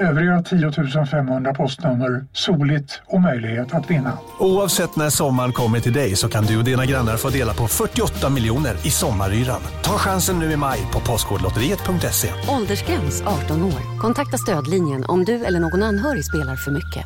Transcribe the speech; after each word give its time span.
Övriga 0.00 0.42
10 0.42 1.06
500 1.06 1.54
postnummer, 1.54 2.24
soligt 2.32 3.00
och 3.06 3.20
möjlighet 3.20 3.74
att 3.74 3.90
vinna. 3.90 4.18
Oavsett 4.38 4.96
när 4.96 5.10
sommaren 5.10 5.52
kommer 5.52 5.80
till 5.80 5.92
dig 5.92 6.16
så 6.16 6.28
kan 6.28 6.44
du 6.44 6.58
och 6.58 6.64
dina 6.64 6.86
grannar 6.86 7.16
få 7.16 7.28
dela 7.28 7.54
på 7.54 7.68
48 7.68 8.28
miljoner 8.28 8.76
i 8.86 8.90
sommaryran. 8.90 9.60
Ta 9.82 9.98
chansen 9.98 10.38
nu 10.38 10.52
i 10.52 10.56
maj 10.56 10.86
på 10.92 11.00
Postkodlotteriet.se. 11.00 12.28
Åldersgräns 12.48 13.22
18 13.26 13.62
år. 13.64 13.98
Kontakta 14.00 14.38
stödlinjen 14.38 15.04
om 15.04 15.24
du 15.24 15.44
eller 15.44 15.60
någon 15.60 15.82
anhörig 15.82 16.24
spelar 16.24 16.56
för 16.56 16.70
mycket. 16.70 17.04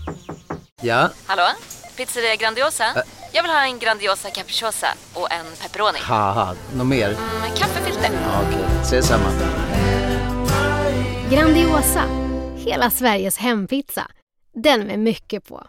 Ja, 0.82 1.08
Hallå? 1.26 1.42
Pizzeria 1.96 2.36
Grandiosa? 2.36 2.84
Jag 3.32 3.42
vill 3.42 3.52
ha 3.52 3.64
en 3.66 3.78
Grandiosa 3.78 4.30
capriciosa 4.30 4.86
och 5.14 5.32
en 5.32 5.45
pepperoni. 5.62 5.98
något 6.74 6.86
mer? 6.86 7.08
Med 7.40 7.58
kaffefilter. 7.58 8.10
Ja, 8.12 8.40
Okej, 8.48 8.64
ses 8.82 9.06
samma. 9.06 9.24
Grandiosa, 11.30 12.02
hela 12.64 12.91
Sveriges 12.91 13.38
hempizza. 13.38 14.10
Den 14.54 14.80
med 14.80 14.98
mycket 14.98 15.48
på. 15.48 15.66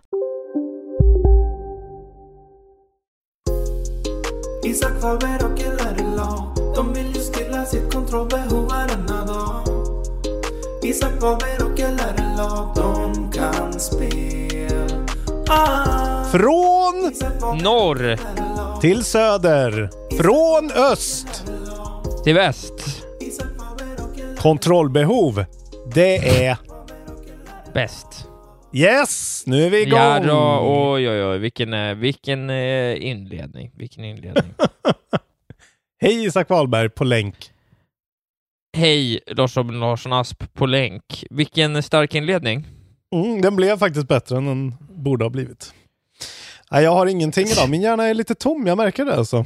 Isak 4.63 5.01
Faber 5.01 5.45
och 5.45 5.59
Hillary 5.59 6.15
Law 6.17 6.55
De 6.75 6.93
vill 6.93 7.15
ju 7.15 7.21
stilla 7.21 7.65
sitt 7.65 7.93
kontrollbehov 7.93 8.69
varenda 8.69 9.25
dag 9.25 9.63
Isak 10.83 11.11
Faber 11.19 11.65
och 11.65 11.79
Hillary 11.79 12.37
Law 12.37 12.73
De 12.75 13.31
kan 13.31 13.79
spel 13.79 15.05
ah, 15.49 16.23
Från 16.31 17.13
Norr 17.63 18.19
till 18.81 19.03
söder. 19.03 19.89
Från 20.17 20.71
öst. 20.71 21.43
till 22.23 22.35
väst. 22.35 22.73
Kontrollbehov. 24.37 25.45
Det 25.93 26.45
är... 26.45 26.64
Bäst. 27.75 28.27
Yes! 28.73 29.43
Nu 29.45 29.65
är 29.65 29.69
vi 29.69 29.81
igång! 29.81 29.99
Ja, 29.99 30.19
då, 30.19 30.59
oj, 30.93 31.09
oj, 31.09 31.25
oj. 31.25 31.37
Vilken, 31.37 31.73
eh, 31.73 31.95
vilken 31.95 32.49
eh, 32.49 33.05
inledning. 33.05 33.71
Vilken 33.75 34.03
inledning. 34.03 34.53
Hej 36.01 36.25
Isak 36.25 36.49
Wahlberg 36.49 36.89
på 36.89 37.03
länk. 37.03 37.51
Hej, 38.77 39.19
Lars 39.27 39.57
Robin 39.57 39.79
Larsson 39.79 40.13
Asp 40.13 40.53
på 40.53 40.65
länk. 40.65 41.25
Vilken 41.29 41.83
stark 41.83 42.15
inledning. 42.15 42.67
Mm, 43.15 43.41
den 43.41 43.55
blev 43.55 43.77
faktiskt 43.77 44.07
bättre 44.07 44.37
än 44.37 44.45
den 44.45 44.75
borde 44.89 45.25
ha 45.25 45.29
blivit. 45.29 45.73
Nej, 46.71 46.83
jag 46.83 46.91
har 46.91 47.05
ingenting 47.05 47.47
idag. 47.47 47.69
Min 47.69 47.81
hjärna 47.81 48.03
är 48.03 48.13
lite 48.13 48.35
tom, 48.35 48.67
jag 48.67 48.77
märker 48.77 49.05
det 49.05 49.15
alltså. 49.15 49.45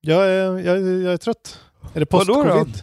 Jag 0.00 0.26
är, 0.28 0.58
jag, 0.58 0.80
jag 1.02 1.12
är 1.12 1.16
trött. 1.16 1.60
Är 1.94 2.00
det 2.00 2.06
post-covid? 2.06 2.82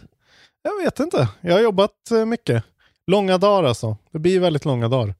Jag 0.62 0.84
vet 0.84 1.00
inte. 1.00 1.28
Jag 1.40 1.52
har 1.52 1.60
jobbat 1.60 2.10
eh, 2.10 2.24
mycket. 2.24 2.64
Långa 3.10 3.38
dagar 3.38 3.68
alltså. 3.68 3.96
Det 4.12 4.18
blir 4.18 4.40
väldigt 4.40 4.64
långa 4.64 4.88
dagar. 4.88 5.14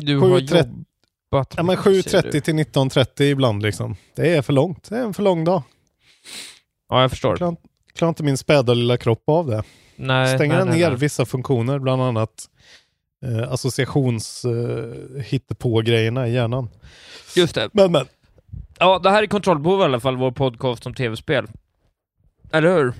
Du 0.00 0.20
Sju 0.20 0.30
har 0.30 0.40
trett- 0.40 0.68
jobbat 1.32 1.54
Ja, 1.56 1.62
men 1.62 1.66
mycket, 1.86 2.10
säger 2.10 2.22
7.30 2.22 2.30
du. 2.32 2.40
till 2.40 2.54
19.30 2.54 3.22
ibland 3.22 3.62
liksom. 3.62 3.96
Det 4.14 4.36
är 4.36 4.42
för 4.42 4.52
långt. 4.52 4.88
Det 4.88 4.96
är 4.96 5.02
en 5.04 5.14
för 5.14 5.22
lång 5.22 5.44
dag. 5.44 5.62
Ja, 6.88 7.00
jag 7.00 7.10
förstår. 7.10 7.36
Klarar, 7.36 7.56
klarar 7.94 8.08
inte 8.08 8.22
min 8.22 8.36
späda 8.38 8.74
lilla 8.74 8.96
kropp 8.96 9.22
av 9.26 9.46
det. 9.46 9.62
Nej, 9.96 10.34
Stänger 10.38 10.54
nej, 10.56 10.64
den 10.66 10.74
ner 10.78 10.88
nej. 10.90 10.98
vissa 10.98 11.24
funktioner, 11.26 11.78
bland 11.78 12.02
annat 12.02 12.48
eh, 13.26 13.52
associations 13.52 14.44
eh, 14.44 15.22
hittepå-grejerna 15.22 16.28
i 16.28 16.32
hjärnan. 16.32 16.68
Just 17.36 17.54
det. 17.54 17.68
Men 17.72 17.92
men, 17.92 18.06
Ja, 18.78 18.98
det 18.98 19.10
här 19.10 19.22
är 19.22 19.26
Kontrollbehov 19.26 19.80
i 19.80 19.84
alla 19.84 20.00
fall, 20.00 20.16
vår 20.16 20.30
podcast 20.30 20.86
om 20.86 20.94
tv-spel. 20.94 21.46
Eller 22.52 22.74
hur? 22.76 22.92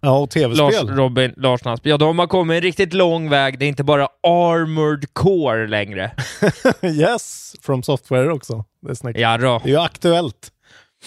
Ja 0.00 0.18
och 0.18 0.20
Lars, 0.36 0.54
tv-spel. 0.74 0.88
Robin, 0.96 1.32
Lars 1.36 1.64
Nasp. 1.64 1.86
Ja, 1.86 1.96
de 1.96 2.18
har 2.18 2.26
kommit 2.26 2.54
en 2.54 2.60
riktigt 2.60 2.92
lång 2.94 3.30
väg. 3.30 3.58
Det 3.58 3.64
är 3.64 3.68
inte 3.68 3.84
bara 3.84 4.08
Armored 4.22 5.14
Core 5.14 5.66
längre. 5.66 6.10
yes, 6.82 7.54
from 7.62 7.82
software 7.82 8.32
också. 8.32 8.64
Det 8.82 8.90
är, 8.90 8.94
snyggt. 8.94 9.18
Ja, 9.18 9.38
då. 9.38 9.60
det 9.64 9.68
är 9.70 9.72
ju 9.72 9.80
aktuellt. 9.80 10.52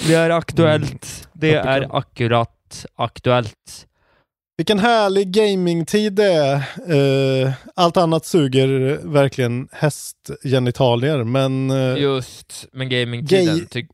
Det 0.07 0.13
är 0.15 0.29
aktuellt. 0.29 1.27
Det 1.33 1.57
Apropå- 1.57 1.69
är 1.69 1.97
akkurat 1.97 2.85
aktuellt. 2.95 3.87
Vilken 4.57 4.79
härlig 4.79 5.31
gamingtid 5.31 6.13
det 6.13 6.33
är. 6.33 6.55
Eh, 7.45 7.51
allt 7.75 7.97
annat 7.97 8.25
suger 8.25 8.99
verkligen 9.03 9.67
hästgenitalier, 9.71 11.23
men 11.23 11.71
eh, 11.71 11.97
Just, 11.97 12.65
men 12.71 12.89
gamingtiden. 12.89 13.67
Ty- 13.71 13.87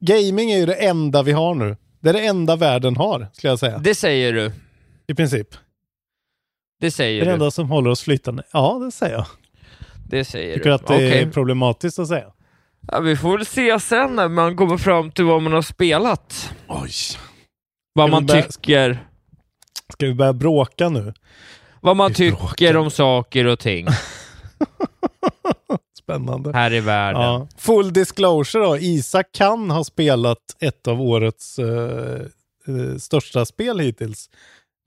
gaming 0.00 0.50
är 0.50 0.58
ju 0.58 0.66
det 0.66 0.74
enda 0.74 1.22
vi 1.22 1.32
har 1.32 1.54
nu. 1.54 1.76
Det 2.04 2.10
är 2.10 2.14
det 2.14 2.26
enda 2.26 2.56
världen 2.56 2.96
har, 2.96 3.26
skulle 3.32 3.50
jag 3.52 3.58
säga. 3.58 3.78
det 3.78 3.94
säger 3.94 4.32
du. 4.32 4.52
I 5.06 5.14
princip. 5.14 5.50
Det 5.50 5.58
Det 6.80 6.90
säger 6.90 7.20
är 7.20 7.24
det 7.24 7.30
du. 7.30 7.34
enda 7.34 7.50
som 7.50 7.70
håller 7.70 7.90
oss 7.90 8.02
flytande. 8.02 8.42
Ja, 8.52 8.80
det 8.84 8.90
säger 8.92 9.14
jag. 9.14 9.26
Det 10.08 10.24
säger 10.24 10.54
Tycker 10.54 10.68
du. 10.68 10.74
att 10.74 10.86
det 10.86 10.94
Okej. 10.94 11.18
är 11.22 11.30
problematiskt 11.30 11.98
att 11.98 12.08
säga. 12.08 12.32
Ja, 12.92 13.00
vi 13.00 13.16
får 13.16 13.36
väl 13.36 13.46
se 13.46 13.80
sen 13.80 14.16
när 14.16 14.28
man 14.28 14.56
kommer 14.56 14.76
fram 14.78 15.10
till 15.10 15.24
vad 15.24 15.42
man 15.42 15.52
har 15.52 15.62
spelat. 15.62 16.54
Oj. 16.68 16.90
Vad 17.92 18.10
man 18.10 18.26
börja- 18.26 18.42
tycker. 18.42 19.06
Ska 19.92 20.06
vi 20.06 20.14
börja 20.14 20.32
bråka 20.32 20.88
nu? 20.88 21.14
Vad 21.80 21.96
man 21.96 22.08
Vi 22.08 22.14
tycker 22.14 22.36
bråkar. 22.38 22.76
om 22.76 22.90
saker 22.90 23.44
och 23.46 23.58
ting 23.58 23.86
Spännande. 25.98 26.52
här 26.52 26.72
i 26.72 26.80
världen. 26.80 27.22
Ja. 27.22 27.48
Full 27.56 27.92
disclosure 27.92 28.64
då. 28.64 28.76
Isak 28.78 29.26
kan 29.32 29.70
ha 29.70 29.84
spelat 29.84 30.38
ett 30.60 30.88
av 30.88 31.00
årets 31.02 31.58
eh, 31.58 32.20
eh, 32.68 32.96
största 32.98 33.46
spel 33.46 33.78
hittills. 33.80 34.30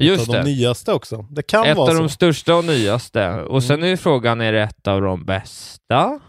Just 0.02 0.24
ett 0.24 0.30
av 0.30 0.36
de 0.36 0.40
det. 0.40 0.56
nyaste 0.56 0.94
också. 0.94 1.26
Det 1.32 1.44
kan 1.44 1.66
Ett 1.66 1.78
vara 1.78 1.92
av 1.92 1.96
så. 1.96 2.02
de 2.02 2.10
största 2.10 2.56
och 2.56 2.66
nyaste. 2.66 3.30
Och 3.34 3.64
sen 3.64 3.84
är 3.84 3.88
ju 3.88 3.98
frågan, 3.98 4.42
är 4.42 4.54
det 4.54 4.62
ett 4.62 4.88
av 4.88 5.02
de 5.02 5.26
bästa? 5.26 6.20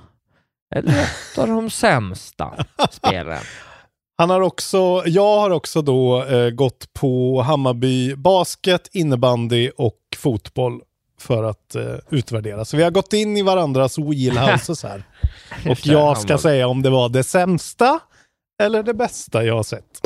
Eller 0.75 0.93
ett 1.03 1.39
av 1.39 1.47
de 1.49 1.71
sämsta 1.71 2.67
spelen? 2.91 3.43
Han 4.19 4.31
har 4.31 4.41
också, 4.41 5.03
jag 5.07 5.39
har 5.41 5.51
också 5.51 5.83
då 5.83 6.25
eh, 6.25 6.51
gått 6.51 6.93
på 6.93 7.43
Hammarby 7.43 8.15
basket, 8.15 8.89
innebandy 8.93 9.71
och 9.77 9.99
fotboll 10.17 10.81
för 11.23 11.45
att 11.45 11.75
eh, 11.75 11.83
utvärdera. 12.11 12.65
Så 12.65 12.77
vi 12.77 12.83
har 12.83 12.91
gått 12.91 13.13
in 13.13 13.37
i 13.37 13.43
varandras 13.43 13.99
wheelhouses 13.99 14.83
här. 14.83 15.03
och 15.71 15.87
jag 15.87 16.19
ska 16.19 16.39
säga 16.39 16.69
om 16.69 16.83
det 16.83 16.91
var 16.91 17.09
det 17.09 17.23
sämsta 17.23 18.01
eller 18.63 18.83
det 18.83 18.95
bästa 18.95 19.45
jag 19.45 19.55
har 19.55 19.63
sett. 19.63 20.01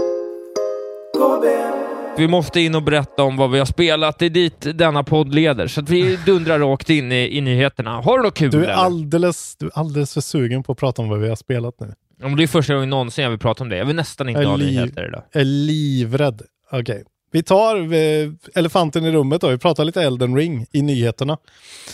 Vi 2.17 2.28
måste 2.28 2.61
in 2.61 2.75
och 2.75 2.83
berätta 2.83 3.23
om 3.23 3.37
vad 3.37 3.50
vi 3.50 3.59
har 3.59 3.67
spelat. 3.67 4.19
Det 4.19 4.27
är 4.27 4.31
dit 4.31 4.67
denna 4.75 5.05
podd 5.05 5.34
leder. 5.34 5.67
Så 5.67 5.81
att 5.81 5.89
vi 5.89 6.19
dundrar 6.27 6.59
rakt 6.59 6.91
in 6.91 7.12
i, 7.12 7.37
i 7.37 7.41
nyheterna. 7.41 8.00
Har 8.00 8.19
du 8.19 8.25
något 8.25 8.34
kul? 8.34 8.50
Du 8.50 8.65
är, 8.65 8.73
alldeles, 8.73 9.56
du 9.56 9.67
är 9.67 9.79
alldeles 9.79 10.15
för 10.15 10.21
sugen 10.21 10.62
på 10.62 10.73
att 10.73 10.79
prata 10.79 11.03
om 11.03 11.09
vad 11.09 11.21
vi 11.21 11.29
har 11.29 11.37
spelat 11.37 11.81
nu. 11.81 11.94
Ja, 12.21 12.29
men 12.29 12.37
det 12.37 12.43
är 12.43 12.47
första 12.47 12.75
gången 12.75 12.91
någonsin 12.91 13.25
jag 13.25 13.31
vill 13.31 13.39
prata 13.39 13.65
om 13.65 13.69
det. 13.69 13.77
Jag 13.77 13.84
vill 13.84 13.97
nästan 13.97 14.29
inte 14.29 14.43
Jag 14.43 14.49
ha 14.49 14.56
nyheter 14.56 15.09
idag. 15.09 15.23
Jag 15.33 15.41
är 15.41 15.44
livrädd. 15.44 16.43
Okej. 16.71 17.05
Vi 17.32 17.43
tar 17.43 17.93
eh, 17.93 18.31
elefanten 18.54 19.04
i 19.04 19.12
rummet 19.12 19.41
då. 19.41 19.48
Vi 19.48 19.59
pratar 19.59 19.84
lite 19.84 20.03
Elden 20.03 20.37
Ring 20.37 20.66
i 20.72 20.82
nyheterna. 20.82 21.38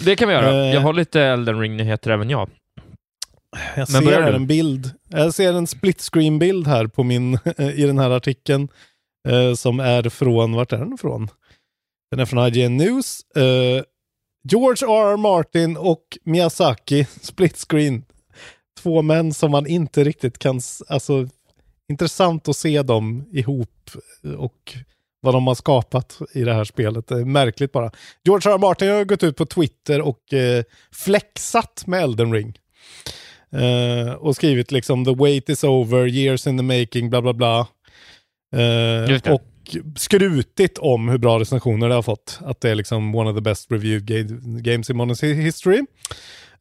Det 0.05 0.17
kan 0.17 0.29
vi 0.29 0.35
göra. 0.35 0.67
Eh. 0.67 0.75
Jag 0.75 0.81
har 0.81 0.93
lite 0.93 1.23
Elden 1.23 1.61
Ring-nyheter 1.61 2.11
även 2.11 2.31
jag. 2.31 2.51
Jag 3.77 3.91
Men 3.93 4.03
ser 4.03 4.23
en 4.23 4.47
bild. 4.47 4.91
Jag 5.09 5.35
ser 5.35 5.53
en 5.53 5.67
split 5.67 6.01
screen 6.01 6.39
bild 6.39 6.67
här 6.67 6.87
på 6.87 7.03
min, 7.03 7.35
i 7.59 7.83
den 7.83 7.99
här 7.99 8.11
artikeln. 8.11 8.69
Eh, 9.29 9.55
som 9.55 9.81
är 9.81 10.09
från, 10.09 10.53
vart 10.53 10.73
är 10.73 10.79
den 10.79 10.95
ifrån? 10.95 11.29
Den 12.11 12.21
är 12.21 12.27
från 12.27 12.47
IGN 12.47 12.77
News. 12.77 13.21
George 14.51 14.89
R. 14.89 15.13
R. 15.13 15.17
Martin 15.17 15.77
och 15.77 16.19
Miyazaki, 16.25 17.07
split 17.21 17.65
screen. 17.69 18.05
Två 18.83 19.03
män 19.03 19.35
som 19.35 19.51
man 19.51 19.67
inte 19.67 20.05
riktigt 20.05 20.39
kan, 20.39 20.61
alltså 20.89 21.29
intressant 21.89 22.49
att 22.49 22.57
se 22.57 22.83
dem 22.83 23.27
ihop 23.33 23.91
och 24.39 24.77
vad 25.21 25.35
de 25.35 25.47
har 25.47 25.55
skapat 25.55 26.19
i 26.33 26.43
det 26.45 26.55
här 26.55 26.65
spelet. 26.65 27.09
Det 27.09 27.15
är 27.15 27.25
märkligt 27.25 27.73
bara. 27.73 27.91
George 28.25 28.51
R. 28.51 28.55
R. 28.55 28.59
Martin 28.59 28.91
har 28.91 29.05
gått 29.05 29.23
ut 29.23 29.37
på 29.37 29.47
Twitter 29.47 30.01
och 30.01 30.33
eh, 30.33 30.65
flexat 30.93 31.85
med 31.87 32.03
Elden 32.03 32.33
Ring. 32.33 32.59
Eh, 33.53 34.13
och 34.13 34.37
skrivit 34.37 34.73
liksom 34.73 35.05
the 35.05 35.15
wait 35.15 35.49
is 35.49 35.65
over, 35.65 36.07
years 36.07 36.47
in 36.47 36.59
the 36.59 36.81
making, 36.81 37.11
bla 37.11 37.23
bla 37.23 37.33
bla. 37.33 37.67
Eh, 38.57 39.33
och 39.33 39.43
skrutit 39.97 40.79
om 40.79 41.09
hur 41.09 41.19
bra 41.19 41.41
recensioner 41.41 41.89
det 41.89 41.95
har 41.95 42.03
fått. 42.03 42.39
Att 42.45 42.61
det 42.61 42.71
är 42.71 42.75
liksom 42.75 43.15
one 43.15 43.31
of 43.31 43.37
the 43.37 43.41
best 43.43 43.73
reviewed 43.73 44.11
ga- 44.11 44.61
games 44.61 44.91
in 44.91 44.97
modern 44.97 45.41
history. 45.41 45.83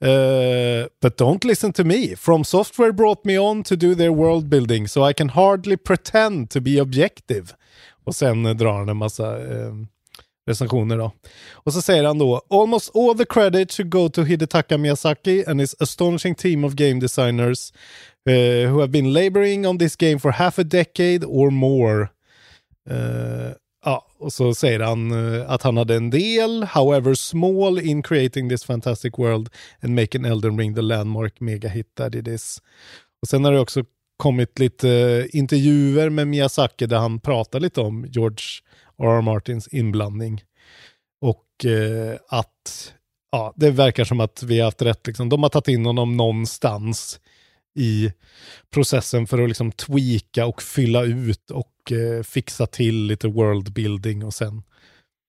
Uh, 0.04 0.86
but 1.02 1.18
don't 1.18 1.46
listen 1.46 1.74
to 1.74 1.84
me. 1.84 2.16
From 2.16 2.44
Software 2.44 2.94
brought 2.94 3.26
me 3.26 3.40
on 3.40 3.64
to 3.64 3.76
do 3.76 3.96
their 3.96 4.12
world 4.12 4.50
building 4.50 4.88
so 4.88 5.10
I 5.10 5.14
can 5.14 5.30
hardly 5.30 5.78
pretend 5.78 6.50
to 6.52 6.62
be 6.62 6.78
objective. 6.78 7.56
Och 8.08 8.16
sen 8.16 8.46
eh, 8.46 8.56
drar 8.56 8.74
han 8.74 8.90
en 8.90 8.98
massa 8.98 9.38
eh, 9.38 9.74
recensioner 10.48 10.98
då. 10.98 11.12
Och 11.54 11.74
så 11.74 11.82
säger 11.82 12.04
han 12.04 12.18
då, 12.18 12.42
almost 12.50 12.96
all 12.96 13.18
the 13.18 13.26
credit 13.26 13.72
should 13.72 13.90
go 13.90 14.10
to 14.10 14.24
Hidetaka 14.24 14.78
Miyazaki 14.78 15.46
and 15.48 15.62
his 15.62 15.76
astonishing 15.80 16.36
team 16.36 16.64
of 16.64 16.74
game 16.74 17.00
designers 17.00 17.74
uh, 18.30 18.72
who 18.72 18.80
have 18.80 18.92
been 18.92 19.14
laboring 19.14 19.68
on 19.68 19.78
this 19.78 19.96
game 19.96 20.20
for 20.20 20.32
half 20.32 20.60
a 20.60 20.64
decade 20.64 21.26
or 21.26 21.52
more. 21.52 22.10
Uh, 22.90 23.54
ja, 23.86 24.06
och 24.20 24.34
så 24.34 24.54
säger 24.54 24.80
han 24.80 25.12
uh, 25.12 25.52
att 25.52 25.64
han 25.64 25.78
hade 25.78 25.96
en 25.96 26.10
del, 26.10 26.64
however 26.64 27.14
small, 27.14 27.80
in 27.80 28.04
creating 28.04 28.50
this 28.50 28.64
fantastic 28.64 29.14
world 29.18 29.50
and 29.82 29.96
making 29.96 30.26
Elden 30.26 30.60
Ring 30.60 30.76
the 30.76 30.82
landmark 30.82 31.40
mega 31.40 31.70
hit 31.70 31.96
that 31.96 32.16
it 32.16 32.28
is. 32.28 32.62
Och 33.22 33.28
sen 33.28 33.46
har 33.46 33.52
det 33.52 33.60
också 33.60 33.84
kommit 34.18 34.60
lite 34.60 35.28
intervjuer 35.34 36.10
med 36.10 36.28
Miyazaki 36.28 36.86
där 36.86 36.98
han 36.98 37.20
pratar 37.20 37.60
lite 37.60 37.82
om 37.82 38.06
George 38.10 38.46
R.R. 39.00 39.22
Martins 39.22 39.68
inblandning. 39.68 40.44
Och 41.22 41.66
eh, 41.66 42.18
att 42.30 42.94
ja, 43.32 43.54
det 43.56 43.72
verkar 43.72 44.04
som 44.04 44.20
att 44.20 44.44
vi 44.44 44.60
har 44.60 44.66
haft 44.66 44.82
rätt. 44.82 45.08
Liksom. 45.08 45.30
De 45.30 45.44
har 45.44 45.50
tagit 45.50 45.68
in 45.68 45.86
honom 45.86 46.18
någonstans 46.18 47.20
i 47.80 48.12
processen 48.74 49.28
för 49.28 49.42
att 49.42 49.48
liksom 49.48 49.72
tweaka 49.72 50.46
och 50.46 50.62
fylla 50.62 51.04
ut 51.04 51.52
och 51.52 51.92
eh, 51.92 52.24
fixa 52.24 52.68
till 52.68 53.06
lite 53.06 53.28
world 53.28 53.74
building 53.74 54.26
och 54.26 54.34
sen 54.34 54.64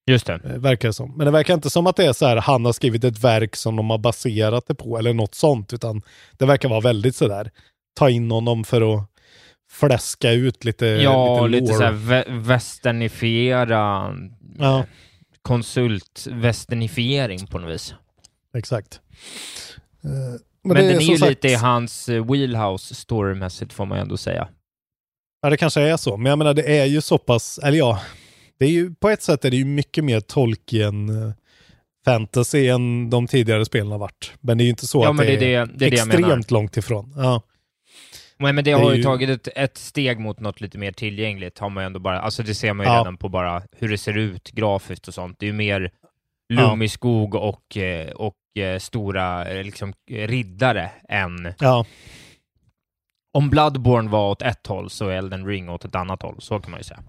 Just 0.06 0.26
det. 0.26 0.40
eh, 0.44 0.58
verkar 0.58 0.88
det 0.88 0.93
som. 0.93 1.17
Men 1.17 1.25
det 1.25 1.31
verkar 1.31 1.55
inte 1.55 1.70
som 1.70 1.87
att 1.87 1.96
det 1.96 2.05
är 2.05 2.12
så 2.12 2.26
här 2.26 2.37
han 2.37 2.64
har 2.64 2.73
skrivit 2.73 3.05
ett 3.05 3.19
verk 3.19 3.56
som 3.56 3.76
de 3.76 3.90
har 3.90 3.99
baserat 3.99 4.67
det 4.67 4.75
på 4.75 4.99
eller 4.99 5.12
något 5.14 5.35
sånt 5.35 5.73
utan 5.73 6.02
det 6.38 6.46
verkar 6.46 6.69
vara 6.69 6.81
väldigt 6.81 7.17
så 7.17 7.29
där 7.29 7.50
ta 7.98 8.10
in 8.10 8.30
honom 8.30 8.64
för 8.64 8.94
att 8.94 9.04
fläska 9.70 10.32
ut 10.32 10.64
lite 10.64 10.86
Ja, 10.86 11.46
lite, 11.46 11.60
lite, 11.62 11.72
lore. 11.72 11.78
så 11.78 11.84
här 11.84 11.92
vä- 12.24 12.40
västernifiera, 12.40 14.14
Ja. 14.58 14.84
konsult-västernifiering 15.42 17.46
på 17.46 17.58
något 17.58 17.74
vis. 17.74 17.94
Exakt. 18.54 19.00
Eh, 20.04 20.10
Men, 20.64 20.76
det 20.76 20.82
den 20.82 20.90
är 20.96 21.00
som 21.00 21.12
ju 21.12 21.18
sagt- 21.18 21.30
lite 21.30 21.48
i 21.48 21.54
hans 21.54 22.08
eh, 22.08 22.24
wheelhouse 22.32 22.94
storymässigt 22.94 23.72
får 23.72 23.86
man 23.86 23.98
ju 23.98 24.02
ändå 24.02 24.16
säga. 24.16 24.48
Ja, 25.42 25.50
det 25.50 25.56
kanske 25.56 25.80
är 25.80 25.96
så. 25.96 26.16
Men 26.16 26.30
jag 26.30 26.38
menar, 26.38 26.54
det 26.54 26.78
är 26.78 26.84
ju 26.84 27.00
så 27.00 27.18
pass, 27.18 27.58
eller 27.58 27.78
ja, 27.78 28.00
det 28.58 28.64
är 28.64 28.70
ju, 28.70 28.94
på 28.94 29.08
ett 29.08 29.22
sätt 29.22 29.44
är 29.44 29.50
det 29.50 29.56
ju 29.56 29.64
mycket 29.64 30.04
mer 30.04 30.20
Tolkien 30.20 31.08
eh, 31.08 31.32
fantasy 32.04 32.68
än 32.68 33.10
de 33.10 33.26
tidigare 33.26 33.64
spelen 33.64 33.90
har 33.90 33.98
varit. 33.98 34.32
Men 34.40 34.58
det 34.58 34.62
är 34.62 34.66
ju 34.66 34.70
inte 34.70 34.86
så 34.86 35.02
Ja, 35.04 35.10
att 35.10 35.16
men 35.16 35.26
det, 35.26 35.32
är 35.32 35.42
är 35.42 35.66
det- 35.66 35.72
det 35.78 35.86
är 35.86 35.92
extremt 35.92 36.50
långt 36.50 36.76
ifrån. 36.76 37.14
Ja. 37.16 37.42
Men, 38.38 38.55
men 38.55 38.64
det, 38.64 38.70
Det 38.70 38.76
har 38.76 38.90
ju 38.90 38.96
ju- 38.96 39.02
tagit 39.02 39.29
ett, 39.31 39.49
ett 39.56 39.79
steg 39.79 40.19
mot 40.20 40.40
något 40.40 40.61
lite 40.61 40.79
mer 40.79 40.93
tillgängligt, 40.93 41.58
har 41.58 41.70
man 41.70 41.82
ju 41.82 41.87
ändå 41.87 42.00
bara, 42.00 42.20
alltså 42.20 42.43
det 42.43 42.55
ser 42.55 42.73
man 42.73 42.87
ju 42.87 42.93
Ja. 42.93 42.99
redan 43.00 43.17
på 43.17 43.29
bara 43.29 43.62
hur 43.79 43.88
det 43.88 43.99
ser 43.99 44.17
ut 44.17 44.50
grafiskt 44.50 45.08
och 45.08 45.14
sånt. 45.14 45.37
Det 45.38 45.46
är 45.46 45.49
ju 45.49 45.52
mer 45.52 45.90
lummig 46.52 46.90
skog 46.90 47.35
och, 47.35 47.76
eh, 47.76 48.11
och 48.11 48.35
eh, 48.62 48.79
stora 48.79 49.49
eh, 49.49 49.64
liksom, 49.64 49.93
riddare 50.11 50.90
än... 51.08 51.55
Ja. 51.58 51.87
Om 53.32 53.50
Bloodborne 53.50 54.11
var 54.11 54.31
åt 54.31 54.43
ett 54.43 54.67
håll 54.67 54.90
så 54.90 55.08
är 55.08 55.17
Elden 55.17 55.46
Ring 55.46 55.69
åt 55.69 55.85
ett 55.85 55.94
annat 55.94 56.23
håll, 56.23 56.37
så 56.38 56.61
kan 56.61 56.70
man 56.70 56.81
ju 56.81 56.85
säga. 56.85 57.02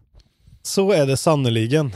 Så 0.62 0.92
är 0.92 1.06
det 1.06 1.18
sannoliken. 1.18 1.92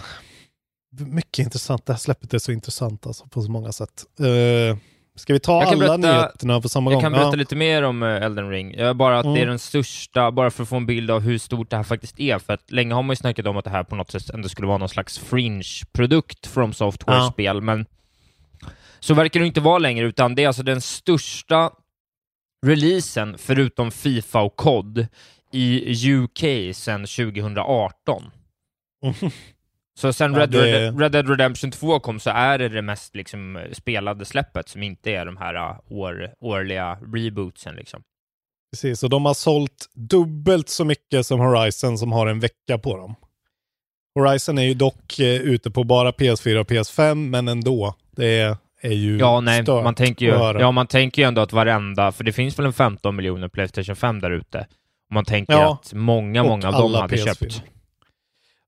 Mycket 1.00 1.40
intressant. 1.46 1.86
Det 1.86 1.94
här 1.94 1.98
släppet 1.98 2.34
är 2.34 2.40
så 2.40 2.52
intressant 2.52 3.08
alltså, 3.08 3.28
på 3.28 3.42
så 3.42 3.52
många 3.52 3.72
sätt. 3.72 4.06
Uh, 4.22 4.78
ska 5.16 5.34
vi 5.34 5.40
ta 5.40 5.60
Jag 5.64 5.68
alla 5.68 5.78
berätta- 5.98 5.98
nyheterna 5.98 6.62
på 6.62 6.70
samma 6.70 6.92
Jag 6.92 6.96
gång? 6.96 7.02
kan 7.02 7.12
berätta 7.12 7.28
ja. 7.30 7.36
lite 7.36 7.56
mer 7.56 7.84
om 7.84 8.04
eh, 8.04 8.10
Elden 8.24 8.50
Ring. 8.50 8.74
Jag 8.78 8.96
bara 8.96 9.20
att 9.20 9.24
det 9.24 9.30
är 9.30 9.36
Mm. 9.36 9.48
den 9.48 9.60
största, 9.60 10.32
bara 10.32 10.52
för 10.52 10.64
att 10.64 10.70
få 10.70 10.76
en 10.76 10.86
bild 10.86 11.12
av 11.12 11.22
hur 11.22 11.38
stort 11.38 11.70
det 11.70 11.76
här 11.76 11.84
faktiskt 11.84 12.20
är. 12.20 12.40
För 12.40 12.54
att 12.54 12.72
länge 12.72 12.94
har 12.94 13.04
man 13.04 13.12
ju 13.14 13.16
snackat 13.16 13.48
om 13.48 13.58
att 13.58 13.64
det 13.66 13.72
här 13.72 13.84
på 13.84 13.96
något 13.96 14.12
sätt 14.12 14.30
ändå 14.30 14.50
skulle 14.50 14.68
vara 14.68 14.78
någon 14.78 14.90
slags 14.90 15.18
fringe-produkt 15.20 16.48
från 16.48 16.74
Software-spel, 16.74 17.62
men 17.62 17.86
så 19.00 19.14
verkar 19.14 19.40
det 19.40 19.46
inte 19.46 19.62
vara 19.62 19.78
längre, 19.78 20.06
utan 20.06 20.36
det 20.36 20.44
är 20.44 20.48
alltså 20.48 20.64
den 20.64 20.82
största 20.82 21.72
releasen, 22.66 23.36
förutom 23.38 23.92
Fifa 23.92 24.42
och 24.42 24.56
COD, 24.56 25.08
i 25.52 26.14
UK 26.16 26.74
sedan 26.76 27.06
2018. 27.06 28.24
Så 30.00 30.14
sen 30.14 30.34
Ja, 30.34 30.40
Red, 30.40 30.50
det- 30.50 30.88
Red, 30.88 31.00
Red 31.00 31.12
Dead 31.12 31.30
Redemption 31.30 31.72
2 31.72 32.00
kom 32.00 32.20
så 32.20 32.30
är 32.30 32.58
det 32.58 32.70
det 32.70 32.82
mest 32.82 33.16
liksom, 33.16 33.60
spelade 33.72 34.26
släppet 34.26 34.70
som 34.70 34.84
inte 34.84 35.12
är 35.12 35.26
de 35.26 35.38
här 35.38 35.56
uh, 35.56 35.80
år, 35.90 36.34
årliga 36.40 36.98
rebootsen. 37.14 37.76
Liksom. 37.76 38.04
Precis, 38.72 39.04
och 39.04 39.10
de 39.10 39.26
har 39.26 39.34
sålt 39.34 39.86
dubbelt 39.94 40.70
så 40.70 40.86
mycket 40.86 41.26
som 41.26 41.40
Horizon 41.40 41.98
som 41.98 42.12
har 42.12 42.28
en 42.28 42.40
vecka 42.40 42.78
på 42.78 42.98
dem. 42.98 43.16
Horizon 44.16 44.58
är 44.58 44.64
ju 44.64 44.74
dock 44.74 45.20
eh, 45.20 45.26
ute 45.42 45.72
på 45.72 45.84
bara 45.84 46.12
PS4 46.12 46.58
och 46.58 46.68
PS5, 46.70 47.16
men 47.16 47.48
ändå. 47.48 47.96
Det 48.12 48.40
är, 48.40 48.58
är 48.82 48.92
ju 48.94 49.18
Ja, 49.18 49.40
nej, 49.42 49.64
stört 49.64 49.84
man 49.84 49.96
tänker, 49.96 50.26
ju, 50.26 50.60
ja, 50.60 50.72
man 50.72 50.88
tänker 50.88 51.22
ju 51.22 51.28
ändå 51.28 51.42
att 51.42 51.54
varenda, 51.54 52.12
för 52.12 52.24
det 52.24 52.32
finns 52.32 52.60
väl 52.60 52.66
en 52.66 52.74
15 52.74 53.16
miljoner 53.16 53.48
Playstation 53.48 53.96
5 53.96 54.20
där 54.22 54.32
ute. 54.32 54.68
Man 55.12 55.26
tänker 55.26 55.54
Ja, 55.54 55.80
att 55.84 55.94
många, 55.94 56.44
många 56.44 56.68
av 56.68 56.74
dem 56.74 56.94
hade 56.94 57.16
PS4. 57.16 57.26
köpt. 57.26 57.64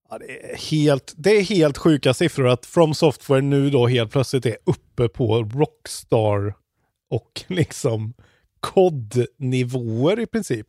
Ja, 0.10 0.18
det, 0.18 0.54
är 0.54 0.58
helt, 0.58 1.14
det 1.18 1.30
är 1.38 1.42
helt 1.42 1.78
sjuka 1.78 2.14
siffror 2.14 2.48
att 2.48 2.66
From 2.66 2.94
Software 2.94 3.42
nu 3.42 3.70
då 3.70 3.88
helt 3.88 4.12
plötsligt 4.12 4.46
är 4.46 4.58
uppe 4.64 5.08
på 5.08 5.44
Rockstar 5.44 6.54
och 7.10 7.44
liksom 7.48 8.14
COD-nivåer 8.60 10.20
i 10.20 10.26
princip. 10.26 10.68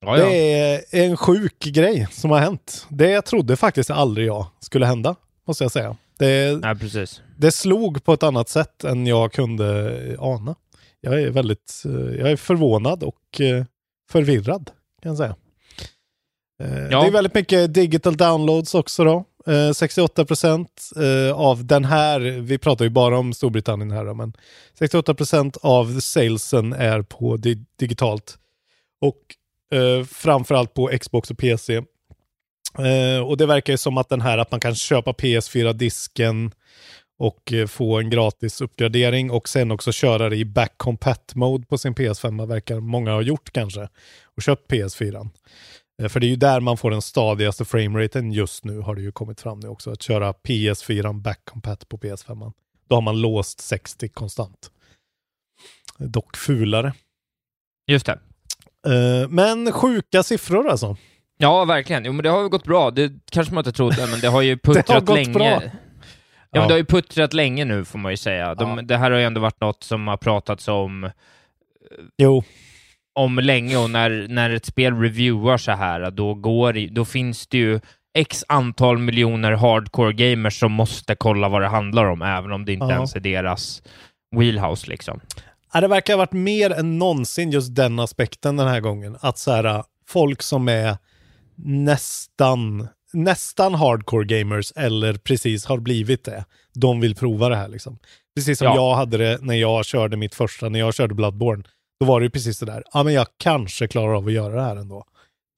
Ja, 0.00 0.18
ja. 0.18 0.24
Det 0.24 0.60
är 0.90 1.06
en 1.08 1.16
sjuk 1.16 1.58
grej 1.64 2.06
som 2.10 2.30
har 2.30 2.38
hänt. 2.38 2.86
Det 2.88 3.22
trodde 3.22 3.56
faktiskt 3.56 3.90
aldrig 3.90 4.26
jag 4.26 4.46
skulle 4.60 4.86
hända, 4.86 5.16
måste 5.46 5.64
jag 5.64 5.72
säga. 5.72 5.96
Det, 6.18 6.60
Nej, 6.62 6.78
precis. 6.78 7.22
det 7.36 7.52
slog 7.52 8.04
på 8.04 8.12
ett 8.12 8.22
annat 8.22 8.48
sätt 8.48 8.84
än 8.84 9.06
jag 9.06 9.32
kunde 9.32 10.16
ana. 10.18 10.54
Jag 11.00 11.22
är 11.22 11.30
väldigt 11.30 11.82
eh, 11.84 11.92
jag 11.92 12.30
är 12.30 12.36
förvånad 12.36 13.02
och 13.02 13.40
eh, 13.40 13.64
förvirrad, 14.10 14.70
kan 15.02 15.10
jag 15.10 15.16
säga. 15.16 15.36
Eh, 16.62 16.78
Ja. 16.90 17.00
Det 17.00 17.06
är 17.06 17.10
väldigt 17.10 17.34
mycket 17.34 17.74
digital 17.74 18.16
downloads 18.16 18.74
också 18.74 19.04
då. 19.04 19.24
Eh, 19.52 19.72
68 19.72 20.24
procent 20.24 20.90
eh, 20.96 21.36
av 21.36 21.64
den 21.66 21.84
här, 21.84 22.20
vi 22.20 22.58
pratar 22.58 22.84
ju 22.84 22.88
bara 22.90 23.18
om 23.18 23.32
Storbritannien 23.34 23.90
här 23.90 24.04
då, 24.04 24.14
men 24.14 24.32
68 24.78 25.14
procent 25.14 25.56
av 25.62 26.00
salesen 26.00 26.72
är 26.72 27.02
på 27.02 27.36
di- 27.36 27.64
digitalt. 27.78 28.38
Och 29.00 29.18
eh, 29.78 30.04
framförallt 30.04 30.74
på 30.74 30.90
Xbox 31.00 31.30
och 31.30 31.38
PC. 31.38 31.76
Eh, 32.78 33.22
och 33.26 33.36
det 33.36 33.46
verkar 33.46 33.72
ju 33.72 33.76
som 33.76 33.98
att 33.98 34.08
den 34.08 34.20
här 34.20 34.38
att 34.38 34.50
man 34.50 34.60
kan 34.60 34.74
köpa 34.74 35.12
PS4-disken 35.12 36.50
och 37.18 37.52
eh, 37.52 37.66
få 37.66 37.98
en 37.98 38.10
gratis 38.10 38.60
uppgradering 38.60 39.30
och 39.30 39.48
sen 39.48 39.70
också 39.70 39.92
köra 39.92 40.28
det 40.28 40.36
i 40.36 40.44
back 40.44 40.74
compat 40.76 41.34
mode 41.34 41.66
på 41.66 41.78
sin 41.78 41.94
PS5 41.94 42.46
verkar 42.46 42.80
många 42.80 43.12
ha 43.12 43.22
gjort 43.22 43.50
kanske 43.52 43.88
och 44.36 44.42
köpt 44.42 44.70
PS4. 44.72 45.28
Eh, 46.02 46.08
För 46.08 46.20
det 46.20 46.26
är 46.26 46.28
ju 46.28 46.36
där 46.36 46.60
man 46.60 46.76
får 46.76 46.90
den 46.90 47.02
stadigaste 47.02 47.64
frameraten 47.64 48.32
just 48.32 48.64
nu 48.64 48.78
har 48.80 48.94
det 48.94 49.02
ju 49.02 49.12
kommit 49.12 49.40
fram 49.40 49.60
nu 49.60 49.68
också. 49.68 49.90
Att 49.90 50.02
köra 50.02 50.32
PS4 50.32 51.22
back 51.22 51.40
compat 51.44 51.88
på 51.88 51.98
PS5. 51.98 52.52
Då 52.88 52.96
har 52.96 53.00
man 53.02 53.20
låst 53.20 53.60
60 53.60 54.08
konstant. 54.08 54.70
Dock 55.98 56.36
fulare. 56.36 56.92
Just 57.86 58.06
det. 58.06 58.18
Eh, 58.86 59.28
Men 59.28 59.72
sjuka 59.72 60.22
siffror 60.22 60.68
alltså. 60.68 60.96
Ja, 61.38 61.64
verkligen. 61.64 62.04
Jo, 62.04 62.12
men 62.12 62.22
det 62.22 62.28
har 62.30 62.42
ju 62.42 62.48
gått 62.48 62.64
bra. 62.64 62.90
Det 62.90 63.12
kanske 63.30 63.54
man 63.54 63.60
inte 63.60 63.72
trodde, 63.72 64.06
men 64.06 64.20
det 64.20 64.28
har 64.28 64.42
ju 64.42 64.58
puttrat 64.58 64.86
Det 64.86 64.92
har 64.92 65.00
gått 65.00 65.16
länge. 65.16 65.32
bra. 65.32 65.44
Ja, 65.44 65.60
Ja. 66.50 66.60
men 66.60 66.68
det 66.68 66.74
har 66.74 66.78
ju 66.78 66.84
puttrat 66.84 67.32
länge 67.32 67.64
nu, 67.64 67.84
får 67.84 67.98
man 67.98 68.12
ju 68.12 68.16
säga. 68.16 68.54
De, 68.54 68.76
Ja. 68.76 68.82
Det 68.82 68.96
här 68.96 69.10
har 69.10 69.18
ju 69.18 69.24
ändå 69.24 69.40
varit 69.40 69.60
något 69.60 69.84
som 69.84 70.08
har 70.08 70.16
pratats 70.16 70.68
om 70.68 71.10
Jo, 72.16 72.44
om 73.18 73.38
länge 73.38 73.76
och 73.76 73.90
när, 73.90 74.26
när 74.28 74.50
ett 74.50 74.64
spel 74.66 74.94
reviewar 75.00 75.56
så 75.56 75.72
här, 75.72 76.10
då, 76.10 76.34
går, 76.34 76.88
då 76.94 77.04
finns 77.04 77.46
det 77.46 77.58
ju 77.58 77.80
x 78.18 78.44
antal 78.48 78.98
miljoner 78.98 79.52
hardcore 79.52 80.12
gamers 80.12 80.58
som 80.60 80.72
måste 80.72 81.14
kolla 81.14 81.48
vad 81.48 81.62
det 81.62 81.68
handlar 81.68 82.04
om, 82.04 82.22
även 82.22 82.52
om 82.52 82.64
det 82.64 82.72
inte 82.72 82.86
Ja. 82.86 82.92
ens 82.94 83.16
är 83.16 83.20
deras 83.20 83.82
wheelhouse 84.36 84.86
liksom. 84.90 85.20
Ja, 85.72 85.80
det 85.80 85.88
verkar 85.88 86.12
ha 86.14 86.18
varit 86.18 86.32
mer 86.32 86.70
än 86.72 86.98
någonsin 86.98 87.50
just 87.50 87.74
den 87.74 87.98
aspekten 87.98 88.56
den 88.56 88.68
här 88.68 88.80
gången. 88.80 89.16
Att 89.20 89.38
så 89.38 89.52
här, 89.52 89.84
folk 90.08 90.42
som 90.42 90.68
är 90.68 90.96
nästan, 91.56 92.88
nästan 93.12 93.74
hardcore 93.74 94.24
gamers 94.38 94.72
eller 94.76 95.14
precis 95.14 95.66
har 95.66 95.78
blivit 95.78 96.24
det, 96.24 96.44
de 96.74 97.00
vill 97.00 97.14
prova 97.14 97.48
det 97.48 97.56
här 97.56 97.68
liksom. 97.68 97.98
Precis 98.36 98.58
som 98.58 98.64
Ja. 98.66 98.74
jag 98.74 98.94
hade 98.94 99.16
det 99.16 99.38
när 99.40 99.54
jag 99.54 99.84
körde 99.84 100.16
mitt 100.16 100.34
första, 100.34 100.68
när 100.68 100.78
jag 100.78 100.94
körde 100.94 101.14
Bloodborne. 101.14 101.62
Då 102.00 102.06
var 102.06 102.20
det 102.20 102.24
ju 102.24 102.30
precis 102.30 102.58
det 102.58 102.66
där, 102.66 102.84
ja 102.92 103.02
men 103.02 103.14
jag 103.14 103.26
kanske 103.36 103.88
klarar 103.88 104.14
av 104.16 104.26
att 104.26 104.32
göra 104.32 104.54
det 104.54 104.62
här 104.62 104.76
ändå. 104.76 105.04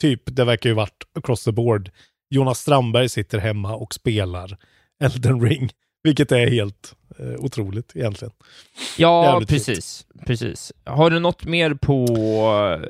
Typ, 0.00 0.22
det 0.24 0.44
verkar 0.44 0.70
ju 0.70 0.74
varit 0.74 1.04
across 1.14 1.44
the 1.44 1.52
board. 1.52 1.90
Jonas 2.30 2.58
Strandberg 2.58 3.08
sitter 3.08 3.38
hemma 3.38 3.74
och 3.74 3.94
spelar 3.94 4.56
Elden 5.04 5.40
Ring, 5.40 5.70
vilket 6.02 6.32
är 6.32 6.46
helt 6.46 6.94
eh, 7.18 7.44
otroligt 7.44 7.96
egentligen. 7.96 8.32
Ja, 8.98 9.24
Jävligt 9.24 9.48
precis. 9.48 10.06
precis. 10.26 10.72
Har 10.84 11.10
du 11.10 11.18
något 11.18 11.44
mer 11.44 11.74
på 11.74 12.06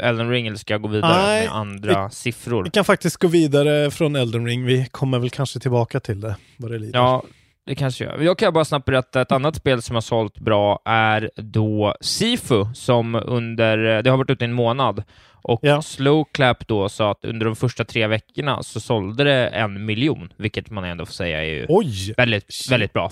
Elden 0.01 0.31
Ring 0.31 0.47
eller 0.47 0.57
ska 0.57 0.75
jag 0.75 0.83
gå 0.83 0.89
vidare 0.89 1.23
Nej, 1.23 1.47
med 1.47 1.57
andra 1.57 2.11
siffror? 2.11 2.65
Vi 2.65 2.71
kan 2.71 2.85
faktiskt 2.85 3.17
gå 3.17 3.29
vidare 3.29 3.91
från 3.91 4.17
Elden 4.17 4.47
Ring. 4.47 4.65
Vi 4.65 4.87
kommer 4.91 5.19
väl 5.19 5.31
kanske 5.31 5.61
tillbaka 5.61 6.01
till 6.01 6.21
det, 6.21 6.37
vad 6.57 6.71
det 6.71 6.79
lider. 6.79 6.99
Ja, 6.99 7.23
det 7.71 7.75
kanske 7.77 8.05
jag. 8.05 8.25
Jag 8.25 8.39
kan 8.39 8.53
bara 8.53 8.65
snabbt 8.65 8.87
berätta, 8.87 9.21
ett 9.21 9.33
annat 9.33 9.57
spel 9.57 9.83
som 9.83 9.97
har 9.97 10.01
sålt 10.01 10.39
bra 10.39 10.83
är 10.85 11.31
då 11.37 11.95
Sifu, 12.01 12.65
som 12.75 13.15
under, 13.15 14.03
det 14.03 14.11
har 14.11 14.17
varit 14.17 14.31
ute 14.31 14.45
i 14.45 14.49
en 14.49 14.53
månad, 14.53 15.03
och 15.43 15.61
Ja. 15.63 15.83
Slowclap 15.83 16.67
då 16.69 16.89
sa 16.89 17.11
att 17.11 17.25
under 17.25 17.47
de 17.47 17.57
första 17.57 17.85
tre 17.85 18.07
veckorna 18.07 18.63
så 18.63 18.81
sålde 18.81 19.25
det 19.25 19.49
en 19.49 19.85
miljon, 19.87 20.33
vilket 20.37 20.71
man 20.71 20.85
ändå 20.85 21.07
får 21.07 21.13
säga 21.13 21.39
är 21.45 21.49
ju 21.49 21.67
Oj! 21.69 22.15
väldigt, 22.17 22.67
väldigt 22.71 22.93
bra. 22.93 23.11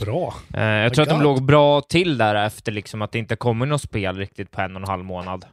Bra. 0.00 0.34
Eh, 0.54 0.62
jag 0.62 0.94
tror 0.94 1.02
att 1.02 1.08
de 1.08 1.22
låg 1.22 1.42
bra 1.42 1.80
till 1.80 2.18
där 2.18 2.34
efter 2.34 2.72
liksom 2.72 3.02
att 3.02 3.12
det 3.12 3.18
inte 3.18 3.36
kommer 3.36 3.66
något 3.66 3.82
spel 3.82 4.16
riktigt 4.16 4.50
på 4.50 4.60
en 4.60 4.76
och 4.76 4.82
en 4.82 4.88
halv 4.88 5.04
månad. 5.04 5.44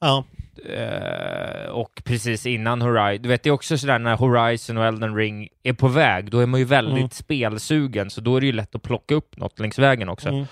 Ja. 0.00 0.24
Eh, 0.58 1.70
och 1.70 2.02
precis 2.04 2.46
innan 2.46 2.82
Horizon, 2.82 3.22
du 3.22 3.28
vet 3.28 3.42
det 3.42 3.48
är 3.48 3.52
också 3.52 3.78
sådär 3.78 3.98
när 3.98 4.16
Horizon 4.16 4.76
och 4.76 4.84
Elden 4.84 5.16
Ring 5.16 5.48
är 5.62 5.72
på 5.72 5.88
väg, 5.88 6.30
då 6.30 6.38
är 6.38 6.46
man 6.46 6.60
ju 6.60 6.66
väldigt 6.66 6.96
Mm. 6.98 7.10
spelsugen, 7.10 8.10
så 8.10 8.20
då 8.20 8.36
är 8.36 8.40
det 8.40 8.46
ju 8.46 8.52
lätt 8.52 8.74
att 8.74 8.82
plocka 8.82 9.14
upp 9.14 9.36
något 9.36 9.58
längs 9.58 9.78
vägen 9.78 10.08
också. 10.08 10.28
Mm. 10.28 10.46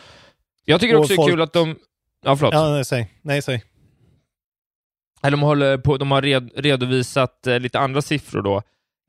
Jag 0.65 0.81
tycker 0.81 0.95
Och 0.95 1.01
också 1.01 1.09
det 1.09 1.15
är 1.15 1.17
folk- 1.17 1.31
kul 1.31 1.41
att 1.43 1.53
de... 1.53 1.77
Ja, 2.25 2.37
förlåt. 2.37 2.55
Ja, 2.55 2.71
nej, 2.71 2.85
säg. 2.85 3.11
Nej, 3.23 3.43
säg. 3.43 3.63
De, 5.23 5.41
håller 5.43 5.79
på, 5.79 5.97
de 5.97 6.11
har 6.11 6.23
red, 6.23 6.51
redovisat 6.57 7.47
eh, 7.47 7.61
lite 7.61 7.79
andra 7.79 8.03
siffror 8.03 8.43
då, 8.43 8.57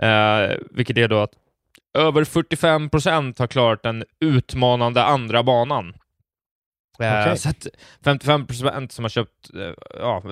eh, 0.07 0.57
vilket 0.71 0.97
är 0.97 1.07
då 1.07 1.17
att 1.19 1.31
över 1.97 2.23
45 2.23 2.89
procent 2.89 3.39
har 3.39 3.47
klarat 3.47 3.83
den 3.83 4.03
utmanande 4.19 5.03
andra 5.03 5.43
banan. 5.43 5.93
Eh, 6.99 7.21
Okej. 7.21 7.37
Så 7.37 7.49
att 7.49 7.67
55 8.03 8.47
procent 8.47 8.91
som 8.91 9.03
har 9.05 9.09
köpt 9.09 9.31
eh, 9.55 9.73
ja, 9.99 10.23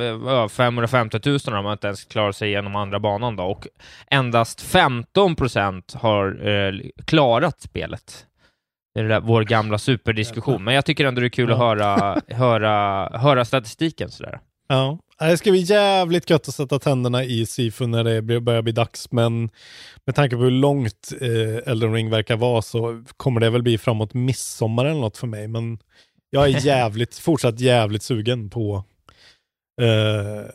eh, 0.44 0.48
550 0.48 1.20
000 1.26 1.40
har 1.64 1.74
inte 1.74 1.88
ens 1.88 2.04
klarat 2.06 2.36
sig 2.36 2.50
igenom 2.50 2.76
andra 2.76 3.00
banan 3.00 3.36
då, 3.36 3.44
och 3.44 3.68
endast 4.12 4.62
15 4.62 5.36
procent 5.36 5.94
har 5.94 6.48
eh, 6.48 6.74
klarat 7.06 7.62
spelet. 7.62 8.26
Det 8.94 9.00
är 9.00 9.04
det 9.04 9.10
där, 9.10 9.22
vår 9.22 9.44
gamla 9.44 9.78
superdiskussion, 9.78 10.64
men 10.64 10.74
jag 10.76 10.86
tycker 10.86 11.06
ändå 11.06 11.22
det 11.22 11.28
är 11.28 11.30
kul 11.30 11.52
att 11.52 11.60
Ja. 11.60 11.66
höra, 11.66 12.22
höra, 12.36 13.10
höra 13.18 13.46
statistiken 13.46 14.12
sådär. 14.12 14.40
Ja. 14.68 15.00
Det 15.20 15.38
ska 15.38 15.52
bli 15.52 15.60
jävligt 15.60 16.30
gött 16.30 16.48
att 16.48 16.54
sätta 16.56 16.80
tänderna 16.80 17.24
i 17.24 17.46
Sifu 17.46 17.88
när 17.88 18.04
det 18.04 18.42
börjar 18.42 18.62
bli 18.62 18.72
dags, 18.72 19.12
men 19.12 19.50
med 20.06 20.16
tanke 20.16 20.36
på 20.36 20.42
hur 20.42 20.52
långt 20.52 21.10
eh, 21.22 21.72
Elden 21.72 21.94
Ring 21.94 22.10
verkar 22.10 22.36
vara 22.38 22.62
så 22.62 23.04
kommer 23.18 23.40
det 23.42 23.50
väl 23.50 23.64
bli 23.64 23.78
framåt 23.78 24.14
midsommar 24.14 24.86
eller 24.86 25.02
något 25.02 25.18
för 25.18 25.28
mig, 25.28 25.48
men 25.48 25.78
jag 26.34 26.50
är 26.50 26.66
jävligt, 26.66 27.18
fortsatt 27.18 27.60
jävligt 27.60 28.04
sugen 28.04 28.50
på 28.50 28.84
eh, 29.82 30.46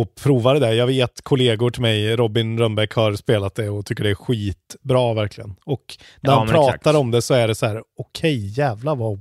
att 0.00 0.14
prova 0.22 0.52
det 0.54 0.60
där. 0.60 0.72
Jag 0.72 0.86
vet 0.86 1.22
kollegor 1.22 1.70
till 1.70 1.82
mig, 1.82 2.16
Robin 2.16 2.58
Rönnbäck 2.58 2.92
har 2.94 3.14
spelat 3.14 3.54
det 3.54 3.68
och 3.68 3.86
tycker 3.86 4.04
det 4.04 4.10
är 4.10 4.14
skitbra 4.14 5.14
verkligen. 5.14 5.54
Och 5.64 5.96
när 6.20 6.32
Ja, 6.32 6.38
han 6.38 6.48
pratar 6.48 6.74
exakt. 6.74 6.96
om 6.96 7.10
det 7.10 7.22
så 7.22 7.34
är 7.34 7.48
det 7.48 7.54
så 7.54 7.66
här, 7.66 7.82
okej 7.98 8.58
jävlar 8.58 8.96
vad 8.96 9.20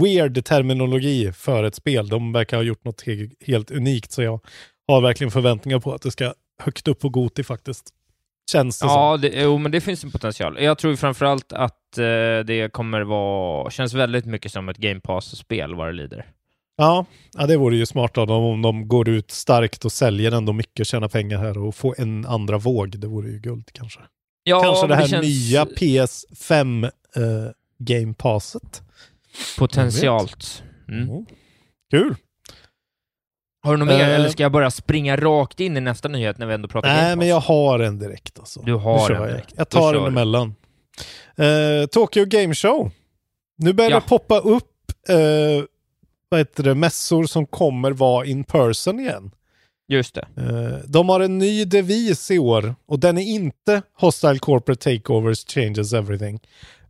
weird 0.00 0.44
terminologi 0.44 1.32
för 1.32 1.64
ett 1.64 1.74
spel. 1.74 2.08
De 2.08 2.32
verkar 2.32 2.56
ha 2.56 2.64
gjort 2.64 2.84
något 2.84 3.02
he 3.02 3.28
helt 3.46 3.70
unikt 3.70 4.12
så 4.12 4.22
jag 4.22 4.40
har 4.88 5.00
verkligen 5.00 5.30
förväntningar 5.30 5.78
på 5.80 5.92
att 5.94 6.02
det 6.02 6.10
ska 6.10 6.34
högt 6.62 6.88
upp 6.88 7.00
på 7.00 7.08
Goti 7.08 7.44
faktiskt. 7.44 7.84
Känns 8.52 8.78
det 8.78 8.86
Ja, 8.86 9.16
det, 9.16 9.28
jo, 9.42 9.58
men 9.58 9.72
det 9.72 9.80
finns 9.80 10.04
en 10.04 10.10
potential. 10.10 10.62
Jag 10.62 10.78
tror 10.78 10.96
framförallt 10.96 11.52
att 11.52 11.98
eh, 11.98 12.04
det 12.46 12.72
kommer 12.72 13.00
vara, 13.00 13.70
känns 13.70 13.94
väldigt 13.94 14.26
mycket 14.26 14.52
som 14.52 14.68
ett 14.68 14.76
Game 14.76 15.00
Pass-spel 15.00 15.74
vad 15.74 15.86
det 15.86 15.92
lider. 15.92 16.26
Ja, 16.76 17.06
ja, 17.32 17.46
det 17.46 17.56
vore 17.56 17.76
ju 17.76 17.86
smart 17.86 18.18
av 18.18 18.26
dem 18.26 18.44
om 18.44 18.62
de 18.62 18.88
går 18.88 19.08
ut 19.08 19.30
starkt 19.30 19.84
och 19.84 19.92
säljer 19.92 20.32
ändå 20.32 20.52
mycket, 20.52 20.86
tjänar 20.86 21.08
pengar 21.08 21.38
här 21.38 21.58
och 21.58 21.74
får 21.74 22.00
en 22.00 22.26
andra 22.26 22.58
våg. 22.58 22.98
Det 22.98 23.06
vore 23.06 23.30
ju 23.30 23.38
guld 23.38 23.70
kanske. 23.72 24.00
Ja, 24.44 24.62
kanske 24.62 24.86
det 24.86 24.94
här 24.94 25.06
känns 25.06 25.26
nya 25.26 25.64
PS5 25.64 26.84
eh, 26.84 27.50
Game 27.78 28.14
Passet. 28.14 28.82
potentialt. 29.58 30.62
Mm. 30.88 31.08
Mm. 31.08 31.26
Kul! 31.90 32.16
Har 33.64 33.72
du 33.72 33.78
något 33.78 33.88
mer, 33.88 34.00
Eh, 34.00 34.14
eller 34.14 34.28
ska 34.28 34.42
jag 34.42 34.52
bara 34.52 34.70
springa 34.70 35.16
rakt 35.16 35.60
in 35.60 35.76
i 35.76 35.80
nästa 35.80 36.08
nyhet 36.08 36.38
när 36.38 36.46
vi 36.46 36.54
ändå 36.54 36.68
pratar 36.68 36.88
Nej, 36.88 37.16
men 37.16 37.28
jag 37.28 37.40
har 37.40 37.78
en 37.78 37.98
direkt 37.98 38.38
alltså. 38.38 38.60
Du 38.62 38.74
har 38.74 39.10
en 39.10 39.16
jag. 39.20 39.28
direkt. 39.28 39.52
Jag 39.56 39.66
Då 39.70 39.78
tar 39.78 39.92
den 39.92 40.02
du. 40.02 40.08
emellan. 40.08 40.54
Uh, 41.40 41.86
Tokyo 41.86 42.24
Game 42.24 42.54
Show. 42.54 42.90
Nu 43.58 43.72
börjar 43.72 43.90
Ja. 43.90 44.00
det 44.00 44.08
poppa 44.08 44.38
upp 44.38 44.70
uh, 45.10 45.64
vad 46.28 46.40
heter 46.40 46.62
det, 46.62 46.74
mässor 46.74 47.24
som 47.24 47.46
kommer 47.46 47.90
vara 47.90 48.26
in 48.26 48.44
person 48.44 49.00
igen. 49.00 49.30
Just 49.88 50.14
det. 50.14 50.26
Eh, 50.36 50.78
de 50.90 51.08
har 51.08 51.20
en 51.20 51.38
ny 51.38 51.64
devis 51.64 52.30
i 52.30 52.38
år 52.38 52.74
och 52.86 52.98
den 52.98 53.18
är 53.18 53.22
inte 53.22 53.82
Hostile 54.00 54.38
Corporate 54.38 54.90
Takeovers 54.90 55.44
Changes 55.46 55.92
Everything. 55.92 56.40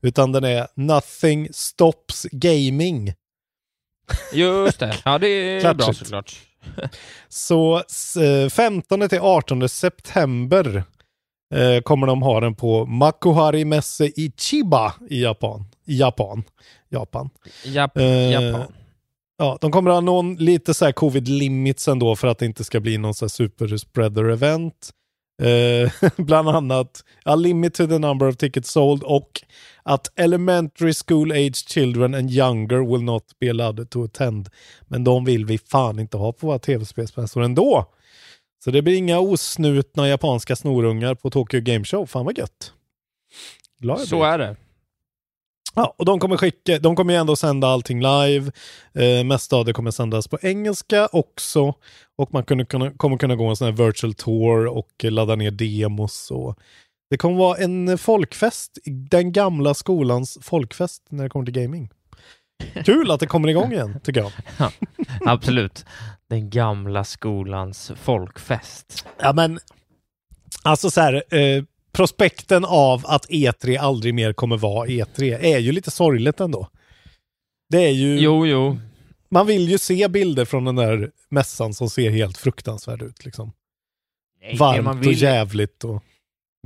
Utan 0.02 0.32
den 0.32 0.44
är 0.44 0.66
Nothing 0.74 1.48
Stops 1.52 2.26
Gaming. 2.32 3.12
Just 4.32 4.78
det. 4.80 4.96
Ja, 5.04 5.18
det 5.18 5.26
är 5.28 5.74
bra 5.74 5.92
såklart. 5.92 6.34
Så 7.28 7.82
s- 7.88 8.16
eh, 8.16 8.48
15 8.48 9.08
till 9.08 9.18
18 9.20 9.68
september 9.68 10.84
eh, 11.54 11.80
kommer 11.82 12.06
de 12.06 12.22
ha 12.22 12.40
den 12.40 12.54
på 12.54 12.86
Makuhari 12.86 13.64
Messe 13.64 14.04
i 14.06 14.32
Chiba 14.36 14.94
i 15.10 15.22
Japan. 15.22 15.64
I 15.86 15.98
Japan. 15.98 16.42
Japan. 16.88 17.30
Jap 17.64 17.96
Eh, 17.98 18.30
Japan. 18.30 18.72
Ja, 19.38 19.58
de 19.60 19.70
kommer 19.72 19.90
ha 19.90 20.00
någon 20.00 20.34
lite 20.36 20.74
så 20.74 20.84
här 20.84 20.92
covid 20.92 21.28
limits 21.28 21.88
ändå 21.88 22.16
för 22.16 22.28
att 22.28 22.38
det 22.38 22.46
inte 22.46 22.64
ska 22.64 22.80
bli 22.80 22.98
någon 22.98 23.14
så 23.14 23.24
här 23.24 23.28
super 23.28 23.76
spreader 23.76 24.24
event. 24.24 24.90
Eh, 25.42 26.10
bland 26.16 26.48
annat 26.48 27.04
a 27.24 27.36
limit 27.36 27.74
to 27.74 27.86
the 27.86 27.98
number 27.98 28.28
of 28.28 28.36
tickets 28.36 28.70
sold 28.70 29.02
och 29.02 29.42
att 29.82 30.18
elementary 30.18 30.92
school 31.06 31.32
age 31.32 31.68
children 31.68 32.14
and 32.14 32.30
younger 32.30 32.92
will 32.92 33.02
not 33.02 33.24
be 33.40 33.50
allowed 33.50 33.90
to 33.90 34.04
attend. 34.04 34.48
Men 34.88 35.04
de 35.04 35.24
vill 35.24 35.46
vi 35.46 35.58
fan 35.58 35.98
inte 35.98 36.16
ha 36.16 36.32
på 36.32 36.46
våra 36.46 36.58
tv-spelsmässor 36.58 37.42
ändå. 37.42 37.86
Så 38.64 38.70
det 38.70 38.82
blir 38.82 38.96
inga 38.96 39.18
osnutna 39.18 40.08
japanska 40.08 40.56
snorungar 40.56 41.14
på 41.14 41.30
Tokyo 41.30 41.60
Game 41.60 41.84
Show. 41.84 42.06
Fan 42.06 42.24
vad 42.24 42.38
gött. 42.38 42.72
Glad 43.80 44.00
Så 44.00 44.24
är 44.24 44.38
det. 44.38 44.56
Ja, 45.74 45.94
och 45.96 46.04
de 46.04 46.20
kommer 46.20 46.36
skicka, 46.36 46.78
de 46.78 46.96
kommer 46.96 47.12
ju 47.12 47.20
ändå 47.20 47.36
sända 47.36 47.68
allting 47.68 48.00
live. 48.02 48.52
Eh, 48.92 49.24
mesta 49.24 49.56
av 49.56 49.64
det 49.64 49.72
kommer 49.72 49.90
sändas 49.90 50.28
på 50.28 50.38
engelska 50.42 51.08
också. 51.12 51.74
Och 52.16 52.32
man 52.32 52.44
kunde, 52.44 52.64
kunna, 52.64 52.90
kommer 52.90 53.16
kunna 53.16 53.36
gå 53.36 53.46
en 53.46 53.56
sån 53.56 53.64
här 53.64 53.86
virtual 53.86 54.14
tour 54.14 54.66
och 54.66 55.04
ladda 55.04 55.34
ner 55.36 55.50
demos. 55.50 56.30
Och 56.30 56.58
det 57.10 57.16
kommer 57.16 57.36
vara 57.38 57.58
en 57.58 57.98
folkfest, 57.98 58.78
den 58.84 59.32
gamla 59.32 59.74
skolans 59.74 60.38
folkfest 60.42 61.02
när 61.08 61.24
det 61.24 61.30
kommer 61.30 61.44
till 61.44 61.62
gaming. 61.62 61.90
Kul 62.84 63.10
att 63.10 63.20
det 63.20 63.26
kommer 63.26 63.48
igång 63.48 63.72
igen, 63.72 64.00
tycker 64.02 64.20
jag. 64.20 64.32
Absolut. 65.26 65.84
Den 66.28 66.50
gamla 66.50 67.04
skolans 67.04 67.92
folkfest. 67.96 69.06
Ja, 69.18 69.32
men 69.32 69.58
alltså 70.62 70.90
så 70.90 71.00
här, 71.00 71.34
eh, 71.34 71.64
prospekten 71.94 72.64
av 72.64 73.02
att 73.06 73.28
E3 73.28 73.78
aldrig 73.78 74.14
mer 74.14 74.32
kommer 74.32 74.56
vara 74.56 74.88
E3 74.88 75.38
är 75.40 75.58
ju 75.58 75.72
lite 75.72 75.90
sorgligt 75.90 76.40
ändå. 76.40 76.68
Det 77.70 77.78
är 77.84 77.90
ju... 77.92 78.18
Jo, 78.18 78.46
jo. 78.46 78.78
Man 79.28 79.46
vill 79.46 79.68
ju 79.68 79.78
se 79.78 80.08
bilder 80.08 80.44
från 80.44 80.64
den 80.64 80.76
där 80.76 81.10
mässan 81.30 81.74
som 81.74 81.90
ser 81.90 82.10
helt 82.10 82.38
fruktansvärd 82.38 83.02
ut. 83.02 83.24
Liksom. 83.24 83.52
Nej, 84.42 84.56
Varmt 84.56 84.84
man 84.84 84.98
och 84.98 85.06
vill- 85.06 85.22
jävligt. 85.22 85.84
Och... 85.84 86.02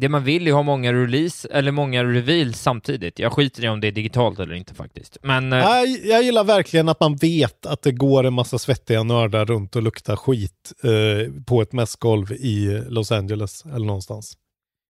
Det 0.00 0.08
man 0.08 0.24
vill 0.24 0.48
är 0.48 0.52
ha 0.52 0.62
många 0.62 0.92
release, 0.92 1.48
eller 1.50 1.72
många 1.72 2.04
reveals 2.04 2.60
samtidigt. 2.60 3.18
Jag 3.18 3.32
skiter 3.32 3.64
i 3.64 3.68
om 3.68 3.80
det 3.80 3.86
är 3.86 3.92
digitalt 3.92 4.38
eller 4.38 4.54
inte 4.54 4.74
faktiskt. 4.74 5.16
Men 5.22 5.52
eh, 5.52 5.58
Jag, 5.58 5.88
jag 6.04 6.22
gillar 6.22 6.44
verkligen 6.44 6.88
att 6.88 7.00
man 7.00 7.16
vet 7.16 7.66
att 7.66 7.82
det 7.82 7.92
går 7.92 8.24
en 8.24 8.34
massa 8.34 8.58
svettiga 8.58 9.02
nördar 9.02 9.44
runt 9.46 9.76
och 9.76 9.82
luktar 9.82 10.16
skit 10.16 10.72
eh, 10.84 11.32
på 11.46 11.62
ett 11.62 11.72
mässgolv 11.72 12.32
i 12.32 12.82
Los 12.88 13.12
Angeles 13.12 13.64
eller 13.64 13.86
någonstans. 13.86 14.32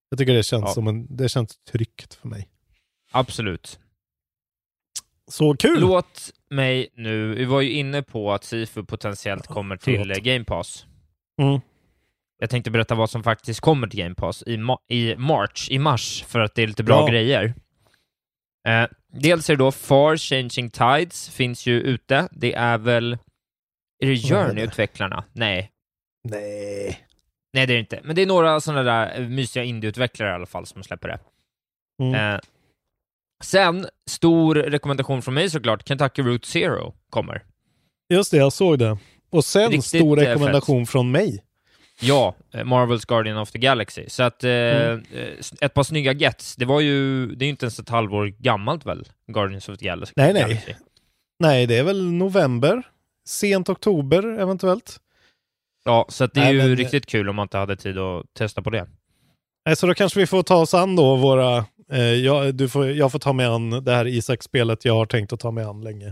Jag 0.08 0.18
tycker 0.18 0.34
det 0.34 0.42
känns 0.42 0.62
Ja. 0.66 0.72
som 0.74 0.88
en, 0.88 1.16
det 1.16 1.28
känns 1.28 1.58
tryggt 1.58 2.14
för 2.14 2.28
mig. 2.28 2.48
absolut. 3.12 3.78
Så 5.30 5.56
kul! 5.56 5.80
Låt 5.80 6.30
mig 6.50 6.88
nu, 6.94 7.34
vi 7.34 7.44
var 7.44 7.60
ju 7.60 7.70
inne 7.72 8.02
på 8.02 8.32
att 8.32 8.44
Sifu 8.44 8.84
potentiellt 8.84 9.46
kommer 9.46 9.76
till 9.76 9.98
förlåt. 9.98 10.18
Game 10.18 10.44
Pass. 10.44 10.86
Mm. 11.42 11.60
Jag 12.38 12.50
tänkte 12.50 12.70
berätta 12.70 12.94
vad 12.94 13.10
som 13.10 13.22
faktiskt 13.22 13.60
kommer 13.60 13.86
till 13.86 13.98
Game 14.00 14.14
Pass 14.14 14.42
i, 14.46 14.56
ma- 14.56 14.78
i 14.88 15.16
March, 15.16 15.70
i 15.70 15.78
mars, 15.78 16.24
för 16.28 16.40
att 16.40 16.54
det 16.54 16.62
är 16.62 16.66
lite 16.66 16.84
bra 16.84 17.00
Ja. 17.00 17.06
grejer. 17.12 17.54
Eh, 18.68 18.86
dels 19.12 19.50
är 19.50 19.56
det 19.56 19.64
då 19.64 19.72
Far 19.72 20.16
Changing 20.16 20.70
Tides, 20.70 21.28
finns 21.30 21.66
ju 21.66 21.80
ute. 21.80 22.28
Det 22.32 22.54
är 22.54 22.78
väl... 22.78 23.12
Är 23.98 24.06
det? 24.06 24.16
Journey-utvecklarna? 24.16 25.24
Nej. 25.32 25.72
Nej. 26.24 27.06
Nej, 27.52 27.66
det 27.66 27.72
är 27.72 27.74
det 27.74 27.80
inte. 27.80 28.00
Men 28.04 28.16
det 28.16 28.22
är 28.22 28.26
några 28.26 28.60
sådana 28.60 28.82
där 28.82 29.20
eh, 29.20 29.28
mysiga 29.28 29.64
indieutvecklare 29.64 30.30
i 30.30 30.34
alla 30.34 30.46
fall 30.46 30.66
som 30.66 30.82
släpper 30.82 31.08
det. 31.08 31.18
Mm. 32.02 32.34
Eh, 32.34 32.40
Sen, 33.44 33.86
stor 34.10 34.54
rekommendation 34.54 35.22
från 35.22 35.34
mig 35.34 35.50
såklart, 35.50 35.88
Kentucky 35.88 36.22
Route 36.22 36.48
Zero 36.48 36.94
kommer. 37.10 37.42
Just 38.12 38.30
det, 38.30 38.36
jag 38.36 38.52
såg 38.52 38.78
det. 38.78 38.98
Och 39.30 39.44
sen 39.44 39.70
Riktigt, 39.70 39.84
stor 39.84 40.18
eh, 40.18 40.22
rekommendation 40.26 40.86
från 40.86 41.10
mig. 41.10 41.44
Ja, 42.00 42.34
eh, 42.54 42.64
Marvels 42.64 43.04
Guardian 43.04 43.38
of 43.38 43.50
the 43.50 43.58
Galaxy. 43.58 44.04
Så 44.08 44.22
att, 44.22 44.44
eh, 44.44 44.50
Mm. 44.50 45.04
ett 45.60 45.74
par 45.74 45.82
snygga 45.82 46.12
gets. 46.12 46.56
Det 46.56 46.64
var 46.64 46.80
ju, 46.80 47.26
det 47.26 47.44
är 47.44 47.46
ju 47.46 47.50
inte 47.50 47.64
ens 47.66 47.78
ett 47.78 47.88
halvår 47.88 48.26
gammalt 48.26 48.86
väl, 48.86 49.08
Guardians 49.26 49.68
of 49.68 49.78
the 49.78 49.84
Galaxy. 49.84 50.12
Nej, 50.16 50.32
nej. 50.32 50.76
Nej, 51.38 51.66
det 51.66 51.76
är 51.78 51.82
väl 51.84 52.12
november, 52.12 52.82
sent 53.28 53.68
oktober 53.68 54.38
eventuellt. 54.40 55.00
Ja, 55.84 56.06
så 56.08 56.26
det 56.26 56.40
är 56.40 56.44
Nej, 56.44 56.52
ju 56.54 56.58
men- 56.58 56.76
riktigt 56.76 57.06
kul 57.06 57.28
om 57.28 57.36
man 57.36 57.44
inte 57.44 57.58
hade 57.58 57.76
tid 57.76 57.98
att 57.98 58.34
testa 58.34 58.62
på 58.62 58.70
det. 58.70 58.86
Nej, 59.66 59.76
så 59.76 59.86
då 59.86 59.94
kanske 59.94 60.20
vi 60.20 60.26
får 60.26 60.42
ta 60.42 60.56
oss 60.56 60.74
an 60.74 60.96
då 60.96 61.16
våra... 61.16 61.64
Eh, 61.92 62.00
jag, 62.02 62.54
du 62.54 62.68
får, 62.68 62.90
jag 62.90 63.12
får 63.12 63.18
ta 63.18 63.32
mig 63.32 63.46
an 63.46 63.70
det 63.84 63.92
här 63.94 64.06
Isak-spelet 64.06 64.84
jag 64.84 64.94
har 64.94 65.06
tänkt 65.06 65.32
att 65.32 65.40
ta 65.40 65.50
mig 65.50 65.64
an 65.64 65.80
länge. 65.80 66.06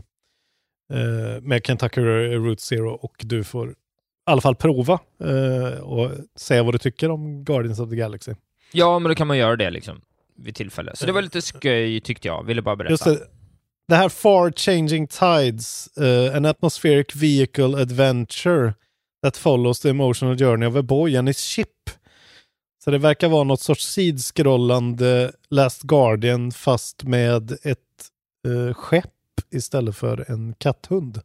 Eh, 0.92 1.42
med 1.42 1.66
Kentucky 1.66 2.00
Route 2.00 2.62
Zero 2.62 2.90
och 2.90 3.14
du 3.18 3.44
får 3.44 3.70
i 3.70 3.74
alla 4.26 4.40
fall 4.40 4.54
prova 4.56 4.98
eh, 5.24 5.80
och 5.80 6.10
säga 6.38 6.62
vad 6.62 6.74
du 6.74 6.78
tycker 6.78 7.10
om 7.10 7.44
Guardians 7.44 7.80
of 7.80 7.90
the 7.90 7.96
Galaxy. 7.96 8.32
Ja, 8.72 8.98
men 8.98 9.08
då 9.08 9.14
kan 9.14 9.26
man 9.26 9.38
göra 9.38 9.56
det 9.56 9.70
liksom 9.70 10.00
vid 10.36 10.54
tillfälle. 10.54 10.96
Så 10.96 11.06
det 11.06 11.12
var 11.12 11.22
lite 11.22 11.42
skoj 11.42 12.00
tyckte 12.00 12.28
jag, 12.28 12.44
ville 12.46 12.62
bara 12.62 12.76
berätta. 12.76 12.92
Just 12.92 13.04
det. 13.04 13.18
Det 13.88 13.94
här 13.96 14.08
Far 14.08 14.52
Changing 14.52 15.06
Tides, 15.06 15.96
eh, 15.96 16.36
an 16.36 16.44
atmospheric 16.44 17.16
vehicle 17.16 17.82
adventure 17.82 18.74
that 19.26 19.36
follows 19.36 19.80
the 19.80 19.88
emotional 19.88 20.36
journey 20.38 20.66
of 20.66 20.76
a 20.76 20.82
boy 20.82 21.16
and 21.16 21.28
his 21.28 21.38
ship. 21.40 21.68
Så 22.84 22.90
det 22.90 22.98
verkar 22.98 23.28
vara 23.28 23.44
något 23.44 23.60
sorts 23.60 23.84
sidskrollande 23.92 25.32
Last 25.50 25.82
Guardian 25.82 26.52
fast 26.52 27.02
med 27.04 27.52
ett 27.52 27.78
eh, 28.48 28.74
skepp 28.74 29.10
istället 29.50 29.96
för 29.96 30.30
en 30.30 30.54
katthund. 30.58 31.20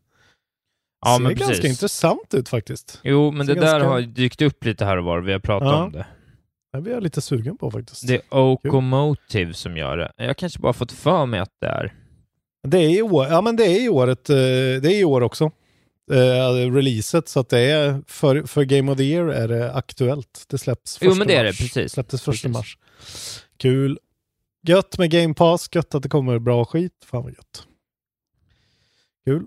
Ja, 1.05 1.15
Ser 1.15 1.23
men 1.23 1.35
ganska 1.35 1.47
precis. 1.47 1.65
intressant 1.69 2.33
ut 2.33 2.49
faktiskt. 2.49 2.99
Jo, 3.03 3.31
men 3.31 3.47
det 3.47 3.53
där 3.53 3.61
ganska- 3.61 3.89
har 3.89 4.01
dykt 4.01 4.41
upp 4.41 4.65
lite 4.65 4.85
här 4.85 4.97
och 4.97 5.03
var, 5.05 5.19
vi 5.19 5.31
har 5.31 5.39
pratat 5.39 5.67
Ja. 5.67 5.83
om 5.83 5.91
det. 5.91 6.05
Det 6.73 6.81
blir 6.81 6.93
jag 6.93 7.03
lite 7.03 7.21
sugen 7.21 7.57
på 7.57 7.71
faktiskt. 7.71 8.07
Det 8.07 8.13
är 8.15 8.21
Okomotive 8.37 9.53
som 9.53 9.77
gör 9.77 9.97
det. 9.97 10.11
Jag 10.17 10.37
kanske 10.37 10.59
bara 10.59 10.73
fått 10.73 10.91
för 10.91 11.25
mig 11.25 11.39
att 11.39 11.53
det 11.61 11.67
är... 11.67 11.93
Det 12.67 12.77
är 12.77 12.89
i 12.89 13.01
år, 13.01 13.27
ja 13.27 13.41
men 13.41 13.55
det 13.55 13.63
är 13.65 13.83
i 13.85 13.89
året, 13.89 14.29
eh, 14.29 14.35
det 14.35 14.93
är 14.93 14.99
i 14.99 15.05
år 15.05 15.21
också. 15.21 15.51
Eh, 16.11 16.71
releaset, 16.73 17.27
så 17.29 17.39
att 17.39 17.49
det 17.49 17.59
är 17.59 18.01
för, 18.07 18.43
för 18.43 18.63
Game 18.63 18.91
of 18.91 18.97
the 18.97 19.03
Year 19.03 19.27
är 19.27 19.47
det 19.47 19.73
aktuellt. 19.73 20.45
Det 20.47 20.57
släpps 20.57 20.97
Jo, 21.01 21.09
första 21.09 21.19
men 21.19 21.27
det 21.27 21.35
är 21.35 21.43
det, 21.43 21.49
mars. 21.49 21.57
precis. 21.57 21.91
Släpptes 21.91 22.21
första 22.21 22.47
Precis. 22.47 22.57
mars. 22.57 22.77
Kul. 23.57 23.99
Gött 24.67 24.97
med 24.97 25.11
Game 25.11 25.33
Pass, 25.33 25.69
gött 25.75 25.95
att 25.95 26.03
det 26.03 26.09
kommer 26.09 26.39
bra 26.39 26.65
skit. 26.65 26.93
Fan 27.05 27.23
vad 27.23 27.31
gött. 27.31 27.67
Kul. 29.25 29.45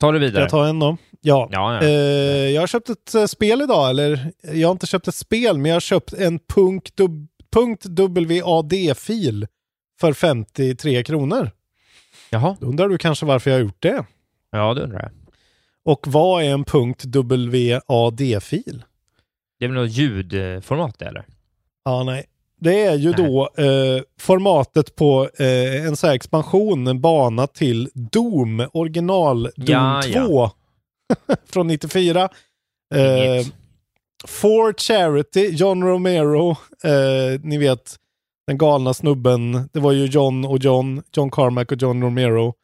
Ta 0.00 0.12
det 0.12 0.18
Ska 0.18 0.24
vidare. 0.26 0.42
jag 0.42 0.50
ta 0.50 0.66
en 0.66 0.78
då? 0.78 0.96
Ja. 1.20 1.48
Ja, 1.52 1.74
ja. 1.74 1.82
Eh, 1.82 1.90
jag 2.50 2.62
har 2.62 2.66
köpt 2.66 2.88
ett 2.90 3.14
eh, 3.14 3.26
spel 3.26 3.62
idag, 3.62 3.90
eller 3.90 4.32
jag 4.52 4.68
har 4.68 4.72
inte 4.72 4.86
köpt 4.86 5.08
ett 5.08 5.14
spel, 5.14 5.58
men 5.58 5.68
jag 5.68 5.76
har 5.76 5.80
köpt 5.80 6.12
en 6.12 6.40
WAD-fil 8.44 9.46
för 10.00 10.12
53 10.12 11.02
kronor. 11.04 11.50
Jaha. 12.30 12.56
Då 12.60 12.66
undrar 12.66 12.88
du 12.88 12.98
kanske 12.98 13.26
varför 13.26 13.50
jag 13.50 13.58
har 13.58 13.62
gjort 13.62 13.82
det. 13.82 14.04
Ja, 14.50 14.74
det 14.74 14.82
undrar 14.82 15.00
jag. 15.02 15.10
Och 15.88 16.06
vad 16.06 16.42
är 16.42 16.50
en 16.50 16.64
WAD-fil? 17.88 18.84
Det 19.58 19.64
är 19.64 19.68
väl 19.68 19.82
något 19.82 19.90
ljudformat 19.90 21.02
eller? 21.02 21.26
Ja, 21.84 22.02
nej. 22.02 22.24
Det 22.60 22.84
är 22.84 22.94
ju 22.94 23.12
då 23.12 23.50
eh, 23.56 24.02
formatet 24.20 24.96
på 24.96 25.30
eh, 25.38 25.86
en 25.86 25.96
sån 25.96 26.08
här 26.08 26.16
expansion, 26.16 26.86
en 26.86 27.00
bana 27.00 27.46
till 27.46 27.90
Doom, 27.94 28.68
original 28.72 29.42
Doom 29.56 29.66
Ja, 29.66 30.02
2 30.26 30.50
från 31.52 31.66
94. 31.66 32.22
Eh. 32.94 33.46
For 34.26 34.72
Charity, 34.72 35.48
John 35.50 35.84
Romero, 35.84 36.50
eh, 36.84 37.40
ni 37.42 37.58
vet 37.58 37.96
den 38.46 38.58
galna 38.58 38.94
snubben, 38.94 39.68
det 39.72 39.80
var 39.80 39.92
ju 39.92 40.04
John 40.04 40.44
och 40.44 40.58
John, 40.58 41.02
John 41.12 41.30
Carmack 41.30 41.72
och 41.72 41.82
John 41.82 42.02
Romero. 42.02 42.54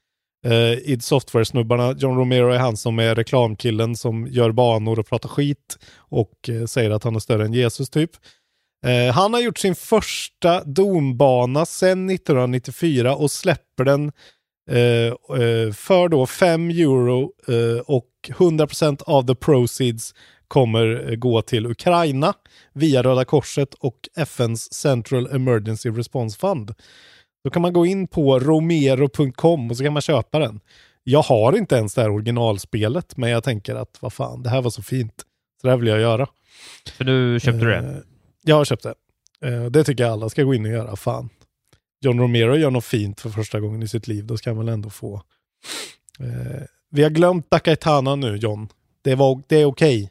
Uh, 0.46 0.78
id 0.90 1.02
Software-snubbarna. 1.04 1.94
John 1.98 2.16
Romero 2.16 2.50
är 2.50 2.58
han 2.58 2.76
som 2.76 2.98
är 2.98 3.14
reklamkillen 3.14 3.96
som 3.96 4.26
gör 4.26 4.52
banor 4.52 4.98
och 4.98 5.06
pratar 5.06 5.28
skit 5.28 5.78
och 5.96 6.48
uh, 6.48 6.66
säger 6.66 6.90
att 6.90 7.04
han 7.04 7.14
är 7.14 7.20
större 7.20 7.44
än 7.44 7.52
Jesus 7.52 7.90
typ. 7.90 8.10
Uh, 8.86 9.12
han 9.12 9.34
har 9.34 9.40
gjort 9.40 9.58
sin 9.58 9.74
första 9.74 10.64
dombana 10.64 11.66
sedan 11.66 12.10
1994 12.10 13.16
och 13.16 13.30
släpper 13.30 13.84
den 13.84 14.12
för 15.74 16.08
då 16.08 16.26
5 16.26 16.70
euro 16.70 17.32
och 17.86 18.10
100% 18.28 19.02
av 19.02 19.26
the 19.26 19.34
proceeds 19.34 20.14
kommer 20.48 21.16
gå 21.16 21.42
till 21.42 21.66
Ukraina 21.66 22.34
via 22.72 23.02
Röda 23.02 23.24
Korset 23.24 23.74
och 23.74 24.08
FNs 24.16 24.72
Central 24.72 25.26
Emergency 25.26 25.90
Response 25.90 26.38
Fund. 26.38 26.74
Då 27.44 27.50
kan 27.50 27.62
man 27.62 27.72
gå 27.72 27.86
in 27.86 28.06
på 28.06 28.38
romero.com 28.40 29.70
och 29.70 29.76
så 29.76 29.84
kan 29.84 29.92
man 29.92 30.02
köpa 30.02 30.38
den. 30.38 30.60
Jag 31.04 31.22
har 31.22 31.56
inte 31.56 31.76
ens 31.76 31.94
det 31.94 32.02
här 32.02 32.10
originalspelet, 32.10 33.16
men 33.16 33.30
jag 33.30 33.44
tänker 33.44 33.74
att 33.74 33.96
vad 34.00 34.12
fan, 34.12 34.42
det 34.42 34.50
här 34.50 34.62
var 34.62 34.70
så 34.70 34.82
fint. 34.82 35.14
Så 35.60 35.66
det 35.66 35.70
här 35.70 35.76
vill 35.78 35.88
jag 35.88 36.00
göra. 36.00 36.26
För 36.96 37.04
nu 37.04 37.40
köpte 37.40 37.64
du 37.64 37.74
Eh, 37.74 37.82
det? 37.82 38.02
Jag 38.44 38.56
har 38.56 38.64
köpt 38.64 38.82
det. 38.82 38.94
Eh, 39.48 39.64
Det 39.64 39.84
tycker 39.84 40.04
jag 40.04 40.12
alla 40.12 40.28
ska 40.28 40.42
gå 40.42 40.54
in 40.54 40.64
och 40.64 40.70
göra. 40.72 40.96
Fan. 40.96 41.28
John 42.00 42.20
Romero 42.20 42.56
gör 42.56 42.70
något 42.70 42.84
fint 42.84 43.20
för 43.20 43.30
första 43.30 43.60
gången 43.60 43.82
i 43.82 43.88
sitt 43.88 44.06
liv. 44.08 44.26
Då 44.26 44.36
ska 44.36 44.50
han 44.50 44.58
väl 44.58 44.68
ändå 44.68 44.90
få. 44.90 45.14
Eh, 46.20 46.62
vi 46.90 47.02
har 47.02 47.10
glömt 47.10 47.50
Dakaitana 47.50 48.16
nu, 48.16 48.36
John. 48.36 48.68
Det, 49.02 49.14
var, 49.14 49.42
det 49.46 49.56
är 49.56 49.64
okej. 49.64 50.10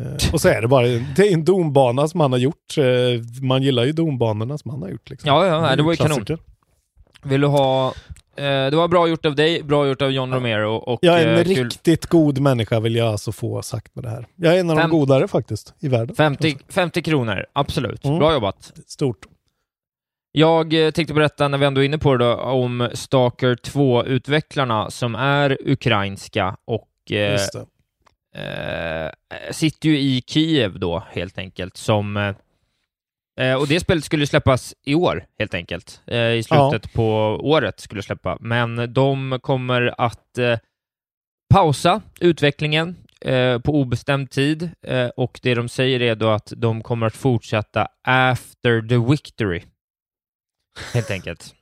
Eh, 0.00 0.32
och 0.32 0.40
så 0.40 0.48
är 0.48 0.62
det 0.62 0.68
bara, 0.68 0.86
det 0.86 1.28
är 1.28 1.32
en 1.32 1.44
dombana 1.44 2.08
som 2.08 2.20
han 2.20 2.32
har 2.32 2.38
gjort. 2.38 2.78
Eh, 2.78 2.84
man 3.42 3.62
gillar 3.62 3.84
ju 3.84 3.92
dombanorna 3.92 4.58
som 4.58 4.70
han 4.70 4.82
har 4.82 4.88
gjort. 4.88 5.10
Liksom. 5.10 5.28
Ja, 5.28 5.46
ja, 5.46 5.76
det 5.76 5.82
var 5.82 5.92
ju 5.92 5.96
kanon. 5.96 6.24
Vill 7.22 7.40
du 7.40 7.46
ha... 7.46 7.94
Eh, 8.36 8.44
det 8.70 8.76
var 8.76 8.88
bra 8.88 9.08
gjort 9.08 9.26
av 9.26 9.34
dig, 9.34 9.62
bra 9.62 9.86
gjort 9.88 10.02
av 10.02 10.10
John 10.10 10.34
Romero 10.34 10.74
och... 10.76 10.98
Jag 11.02 11.20
är 11.20 11.26
en 11.28 11.38
eh, 11.38 11.44
riktigt 11.44 12.06
god 12.06 12.38
människa 12.38 12.80
vill 12.80 12.96
jag 12.96 13.08
alltså 13.08 13.32
få 13.32 13.62
sagt 13.62 13.94
med 13.94 14.04
det 14.04 14.10
här. 14.10 14.26
Jag 14.36 14.56
är 14.56 14.60
en 14.60 14.70
av 14.70 14.76
Fem- 14.76 14.90
de 14.90 14.98
godare 14.98 15.28
faktiskt 15.28 15.74
i 15.80 15.88
världen. 15.88 16.16
50, 16.16 16.56
50 16.68 17.02
kronor, 17.02 17.46
absolut. 17.52 18.04
Mm. 18.04 18.18
Bra 18.18 18.32
jobbat. 18.32 18.72
Stort. 18.86 19.26
Jag 20.32 20.70
tänkte 20.94 21.14
berätta, 21.14 21.48
när 21.48 21.58
vi 21.58 21.66
ändå 21.66 21.80
är 21.80 21.84
inne 21.84 21.98
på 21.98 22.16
det, 22.16 22.24
då, 22.24 22.34
om 22.34 22.88
Stalker 22.94 23.54
2-utvecklarna 23.54 24.90
som 24.90 25.14
är 25.14 25.58
ukrainska 25.64 26.56
och 26.64 26.88
Just 27.08 27.52
det. 27.52 27.58
eh, 27.58 27.64
sitter 29.50 29.88
ju 29.88 29.98
i 29.98 30.22
Kiev 30.26 30.78
då, 30.78 31.02
helt 31.10 31.38
enkelt, 31.38 31.76
som... 31.76 32.16
Eh, 32.16 32.34
eh, 33.46 33.54
och 33.54 33.68
det 33.68 33.80
spelet 33.80 34.04
skulle 34.04 34.26
släppas 34.26 34.74
i 34.84 34.94
år, 34.94 35.26
helt 35.38 35.54
enkelt. 35.54 36.02
Eh, 36.06 36.32
I 36.32 36.42
slutet 36.42 36.92
på 36.92 37.08
året 37.42 37.80
skulle 37.80 38.02
släppa. 38.02 38.38
Men 38.40 38.92
de 38.92 39.38
kommer 39.42 39.94
att 39.98 40.38
eh, 40.38 40.58
pausa 41.54 42.02
utvecklingen 42.20 42.96
eh, 43.20 43.58
på 43.58 43.74
obestämd 43.74 44.30
tid 44.30 44.70
eh, 44.82 45.08
och 45.08 45.40
det 45.42 45.54
de 45.54 45.68
säger 45.68 46.02
är 46.02 46.14
då 46.14 46.28
att 46.28 46.52
de 46.56 46.82
kommer 46.82 47.06
att 47.06 47.16
fortsätta 47.16 47.88
after 48.02 48.88
the 48.88 49.10
victory. 49.10 49.62
Helt 50.94 51.10
enkelt. 51.10 51.54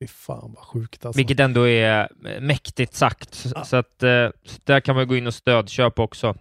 Fy 0.00 0.06
fan 0.06 0.54
vad 0.56 0.64
sjukt 0.64 1.06
alltså. 1.06 1.18
Vilket 1.18 1.40
ändå 1.40 1.68
är 1.68 2.08
eh, 2.26 2.40
mäktigt 2.40 2.94
sagt. 2.94 3.46
Ja. 3.54 3.64
Så 3.64 3.76
att 3.76 4.02
eh, 4.02 4.28
där 4.64 4.80
kan 4.80 4.96
man 4.96 5.08
gå 5.08 5.16
in 5.16 5.26
och 5.26 5.34
stödköpa 5.34 6.02
också. 6.02 6.32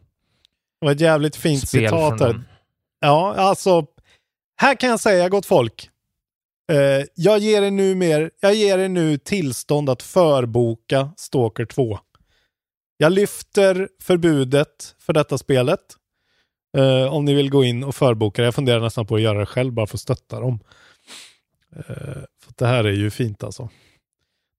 Det 0.80 0.86
var 0.86 0.92
ett 0.92 1.02
jävligt 1.02 1.36
fint 1.36 1.68
Spel 1.68 1.90
citat 1.90 2.18
där. 2.18 2.28
dem. 2.28 2.44
Ja, 3.00 3.36
alltså. 3.36 3.86
Här 4.62 4.76
kan 4.76 4.90
jag 4.90 5.00
säga 5.00 5.30
gott 5.30 5.46
folk. 5.46 5.90
Eh, 6.72 7.06
jag, 7.16 7.40
ger 7.40 7.62
er 7.62 7.72
nu 7.72 7.96
mer, 7.96 8.32
jag 8.40 8.54
ger 8.54 8.78
er 8.78 8.90
nu 8.90 9.18
tillstånd 9.18 9.90
att 9.90 10.04
förboka 10.04 11.12
Stalker 11.18 11.66
2. 11.66 12.00
Jag 12.98 13.12
lyfter 13.12 13.90
förbudet 14.02 14.96
för 15.00 15.14
detta 15.14 15.38
spelet. 15.38 15.80
Eh, 16.78 17.14
om 17.14 17.26
ni 17.26 17.34
vill 17.34 17.50
gå 17.50 17.64
in 17.64 17.84
och 17.84 17.96
förboka 17.96 18.42
det. 18.42 18.46
Jag 18.46 18.56
funderar 18.56 18.80
nästan 18.80 19.06
på 19.08 19.16
att 19.16 19.22
göra 19.22 19.40
det 19.40 19.46
själv 19.46 19.74
bara 19.74 19.88
för 19.88 19.98
att 19.98 20.02
stötta 20.02 20.40
dem. 20.40 20.60
Eh, 21.78 21.84
för 22.42 22.50
att 22.50 22.58
det 22.58 22.68
här 22.68 22.84
är 22.84 22.92
ju 22.94 23.10
fint 23.10 23.44
alltså. 23.44 23.70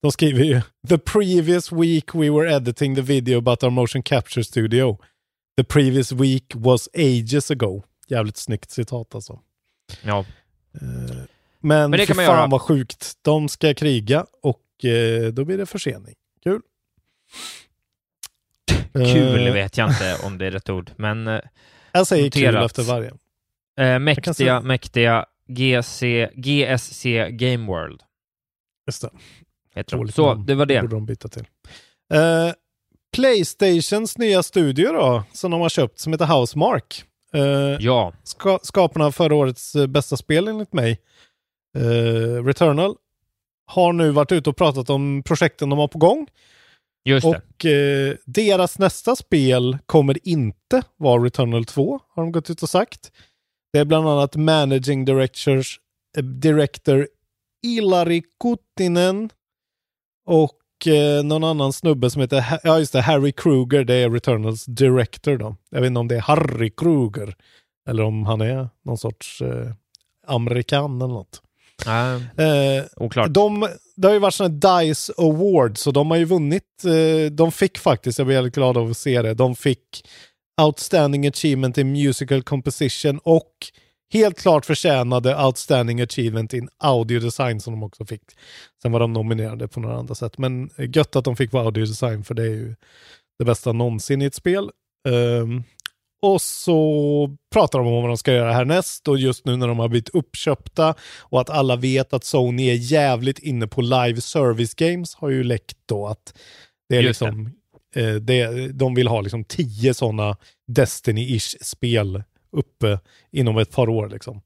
De 0.03 0.13
skriver 0.13 0.45
ju 0.45 0.61
The 0.89 0.99
previous 0.99 1.73
week 1.73 2.15
we 2.15 2.31
were 2.31 2.53
editing 2.57 2.95
the 2.95 3.01
video 3.03 3.39
about 3.39 3.63
our 3.65 3.71
motion 3.71 4.03
capture 4.03 4.45
studio. 4.45 4.99
The 5.57 5.65
previous 5.65 6.13
week 6.13 6.53
was 6.55 6.89
ages 6.95 7.51
ago. 7.51 7.83
Jävligt 8.09 8.37
snyggt 8.37 8.71
citat 8.71 9.15
alltså. 9.15 9.41
Ja. 10.03 10.19
Eh, 10.19 10.85
Men, 11.61 11.91
Men 11.91 11.91
det 11.91 12.07
kan 12.07 12.17
man 12.17 12.27
fan 12.27 12.37
göra. 12.37 12.47
vad 12.47 12.63
sjukt. 12.63 13.13
De 13.23 13.49
ska 13.49 13.75
kriga 13.75 14.27
och 14.43 14.85
eh, 14.85 15.33
då 15.33 15.45
blir 15.45 15.59
det 15.59 15.67
försening. 15.67 16.15
Kul. 16.43 16.61
Kul 18.93 19.47
Eh, 19.47 19.53
vet 19.53 19.77
jag 19.79 19.91
inte 19.91 20.17
om 20.25 20.39
det 20.39 20.47
är 20.47 20.51
rätt 20.51 20.71
ord, 20.71 20.91
men 20.97 21.27
eh, 21.29 21.41
Jag 21.93 22.07
säger 22.07 22.31
kul 22.31 22.43
noterat. 22.45 22.65
efter 22.71 22.83
varje. 22.83 23.13
eh, 23.79 23.99
mäktiga, 23.99 24.61
mäktiga 24.61 25.27
GC, 25.49 26.29
GSC 26.37 27.29
Game 27.31 27.67
World. 27.67 28.01
Just 28.87 29.03
det. 29.03 29.11
Heter 29.75 29.97
de. 29.97 30.13
Så, 30.13 30.35
det 30.35 30.55
var 30.55 30.67
det. 30.67 30.81
borde 30.81 30.97
de 30.97 31.07
byta 31.07 31.29
till. 31.29 31.47
Eh, 32.15 32.53
Playstations 33.17 34.19
nya 34.19 34.43
studio 34.43 34.93
då, 34.93 35.23
som 35.33 35.51
de 35.51 35.61
har 35.61 35.69
köpt, 35.69 35.99
som 35.99 36.13
heter 36.13 36.27
Housemark. 36.27 37.05
Eh, 37.35 37.41
Ja, 37.81 38.13
ska, 38.23 38.59
skaparna 38.63 39.07
av 39.07 39.13
förra 39.13 39.35
årets 39.35 39.75
eh, 39.75 39.87
bästa 39.87 40.17
spel 40.17 40.49
enligt 40.49 40.73
mig, 40.73 40.99
eh, 41.79 42.45
Returnal, 42.45 42.95
har 43.67 43.93
nu 43.93 44.11
varit 44.11 44.33
ute 44.33 44.51
och 44.51 44.57
pratat 44.57 44.91
om 44.91 45.23
projekten 45.23 45.69
de 45.71 45.79
har 45.79 45.89
på 45.89 45.99
gång. 45.99 46.27
just. 47.05 47.27
Och 47.27 47.65
eh, 47.67 48.15
deras 48.27 48.79
nästa 48.79 49.17
spel 49.17 49.79
kommer 49.87 50.29
inte 50.29 50.83
vara 50.97 51.23
Returnal 51.25 51.65
2, 51.65 52.01
har 52.15 52.23
de 52.23 52.33
gått 52.33 52.51
ut 52.51 52.63
och 52.63 52.69
sagt. 52.69 53.13
Det 53.73 53.79
är 53.79 53.85
bland 53.85 54.09
annat 54.09 54.37
Managing 54.37 55.05
Directors, 55.05 55.81
eh, 56.17 56.25
Director 56.25 57.09
Ilari 57.67 58.23
Kuttinen 58.43 59.31
och 60.27 60.87
eh, 60.87 61.25
någon 61.25 61.45
annan 61.45 61.73
snubbe 61.73 62.11
som 62.11 62.23
heter, 62.23 62.61
ja 62.65 62.79
just 62.79 62.93
det, 62.93 63.01
Harry 63.01 63.33
Kruger, 63.33 63.85
det 63.85 63.95
är 63.95 64.11
Returnals 64.11 64.65
Director 64.65 65.37
då. 65.37 65.57
Jag 65.71 65.81
vet 65.81 65.87
inte 65.87 66.01
om 66.01 66.09
det 66.09 66.17
är 66.17 66.21
Harry 66.21 66.71
Kruger 66.71 67.35
eller 67.89 68.03
om 68.03 68.27
han 68.27 68.41
är 68.41 68.69
någon 68.85 68.99
sorts 68.99 69.43
eh, 69.43 69.73
amerikan 70.27 70.97
eller 71.03 71.15
något. 71.15 71.43
Ja, 71.85 72.15
Eh, 72.45 72.85
oklart. 72.97 73.33
de, 73.35 73.69
det 73.97 74.07
har 74.09 74.15
ju 74.15 74.21
varit 74.21 74.35
sådana 74.35 74.81
DICE 74.83 75.13
Awards 75.19 75.87
och 75.87 75.93
de 75.93 76.11
har 76.11 76.19
ju 76.19 76.25
vunnit. 76.25 76.85
Eh, 76.85 77.33
de 77.33 77.53
fick 77.53 77.79
faktiskt, 77.79 78.19
jag 78.19 78.27
blir 78.27 78.37
väldigt 78.37 78.55
glad 78.55 78.77
av 78.77 78.91
att 78.91 78.97
se 78.97 79.23
det, 79.23 79.35
de 79.35 79.55
fick 79.55 80.09
Outstanding 80.61 81.27
Achievement 81.27 81.79
in 81.79 81.93
Musical 81.93 82.43
Composition 82.43 83.19
och 83.19 83.53
helt 84.13 84.39
klart 84.39 84.67
förtjänade 84.67 85.45
Outstanding 85.45 86.01
Achievement 86.01 86.55
in 86.55 86.69
Audio 86.79 87.21
Design 87.21 87.61
som 87.61 87.73
de 87.73 87.83
också 87.83 88.05
fick. 88.05 88.23
Sen 88.83 88.93
var 88.93 89.01
de 89.01 89.13
nominerade 89.13 89.69
på 89.69 89.81
några 89.81 89.97
andra 89.97 90.15
sätt, 90.15 90.39
men 90.39 90.71
gött 90.79 91.17
att 91.17 91.25
de 91.25 91.37
fick 91.37 91.53
vara 91.53 91.65
Audio 91.65 91.85
Design 91.85 92.25
för 92.25 92.35
det 92.35 92.43
är 92.43 92.55
ju 92.55 92.75
det 93.39 93.45
bästa 93.45 93.73
någonsin 93.73 94.23
i 94.23 94.25
ett 94.25 94.35
spel. 94.35 94.71
Ehm, 95.09 95.63
och 96.23 96.43
så 96.43 97.37
pratar 97.53 97.79
de 97.79 97.89
om 97.89 98.03
vad 98.03 98.11
de 98.11 98.19
ska 98.19 98.33
göra 98.33 98.53
härnäst 98.53 99.09
och 99.09 99.19
just 99.19 99.45
nu 99.45 99.57
när 99.57 99.69
de 99.69 99.79
har 99.79 99.89
blivit 99.89 100.09
uppköpta 100.09 100.95
och 101.21 101.41
att 101.41 101.51
alla 101.51 101.77
vet 101.77 102.13
att 102.13 102.25
Sony 102.25 102.71
är 102.71 102.75
jävligt 102.75 103.39
inne 103.39 103.67
på 103.67 103.81
live 103.81 104.21
service 104.21 104.75
games 104.75 105.15
har 105.15 105.29
ju 105.29 105.45
läckt 105.45 105.79
då 105.87 106.07
att 106.07 106.39
det 106.89 106.97
är 106.97 107.03
Just 107.03 107.21
liksom 107.21 107.53
eh, 107.97 108.15
det, 108.15 108.69
de 108.73 108.95
vill 108.95 109.09
ha 109.09 109.21
liksom 109.21 109.45
tio 109.45 109.95
sådana 109.95 110.37
Destiny-ish 110.73 111.57
spel 111.61 112.23
uppe 112.53 112.99
inom 113.33 113.59
ett 113.59 113.71
par 113.71 113.89
år 113.89 114.09
liksom. 114.09 114.37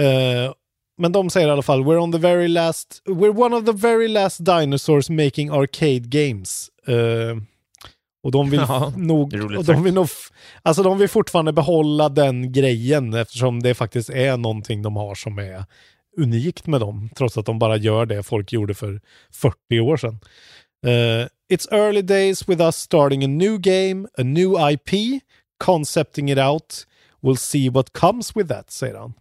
Eh, 0.00 0.52
men 0.98 1.12
de 1.12 1.30
säger 1.30 1.48
i 1.48 1.50
alla 1.50 1.62
fall 1.62 1.84
we're 1.84 1.98
on 1.98 2.12
the 2.12 2.18
very 2.18 2.48
last 2.48 3.02
we're 3.06 3.42
one 3.42 3.56
of 3.56 3.64
the 3.64 3.72
very 3.72 4.08
last 4.08 4.44
dinosaurs 4.44 5.10
making 5.10 5.50
arcade 5.50 5.98
games. 5.98 6.70
Eh, 6.86 7.36
och 8.22 8.32
de 8.32 8.50
vill 8.50 8.60
Ja, 8.68 8.92
nog, 8.96 9.34
och 9.58 9.64
de 9.64 9.82
vill 9.82 9.94
nog, 9.94 10.08
alltså 10.62 10.82
de 10.82 10.98
vill 10.98 11.08
fortfarande 11.08 11.52
behålla 11.52 12.08
den 12.08 12.52
grejen 12.52 13.14
eftersom 13.14 13.62
det 13.62 13.74
faktiskt 13.74 14.10
är 14.10 14.36
någonting 14.36 14.82
de 14.82 14.96
har 14.96 15.14
som 15.14 15.38
är 15.38 15.64
unikt 16.16 16.66
med 16.66 16.80
dem, 16.80 17.10
trots 17.16 17.38
att 17.38 17.46
de 17.46 17.58
bara 17.58 17.76
gör 17.76 18.06
det 18.06 18.22
folk 18.22 18.52
gjorde 18.52 18.74
för 18.74 19.00
40 19.32 19.80
år 19.80 19.96
sedan. 19.96 20.18
Uh, 20.84 21.28
it's 21.48 21.66
early 21.72 22.02
days 22.02 22.46
with 22.46 22.60
us 22.60 22.76
starting 22.76 23.24
a 23.24 23.28
new 23.28 23.58
game, 23.58 24.06
a 24.18 24.24
new 24.24 24.58
IP, 24.58 25.22
concepting 25.58 26.28
it 26.28 26.38
out. 26.38 26.84
We'll 27.22 27.36
see 27.36 27.68
what 27.70 27.92
comes 27.92 28.34
with 28.34 28.48
that, 28.48 28.68
säger 28.68 28.98
han. 28.98 29.14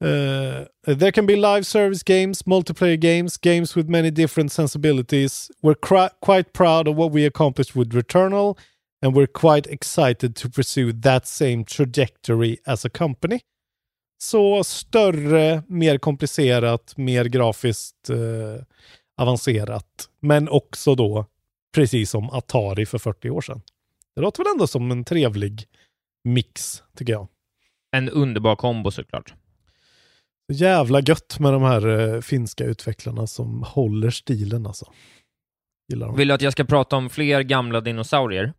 Uh, 0.00 0.66
there 0.84 1.12
can 1.12 1.26
be 1.26 1.36
live 1.36 1.66
service 1.66 2.02
games, 2.02 2.42
multiplayer 2.42 2.98
games, 2.98 3.36
games 3.36 3.74
with 3.74 3.88
many 3.88 4.10
different 4.10 4.52
sensibilities. 4.52 5.50
We're 5.62 5.74
quite 5.74 6.52
proud 6.52 6.88
of 6.88 6.96
what 6.96 7.12
we 7.12 7.24
accomplished 7.24 7.74
with 7.74 7.90
Returnal, 7.90 8.56
and 9.02 9.14
we're 9.14 9.26
quite 9.26 9.66
excited 9.66 10.36
to 10.36 10.48
pursue 10.48 10.92
that 10.92 11.26
same 11.26 11.64
trajectory 11.64 12.58
as 12.66 12.84
a 12.84 12.90
company. 12.90 13.40
Så 14.20 14.64
större, 14.64 15.62
mer 15.68 15.98
komplicerat, 15.98 16.96
mer 16.96 17.24
grafiskt 17.24 18.10
Uh, 18.10 18.64
avancerat, 19.18 20.08
men 20.20 20.48
också 20.48 20.94
då 20.94 21.26
precis 21.74 22.10
som 22.10 22.30
Atari 22.30 22.86
för 22.86 22.98
40 22.98 23.30
år 23.30 23.40
sedan. 23.40 23.60
Det 24.14 24.20
låter 24.20 24.44
väl 24.44 24.52
ändå 24.52 24.66
som 24.66 24.90
en 24.90 25.04
trevlig 25.04 25.64
mix, 26.24 26.82
tycker 26.96 27.12
jag. 27.12 27.28
En 27.96 28.08
underbar 28.10 28.56
kombo 28.56 28.90
såklart. 28.90 29.34
Jävla 30.52 31.00
gött 31.00 31.38
med 31.40 31.52
de 31.52 31.62
här 31.62 32.14
eh, 32.14 32.20
finska 32.20 32.64
utvecklarna 32.64 33.26
som 33.26 33.62
håller 33.62 34.10
stilen 34.10 34.66
alltså. 34.66 34.92
Gillar 35.88 36.06
dem. 36.06 36.16
Vill 36.16 36.28
du 36.28 36.34
att 36.34 36.42
jag 36.42 36.52
ska 36.52 36.64
prata 36.64 36.96
om 36.96 37.10
fler 37.10 37.40
gamla 37.42 37.80
dinosaurier? 37.80 38.52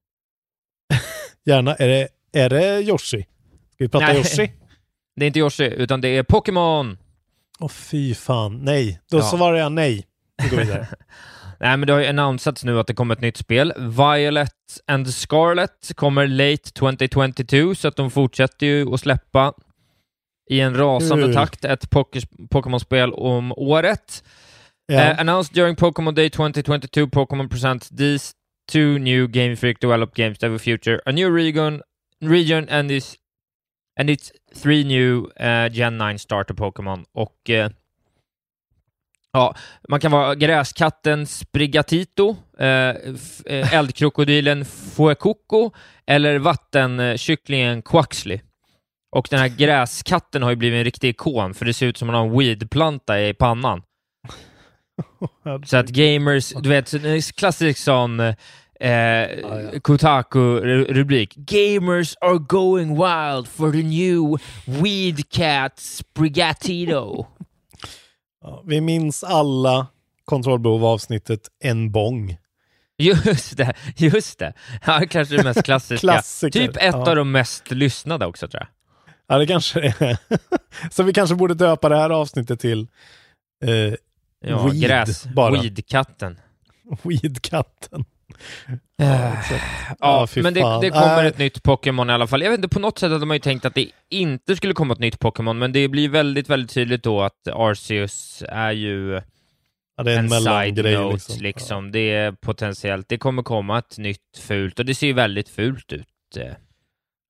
Gärna. 1.46 1.76
Är 1.76 1.88
det, 1.88 2.08
är 2.32 2.50
det 2.50 2.82
Yoshi? 2.82 3.22
Ska 3.72 3.84
vi 3.84 3.90
prata 3.90 4.06
Nej. 4.06 4.18
Yoshi? 4.18 4.52
Det 5.16 5.26
är 5.26 5.28
inte 5.28 5.40
Yoshi, 5.40 5.64
utan 5.66 6.02
det 6.02 6.08
är 6.08 6.24
Pokémon! 6.24 6.98
Åh 7.60 7.70
fy 7.70 8.14
fan, 8.16 8.58
nej. 8.58 9.02
Då 9.12 9.18
Ja. 9.18 9.22
svarar 9.22 9.58
jag 9.58 9.72
nej. 9.72 10.06
Vi 10.44 10.50
går 10.50 10.58
vidare. 10.58 10.88
Nej, 11.60 11.78
men 11.78 11.88
det 11.88 11.94
har 11.94 12.00
ju 12.00 12.06
annonsats 12.08 12.64
nu 12.64 12.80
att 12.80 12.88
det 12.88 12.94
kommer 12.94 13.16
ett 13.16 13.22
nytt 13.22 13.38
spel. 13.38 13.74
Violet 13.78 14.54
and 14.88 15.14
Scarlet 15.14 15.92
kommer 15.96 16.28
late 16.28 16.72
2022, 16.74 17.76
så 17.76 17.88
att 17.88 17.96
de 17.96 18.12
fortsätter 18.12 18.66
ju 18.68 18.94
att 18.94 19.00
släppa 19.00 19.54
i 20.50 20.60
en 20.60 20.78
rasande 20.78 21.26
Kul. 21.26 21.34
takt 21.34 21.66
ett 21.66 21.90
Poké- 21.90 22.48
Pokémon-spel 22.50 23.14
om 23.14 23.52
året. 23.52 24.24
Ja. 24.88 25.12
Uh, 25.12 25.20
announced 25.20 25.54
during 25.56 25.76
Pokémon 25.76 26.16
Day 26.16 26.30
2022, 26.30 27.08
Pokémon 27.08 27.50
presents 27.50 27.90
these 27.90 28.34
two 28.72 28.98
new 28.98 29.28
Game 29.28 29.56
Freak 29.56 29.82
developed 29.82 30.16
games 30.26 30.40
that 30.40 30.50
will 30.50 30.60
future 30.60 31.00
a 31.06 31.12
new 31.12 31.36
region, 31.36 31.82
region 32.22 32.70
and 32.70 32.90
this 32.90 33.16
and 34.00 34.10
it's 34.10 34.32
three 34.64 34.84
new 34.84 35.26
uh, 35.40 35.70
Gen 35.70 35.98
9 35.98 36.20
starter 36.20 36.54
Pokémon 36.54 37.06
och 37.14 37.50
eh, 37.50 37.70
ja, 39.34 39.56
man 39.90 40.00
kan 40.00 40.12
vara 40.12 40.36
gräskatten 40.36 41.28
Sprigatito, 41.28 42.36
eh, 42.60 42.68
eh, 43.46 43.74
eldkrokodilen 43.74 44.66
Fuecoco 44.66 45.72
eller 46.08 46.40
vattenkycklingen 46.40 47.82
Quaxley. 47.82 48.40
Och 49.12 49.28
den 49.30 49.40
här 49.40 49.48
gräskatten 49.48 50.44
har 50.44 50.50
ju 50.50 50.56
blivit 50.56 50.78
en 50.78 50.84
riktig 50.84 51.10
ikon, 51.10 51.54
för 51.54 51.66
det 51.66 51.74
ser 51.74 51.86
ut 51.86 51.98
som 51.98 52.10
att 52.10 52.14
man 52.14 52.22
har 52.22 52.28
en 52.28 52.38
weedplanta 52.40 53.22
i 53.22 53.34
pannan. 53.34 53.82
Så 55.66 55.78
att 55.78 55.90
gamers, 55.90 56.50
du 56.50 56.70
vet, 56.70 56.94
en 56.94 57.22
klassisk 57.22 57.80
sån 57.80 58.20
eh, 58.20 59.28
Kotaku-rubrik. 59.82 61.36
Gamers 61.36 62.16
are 62.22 62.38
going 62.38 62.90
wild 62.90 63.48
for 63.48 63.72
the 63.72 63.84
new 63.84 64.38
weed 64.66 65.30
cat 65.30 65.80
Sprigatito. 65.80 67.26
Ja, 68.42 68.64
vi 68.66 68.82
minns 68.82 69.24
alla 69.24 69.88
kontrollbehov-avsnittet 70.26 71.48
En 71.64 71.92
bong. 71.92 72.38
Just 72.98 73.58
det, 73.58 73.74
just 73.96 74.40
det. 74.40 74.54
Ja, 74.86 75.02
kanske 75.10 75.38
det 75.38 75.44
mest 75.44 75.64
klassiska. 75.64 76.08
Klassiker, 76.08 76.68
Typ 76.68 76.76
ett 76.78 76.84
ja. 76.84 77.10
av 77.10 77.16
de 77.16 77.32
mest 77.32 77.72
lyssnade 77.72 78.26
också, 78.26 78.48
tror 78.48 78.62
jag. 78.62 78.70
Ja, 79.28 79.38
det 79.40 79.48
kanske 79.48 79.80
det 79.80 80.02
är. 80.02 80.18
Så 80.92 81.04
vi 81.04 81.14
kanske 81.14 81.36
borde 81.36 81.54
döpa 81.54 81.90
det 81.90 81.96
här 81.98 82.10
avsnittet 82.10 82.60
till 82.60 82.88
eh, 83.66 83.94
Ja, 84.42 84.68
Weed, 84.68 84.82
gräs. 84.82 85.26
bara. 85.26 85.62
Weedkatten. 85.62 86.40
Weedkatten. 87.04 88.06
Eh. 89.02 89.34
Ja, 90.00 90.28
fy 90.28 90.42
men 90.42 90.54
det, 90.54 90.80
det 90.82 90.90
kommer 90.90 91.24
ett 91.26 91.38
nytt 91.38 91.64
Pokémon 91.64 92.10
i 92.10 92.14
alla 92.14 92.28
fall. 92.28 92.42
Jag 92.42 92.50
vet 92.52 92.58
inte, 92.58 92.70
på 92.70 92.80
något 92.80 93.00
sätt 93.00 93.12
hade 93.12 93.26
man 93.26 93.36
ju 93.36 93.42
tänkt 93.42 93.66
att 93.66 93.76
det 93.76 93.88
inte 94.10 94.56
skulle 94.56 94.74
komma 94.74 94.94
ett 94.94 95.00
nytt 95.00 95.20
Pokémon, 95.20 95.58
men 95.60 95.72
det 95.72 95.88
blir 95.88 96.10
väldigt, 96.10 96.50
väldigt 96.50 96.72
tydligt 96.74 97.04
då 97.04 97.22
att 97.22 97.48
Arceus 97.54 98.44
är 98.48 98.72
ju 98.72 99.22
ja, 99.98 100.04
är 100.04 100.08
en, 100.10 100.18
en 100.20 100.30
mellangrej. 100.30 100.76
side-note, 100.76 101.14
Liksom. 101.14 101.42
liksom. 101.42 101.92
Det 101.92 102.12
är 102.12 102.32
potentiellt, 102.32 103.10
det 103.10 103.18
kommer 103.18 103.44
komma 103.44 103.80
ett 103.80 103.98
nytt 103.98 104.38
fult, 104.38 104.80
och 104.80 104.86
det 104.86 104.96
ser 104.96 105.08
ju 105.08 105.14
väldigt 105.14 105.50
fult 105.50 105.94
ut. 105.94 106.08
eh. 106.38 106.54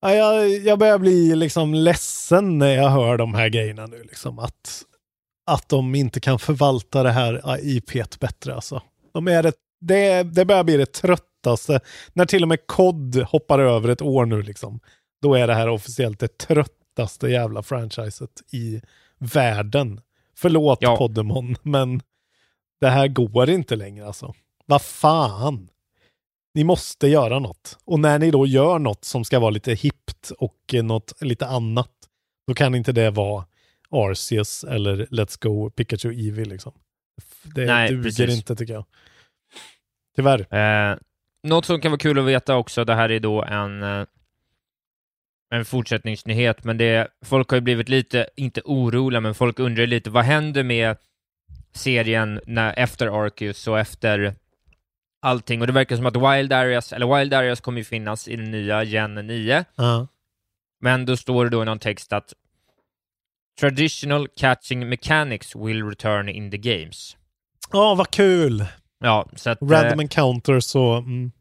Ja, 0.02 0.14
jag, 0.14 0.50
jag 0.50 0.80
börjar 0.80 0.98
bli 1.00 1.36
liksom 1.36 1.74
ledsen 1.74 2.58
när 2.58 2.76
jag 2.76 2.90
hör 2.90 3.18
de 3.18 3.34
här 3.34 3.50
grejerna 3.50 3.86
nu. 3.86 4.04
Liksom, 4.04 4.40
att, 4.40 4.82
att 5.52 5.70
de 5.70 5.96
inte 5.96 6.20
kan 6.20 6.40
förvalta 6.40 7.04
det 7.04 7.12
här 7.12 7.60
IPet 7.64 8.20
bättre. 8.20 8.56
Alltså. 8.56 8.82
De 9.14 9.28
är 9.28 9.44
det, 9.44 9.54
det, 9.80 10.24
det 10.24 10.46
börjar 10.46 10.64
bli 10.64 10.78
det 10.78 10.94
tröttaste. 10.94 11.80
När 12.14 12.26
till 12.26 12.44
och 12.44 12.50
med 12.50 12.68
COD 12.68 13.16
hoppar 13.16 13.60
över 13.60 13.90
ett 13.90 14.02
år 14.02 14.26
nu, 14.26 14.42
liksom, 14.42 14.80
då 15.22 15.36
är 15.36 15.48
det 15.48 15.54
här 15.54 15.70
officiellt 15.70 16.20
det 16.20 16.38
tröttaste 16.38 17.28
jävla 17.28 17.64
franchiset 17.64 18.42
i 18.52 18.82
världen. 19.18 20.02
Förlåt 20.36 20.78
Ja. 20.82 20.98
Podemon, 20.98 21.56
men 21.64 22.02
det 22.82 22.90
här 22.90 23.08
går 23.08 23.50
inte 23.50 23.76
längre 23.76 24.08
alltså. 24.08 24.34
Vad 24.66 24.82
fan? 24.82 25.70
Ni 26.54 26.64
måste 26.64 27.08
göra 27.08 27.40
något. 27.40 27.78
Och 27.86 28.00
när 28.00 28.20
ni 28.20 28.32
då 28.32 28.46
gör 28.48 28.80
något 28.80 29.06
som 29.06 29.26
ska 29.26 29.40
vara 29.40 29.50
lite 29.50 29.74
hippt 29.74 30.32
och 30.38 30.74
eh, 30.74 30.84
något 30.84 31.22
lite 31.22 31.48
annat, 31.48 31.92
då 32.48 32.54
kan 32.54 32.76
inte 32.76 32.92
det 32.92 33.12
vara 33.12 33.46
Arceus 33.90 34.64
eller 34.64 35.06
Let's 35.06 35.38
Go 35.42 35.70
Pikachu 35.70 36.12
Eevee 36.14 36.46
liksom. 36.46 36.72
Det 37.44 37.66
Nej, 37.66 37.90
duger 37.90 38.04
precis. 38.04 38.36
inte 38.36 38.56
tycker 38.56 38.74
jag. 38.74 38.86
Tyvärr. 40.16 40.56
Eh, 40.56 40.98
något 41.44 41.66
som 41.66 41.82
kan 41.82 41.92
vara 41.92 42.00
kul 42.00 42.20
att 42.20 42.26
veta 42.26 42.56
också, 42.56 42.86
det 42.86 42.96
här 42.96 43.12
är 43.12 43.20
då 43.20 43.44
en, 43.44 43.84
eh, 43.84 44.06
en 45.52 45.66
fortsättningsnyhet, 45.66 46.64
men 46.64 46.78
det, 46.78 47.08
folk 47.26 47.50
har 47.50 47.58
ju 47.58 47.62
blivit 47.62 47.90
lite, 47.90 48.30
inte 48.36 48.62
oroliga, 48.66 49.22
men 49.22 49.36
folk 49.36 49.60
undrar 49.60 49.88
lite, 49.88 50.10
vad 50.10 50.24
händer 50.26 50.64
med 50.64 50.98
serien 51.74 52.42
när, 52.46 52.74
efter 52.80 53.26
Arceus 53.26 53.68
och 53.68 53.80
efter 53.80 54.36
allting? 55.22 55.62
Och 55.62 55.68
det 55.68 55.74
verkar 55.74 55.96
som 55.96 56.06
att 56.06 56.16
Wild 56.16 56.54
Areas, 56.54 56.94
eller 56.94 57.18
Wild 57.18 57.34
Areas 57.34 57.62
kommer 57.62 57.78
ju 57.78 57.84
finnas 57.86 58.28
i 58.28 58.36
den 58.36 58.52
nya 58.52 58.84
Gen 58.84 59.16
9, 59.16 59.66
Ja. 59.76 60.08
men 60.82 61.06
då 61.06 61.18
står 61.18 61.44
det 61.46 61.50
då 61.52 61.62
i 61.62 61.66
någon 61.66 61.80
text 61.80 62.14
att 62.14 62.34
Traditional 63.60 64.28
catching 64.28 64.90
mechanics 64.90 65.56
will 65.56 65.84
return 65.90 66.30
in 66.30 66.52
the 66.52 66.58
games. 66.58 67.18
Ja, 67.72 67.96
vad 67.96 68.12
kul! 68.12 68.66
Ja, 69.00 69.30
så 69.36 69.50
att... 69.50 69.62
eh, 69.62 69.68
Random 69.68 70.00
encounters 70.00 70.76
och... 70.76 70.98
Mm. 70.98 71.32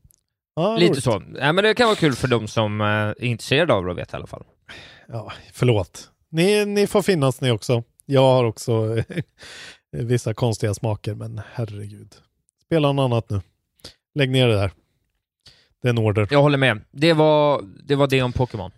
Ja, 0.56 0.76
Lite 0.76 0.92
roligt. 0.92 1.04
så. 1.04 1.22
Ja, 1.38 1.52
men 1.52 1.64
det 1.64 1.74
kan 1.74 1.86
vara 1.86 1.96
kul 1.96 2.14
för 2.14 2.28
de 2.28 2.48
som 2.48 2.80
eh, 2.80 2.86
är 2.86 3.24
intresserade 3.24 3.74
av 3.74 3.84
det 3.84 3.90
att 3.90 3.98
veta 3.98 4.16
i 4.16 4.18
alla 4.18 4.26
fall. 4.26 4.44
Ja, 5.08 5.32
förlåt. 5.52 6.10
Ni, 6.30 6.64
ni 6.64 6.86
får 6.86 7.02
finnas 7.02 7.40
ni 7.40 7.50
också. 7.50 7.82
Jag 8.06 8.20
har 8.20 8.44
också 8.44 8.96
vissa 9.92 10.34
konstiga 10.34 10.74
smaker, 10.74 11.14
men 11.14 11.40
herregud. 11.52 12.14
Spela 12.64 12.92
något 12.92 13.04
annat 13.04 13.30
nu. 13.30 13.40
Lägg 14.14 14.30
ner 14.30 14.48
det 14.48 14.54
där. 14.54 14.70
Det 15.82 15.88
är 15.88 15.90
en 15.90 15.98
order. 15.98 16.28
Jag 16.30 16.42
håller 16.42 16.58
med. 16.58 16.80
Det 16.90 17.12
var 17.12 17.62
det, 17.84 17.94
var 17.96 18.06
det 18.06 18.22
om 18.22 18.32
Pokémon. 18.32 18.70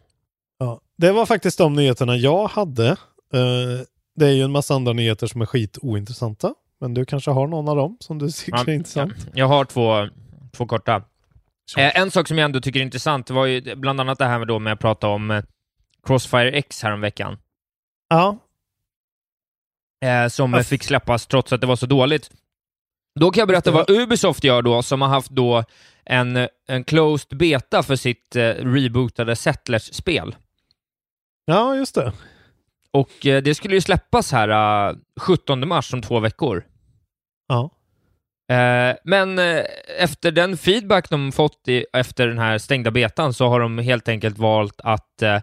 Ja, 0.59 0.81
det 0.99 1.13
var 1.13 1.27
faktiskt 1.27 1.59
de 1.59 1.75
nyheterna 1.75 2.17
jag 2.17 2.47
hade. 2.49 2.89
Eh, 2.89 3.81
det 4.17 4.27
är 4.27 4.31
ju 4.33 4.43
en 4.43 4.53
massa 4.53 4.75
andra 4.75 4.93
nyheter 4.93 5.27
som 5.27 5.41
är 5.43 5.47
skit 5.47 5.79
ointressanta. 5.83 6.55
Men 6.81 6.95
du 6.95 7.05
kanske 7.05 7.31
har 7.31 7.47
någon 7.47 7.69
av 7.69 7.77
dem 7.77 7.97
som 8.01 8.19
du 8.19 8.31
tycker 8.31 8.59
Ja, 8.59 8.65
är 8.67 8.71
intressant? 8.71 9.29
Jag 9.35 9.47
har 9.47 9.65
två, 9.65 10.09
två 10.53 10.67
korta. 10.67 11.03
Eh, 11.77 12.01
en 12.01 12.11
sak 12.11 12.29
som 12.29 12.39
jag 12.39 12.45
ändå 12.45 12.61
tycker 12.61 12.81
är 12.81 12.85
intressant 12.85 13.31
var 13.31 13.47
ju 13.47 13.75
bland 13.77 14.01
annat 14.01 14.19
det 14.19 14.25
här 14.25 14.39
med, 14.39 14.49
då 14.49 14.59
med 14.59 14.73
att 14.73 14.81
prata 14.81 15.09
om 15.09 15.31
eh, 15.31 15.43
Crossfire 16.07 16.51
X 16.51 16.83
häromveckan. 16.83 17.39
Ja. 18.09 18.39
Eh, 20.05 20.29
som 20.29 20.55
Aff. 20.55 20.67
fick 20.67 20.83
släppas 20.83 21.27
trots 21.27 21.53
att 21.53 21.61
det 21.61 21.67
var 21.67 21.77
så 21.77 21.87
dåligt. 21.87 22.31
Då 23.21 23.31
kan 23.31 23.41
jag 23.41 23.49
berätta 23.49 23.71
vad 23.71 23.91
Ubisoft 23.91 24.45
gör 24.45 24.63
då, 24.63 24.83
som 24.83 25.03
har 25.03 25.09
haft 25.09 25.31
då 25.31 25.65
en, 26.05 26.49
en 26.69 26.85
closed 26.85 27.39
beta 27.39 27.83
för 27.83 27.97
sitt 27.97 28.37
eh, 28.37 28.43
rebootade 28.43 29.37
Settlers-spel. 29.37 30.37
Ja, 31.45 31.77
just 31.77 31.95
det. 31.95 32.13
Och 32.93 33.27
eh, 33.27 33.43
det 33.43 33.55
skulle 33.55 33.75
ju 33.75 33.81
släppas 33.81 34.33
här 34.33 34.89
eh, 34.89 34.97
17 35.21 35.69
mars 35.69 35.93
om 35.95 36.03
två 36.03 36.21
veckor. 36.21 36.65
Ja. 37.49 37.71
Eh, 38.51 38.97
men 39.05 39.39
eh, 39.39 39.65
efter 39.99 40.31
den 40.33 40.57
feedback 40.57 41.11
de 41.11 41.33
fått 41.33 41.69
i, 41.69 41.85
efter 41.93 42.27
den 42.27 42.39
här 42.39 42.59
stängda 42.59 42.91
betan 42.91 43.35
så 43.35 43.49
har 43.49 43.61
de 43.61 43.79
helt 43.79 44.09
enkelt 44.09 44.39
valt 44.39 44.81
att 44.85 45.23
eh, 45.23 45.41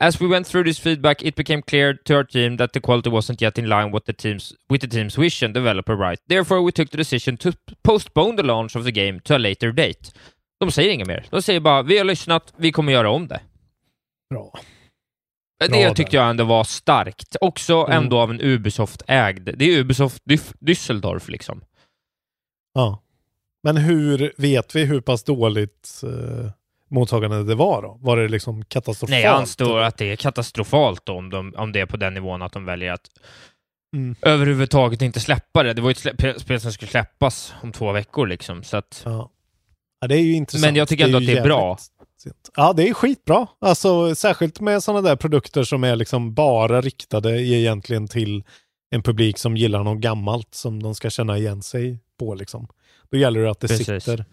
As 0.00 0.20
we 0.20 0.26
went 0.26 0.46
through 0.46 0.64
this 0.64 0.80
feedback, 0.80 1.22
it 1.22 1.36
became 1.36 1.62
clear 1.62 1.94
to 1.94 2.14
our 2.14 2.24
team 2.24 2.56
that 2.56 2.72
the 2.72 2.80
quality 2.80 3.10
wasn't 3.10 3.42
yet 3.42 3.58
in 3.58 3.68
line 3.68 3.92
with 3.92 4.06
the 4.06 4.12
team's, 4.12 4.52
with 4.68 4.80
the 4.80 4.88
team's 4.88 5.16
vision, 5.16 5.52
developer 5.52 5.96
right. 5.96 6.20
Therefore, 6.28 6.62
we 6.62 6.72
took 6.72 6.90
the 6.90 6.96
decision 6.96 7.36
to 7.36 7.52
postpone 7.82 8.36
the 8.36 8.42
launch 8.42 8.76
of 8.76 8.84
the 8.84 8.92
game 8.92 9.20
to 9.20 9.34
a 9.34 9.38
later 9.38 9.72
date. 9.72 10.10
De 10.60 10.70
säger 10.70 10.92
inget 10.92 11.06
mer. 11.06 11.26
De 11.30 11.42
säger 11.42 11.60
bara, 11.60 11.82
vi 11.82 11.98
har 11.98 12.04
lyssnat, 12.04 12.54
vi 12.56 12.72
kommer 12.72 12.92
göra 12.92 13.10
om 13.10 13.28
det. 13.28 13.40
Bra. 14.30 14.52
Det 15.68 15.84
Bra 15.84 15.94
tyckte 15.94 16.16
jag 16.16 16.30
ändå 16.30 16.44
var 16.44 16.64
starkt. 16.64 17.36
Också 17.40 17.74
Mm. 17.74 18.02
ändå 18.02 18.18
av 18.20 18.30
en 18.30 18.40
Ubisoft-ägd. 18.40 19.52
Det 19.56 19.64
är 19.64 19.78
Ubisoft 19.78 20.22
Düsseldorf 20.60 21.30
liksom. 21.30 21.60
Ja. 22.74 23.02
Men 23.62 23.76
hur 23.76 24.32
vet 24.36 24.76
vi 24.76 24.84
hur 24.84 25.00
pass 25.00 25.24
dåligt 25.24 26.00
eh, 26.02 26.50
mottagande 26.90 27.44
det 27.44 27.54
var 27.54 27.82
då? 27.82 27.98
Var 28.00 28.16
det 28.16 28.28
liksom 28.28 28.64
katastrofalt? 28.64 29.10
Nej, 29.10 29.22
jag 29.22 29.34
anstår 29.36 29.80
att 29.80 29.96
det 29.98 30.04
är 30.12 30.16
katastrofalt 30.16 31.08
om, 31.08 31.30
de, 31.30 31.54
om 31.56 31.72
det 31.72 31.80
är 31.80 31.86
på 31.86 31.96
den 31.96 32.14
nivån 32.14 32.42
att 32.42 32.52
de 32.52 32.64
väljer 32.64 32.92
att 32.92 33.06
Mm. 33.96 34.16
överhuvudtaget 34.22 35.02
inte 35.02 35.20
släppa 35.20 35.62
det. 35.62 35.72
Det 35.72 35.82
var 35.82 35.88
ju 35.88 35.92
ett 35.92 35.98
slä- 35.98 36.38
spel 36.38 36.60
som 36.60 36.72
skulle 36.72 36.90
släppas 36.90 37.54
om 37.62 37.72
två 37.72 37.92
veckor 37.92 38.26
liksom, 38.26 38.62
så 38.62 38.76
att... 38.76 39.02
Ja. 39.04 39.30
ja, 40.00 40.08
det 40.08 40.14
är 40.14 40.20
ju 40.20 40.32
intressant. 40.34 40.68
Men 40.68 40.76
jag 40.76 40.88
tycker 40.88 41.04
ändå 41.04 41.20
ju 41.20 41.24
att 41.30 41.34
det 41.34 41.40
är 41.40 41.44
bra. 41.44 41.78
Sent. 42.24 42.50
Ja, 42.56 42.72
det 42.72 42.88
är 42.88 42.94
skitbra. 42.94 43.46
Alltså 43.60 44.14
särskilt 44.14 44.60
med 44.60 44.82
sådana 44.82 45.08
där 45.08 45.16
produkter 45.16 45.62
som 45.62 45.84
är 45.84 45.96
liksom 45.96 46.34
bara 46.34 46.80
riktade 46.80 47.42
egentligen 47.42 48.08
till 48.08 48.44
en 48.90 49.02
publik 49.02 49.38
som 49.38 49.56
gillar 49.56 49.82
något 49.82 50.00
gammalt 50.00 50.54
som 50.54 50.82
de 50.82 50.94
ska 50.94 51.10
känna 51.10 51.38
igen 51.38 51.62
sig 51.62 51.98
på 52.18 52.34
liksom. 52.34 52.68
Då 53.10 53.16
gäller 53.18 53.40
det 53.40 53.50
att 53.50 53.60
det 53.60 53.68
Precis. 53.68 53.86
sitter. 53.86 54.24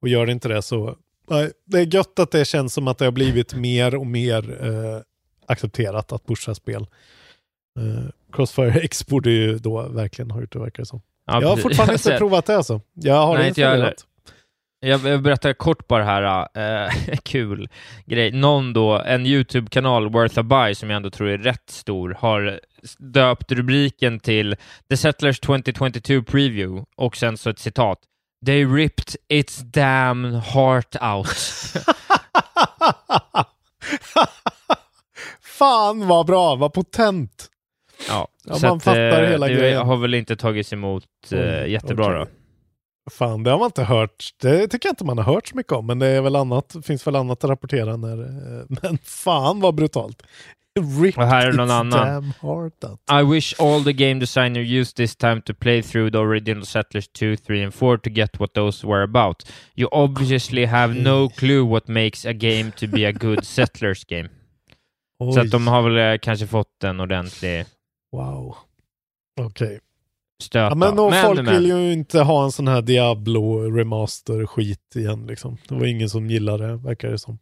Och 0.00 0.08
gör 0.08 0.26
det 0.26 0.32
inte 0.32 0.48
det 0.48 0.62
så... 0.62 0.96
Nej, 1.30 1.50
det 1.66 1.78
är 1.78 1.94
gött 1.94 2.18
att 2.18 2.30
det 2.30 2.44
känns 2.44 2.74
som 2.74 2.88
att 2.88 2.98
det 2.98 3.04
har 3.04 3.12
blivit 3.12 3.54
mer 3.54 3.94
och 3.94 4.06
mer 4.06 4.66
eh, 4.66 5.00
accepterat 5.46 6.12
att 6.12 6.26
pusha 6.26 6.54
spel. 6.54 6.86
Eh, 7.78 8.10
Crossfire 8.32 8.80
X 8.80 9.06
borde 9.06 9.30
ju 9.30 9.58
då 9.58 9.88
verkligen 9.88 10.30
ha 10.30 10.40
gjort 10.40 10.52
det 10.52 10.58
verkar 10.58 10.82
det 10.82 10.86
som. 10.86 11.02
Ja, 11.26 11.40
jag 11.40 11.48
har 11.48 11.56
fortfarande 11.56 11.92
inte 12.04 12.18
provat 12.18 12.46
det 12.46 12.56
alltså. 12.56 12.80
Jag 12.94 13.26
har 13.26 13.38
Nej, 13.38 13.48
inte 13.48 13.60
jag. 13.60 13.92
Jag, 14.84 15.22
berättar 15.22 15.52
kort 15.52 15.88
bara 15.88 16.04
här, 16.04 16.48
eh, 16.54 16.92
kul 17.22 17.68
grej. 18.06 18.32
Någon 18.32 18.72
då, 18.72 18.98
en 18.98 19.26
YouTube-kanal, 19.26 20.08
Worth 20.12 20.38
a 20.38 20.42
Buy, 20.42 20.74
som 20.74 20.90
jag 20.90 20.96
ändå 20.96 21.10
tror 21.10 21.28
är 21.28 21.38
rätt 21.38 21.70
stor, 21.70 22.16
har 22.20 22.60
döpt 22.98 23.52
rubriken 23.52 24.20
till 24.20 24.56
The 24.88 24.96
Settlers 24.96 25.40
2022 25.40 26.22
Preview 26.22 26.84
och 26.96 27.16
sen 27.16 27.36
så 27.36 27.50
ett 27.50 27.58
citat. 27.58 27.98
They 28.46 28.64
ripped 28.64 29.16
its 29.28 29.58
damn 29.58 30.24
heart 30.34 30.96
out. 31.02 31.26
Fan 35.42 36.08
vad 36.08 36.26
bra, 36.26 36.54
vad 36.54 36.72
potent. 36.72 37.50
Ja, 38.08 38.28
Ja, 38.44 38.58
man 38.62 38.76
att, 38.76 38.84
fattar 38.84 39.22
eh, 39.22 39.28
hela 39.30 39.46
det 39.48 39.54
grejen. 39.54 39.86
har 39.86 39.96
väl 39.96 40.14
inte 40.14 40.36
tagits 40.36 40.72
emot 40.72 41.04
eh, 41.32 41.66
jättebra 41.66 42.06
okej. 42.06 42.18
då. 42.18 42.43
Fan, 43.10 43.42
det 43.42 43.50
har 43.50 43.58
man 43.58 43.66
inte 43.66 43.84
hört. 43.84 44.30
Det 44.40 44.68
tycker 44.68 44.88
jag 44.88 44.92
inte 44.92 45.04
man 45.04 45.18
har 45.18 45.24
hört 45.24 45.48
så 45.48 45.56
mycket 45.56 45.72
om, 45.72 45.86
men 45.86 45.98
det 45.98 46.06
är 46.06 46.20
väl 46.20 46.36
annat, 46.36 46.76
finns 46.82 47.06
väl 47.06 47.16
annat 47.16 47.44
att 47.44 47.50
rapportera 47.50 47.96
när, 47.96 48.22
eh, 48.22 48.64
men 48.82 48.98
fan 48.98 49.60
vad 49.60 49.74
brutalt. 49.74 50.22
Ripped 51.02 51.22
Och 51.22 51.28
här 51.28 51.46
är 51.46 51.52
någon 51.52 51.70
annan. 51.70 52.32
I 53.20 53.34
wish 53.34 53.60
all 53.60 53.84
the 53.84 53.92
game 53.92 54.14
designer 54.14 54.60
used 54.60 54.96
this 54.96 55.16
time 55.16 55.40
to 55.40 55.54
play 55.54 55.82
through 55.82 56.10
the 56.10 56.18
original 56.18 56.64
Settlers 56.66 57.08
2, 57.08 57.36
3 57.36 57.64
and 57.64 57.74
4 57.74 57.98
to 57.98 58.10
get 58.10 58.40
what 58.40 58.54
those 58.54 58.86
were 58.86 59.02
about. 59.02 59.52
You 59.74 59.88
obviously 59.92 60.64
have 60.66 60.94
no 60.94 61.28
clue 61.28 61.64
what 61.64 61.88
makes 61.88 62.24
a 62.24 62.32
game 62.32 62.72
to 62.76 62.86
be 62.86 63.08
a 63.08 63.12
good 63.12 63.44
Settlers 63.46 64.04
game. 64.04 64.28
Så 65.18 65.40
Oj, 65.40 65.40
att 65.40 65.50
de 65.50 65.66
har 65.66 65.82
väl 65.82 66.12
eh, 66.14 66.18
kanske 66.18 66.46
fått 66.46 66.84
en 66.84 67.00
ordentlig 67.00 67.64
Wow. 68.12 68.56
Okej. 69.40 69.80
Stöt. 70.42 70.70
Ja, 70.70 70.74
men 70.74 70.98
och 70.98 71.14
folk 71.14 71.42
men. 71.42 71.54
vill 71.54 71.66
ju 71.66 71.92
inte 71.92 72.20
ha 72.20 72.44
en 72.44 72.52
sån 72.52 72.68
här 72.68 72.82
Diablo 72.82 73.70
remaster-skit 73.76 74.96
igen 74.96 75.26
liksom. 75.26 75.56
Det 75.68 75.74
var 75.74 75.86
ingen 75.86 76.08
som 76.10 76.30
gillade 76.30 76.66
det, 76.66 76.76
verkar 76.76 77.08
det 77.10 77.18
som. 77.18 77.38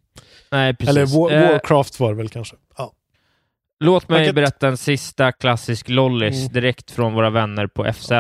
Nej, 0.51 0.75
precis. 0.77 0.97
Eller 0.97 1.07
War- 1.07 1.33
Eh, 1.33 1.51
Warcraft 1.53 2.01
var 2.01 2.09
det 2.09 2.15
väl 2.17 2.29
kanske. 2.29 2.57
Ja. 2.79 2.93
Låt 3.85 4.09
mig 4.09 4.19
Vilket- 4.19 4.35
berätta 4.35 4.69
en 4.69 4.77
sista 4.77 5.33
klassisk 5.33 5.89
lollis 5.89 6.41
Mm. 6.41 6.53
direkt 6.53 6.91
från 6.91 7.15
våra 7.15 7.31
vänner 7.31 7.67
på 7.67 7.85
FZ. 7.85 8.11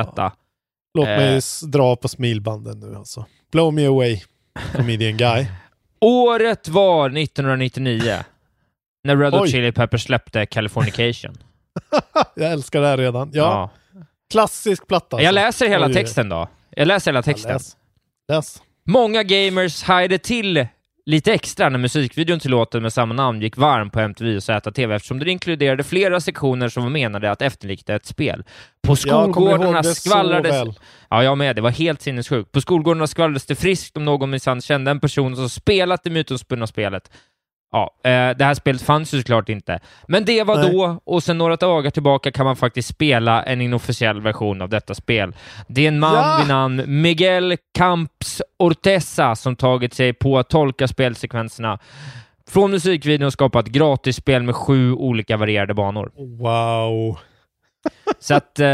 Låt 0.95 1.09
Eh. 1.09 1.17
mig 1.17 1.41
dra 1.73 1.97
på 1.97 2.09
smilbanden 2.09 2.81
nu 2.81 2.97
alltså. 2.97 3.25
Blow 3.53 3.75
me 3.75 3.87
away, 3.87 4.21
comedian 4.77 5.17
guy. 5.17 5.47
Året 6.01 6.69
var 6.69 7.11
1999. 7.11 8.25
när 9.05 9.17
Red 9.17 9.35
Hot. 9.35 9.51
Chili 9.51 9.73
Peppers 9.73 10.03
släppte 10.05 10.47
Californication. 10.47 11.37
Jag 12.37 12.53
älskar 12.53 12.81
det 12.81 12.87
här 12.87 12.97
redan. 12.97 13.31
Ja, 13.35 13.71
klassisk 14.33 14.87
platta. 14.87 15.17
alltså. 15.17 15.25
Jag 15.25 15.35
läser 15.35 15.69
hela 15.69 15.87
Oj, 15.87 15.95
texten 15.95 16.29
då. 16.29 16.49
Jag 16.71 16.89
läser 16.89 17.11
hela 17.11 17.23
texten. 17.23 17.53
läs. 17.53 17.77
Läs. 18.29 18.63
Många 18.87 19.23
gamers 19.23 19.83
hajade 19.83 20.19
till 20.19 20.67
lite 21.07 21.33
extra 21.33 21.69
när 21.69 21.79
musikvideon 21.79 22.41
till 22.41 22.51
låten 22.51 22.83
med 22.83 22.93
samma 22.93 23.15
namn 23.15 23.41
gick 23.43 23.57
varm 23.57 23.91
på 23.91 24.01
MTV 24.01 24.37
och 24.37 24.43
ZTV 24.43 24.95
eftersom 24.95 25.19
det 25.19 25.31
inkluderade 25.31 25.85
flera 25.85 26.21
sektioner 26.21 26.69
som 26.69 26.83
var 26.83 26.91
menade 26.91 27.31
att 27.31 27.43
efterlikna 27.43 27.95
ett 27.95 28.07
spel. 28.07 28.45
På 28.87 28.97
skolgårdarna 28.97 29.83
skvallrades... 29.83 30.77
Ja, 31.11 31.25
jag 31.25 31.39
med. 31.39 31.57
Det 31.57 31.63
var 31.63 31.71
helt 31.71 32.03
sinnessjukt. 32.03 32.53
På 32.53 32.61
skolgårdarna 32.61 33.07
skvallrades 33.07 33.47
det 33.47 33.55
friskt 33.55 33.97
om 33.97 34.05
någon 34.05 34.31
minsann 34.31 34.61
kände 34.61 34.91
en 34.91 35.01
person 35.01 35.37
som 35.37 35.49
spelat 35.49 36.05
det 36.05 36.11
mytomspunna 36.11 36.67
spelet. 36.67 37.11
Ja, 37.73 37.95
eh, 38.05 38.37
det 38.37 38.45
här 38.45 38.55
spelet 38.55 38.83
fanns 38.83 39.15
ju 39.15 39.19
såklart 39.19 39.49
inte. 39.49 39.81
Men 40.09 40.25
det 40.25 40.43
var 40.43 40.57
Nej. 40.57 40.73
då, 40.73 41.01
och 41.05 41.23
sen 41.23 41.39
några 41.39 41.57
dagar 41.57 41.91
tillbaka 41.91 42.33
kan 42.33 42.47
man 42.47 42.57
faktiskt 42.57 42.89
spela 42.89 43.43
en 43.43 43.61
inofficiell 43.61 44.21
version 44.21 44.63
av 44.63 44.69
detta 44.69 44.95
spel. 44.95 45.33
Det 45.69 45.85
är 45.85 45.89
en 45.89 45.99
man 45.99 46.15
Ja! 46.15 46.37
vid 46.39 46.49
namn 46.49 46.83
Miguel 47.03 47.57
Camps 47.75 48.43
Ortesa 48.59 49.37
som 49.37 49.57
tagit 49.57 49.95
sig 49.95 50.13
på 50.13 50.39
att 50.39 50.49
tolka 50.49 50.89
spelsekvenserna 50.89 51.79
från 52.51 52.71
musikvideon 52.71 53.27
och 53.27 53.33
skapat 53.33 53.67
gratisspel 53.67 54.43
med 54.43 54.57
sju 54.57 54.93
olika 54.93 55.37
varierade 55.37 55.75
banor. 55.75 56.13
Wow. 56.17 57.19
Så 58.19 58.35
att 58.35 58.59
eh, 58.59 58.67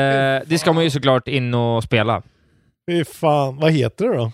det 0.46 0.60
ska 0.60 0.72
man 0.72 0.84
ju 0.84 0.90
såklart 0.90 1.28
in 1.28 1.54
och 1.54 1.84
spela. 1.84 2.22
Fy 2.90 3.04
fan, 3.04 3.56
vad 3.56 3.72
heter 3.72 4.08
det 4.08 4.16
då? 4.16 4.32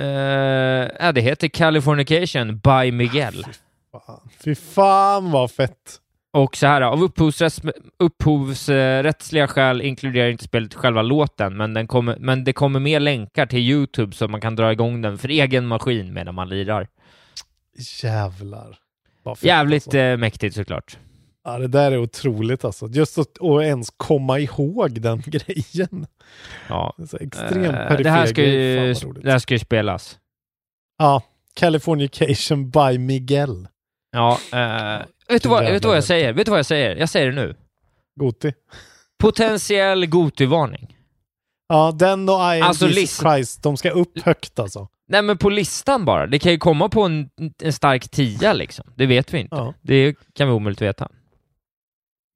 Eh, 0.00 0.88
ja, 1.00 1.12
det 1.12 1.20
heter 1.20 1.48
Californication 1.48 2.58
by 2.58 2.92
Miguel. 2.92 3.44
Fan. 3.92 4.28
Fy 4.44 4.54
fan 4.54 5.30
vad 5.30 5.50
fett. 5.50 5.98
Och 6.32 6.56
så 6.56 6.66
här, 6.66 6.80
av 6.80 7.02
upphovsrätts, 7.02 7.60
upphovsrättsliga 7.98 9.48
skäl 9.48 9.82
inkluderar 9.82 10.28
inte 10.28 10.44
spelet 10.44 10.74
själva 10.74 11.02
låten, 11.02 11.56
men, 11.56 11.74
den 11.74 11.86
kommer, 11.86 12.16
men 12.16 12.44
det 12.44 12.52
kommer 12.52 12.80
mer 12.80 13.00
länkar 13.00 13.46
till 13.46 13.58
YouTube 13.58 14.12
så 14.16 14.28
man 14.28 14.40
kan 14.40 14.56
dra 14.56 14.72
igång 14.72 15.02
den 15.02 15.18
för 15.18 15.28
egen 15.28 15.66
maskin 15.66 16.12
medan 16.12 16.34
man 16.34 16.48
lirar. 16.48 16.88
Jävlar. 18.02 18.78
Fett, 19.24 19.42
Jävligt 19.44 19.86
Alltså. 19.86 19.98
eh, 19.98 20.16
mäktigt 20.16 20.54
såklart. 20.56 20.98
Ja, 21.44 21.58
det 21.58 21.68
där 21.68 21.92
är 21.92 21.98
otroligt 21.98 22.64
alltså. 22.64 22.86
Just 22.86 23.18
att 23.18 23.42
att 23.42 23.62
ens 23.62 23.90
komma 23.96 24.38
ihåg 24.38 25.00
den 25.00 25.20
grejen. 25.26 26.06
Ja. 26.68 26.94
Det 26.98 27.20
extremt 27.20 27.72
perifer 27.72 28.04
det, 28.04 28.10
här 28.10 28.26
ska 28.26 28.44
ju, 28.44 28.94
det 29.22 29.30
här 29.30 29.38
ska 29.38 29.54
ju 29.54 29.58
spelas. 29.58 30.18
Ja, 30.98 31.22
Californication 31.54 32.70
by 32.70 32.98
Miguel. 32.98 33.68
Ja, 34.12 34.38
eh, 34.52 35.06
vet, 35.28 35.42
du 35.42 35.48
vad, 35.48 35.64
vet 35.64 35.82
du 35.82 35.88
vad 35.88 35.96
jag 35.96 36.04
säger? 36.04 36.32
Vet 36.32 36.46
du 36.46 36.50
vad 36.50 36.58
jag 36.58 36.66
säger? 36.66 36.96
Jag 36.96 37.08
säger 37.08 37.26
det 37.26 37.34
nu. 37.34 37.54
Goti. 38.20 38.52
Potentiell 39.18 40.06
Goti-varning. 40.06 40.96
Ja, 41.68 41.92
den 41.94 42.28
och 42.28 42.34
I 42.34 42.60
am 42.60 42.62
Alltså, 42.62 42.88
Jesus 42.88 43.20
Christ, 43.20 43.62
de 43.62 43.76
ska 43.76 43.90
upp 43.90 44.18
högt 44.22 44.58
alltså. 44.58 44.88
Nej 45.08 45.22
men 45.22 45.38
på 45.38 45.50
listan 45.50 46.04
bara. 46.04 46.26
Det 46.26 46.38
kan 46.38 46.52
ju 46.52 46.58
komma 46.58 46.88
på 46.88 47.02
en, 47.02 47.30
en 47.62 47.72
stark 47.72 48.08
tia 48.08 48.52
liksom. 48.52 48.92
Det 48.96 49.06
vet 49.06 49.34
vi 49.34 49.38
inte. 49.38 49.56
Ja. 49.56 49.74
Det 49.80 50.16
kan 50.34 50.48
vi 50.48 50.54
omöjligt 50.54 50.82
veta. 50.82 51.08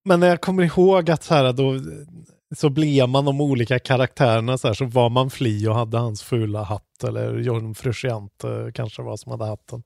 Men 0.05 0.21
när 0.21 0.27
jag 0.29 0.41
kommer 0.41 0.63
ihåg 0.63 1.11
att 1.11 1.23
så 1.23 1.35
här, 1.35 1.53
då, 1.53 1.81
så 2.57 2.69
blev 2.69 3.09
man 3.09 3.25
de 3.25 3.41
olika 3.41 3.79
karaktärerna 3.79 4.59
så 4.59 4.67
här, 4.67 4.75
så 4.75 4.85
var 4.85 5.09
man 5.11 5.31
Fli 5.31 5.69
och 5.69 5.75
hade 5.75 5.99
hans 5.99 6.23
fula 6.23 6.63
hatt 6.63 7.05
eller 7.05 7.39
John 7.39 7.75
Frusciante 7.75 8.71
kanske 8.75 9.03
var 9.03 9.17
som 9.17 9.33
hade 9.33 9.45
hatten. 9.45 9.83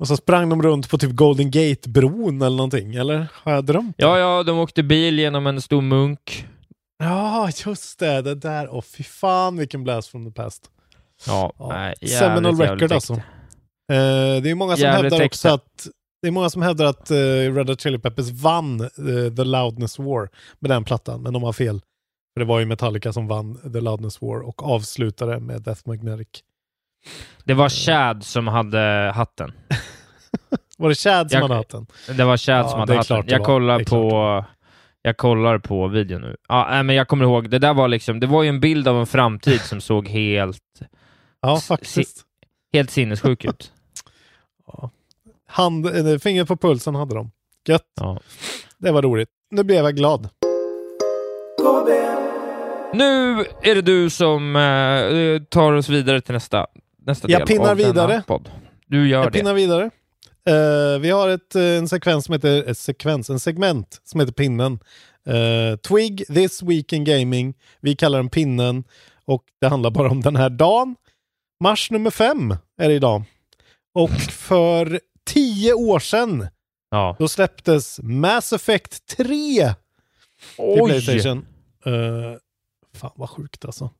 Och 0.00 0.08
så 0.08 0.16
sprang 0.16 0.48
de 0.48 0.62
runt 0.62 0.90
på 0.90 0.98
typ 0.98 1.10
Golden 1.10 1.50
Gate-bron 1.50 2.42
eller 2.42 2.56
någonting, 2.56 2.94
eller 2.94 3.26
har 3.34 3.52
jag 3.52 3.64
drömt? 3.64 3.94
Ja, 3.98 4.18
ja, 4.18 4.42
de 4.42 4.58
åkte 4.58 4.82
bil 4.82 5.18
genom 5.18 5.46
en 5.46 5.60
stor 5.60 5.82
munk. 5.82 6.46
Ja, 6.98 7.50
just 7.66 7.98
det, 7.98 8.22
det 8.22 8.34
där. 8.34 8.68
Åh 8.74 8.82
fy 8.82 9.04
fan 9.04 9.56
vilken 9.56 9.84
blast 9.84 10.08
from 10.08 10.24
the 10.24 10.32
past. 10.42 10.70
Ja, 11.26 11.52
Ja. 11.58 11.68
nej, 11.68 11.94
jävligt, 12.00 12.18
Seminal 12.18 12.44
jävligt 12.44 12.70
record 12.70 12.92
alltså. 12.92 13.12
Eh, 13.12 14.42
det 14.42 14.50
är 14.50 14.54
många 14.54 14.76
som 14.76 14.82
Jävligt 14.82 15.12
hävdar 15.12 15.26
också 15.26 15.48
att 15.48 15.88
det 16.22 16.28
är 16.28 16.32
många 16.32 16.50
som 16.50 16.62
hävdar 16.62 16.84
att 16.84 17.10
uh, 17.10 17.54
Red 17.54 17.68
Hot 17.68 17.80
Chili 17.80 17.98
Peppers 17.98 18.30
vann 18.30 18.80
eh, 18.80 19.34
The 19.36 19.44
Loudness 19.44 19.98
War 19.98 20.28
med 20.58 20.70
den 20.70 20.84
plattan, 20.84 21.22
men 21.22 21.32
de 21.32 21.42
har 21.42 21.52
fel. 21.52 21.80
För 22.34 22.40
det 22.40 22.44
var 22.44 22.60
ju 22.60 22.66
Metallica 22.66 23.12
som 23.12 23.28
vann 23.28 23.72
The 23.72 23.80
Loudness 23.80 24.22
War 24.22 24.40
och 24.40 24.62
avslutade 24.62 25.40
med 25.40 25.62
Death 25.62 25.80
Magnetic. 25.84 26.28
Det 27.44 27.54
var 27.54 27.68
Chad 27.68 28.24
som 28.24 28.46
hade 28.48 29.12
hatten. 29.14 29.52
Var 30.78 30.88
det 30.88 30.94
Chad 30.94 31.30
som 31.30 31.36
Jag- 31.36 31.42
hade 31.42 31.54
hatt 31.54 31.68
den? 31.68 31.86
Det 32.16 32.24
var 32.24 32.36
Chad 32.36 32.64
Ja, 32.64 32.68
som 32.68 32.80
hade 32.80 32.94
hatten. 32.96 33.24
Jag 33.26 33.44
kollar 33.44 33.84
på... 33.84 34.44
Jag 35.02 35.16
kollar 35.16 35.58
på 35.58 35.88
videon 35.88 36.20
nu. 36.20 36.36
Ja, 36.48 36.66
nej, 36.70 36.82
men 36.82 36.96
jag 36.96 37.08
kommer 37.08 37.24
ihåg, 37.24 37.50
det 37.50 37.58
där 37.58 37.74
var 37.74 37.88
liksom, 37.88 38.20
det 38.20 38.26
var 38.26 38.42
ju 38.42 38.48
en 38.48 38.60
bild 38.60 38.88
av 38.88 39.00
en 39.00 39.06
framtid 39.06 39.60
som 39.60 39.80
såg 39.80 40.08
helt, 40.08 40.62
Ja, 41.42 41.56
faktiskt. 41.60 42.22
helt 42.72 42.90
sinnessjuk 42.90 43.44
ut. 43.44 43.72
Hand, 45.48 45.86
eh, 45.86 46.18
fingret 46.18 46.48
på 46.48 46.56
pulsen 46.56 46.94
hade 46.94 47.14
de. 47.14 47.30
Gött. 47.68 47.82
Ja. 48.00 48.20
Det 48.78 48.92
var 48.92 49.02
roligt. 49.02 49.28
Nu 49.50 49.64
blev 49.64 49.84
jag 49.84 49.96
glad. 49.96 50.28
Nu 52.92 53.40
är 53.62 53.74
det 53.74 53.82
du 53.82 54.10
som 54.10 54.56
eh, 54.56 55.42
tar 55.48 55.72
oss 55.72 55.88
vidare 55.88 56.20
till 56.20 56.34
nästa, 56.34 56.66
nästa 57.06 57.28
Jag 57.30 57.40
del 57.40 57.46
pinnar 57.46 57.70
av 57.70 57.76
denna 57.76 57.88
vidare. 57.92 58.22
podd. 58.26 58.50
Du 58.86 59.08
gör 59.08 59.18
jag 59.22 59.32
det. 59.32 59.38
pinnar 59.38 59.54
vidare. 59.54 59.90
Eh, 60.48 60.98
vi 61.00 61.10
har 61.10 61.28
ett, 61.28 61.54
eh, 61.54 61.62
en 61.62 61.88
sekvens 61.88 62.24
som 62.24 62.32
heter, 62.32 62.64
en 62.68 62.74
sekvens, 62.74 63.30
en 63.30 63.40
segment 63.40 64.00
som 64.04 64.20
heter 64.20 64.32
pinnen. 64.32 64.78
Eh, 65.26 65.76
Twig, 65.76 66.26
this 66.26 66.62
week 66.62 66.92
in 66.92 67.04
gaming. 67.04 67.54
Vi 67.80 67.96
kallar 67.96 68.18
den 68.18 68.28
pinnen 68.30 68.84
och 69.24 69.44
det 69.60 69.68
handlar 69.68 69.90
bara 69.90 70.10
om 70.10 70.20
den 70.20 70.36
här 70.36 70.50
dagen. 70.50 70.96
Mars 71.62 71.90
nummer 71.90 72.10
fem 72.10 72.56
är 72.78 72.88
det 72.88 72.94
idag. 72.94 73.22
Och 73.94 74.10
för 74.30 75.00
tio 75.26 75.72
år 75.72 75.98
sedan 75.98 76.46
Ja. 76.90 77.16
då 77.18 77.28
släpptes 77.28 78.00
Mass 78.02 78.52
Effect 78.52 79.06
3 79.16 79.26
till 79.26 79.74
Oj! 80.58 80.90
Playstation. 80.90 81.46
Eh, 81.86 81.92
fan 82.94 83.10
vad 83.14 83.30
sjukt 83.30 83.64
alltså. 83.64 83.90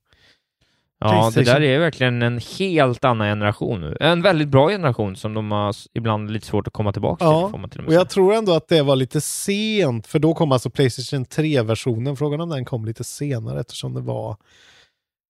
Ja, 1.01 1.31
det 1.35 1.43
där 1.43 1.63
är 1.63 1.79
verkligen 1.79 2.23
en 2.23 2.41
helt 2.59 3.05
annan 3.05 3.27
generation 3.27 3.81
nu. 3.81 3.97
En 4.01 4.23
väldigt 4.23 4.49
bra 4.49 4.69
generation 4.69 5.17
som 5.17 5.35
de 5.35 5.51
har 5.53 5.77
ibland 5.95 6.31
lite 6.31 6.47
svårt 6.47 6.67
att 6.67 6.73
komma 6.73 6.93
tillbaka 6.93 7.25
Ja, 7.25 7.43
till. 7.43 7.51
Får 7.51 7.59
man 7.59 7.71
till 7.71 7.81
och 7.81 7.87
Och 7.87 7.93
jag 7.93 8.09
tror 8.11 8.35
ändå 8.35 8.53
att 8.53 8.69
det 8.69 8.83
var 8.83 8.97
lite 8.97 9.21
sent, 9.21 10.07
för 10.07 10.19
då 10.19 10.35
kom 10.35 10.53
alltså 10.53 10.71
Playstation 10.71 11.25
3-versionen. 11.25 12.17
Frågan 12.17 12.41
om 12.41 12.49
den 12.49 12.65
kom 12.65 12.85
lite 12.85 13.05
senare 13.05 13.61
eftersom 13.61 13.95
det 13.95 14.01
var 14.01 14.37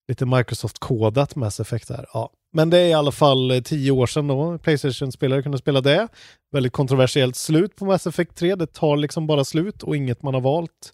lite 0.08 0.26
Microsoft-kodat 0.26 1.36
Mass 1.36 1.60
Effect 1.60 1.88
där. 1.88 2.06
Ja. 2.12 2.30
Men 2.52 2.70
det 2.70 2.78
är 2.78 2.86
i 2.88 2.92
alla 2.92 3.12
fall 3.12 3.50
eh, 3.50 3.60
tio 3.60 3.90
år 3.90 4.06
sedan 4.06 4.28
då 4.28 4.58
Playstation-spelare 4.58 5.42
kunde 5.42 5.58
spela 5.58 5.80
det. 5.80 6.08
Väldigt 6.52 6.72
kontroversiellt 6.72 7.36
slut 7.36 7.76
på 7.76 7.84
Mass 7.84 8.06
Effect 8.06 8.36
3. 8.36 8.54
Det 8.54 8.66
tar 8.66 8.96
liksom 8.96 9.26
bara 9.26 9.44
slut 9.44 9.82
och 9.82 9.96
inget 9.96 10.22
man 10.22 10.34
har 10.34 10.40
valt 10.40 10.92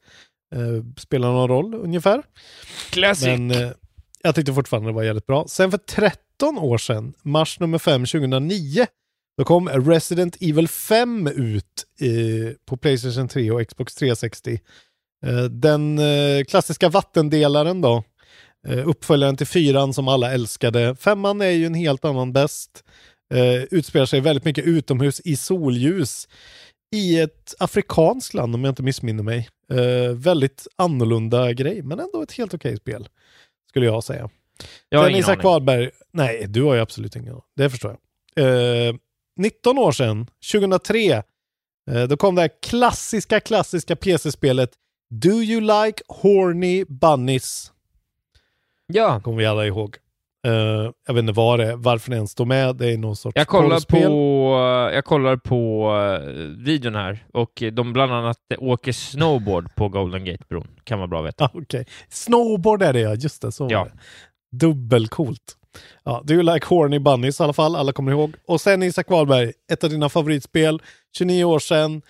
eh, 0.55 0.85
spelar 0.99 1.33
någon 1.33 1.49
roll 1.49 1.75
ungefär. 1.75 2.23
Classic! 2.91 3.27
Men 3.27 3.51
eh, 3.51 3.71
jag 4.27 4.35
tyckte 4.35 4.53
fortfarande 4.53 4.89
det 4.89 4.95
var 4.95 5.03
jävligt 5.03 5.27
bra. 5.27 5.47
Sen 5.49 5.71
för 5.71 5.79
13 5.79 6.59
år 6.59 6.79
sedan, 6.79 7.15
mars 7.23 7.61
nummer 7.61 7.79
5 7.79 8.07
2009, 8.07 8.87
då 9.39 9.45
kom 9.45 9.69
Resident 9.69 10.37
Evil 10.41 10.69
5 10.69 11.27
ut 11.27 11.65
eh, 12.01 12.55
på 12.67 12.77
Playstation 12.77 13.29
3 13.29 13.51
och 13.51 13.69
Xbox 13.69 13.95
360. 13.95 14.61
Eh, 15.27 15.45
den 15.45 15.99
eh, 15.99 16.45
klassiska 16.45 16.89
vattendelaren 16.89 17.81
då, 17.81 18.05
eh, 18.69 18.89
uppföljaren 18.89 19.37
till 19.37 19.47
fyran 19.47 19.95
som 19.95 20.09
alla 20.09 20.33
älskade. 20.33 20.97
Femman 20.97 21.41
är 21.41 21.51
ju 21.51 21.67
en 21.67 21.75
helt 21.75 22.05
annan 22.05 22.33
bäst. 22.33 22.85
Eh, 23.35 23.63
utspelar 23.71 24.07
sig 24.07 24.21
väldigt 24.21 24.45
mycket 24.45 24.65
utomhus 24.65 25.21
i 25.25 25.37
solljus 25.37 26.29
i 26.95 27.19
ett 27.21 27.55
afrikanskt 27.59 28.35
land 28.35 28.55
om 28.55 28.65
jag 28.65 28.73
inte 28.73 28.83
missminner 28.83 29.23
mig. 29.23 29.49
Eh, 29.73 30.15
väldigt 30.15 30.67
annorlunda 30.77 31.53
grej, 31.53 31.83
men 31.83 32.01
ändå 32.01 32.23
ett 32.23 32.33
helt 32.33 32.55
okej 32.55 32.77
spel. 32.77 33.09
Skulle 33.77 33.87
jag 33.87 34.05
säga. 34.05 34.31
Jag 34.89 34.99
har 34.99 35.07
Sen 35.07 35.17
Isak. 35.17 35.45
Wahlberg, 35.45 35.91
nej 36.13 36.47
du 36.49 36.63
har 36.63 36.75
ju 36.75 36.81
absolut 36.81 37.17
ingen 37.17 37.33
aning. 37.33 37.43
Det 37.57 37.71
förstår 37.71 37.97
jag. 38.35 38.89
Eh, 38.89 38.95
19 39.37 39.79
år 39.79 39.93
sedan, 39.93 40.27
2003, 40.53 41.23
eh, 41.91 42.03
då 42.09 42.17
kom 42.17 42.35
det 42.35 42.41
här 42.41 42.51
klassiska, 42.63 43.41
klassiska 43.41 43.97
PC-spelet 43.97 44.71
Do 45.11 45.29
you 45.29 45.61
like 45.61 46.03
horny 46.09 46.85
bunnies? 46.85 47.73
Ja, 48.87 49.21
Kommer 49.21 49.39
vi 49.39 49.47
alla 49.47 49.67
ihåg. 49.67 49.97
Eh, 50.47 50.91
jag 51.07 51.15
vet 51.15 51.23
inte 51.23 51.33
vad 51.33 51.59
det 51.59 51.67
är, 51.67 51.77
varför 51.77 52.11
det 52.11 52.17
ens 52.17 52.31
står 52.31 52.45
med. 52.45 52.77
Det 52.77 52.93
är 52.93 52.99
någon 52.99 53.17
sorts 53.17 53.37
jag 53.37 53.47
kollar 53.47 53.81
på, 53.81 53.99
jag 54.95 55.05
kollar 55.05 55.37
på 55.37 55.91
uh, 55.95 56.29
videon 56.65 56.95
här 56.95 57.27
och 57.33 57.63
de 57.73 57.93
bland 57.93 58.13
annat 58.13 58.39
åker 58.59 58.93
snowboard 58.93 59.75
på 59.75 59.89
Golden 59.89 60.25
Gate-bron. 60.25 60.67
Kan 60.85 60.99
vara 60.99 61.09
bra 61.09 61.21
att 61.21 61.27
veta. 61.27 61.45
Ah, 61.45 61.51
Okej. 61.55 61.87
Snowboard 62.09 62.83
är 62.83 62.93
det 62.93 63.01
ja, 63.01 63.15
just 63.15 63.43
det. 63.43 63.53
Så 63.53 63.69
Ja. 63.71 63.85
det. 63.85 63.93
Dubbelcoolt. 64.67 65.57
Ja, 66.05 66.25
you 66.31 66.43
like 66.43 66.67
horny 66.67 66.99
bunnies 66.99 67.41
i 67.41 67.43
alla 67.43 67.53
fall, 67.53 67.77
alla 67.77 67.93
kommer 67.93 68.13
ihåg. 68.13 68.35
Och 68.47 68.61
sen 68.61 68.83
Isak 68.83 69.11
Wahlberg, 69.11 69.53
ett 69.73 69.85
av 69.85 69.91
dina 69.91 70.09
favoritspel, 70.09 70.83
29 71.19 71.45
år 71.45 71.59
sedan. 71.59 72.03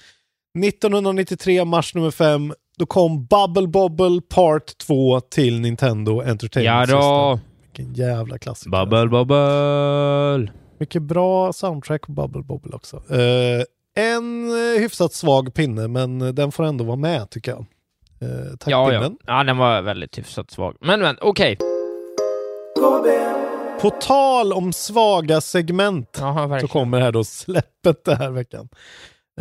1993, 0.65 1.65
mars 1.65 1.95
nummer 1.95 2.11
5, 2.11 2.55
då 2.79 2.87
kom 2.87 3.27
Bubble 3.27 3.67
Bobble 3.67 4.21
Part 4.29 4.79
2 4.79 5.21
till 5.21 5.61
Nintendo 5.61 6.23
Entertainment 6.23 6.91
då. 6.91 6.97
System. 7.37 7.46
Vilken 7.77 7.95
jävla 7.95 8.39
klassiker. 8.39 8.71
Bubble, 8.71 9.07
bubble. 9.09 10.53
Mycket 10.79 11.03
bra 11.03 11.53
soundtrack 11.53 12.07
på 12.07 12.13
Bubble 12.13 12.43
Bobble 12.43 12.77
också. 12.77 12.97
Eh, 12.97 13.63
en 14.05 14.49
eh, 14.51 14.81
hyfsat 14.81 15.13
svag 15.13 15.55
pinne, 15.55 15.89
men 15.89 16.35
den 16.35 16.53
får 16.53 16.65
ändå 16.65 16.85
vara 16.85 16.97
med 16.97 17.31
tycker 17.31 17.51
jag. 17.51 17.61
Eh, 18.21 18.57
tack 18.59 18.73
Ja, 18.73 18.93
ja. 18.93 19.01
pinnen. 19.01 19.19
ja, 19.27 19.45
den 19.45 19.57
var 19.57 19.83
väldigt 19.83 20.19
hyfsat 20.19 20.51
svag. 20.51 20.77
Men, 20.81 21.01
men, 21.01 21.17
okej. 21.21 21.59
På 23.81 23.91
tal 23.91 24.53
om 24.53 24.73
svaga 24.73 25.41
segment 25.41 26.17
Jaha, 26.21 26.61
så 26.61 26.69
kommer 26.69 27.01
här 27.01 27.13
då 27.13 27.25
släppet 27.25 28.05
den 28.05 28.17
här 28.17 28.31
veckan. 28.31 28.69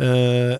Eh, 0.00 0.58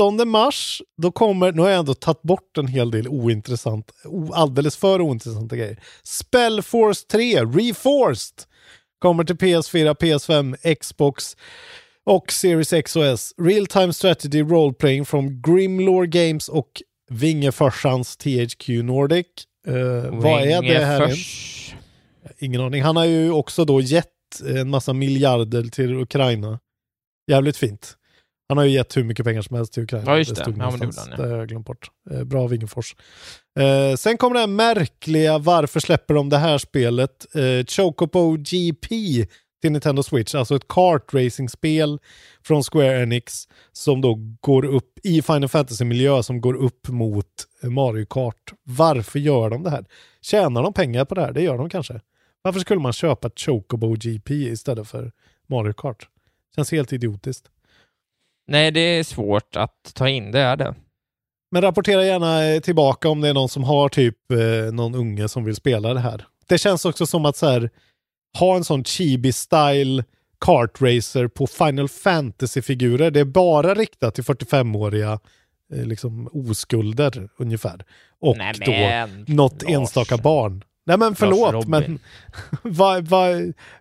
8 0.00 0.24
mars, 0.24 0.82
då 1.02 1.12
kommer, 1.12 1.52
nu 1.52 1.62
har 1.62 1.68
jag 1.68 1.78
ändå 1.78 1.94
tagit 1.94 2.22
bort 2.22 2.58
en 2.58 2.66
hel 2.66 2.90
del 2.90 3.08
ointressant, 3.08 3.92
alldeles 4.32 4.76
för 4.76 5.00
ointressanta 5.00 5.56
grejer. 5.56 5.80
Spellforce 6.02 7.06
3, 7.08 7.44
Reforced, 7.44 8.44
kommer 8.98 9.24
till 9.24 9.36
PS4, 9.36 9.94
PS5, 9.94 10.74
Xbox 10.74 11.36
och 12.04 12.32
Series 12.32 12.72
X 12.72 12.96
och 12.96 13.04
S. 13.04 13.34
Real 13.36 13.66
Time 13.66 13.92
Strategy 13.92 14.42
Role 14.42 14.74
Playing 14.74 15.04
från 15.04 15.42
Grimlore 15.42 16.06
Games 16.06 16.48
och 16.48 16.82
Vingeforsans 17.10 18.16
THQ 18.16 18.68
Nordic. 18.68 19.26
Eh, 19.66 19.74
vad 20.10 20.42
är 20.42 20.62
det 20.62 20.84
här? 20.84 21.14
Ingen 22.38 22.60
aning. 22.60 22.82
Han 22.82 22.96
har 22.96 23.04
ju 23.04 23.30
också 23.30 23.64
då 23.64 23.80
gett 23.80 24.08
en 24.46 24.70
massa 24.70 24.92
miljarder 24.92 25.62
till 25.62 25.94
Ukraina. 25.94 26.58
Jävligt 27.30 27.56
fint. 27.56 27.96
Han 28.52 28.58
har 28.58 28.64
ju 28.64 28.70
gett 28.70 28.96
hur 28.96 29.04
mycket 29.04 29.26
pengar 29.26 29.42
som 29.42 29.56
helst 29.56 29.72
till 29.72 29.82
Ukraina. 29.82 30.10
Ja, 30.10 30.18
just 30.18 30.34
det. 30.34 30.42
stod 30.42 30.58
Ja, 30.58 30.70
det. 30.70 31.16
Det 31.16 31.28
har 31.28 31.36
jag 31.38 31.48
glömt 31.48 31.66
bort. 31.66 31.90
Eh, 32.10 32.24
bra 32.24 32.46
Wingefors. 32.46 32.96
Eh, 33.58 33.96
sen 33.96 34.16
kommer 34.16 34.34
det 34.34 34.40
här 34.40 34.46
märkliga, 34.46 35.38
varför 35.38 35.80
släpper 35.80 36.14
de 36.14 36.28
det 36.28 36.38
här 36.38 36.58
spelet? 36.58 37.26
Eh, 37.34 37.66
Chocobo 37.66 38.36
GP 38.36 38.88
till 39.62 39.72
Nintendo 39.72 40.02
Switch, 40.02 40.34
alltså 40.34 40.56
ett 40.56 40.68
kartracing-spel 40.68 41.98
från 42.42 42.62
Square 42.62 43.02
Enix 43.02 43.48
som 43.72 44.00
då 44.00 44.18
går 44.40 44.64
upp 44.64 44.98
i 45.02 45.22
Final 45.22 45.48
Fantasy-miljö 45.48 46.22
som 46.22 46.40
går 46.40 46.54
upp 46.54 46.88
mot 46.88 47.26
Mario 47.62 48.06
Kart. 48.06 48.52
Varför 48.64 49.18
gör 49.18 49.50
de 49.50 49.62
det 49.62 49.70
här? 49.70 49.84
Tjänar 50.22 50.62
de 50.62 50.72
pengar 50.72 51.04
på 51.04 51.14
det 51.14 51.20
här? 51.20 51.32
Det 51.32 51.42
gör 51.42 51.58
de 51.58 51.70
kanske. 51.70 52.00
Varför 52.42 52.60
skulle 52.60 52.80
man 52.80 52.92
köpa 52.92 53.30
Chocobo 53.36 53.96
GP 53.96 54.34
istället 54.34 54.88
för 54.88 55.12
Mario 55.48 55.72
Kart? 55.72 56.08
Känns 56.56 56.72
helt 56.72 56.92
idiotiskt. 56.92 57.48
Nej, 58.48 58.70
det 58.70 58.80
är 58.80 59.04
svårt 59.04 59.56
att 59.56 59.94
ta 59.94 60.08
in, 60.08 60.30
det 60.32 60.40
är 60.40 60.56
det. 60.56 60.74
Men 61.50 61.62
rapportera 61.62 62.04
gärna 62.04 62.44
eh, 62.44 62.60
tillbaka 62.60 63.08
om 63.08 63.20
det 63.20 63.28
är 63.28 63.34
någon 63.34 63.48
som 63.48 63.64
har 63.64 63.88
typ 63.88 64.32
eh, 64.32 64.72
någon 64.72 64.94
unge 64.94 65.28
som 65.28 65.44
vill 65.44 65.56
spela 65.56 65.94
det 65.94 66.00
här. 66.00 66.26
Det 66.48 66.58
känns 66.58 66.84
också 66.84 67.06
som 67.06 67.24
att 67.24 67.36
så 67.36 67.46
här, 67.46 67.70
ha 68.38 68.56
en 68.56 68.64
sån 68.64 68.84
chibi-style 68.84 70.04
kartracer 70.40 71.28
på 71.28 71.46
Final 71.46 71.88
Fantasy-figurer. 71.88 73.10
Det 73.10 73.20
är 73.20 73.24
bara 73.24 73.74
riktat 73.74 74.14
till 74.14 74.24
45-åriga 74.24 75.18
eh, 75.74 75.84
liksom 75.86 76.28
oskulder 76.32 77.28
ungefär. 77.38 77.84
Och 78.20 78.36
Nej, 78.38 78.54
då 78.64 78.70
men, 78.70 79.24
något 79.28 79.62
Lars. 79.62 79.72
enstaka 79.72 80.16
barn. 80.16 80.64
Nej 80.86 80.98
men 80.98 81.14
förlåt, 81.14 81.66
men 81.68 81.98
va, 82.62 83.00
va, 83.02 83.26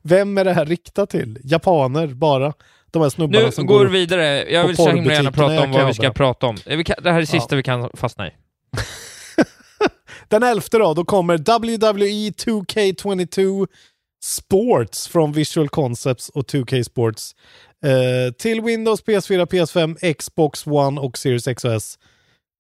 vem 0.02 0.38
är 0.38 0.46
det 0.46 0.54
här 0.54 0.66
riktat 0.66 1.10
till? 1.10 1.40
Japaner 1.44 2.08
bara? 2.08 2.54
De 2.92 3.02
här 3.02 3.10
snubbarna 3.10 3.46
Nu 3.46 3.52
som 3.52 3.66
går 3.66 3.80
går 3.80 3.86
vi 3.86 4.00
vidare. 4.00 4.52
Jag 4.52 4.68
vill 4.68 4.76
så 4.76 4.90
himla 4.90 5.14
gärna 5.14 5.32
prata 5.32 5.62
om 5.64 5.72
vad 5.72 5.88
vi 5.88 5.94
ska 5.94 6.12
prata 6.14 6.48
om. 6.48 6.58
Eh, 6.66 6.80
Det 7.04 7.12
här 7.12 7.22
är 7.22 7.26
sista 7.26 7.56
Ja. 7.56 7.58
vi 7.58 7.64
kan 7.64 7.90
fastna 7.94 8.28
i. 8.28 8.32
Den 10.28 10.44
11 10.44 10.62
då, 10.72 10.94
då 10.94 11.06
kommer 11.06 11.38
WWE 11.38 12.30
2K22 12.32 13.68
Sports 14.24 15.08
från 15.08 15.32
Visual 15.32 15.70
Concepts 15.70 16.30
och 16.30 16.46
2K 16.48 16.84
Sports 16.84 17.36
eh, 17.86 18.34
till 18.34 18.62
Windows, 18.62 19.04
PS4, 19.04 19.46
PS5, 19.46 20.14
Xbox 20.14 20.68
One 20.68 21.02
och 21.02 21.18
Series 21.18 21.48
X 21.48 21.66
och 21.66 21.74
S. 21.74 21.96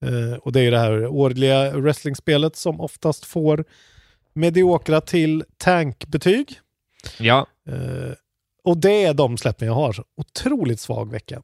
Eh, 0.06 0.38
och 0.40 0.52
det 0.52 0.60
är 0.62 0.72
det 0.72 0.80
här 0.80 1.08
årliga 1.08 1.72
wrestlingspelet 1.72 2.56
som 2.56 2.82
oftast 2.82 3.26
får 3.26 3.66
mediokra 4.34 5.02
till 5.02 5.44
tankbetyg. 5.58 6.60
Ja. 7.20 7.48
Eh, 7.70 8.12
och 8.64 8.78
det 8.78 9.04
är 9.04 9.14
de 9.14 9.38
släppen 9.38 9.68
jag 9.68 9.76
har. 9.76 9.96
Otroligt 10.18 10.80
svag 10.80 11.12
vecka. 11.12 11.42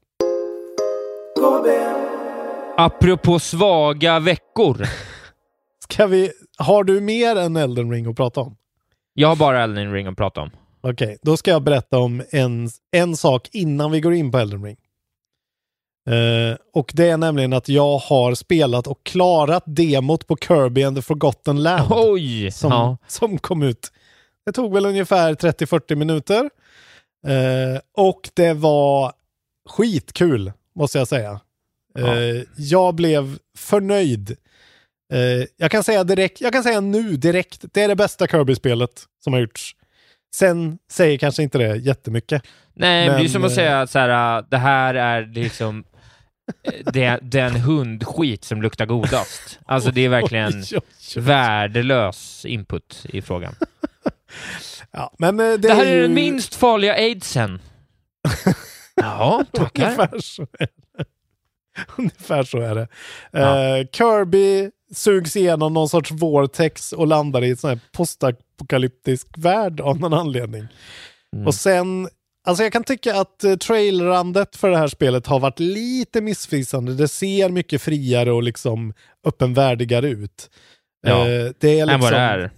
Apropå 2.76 3.38
svaga 3.38 4.18
veckor. 4.20 4.86
Ska 5.88 6.06
vi, 6.06 6.32
har 6.58 6.84
du 6.84 7.00
mer 7.00 7.36
än 7.36 7.56
Elden 7.56 7.90
Ring 7.90 8.06
att 8.06 8.16
prata 8.16 8.40
om? 8.40 8.56
Jag 9.14 9.28
har 9.28 9.36
bara 9.36 9.62
Elden 9.62 9.92
Ring 9.92 10.06
att 10.06 10.16
prata 10.16 10.40
om. 10.40 10.50
Okej, 10.80 11.18
då 11.22 11.36
ska 11.36 11.50
jag 11.50 11.62
berätta 11.62 11.98
om 11.98 12.22
en, 12.30 12.68
en 12.90 13.16
sak 13.16 13.48
innan 13.52 13.90
vi 13.90 14.00
går 14.00 14.14
in 14.14 14.30
på 14.32 14.38
Elden 14.38 14.64
Ring. 14.64 14.76
Eh, 16.08 16.56
och 16.74 16.90
det 16.94 17.08
är 17.10 17.16
nämligen 17.16 17.52
att 17.52 17.68
jag 17.68 17.98
har 17.98 18.34
spelat 18.34 18.86
och 18.86 19.04
klarat 19.04 19.62
demot 19.66 20.26
på 20.26 20.36
Kirby 20.36 20.82
and 20.84 20.96
the 20.96 21.02
Forgotten 21.02 21.62
Land. 21.62 21.88
Oj! 21.90 22.50
Som, 22.50 22.70
Ja. 22.72 22.96
som 23.06 23.38
kom 23.38 23.62
ut. 23.62 23.92
Det 24.46 24.52
tog 24.52 24.74
väl 24.74 24.86
ungefär 24.86 25.34
30-40 25.34 25.94
minuter. 25.94 26.50
Eh, 27.26 27.80
och 27.96 28.30
det 28.34 28.52
var 28.52 29.12
skitkul, 29.68 30.52
måste 30.74 30.98
jag 30.98 31.08
säga. 31.08 31.40
Eh, 31.98 32.42
jag 32.56 32.94
blev 32.94 33.38
förnöjd. 33.58 34.36
Eh, 35.12 35.46
jag 35.56 35.70
kan 35.70 35.84
säga 35.84 36.04
direkt, 36.04 36.40
jag 36.40 36.52
kan 36.52 36.62
säga 36.62 36.80
nu 36.80 37.16
direkt, 37.16 37.64
det 37.72 37.82
är 37.82 37.88
det 37.88 37.96
bästa 37.96 38.26
Kirby-spelet 38.26 39.04
som 39.24 39.32
har 39.32 39.40
gjorts. 39.40 39.76
Sen 40.34 40.78
säger 40.90 41.18
kanske 41.18 41.42
inte 41.42 41.58
det 41.58 41.76
jättemycket. 41.76 42.42
Nej, 42.74 43.08
men 43.08 43.18
det 43.18 43.24
är 43.24 43.28
som 43.28 43.44
att 43.44 43.54
säga 43.54 43.80
att 43.80 43.90
så 43.90 43.98
här, 43.98 44.38
äh, 44.38 44.44
det 44.50 44.56
här 44.58 44.94
är 44.94 45.26
liksom 45.26 45.84
det, 46.92 47.18
den 47.22 47.56
hundskit 47.56 48.44
som 48.44 48.62
luktar 48.62 48.86
godast. 48.86 49.58
Alltså 49.66 49.90
det 49.90 50.04
är 50.04 50.08
verkligen 50.08 50.52
Oj, 50.52 50.66
oj, 50.72 50.80
oj. 51.16 51.22
värdelös 51.22 52.44
input 52.44 53.06
i 53.08 53.22
frågan. 53.22 53.54
Ja, 54.92 55.14
men 55.18 55.40
eh, 55.40 55.46
det, 55.46 55.56
Det 55.56 55.74
här 55.74 55.86
är 55.86 55.94
ju- 55.94 56.02
den 56.02 56.14
minst 56.14 56.54
farliga 56.54 56.92
aidsen. 56.94 57.60
Ja, 59.00 59.44
tackar. 59.52 59.84
Ungefär 59.84 60.18
så 60.20 60.42
är 60.42 60.68
det. 60.98 61.04
Ungefär 61.98 62.42
så 62.42 62.58
är 62.58 62.74
det. 62.74 62.88
Ja. 63.30 63.76
Eh, 63.78 63.86
Kirby 63.92 64.70
sugs 64.94 65.36
igenom 65.36 65.74
någon 65.74 65.88
sorts 65.88 66.10
vortex 66.10 66.92
och 66.92 67.06
landar 67.06 67.44
i 67.44 67.50
en 67.50 67.56
sån 67.56 67.70
här 67.70 67.80
postapokalyptisk 67.92 69.26
värld 69.36 69.80
av 69.80 70.00
någon 70.00 70.14
anledning. 70.14 70.66
Mm. 71.36 71.46
Och 71.46 71.54
sen, 71.54 72.08
alltså 72.46 72.62
jag 72.62 72.72
kan 72.72 72.84
tycka 72.84 73.16
att 73.20 73.42
uh, 73.44 73.56
trailerandet 73.56 74.56
för 74.56 74.70
det 74.70 74.76
här 74.78 74.88
spelet 74.88 75.26
har 75.26 75.40
varit 75.40 75.60
lite 75.60 76.20
missvisande. 76.20 76.94
Det 76.94 77.08
ser 77.08 77.48
mycket 77.48 77.82
friare 77.82 78.32
och 78.32 78.42
liksom 78.42 78.94
öppenvärdigare 79.26 80.08
ut. 80.08 80.50
Ja. 81.06 81.28
Eh, 81.28 81.50
det 81.58 81.80
är 81.80 81.86
liksom, 81.86 81.94
Än 81.94 82.00
vad 82.00 82.12
det 82.12 82.18
är. 82.18 82.50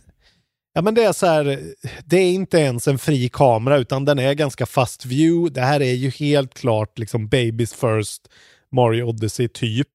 Ja 0.73 0.83
men 0.83 0.95
det 0.95 1.05
är 1.05 1.13
så 1.13 1.27
här, 1.27 1.61
det 2.05 2.17
är 2.17 2.33
inte 2.33 2.59
ens 2.59 2.89
en 2.89 2.99
fri 2.99 3.29
kamera 3.29 3.79
utan 3.79 4.05
den 4.05 4.19
är 4.19 4.35
ganska 4.35 4.67
fast 4.67 5.07
view. 5.07 5.55
Det 5.55 5.67
här 5.67 5.83
är 5.83 5.93
ju 5.93 6.11
helt 6.11 6.55
klart 6.55 6.99
liksom 6.99 7.29
Babies 7.29 7.75
First 7.75 8.29
Mario 8.73 9.05
Odyssey 9.05 9.49
typ. 9.49 9.89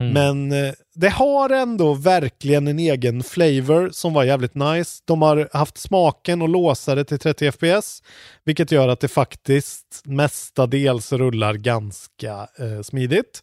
Mm. 0.00 0.12
Men 0.12 0.64
eh, 0.64 0.72
det 0.94 1.08
har 1.08 1.50
ändå 1.50 1.94
verkligen 1.94 2.68
en 2.68 2.78
egen 2.78 3.22
flavor 3.22 3.90
som 3.92 4.12
var 4.14 4.24
jävligt 4.24 4.54
nice. 4.54 5.02
De 5.04 5.22
har 5.22 5.48
haft 5.52 5.78
smaken 5.78 6.42
och 6.42 6.48
låsa 6.48 6.94
det 6.94 7.04
till 7.04 7.18
30 7.18 7.52
FPS, 7.52 8.02
vilket 8.44 8.72
gör 8.72 8.88
att 8.88 9.00
det 9.00 9.08
faktiskt 9.08 10.02
mestadels 10.04 11.12
rullar 11.12 11.54
ganska 11.54 12.48
eh, 12.58 12.82
smidigt. 12.82 13.40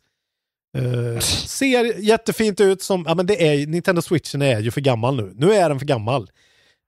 Eh, 0.78 1.20
ser 1.48 2.00
jättefint 2.00 2.62
ut 2.62 2.82
som, 2.82 3.06
ja 3.08 3.16
men 3.16 3.26
det 3.26 3.48
är, 3.48 3.68
Nintendo 3.68 4.02
Switchen 4.02 4.42
är 4.42 4.60
ju 4.60 4.72
för 4.72 4.82
gammal 4.82 5.16
nu. 5.16 5.34
Nu 5.36 5.54
är 5.54 5.70
den 5.70 5.80
för 5.80 5.86
gammal. 5.86 6.30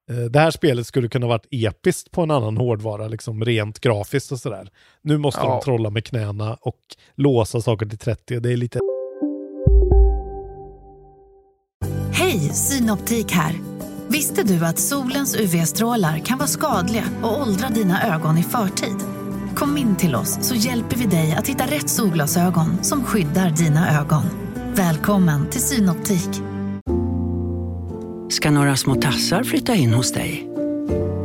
Eh, 0.09 0.15
Det 0.15 0.39
här 0.39 0.51
spelet 0.51 0.87
skulle 0.87 1.07
kunna 1.07 1.27
varit 1.27 1.45
episkt 1.51 2.11
på 2.11 2.21
en 2.21 2.31
annan 2.31 2.57
hårdvara, 2.57 3.07
liksom 3.07 3.45
rent 3.45 3.79
grafiskt 3.79 4.31
och 4.31 4.39
sådär. 4.39 4.69
Nu 5.01 5.17
måste 5.17 5.41
Ja. 5.43 5.49
de 5.49 5.61
trolla 5.61 5.89
med 5.89 6.05
knäna 6.05 6.53
och 6.61 6.79
låsa 7.15 7.61
saker 7.61 7.85
till 7.85 7.97
30 7.97 8.35
och 8.35 8.41
det 8.41 8.53
är 8.53 8.57
lite 8.57 8.79
Hej, 12.13 12.39
Synoptik 12.39 13.31
här. 13.31 13.55
Visste 14.07 14.43
du 14.43 14.65
att 14.65 14.79
solens 14.79 15.35
UV-strålar 15.35 16.17
kan 16.19 16.37
vara 16.37 16.47
skadliga 16.47 17.03
och 17.23 17.41
åldra 17.41 17.69
dina 17.69 18.15
ögon 18.15 18.37
i 18.37 18.43
förtid? 18.43 18.95
Kom 19.55 19.77
in 19.77 19.95
till 19.95 20.15
oss 20.15 20.37
så 20.41 20.55
hjälper 20.55 20.95
vi 20.97 21.05
dig 21.05 21.35
att 21.37 21.47
hitta 21.47 21.63
rätt 21.63 21.89
solglasögon 21.89 22.83
som 22.83 23.03
skyddar 23.03 23.49
dina 23.49 23.99
ögon. 24.01 24.23
Välkommen 24.75 25.49
till 25.49 25.61
Synoptik 25.61 26.48
ska 28.29 28.51
några 28.51 28.75
små 28.75 28.95
tassar 28.95 29.43
flytta 29.43 29.75
in 29.75 29.93
hos 29.93 30.11
dig. 30.11 30.49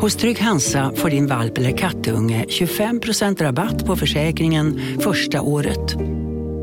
Hos 0.01 0.17
Trygg 0.17 0.41
Hansa 0.41 0.93
får 0.97 1.11
din 1.11 1.27
valp 1.27 1.59
eller 1.59 1.77
kattunge 1.77 2.45
25% 2.49 3.43
rabatt 3.43 3.87
på 3.87 3.97
försäkringen 3.97 4.81
första 5.01 5.41
året. 5.41 5.97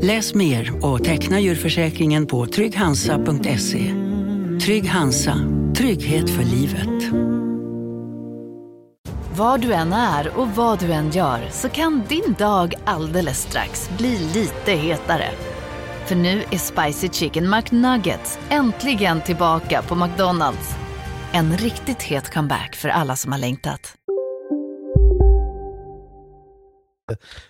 Läs 0.02 0.34
mer 0.34 0.84
och 0.84 1.04
teckna 1.04 1.40
djurförsäkringen 1.40 2.26
på 2.26 2.46
trygghansa.se. 2.46 3.94
Trygg 4.64 4.88
Hansa, 4.88 5.38
trygghet 5.76 6.30
för 6.30 6.42
livet. 6.42 7.12
Var 9.36 9.58
du 9.58 9.72
än 9.72 9.92
är 9.92 10.38
och 10.38 10.48
vad 10.48 10.78
du 10.78 10.92
än 10.92 11.10
gör 11.10 11.48
så 11.50 11.68
kan 11.68 12.02
din 12.08 12.34
dag 12.38 12.74
alldeles 12.84 13.42
strax 13.42 13.90
bli 13.98 14.18
lite 14.34 14.72
hetare. 14.72 15.28
För 16.12 16.16
nu 16.16 16.42
är 16.50 16.58
Spicy 16.58 17.08
Chicken 17.08 17.50
McNuggets 17.50 18.38
äntligen 18.50 19.20
tillbaka 19.20 19.82
på 19.82 19.94
McDonalds. 19.94 20.76
En 21.32 21.56
riktigt 21.56 22.02
het 22.02 22.34
comeback 22.34 22.76
för 22.76 22.88
alla 22.88 23.16
som 23.16 23.32
har 23.32 23.38
längtat. 23.38 23.94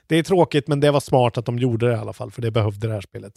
Det 0.07 0.19
är 0.19 0.23
tråkigt 0.23 0.69
men 0.69 0.81
det 0.81 0.91
var 0.91 1.01
smart 1.01 1.39
att 1.39 1.47
de 1.47 1.59
gjorde 1.59 1.87
det 1.87 1.93
i 1.93 1.97
alla 1.97 2.13
fall 2.13 2.31
för 2.31 2.43
det 2.43 2.51
behövde 2.51 2.87
det 2.87 2.93
här 2.95 3.01
spelet. 3.01 3.33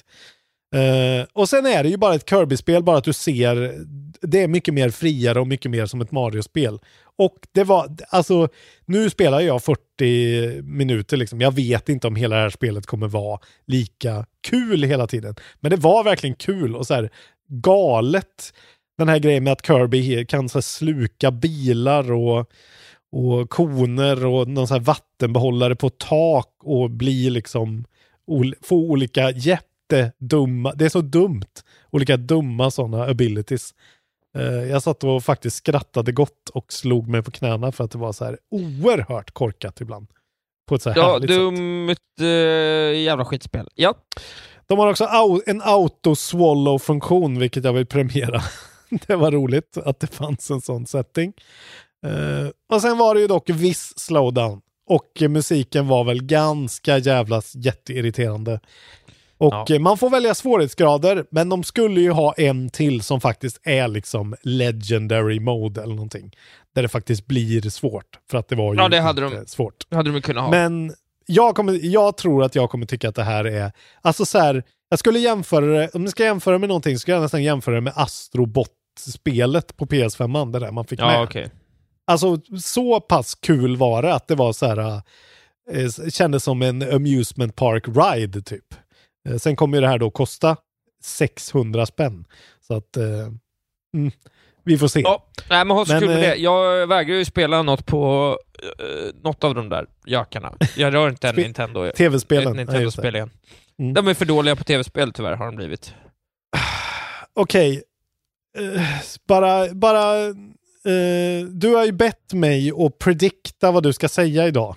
Uh, 0.76 1.26
och 1.34 1.50
sen 1.50 1.66
är 1.66 1.84
det 1.84 1.90
ju 1.90 1.98
bara 1.98 2.16
ett 2.16 2.30
Kirby-spel, 2.30 2.84
bara 2.84 2.98
att 2.98 3.04
du 3.04 3.14
ser, 3.14 3.74
det 4.22 4.44
är 4.44 4.48
mycket 4.48 4.74
mer 4.74 4.90
friare 4.90 5.40
och 5.40 5.48
mycket 5.48 5.72
mer 5.72 5.86
som 5.86 6.02
ett 6.02 6.12
Mario-spel. 6.12 6.80
Och 7.18 7.38
det 7.52 7.64
var, 7.64 7.96
alltså, 8.10 8.48
nu 8.86 9.10
spelar 9.10 9.40
jag 9.40 9.64
40 9.64 10.62
minuter 10.62 11.18
liksom. 11.18 11.42
Jag 11.42 11.56
vet 11.56 11.90
inte 11.90 12.08
om 12.08 12.16
hela 12.16 12.36
det 12.36 12.42
här 12.42 12.50
spelet 12.50 12.86
kommer 12.86 13.08
vara 13.08 13.40
lika 13.66 14.26
kul 14.48 14.84
hela 14.84 15.08
tiden. 15.08 15.36
Men 15.60 15.72
det 15.72 15.78
var 15.78 16.04
verkligen 16.04 16.36
kul 16.36 16.76
och 16.76 16.88
så 16.88 16.94
här 16.94 17.10
galet. 17.48 18.54
Den 18.98 19.10
här 19.10 19.20
grejen 19.20 19.44
med 19.44 19.54
att 19.54 19.66
Kirby 19.66 20.26
kan 20.26 20.50
så 20.50 20.58
här, 20.58 20.62
sluka 20.62 21.32
bilar 21.32 22.12
och, 22.12 22.52
och 23.12 23.50
koner 23.50 24.26
och 24.26 24.48
någon 24.48 24.68
så 24.68 24.74
här 24.74 24.82
vattenbehållare 24.82 25.76
på 25.76 25.90
tak 25.90 26.52
och 26.64 26.92
bli 26.92 27.30
liksom, 27.30 27.86
ol, 28.28 28.56
få 28.62 28.76
olika 28.76 29.32
jättedumma, 29.32 30.74
det 30.74 30.86
är 30.86 30.90
så 30.90 31.02
dumt, 31.02 31.64
olika 31.92 32.18
dumma 32.18 32.72
sådana 32.72 33.06
abilities. 33.06 33.74
Eh, 34.36 34.44
Jag 34.44 34.84
satt 34.84 35.04
och 35.04 35.24
faktiskt 35.24 35.56
skrattade 35.58 36.12
gott 36.12 36.50
och 36.54 36.74
slog 36.74 37.08
mig 37.08 37.24
på 37.24 37.32
knäna 37.32 37.72
för 37.72 37.84
att 37.84 37.92
det 37.92 37.98
var 37.98 38.14
så 38.14 38.26
här 38.26 38.38
oerhört 38.52 39.32
korkat 39.32 39.82
ibland. 39.82 40.08
På 40.68 40.76
ett 40.76 40.82
så 40.82 40.90
här 40.90 40.98
Ja, 40.98 41.12
härligt 41.14 41.30
sätt. 41.30 41.38
dumt 41.40 41.96
uh, 42.22 43.00
jävla 43.02 43.26
skitspel. 43.26 43.68
Ja. 43.76 43.94
De 44.68 44.80
har 44.80 44.88
också 44.90 45.04
au- 45.06 45.42
en 45.46 45.62
auto-swallow-funktion, 45.62 47.40
vilket 47.40 47.64
jag 47.64 47.74
vill 47.74 47.86
premiera. 47.86 48.42
det 49.08 49.16
var 49.16 49.32
roligt 49.32 49.78
att 49.78 50.00
det 50.00 50.08
fanns 50.08 50.52
en 50.52 50.62
sån 50.62 50.86
setting. 50.86 51.34
Eh, 52.06 52.48
och 52.74 52.82
sen 52.82 52.98
var 52.98 53.16
det 53.16 53.22
ju 53.22 53.28
dock 53.28 53.50
viss 53.50 53.94
slowdown. 54.00 54.62
Och 54.90 55.30
musiken 55.30 55.88
var 55.88 56.04
väl 56.04 56.24
ganska 56.24 56.98
jävla 56.98 57.42
jätteirriterande. 57.56 58.60
Och 59.38 59.54
Ja. 59.54 59.66
eh, 59.76 59.80
man 59.80 59.98
får 59.98 60.10
välja 60.10 60.36
svårighetsgrader, 60.36 61.26
men 61.32 61.50
de 61.50 61.64
skulle 61.64 62.02
ju 62.02 62.12
ha 62.12 62.34
en 62.34 62.70
till 62.70 63.02
som 63.02 63.22
faktiskt 63.22 63.60
är 63.64 63.88
liksom 63.88 64.36
legendary 64.44 65.40
mode 65.40 65.82
eller 65.84 65.96
någonting. 65.96 66.32
Där 66.76 66.82
det 66.82 66.88
faktiskt 66.88 67.26
blir 67.28 67.70
svårt, 67.70 68.20
för 68.32 68.38
att 68.38 68.48
det 68.48 68.56
var 68.56 68.74
ju 68.74 68.80
Ja, 68.80 68.90
det 68.90 69.00
hade 69.00 69.22
de- 69.22 69.46
svårt. 69.48 69.90
Det 69.90 69.96
hade 69.96 70.12
de 70.12 70.22
kunnat 70.22 70.44
ha. 70.44 70.52
Men 70.52 70.94
jag, 71.26 71.56
kommer, 71.56 71.80
jag 71.86 72.18
tror 72.18 72.44
att 72.44 72.56
jag 72.56 72.70
kommer 72.70 72.86
tycka 72.86 73.10
att 73.10 73.16
det 73.16 73.24
här 73.24 73.46
är... 73.46 73.72
Alltså 74.02 74.26
så 74.26 74.38
här, 74.40 74.64
jag 74.90 75.00
skulle 75.00 75.20
jämföra 75.20 75.66
det, 75.66 75.90
om 75.94 76.02
jag 76.02 76.12
ska 76.12 76.24
jämföra 76.24 76.58
med 76.58 76.70
någonting, 76.70 77.00
skulle 77.00 77.16
jag 77.16 77.22
nästan 77.22 77.44
jämföra 77.44 77.76
det 77.76 77.82
med 77.82 77.94
Astrobot-spelet 77.96 79.78
på 79.78 79.86
PS5, 79.86 80.52
det 80.52 80.60
där 80.60 80.72
man 80.72 80.86
fick 80.86 81.00
ja, 81.00 81.08
med. 81.08 81.24
okej. 81.24 81.52
Alltså 82.08 82.38
så 82.62 83.00
pass 83.00 83.36
kul 83.36 83.78
var 83.78 84.02
det 84.02 84.14
att 84.14 84.28
det 84.28 84.36
var 84.36 84.54
så 84.54 84.66
här, 84.66 85.02
eh, 85.72 86.10
kändes 86.10 86.44
som 86.44 86.62
en 86.62 86.94
amusement 86.94 87.56
park 87.56 87.84
ride 87.88 88.42
typ. 88.42 88.66
Eh, 89.26 89.36
sen 89.38 89.56
kommer 89.56 89.78
ju 89.78 89.82
det 89.82 89.88
här 89.88 89.98
då 89.98 90.12
kosta 90.12 90.58
600 91.04 91.86
spänn. 91.86 92.26
Så 92.68 92.74
att, 92.74 92.98
eh, 92.98 93.04
mm, 93.94 94.12
vi 94.64 94.78
får 94.78 94.88
se. 94.88 95.00
Ja, 95.00 95.26
nej 95.50 95.66
men 95.66 95.86
så 95.86 95.92
Men, 95.94 96.02
kul 96.02 96.10
med 96.10 96.18
eh, 96.18 96.22
det. 96.22 96.36
Jag 96.36 96.88
vägrar 96.88 97.16
ju 97.16 97.26
spela 97.26 97.62
något 97.62 97.86
på 97.86 98.30
uh, 98.64 99.24
något 99.24 99.44
av 99.44 99.56
de 99.56 99.70
där 99.70 99.86
gökarna. 100.06 100.54
Jag 100.76 100.94
rör 100.94 101.10
inte 101.10 101.30
en 101.30 101.36
Nintendo. 101.36 101.92
TV-spelen. 101.98 102.48
Ja, 102.48 102.54
Nintendo-spel 102.54 103.16
igen. 103.16 103.30
Mm. 103.80 103.94
De 103.94 104.08
är 104.08 104.14
för 104.14 104.26
dåliga 104.26 104.56
på 104.56 104.64
tv-spel 104.64 105.14
tyvärr, 105.14 105.36
har 105.36 105.46
de 105.46 105.56
blivit. 105.56 105.94
Okej. 107.34 107.84
Eh, 108.58 108.82
bara, 109.28 109.74
bara... 109.74 110.26
eh, 110.26 111.46
du 111.50 111.76
har 111.76 111.86
ju 111.86 111.92
bett 111.92 112.34
mig 112.34 112.72
att 112.86 113.00
predikta 113.00 113.72
vad 113.72 113.84
du 113.84 113.94
ska 113.94 114.10
säga 114.10 114.48
idag. 114.48 114.76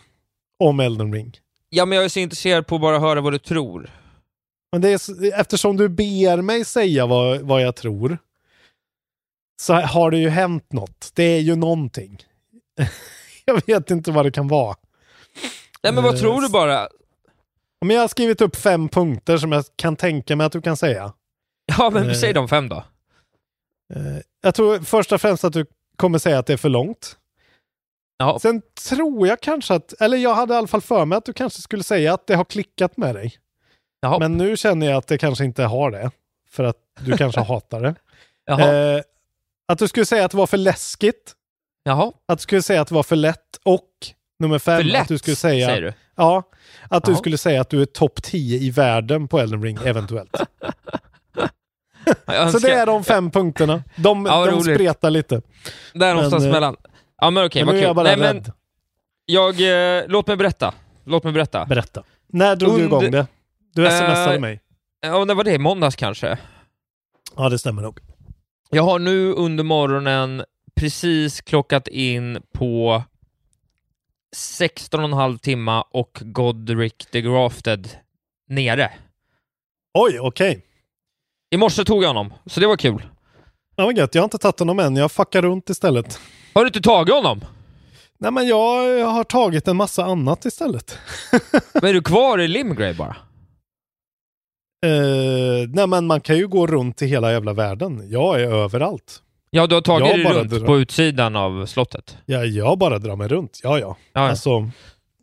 Om 0.59 0.81
Elden 0.81 1.13
Ring. 1.13 1.37
Ja, 1.71 1.85
men 1.85 1.97
jag 1.97 2.05
är 2.05 2.09
så 2.09 2.21
intresserad 2.21 2.67
på 2.67 2.75
att 2.75 2.81
bara 2.81 2.99
höra 2.99 3.21
vad 3.21 3.33
du 3.33 3.39
tror. 3.39 3.91
Men 4.73 4.81
det 4.81 4.89
är, 4.89 5.35
eftersom 5.41 5.77
du 5.77 5.89
ber 5.89 6.43
mig 6.43 6.65
säga 6.65 7.07
vad, 7.07 7.41
vad 7.41 7.63
jag 7.63 7.77
tror. 7.77 8.19
Så 9.63 9.75
har 9.75 10.11
det 10.11 10.19
ju 10.19 10.29
hänt 10.29 10.73
något. 10.73 11.11
Det 11.15 11.23
är 11.23 11.41
ju 11.41 11.57
någonting. 11.57 12.23
jag 13.45 13.67
vet 13.67 13.91
inte 13.91 14.11
vad 14.11 14.25
det 14.27 14.31
kan 14.31 14.49
vara. 14.49 14.77
Nej, 15.83 15.93
men 15.93 16.05
vad 16.05 16.15
Eh, 16.15 16.21
tror 16.21 16.41
du 16.43 16.49
bara? 16.49 16.89
Men 17.85 17.95
jag 17.97 18.01
har 18.03 18.09
skrivit 18.09 18.41
upp 18.41 18.57
fem 18.57 18.89
punkter 18.89 19.39
som 19.39 19.53
jag 19.53 19.65
kan 19.77 19.97
tänka 19.97 20.37
mig 20.37 20.47
att 20.47 20.53
du 20.53 20.61
kan 20.63 20.77
säga. 20.77 21.13
Ja, 21.79 21.91
men 21.91 22.09
Eh. 22.11 22.15
säg 22.15 22.33
de 22.33 22.49
fem 22.49 22.69
då. 22.69 22.77
Eh, 23.95 24.17
Jag 24.41 24.55
tror 24.55 24.79
först 24.79 25.13
och 25.13 25.21
främst 25.21 25.45
att 25.45 25.53
du 25.53 25.67
kommer 25.97 26.19
säga 26.19 26.39
att 26.39 26.47
det 26.47 26.53
är 26.53 26.57
för 26.57 26.69
långt. 26.69 27.17
Ja. 28.19 28.39
Sen 28.43 28.63
tror 28.89 29.27
jag 29.29 29.41
kanske 29.41 29.75
att, 29.75 29.93
eller 30.01 30.17
jag 30.19 30.35
hade 30.35 30.55
i 30.55 30.57
alla 30.57 30.67
fall 30.67 30.81
för 30.81 31.05
mig 31.05 31.19
att 31.19 31.25
du 31.25 31.33
kanske 31.33 31.63
skulle 31.63 31.83
säga 31.83 32.15
att 32.15 32.27
det 32.27 32.35
har 32.35 32.45
klickat 32.45 32.97
med 32.97 33.15
dig. 33.15 33.39
Jaha. 34.01 34.19
Men 34.19 34.37
nu 34.37 34.57
känner 34.57 34.87
jag 34.87 34.97
att 34.97 35.07
det 35.07 35.19
kanske 35.19 35.45
inte 35.45 35.63
har 35.65 35.91
det. 35.91 36.11
För 36.51 36.65
att 36.65 36.77
du 37.01 37.17
kanske 37.17 37.41
hatar 37.49 37.81
det. 37.81 37.95
Eh, 38.97 39.03
att 39.69 39.79
du 39.79 39.89
skulle 39.89 40.07
säga 40.07 40.25
att 40.25 40.31
det 40.31 40.37
var 40.37 40.47
för 40.47 40.57
läskigt. 40.57 41.35
Jaha. 41.85 42.13
Att 42.29 42.39
du 42.39 42.43
skulle 42.43 42.63
säga 42.63 42.81
att 42.81 42.89
det 42.89 42.95
var 42.95 43.03
för 43.03 43.17
lätt. 43.17 43.57
Och 43.65 43.89
nummer 44.39 44.59
fem, 44.59 44.77
För 44.77 44.85
lätt, 44.85 45.03
att 45.03 45.09
du 45.09 45.19
skulle 45.19 45.37
säga... 45.37 45.67
säger 45.69 45.83
du? 45.83 45.93
Ja, 46.17 46.43
att 46.89 47.05
du 47.05 47.11
Jaha. 47.13 47.19
skulle 47.19 47.39
säga 47.39 47.61
att 47.61 47.71
du 47.71 47.83
är 47.83 47.87
topp 47.87 48.23
10 48.23 48.59
i 48.59 48.71
världen 48.71 49.29
på 49.29 49.39
Elden 49.39 49.63
Ring, 49.63 49.79
eventuellt. 49.85 50.37
Så 52.53 52.59
det 52.59 52.73
är 52.73 52.87
de 52.87 53.05
fem 53.05 53.31
punkterna. 53.31 53.83
De, 53.97 54.27
Ja, 54.27 54.45
de 54.47 54.51
roligt. 54.53 54.75
spretar 54.75 55.11
lite. 55.11 55.43
Där 55.95 56.15
någonstans 56.15 56.43
Men, 56.43 56.51
eh, 56.51 56.55
mellan. 56.57 56.77
Ja, 57.21 57.31
men 57.31 57.47
okej, 57.47 57.63
men 57.65 57.67
vad 57.75 57.75
kul. 57.75 57.83
jag 57.97 57.97
Nej, 58.05 58.17
men 58.17 58.35
rädd. 58.35 58.53
jag... 59.27 59.61
Eh, 59.99 60.05
låt 60.09 60.27
mig 60.27 60.37
berätta. 60.37 60.75
Låt 61.05 61.25
mig 61.25 61.33
berätta. 61.33 61.67
Berätta. 61.67 62.03
När 62.27 62.57
drog 62.57 62.71
du 62.79 62.85
Under- 62.85 62.87
igång 62.87 63.11
det? 63.11 63.27
Du 63.79 63.85
smsade 63.91 64.35
Eh, 64.35 64.41
mig. 64.41 64.61
Ja, 65.01 65.25
när 65.25 65.35
var 65.35 65.45
det? 65.45 65.59
Måndags 65.59 65.97
kanske? 65.97 66.39
Ja, 67.37 67.49
det 67.49 67.59
stämmer 67.59 67.83
nog. 67.83 67.99
Jag 68.71 68.83
har 68.83 68.99
nu 68.99 69.33
under 69.33 69.65
morgonen 69.65 70.45
precis 70.77 71.41
klockat 71.41 71.89
in 71.89 72.43
på 72.53 73.03
16 74.37 75.01
och 75.01 75.07
en 75.09 75.13
halv 75.13 75.39
timma 75.39 75.83
och 75.83 76.19
Godric 76.21 76.93
the 77.13 77.21
Grafted 77.21 77.91
nere. 78.49 78.91
Oj, 79.95 80.21
okej. 80.21 80.65
I 81.51 81.57
morse 81.57 81.85
tog 81.85 82.03
jag 82.05 82.09
honom, 82.09 82.35
så 82.47 82.61
det 82.61 82.67
var 82.67 82.77
kul. 82.77 83.03
Ja, 83.77 83.85
vad 83.85 83.97
gött. 83.97 84.15
Jag 84.15 84.23
har 84.23 84.27
inte 84.27 84.39
tagit 84.39 84.59
honom 84.59 84.79
än. 84.79 84.97
Jag 84.97 85.13
fuckar 85.13 85.43
runt 85.43 85.71
istället. 85.71 86.21
Har 86.55 86.63
du 86.63 86.67
inte 86.67 86.81
tagit 86.81 87.15
honom? 87.15 87.45
Nej, 88.19 88.33
men 88.33 88.49
jag 88.49 89.05
har 89.07 89.25
tagit 89.25 89.69
en 89.69 89.77
massa 89.77 90.05
annat 90.05 90.45
istället. 90.45 90.99
Men 91.75 91.85
är 91.85 91.93
du 91.93 92.03
kvar 92.03 92.39
i 92.39 92.49
Limgrave 92.49 92.95
bara? 92.95 93.17
Eh, 94.87 95.69
nej, 95.69 95.87
men 95.87 96.07
man 96.07 96.21
kan 96.21 96.37
ju 96.37 96.49
gå 96.49 96.67
runt 96.67 97.03
i 97.03 97.07
hela 97.07 97.33
jävla 97.33 97.53
världen. 97.53 98.03
Jag 98.11 98.41
är 98.41 98.47
överallt. 98.53 99.23
Ja, 99.51 99.67
du 99.67 99.75
har 99.75 99.83
tagit 99.83 100.07
dig 100.15 100.25
runt 100.25 100.51
drar- 100.51 100.67
på 100.67 100.79
utsidan 100.79 101.37
av 101.37 101.67
slottet? 101.67 102.17
Ja, 102.27 102.45
jag 102.45 102.79
bara 102.79 102.99
drar 102.99 103.17
mig 103.17 103.29
runt. 103.29 103.61
Ja, 103.63 103.79
ja. 103.79 103.87
Ja, 104.13 104.21
ja. 104.23 104.29
Alltså, 104.29 104.71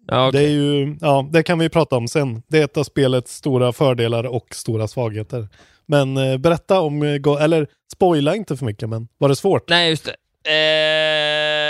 Ja, 0.07 0.27
okej. 0.27 0.41
det 0.41 0.47
är 0.47 0.51
ju, 0.51 0.97
ja, 1.01 1.29
det 1.31 1.43
kan 1.43 1.59
vi 1.59 1.69
prata 1.69 1.95
om 1.95 2.07
sen. 2.07 2.41
Det 2.47 2.59
är 2.59 2.63
ett 2.63 2.77
av 2.77 2.83
spelets 2.83 3.35
stora 3.35 3.73
fördelar 3.73 4.23
och 4.23 4.47
stora 4.51 4.87
svagheter. 4.87 5.47
Men 5.85 6.17
eh, 6.17 6.37
berätta 6.37 6.79
om, 6.81 7.03
eh, 7.03 7.43
eller 7.43 7.67
spoila 7.93 8.35
inte 8.35 8.57
för 8.57 8.65
mycket, 8.65 8.89
men 8.89 9.07
var 9.17 9.29
det 9.29 9.35
svårt? 9.35 9.69
Nej, 9.69 9.89
just 9.89 10.05
det. 10.05 10.15
Eh, 10.49 11.64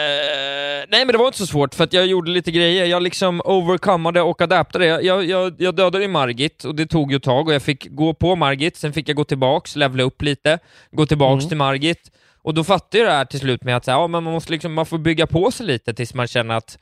nej, 0.90 1.06
men 1.06 1.12
det 1.14 1.18
var 1.18 1.26
inte 1.26 1.38
så 1.38 1.48
svårt 1.48 1.76
för 1.76 1.84
att 1.84 1.94
jag 1.94 2.06
gjorde 2.08 2.32
lite 2.32 2.52
grejer. 2.52 2.86
Jag 2.86 3.04
liksom 3.04 3.42
overcomeade 3.46 4.22
och 4.22 4.42
adaptade. 4.42 4.86
Jag, 4.86 5.04
jag, 5.04 5.26
jag, 5.26 5.56
jag 5.60 5.76
dödade 5.76 6.04
ju 6.04 6.08
Margit 6.10 6.64
och 6.64 6.76
det 6.76 6.86
tog 6.86 7.12
ju 7.12 7.18
ett 7.18 7.24
tag 7.24 7.48
och 7.48 7.54
jag 7.54 7.62
fick 7.62 7.88
gå 7.90 8.14
på 8.14 8.36
Margit, 8.36 8.78
sen 8.78 8.94
fick 8.94 9.10
jag 9.10 9.16
gå 9.16 9.24
tillbaks, 9.24 9.76
levla 9.76 10.04
upp 10.04 10.22
lite, 10.22 10.60
gå 10.92 11.06
tillbaks 11.06 11.44
Mm. 11.44 11.50
till 11.50 11.58
Margit. 11.58 12.12
Och 12.44 12.54
då 12.54 12.64
fattade 12.64 12.98
jag 13.04 13.08
det 13.08 13.16
här 13.18 13.26
till 13.26 13.40
slut 13.40 13.64
med 13.64 13.76
att 13.78 13.86
så 13.86 13.92
här, 13.92 13.98
ja, 13.98 14.08
men 14.08 14.24
man, 14.24 14.34
måste 14.34 14.52
liksom, 14.52 14.74
man 14.74 14.86
får 14.86 14.98
bygga 14.98 15.28
på 15.28 15.52
sig 15.52 15.66
lite 15.66 15.94
tills 15.94 16.14
man 16.14 16.28
känner 16.28 16.56
att 16.56 16.78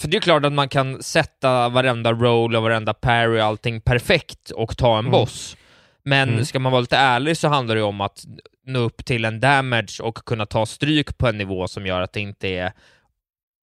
för 0.00 0.08
det 0.08 0.16
är 0.16 0.20
klart 0.20 0.44
att 0.44 0.52
man 0.52 0.68
kan 0.68 1.02
sätta 1.02 1.68
varenda 1.68 2.12
roll 2.12 2.56
och 2.56 2.62
varenda 2.62 2.94
parry 2.94 3.40
och 3.40 3.44
allting 3.44 3.80
perfekt 3.80 4.50
och 4.50 4.76
ta 4.76 4.92
en 4.94 4.98
Mm. 4.98 5.10
boss. 5.12 5.56
Men 6.04 6.28
Mm. 6.28 6.44
ska 6.44 6.58
man 6.58 6.72
vara 6.72 6.80
lite 6.80 6.96
ärlig 6.96 7.36
så 7.36 7.48
handlar 7.48 7.74
det 7.76 7.82
om 7.82 8.00
att 8.00 8.24
nå 8.66 8.78
upp 8.78 9.04
till 9.04 9.24
en 9.24 9.40
damage 9.40 10.00
och 10.02 10.14
kunna 10.14 10.46
ta 10.46 10.66
stryk 10.66 11.18
på 11.18 11.26
en 11.28 11.38
nivå 11.38 11.68
som 11.68 11.86
gör 11.86 12.00
att 12.00 12.12
det 12.12 12.20
inte 12.20 12.48
är 12.48 12.72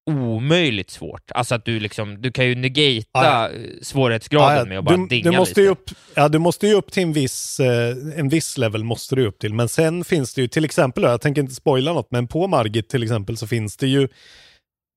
omöjligt 0.08 0.90
svårt. 0.90 1.30
Alltså 1.30 1.54
att 1.54 1.64
du 1.64 1.80
liksom, 1.80 2.22
du 2.22 2.32
kan 2.32 2.46
ju 2.46 2.54
negata 2.54 3.06
Ja, 3.12 3.48
eh, 3.48 3.60
svårighetsgraden 3.82 4.56
Ja, 4.56 4.62
ja. 4.62 4.64
med 4.68 4.78
att 4.78 4.84
bara 4.84 4.96
du, 4.96 5.06
dinga 5.06 5.30
du 5.30 5.36
måste 5.36 5.60
lite. 5.60 5.70
upp, 5.72 5.90
ja, 6.14 6.28
du 6.28 6.38
måste 6.38 6.66
ju 6.66 6.74
upp 6.74 6.92
till 6.92 7.02
en 7.02 7.12
viss, 7.12 7.60
eh, 7.60 7.96
en 8.16 8.28
viss 8.28 8.58
level 8.58 8.84
måste 8.84 9.14
du 9.16 9.26
upp 9.26 9.38
till. 9.38 9.54
Men 9.54 9.68
sen 9.68 10.04
finns 10.04 10.34
det 10.34 10.40
ju 10.42 10.48
till 10.48 10.64
exempel, 10.64 11.02
jag 11.02 11.20
tänker 11.20 11.42
inte 11.42 11.54
spoila 11.54 11.92
något, 11.92 12.10
men 12.10 12.28
på 12.28 12.46
Margit 12.46 12.88
till 12.88 13.02
exempel 13.02 13.36
så 13.36 13.46
finns 13.46 13.76
det 13.76 13.86
ju 13.88 14.08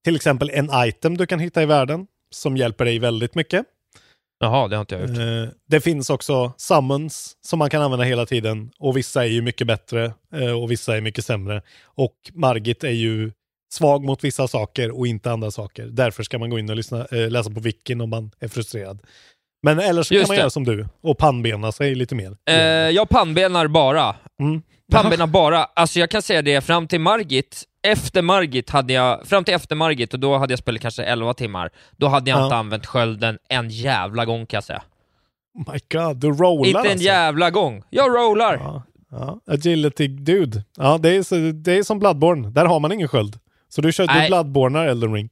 till 0.06 0.16
exempel 0.16 0.50
en 0.54 0.70
item 0.76 1.18
du 1.18 1.26
kan 1.26 1.40
hitta 1.40 1.64
i 1.64 1.66
världen 1.66 2.08
som 2.32 2.58
hjälper 2.58 2.86
dig 2.86 3.00
väldigt 3.00 3.36
mycket. 3.36 3.66
Jaha, 4.44 4.68
det 4.68 4.76
har 4.76 4.82
inte 4.82 4.96
jag 4.96 5.10
gjort. 5.10 5.18
Eh, 5.18 5.54
det 5.70 5.82
finns 5.82 6.10
också 6.10 6.54
summons 6.58 7.38
som 7.42 7.60
man 7.60 7.70
kan 7.70 7.82
använda 7.82 8.06
hela 8.06 8.26
tiden 8.26 8.72
och 8.80 8.98
vissa 8.98 9.24
är 9.26 9.30
ju 9.30 9.42
mycket 9.42 9.68
bättre 9.68 10.14
eh, 10.36 10.52
och 10.62 10.72
vissa 10.72 10.98
är 10.98 11.02
mycket 11.02 11.26
sämre. 11.26 11.62
Och 11.84 12.16
Margit 12.34 12.84
är 12.84 12.90
ju 12.90 13.32
svag 13.74 14.04
mot 14.04 14.24
vissa 14.24 14.48
saker 14.48 15.00
och 15.00 15.08
inte 15.08 15.32
andra 15.32 15.52
saker. 15.52 15.86
Därför 15.86 16.24
ska 16.24 16.40
man 16.40 16.50
gå 16.50 16.60
in 16.60 16.70
och 16.70 16.76
lyssna, 16.76 17.06
eh, 17.12 17.30
läsa 17.30 17.52
på 17.52 17.60
wikin 17.60 18.02
om 18.02 18.10
man 18.10 18.32
är 18.40 18.48
frustrerad. 18.48 19.00
Men 19.64 19.80
eller 19.80 20.04
så 20.04 20.14
Just 20.14 20.26
kan 20.26 20.30
man 20.30 20.36
det. 20.36 20.40
göra 20.40 20.50
som 20.50 20.64
du 20.64 20.88
och 21.02 21.18
pannbena 21.18 21.72
sig 21.72 21.96
lite 21.96 22.16
mer. 22.16 22.38
Eh, 22.50 22.56
jag 22.90 23.10
pannbenar 23.10 23.68
bara. 23.68 24.16
Mm. 24.40 24.62
Pannbenar 24.92 25.28
bara. 25.28 25.64
Alltså 25.64 26.00
jag 26.00 26.10
kan 26.10 26.22
säga 26.22 26.42
det, 26.42 26.62
fram 26.62 26.88
till 26.88 27.00
Margit, 27.00 27.64
efter 27.88 28.22
Margit 28.22 28.70
hade 28.70 28.94
jag, 28.94 29.28
fram 29.28 29.44
till 29.44 29.54
efter 29.54 29.76
Margit, 29.76 30.14
och 30.14 30.20
då 30.20 30.38
hade 30.38 30.52
jag 30.52 30.60
spelat 30.60 30.82
kanske 30.82 31.04
11 31.04 31.34
timmar, 31.34 31.70
då 31.98 32.08
hade 32.08 32.30
jag 32.30 32.40
Ja. 32.40 32.44
inte 32.44 32.56
använt 32.56 32.86
skölden 32.86 33.38
en 33.50 33.70
jävla 33.70 34.26
gång 34.26 34.46
kan 34.46 34.58
jag 34.58 34.64
säga. 34.64 34.84
My 35.72 35.80
God, 36.00 36.18
du 36.18 36.28
rollar 36.28 36.68
inte 36.68 36.80
en 36.80 36.86
alltså. 36.92 37.06
jävla 37.06 37.50
gång. 37.50 37.84
Jag 37.90 38.10
rollar! 38.16 38.54
Ja, 38.58 38.84
ja. 39.12 39.40
Agility 39.54 40.08
dude. 40.08 40.64
Ja, 40.78 40.98
det 40.98 41.10
är, 41.10 41.52
det 41.54 41.78
är 41.78 41.84
som 41.84 42.00
Bloodborne. 42.00 42.50
Där 42.50 42.66
har 42.66 42.80
man 42.80 42.92
ingen 42.92 43.08
sköld. 43.08 43.40
Så 43.74 43.82
du 43.82 43.92
kör 43.92 44.08
du 44.08 44.14
Nej. 44.14 44.28
Bloodbornar 44.28 44.88
Elden 44.88 45.14
Ring. 45.14 45.30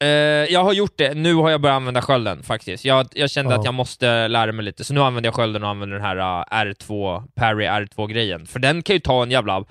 Eh, 0.00 0.08
jag 0.52 0.64
har 0.64 0.72
gjort 0.72 0.92
det, 0.96 1.14
nu 1.14 1.34
har 1.34 1.50
jag 1.50 1.60
börjat 1.60 1.76
använda 1.76 2.02
skölden 2.02 2.42
faktiskt. 2.42 2.84
Jag, 2.84 3.06
jag 3.14 3.30
kände 3.30 3.54
Ja. 3.54 3.58
att 3.58 3.64
jag 3.64 3.74
måste 3.74 4.28
lära 4.28 4.52
mig 4.52 4.64
lite, 4.64 4.84
så 4.84 4.94
nu 4.94 5.00
använder 5.00 5.28
jag 5.28 5.34
skölden 5.34 5.62
och 5.62 5.68
använder 5.68 5.96
den 5.96 6.04
här 6.06 6.16
uh, 6.16 6.44
R2, 6.72 7.22
Parry 7.34 7.66
R2-grejen. 7.66 8.46
För 8.46 8.58
den 8.58 8.82
kan 8.82 8.96
ju 8.96 9.00
ta 9.00 9.22
en 9.22 9.30
jävla, 9.30 9.58
uh, 9.60 9.64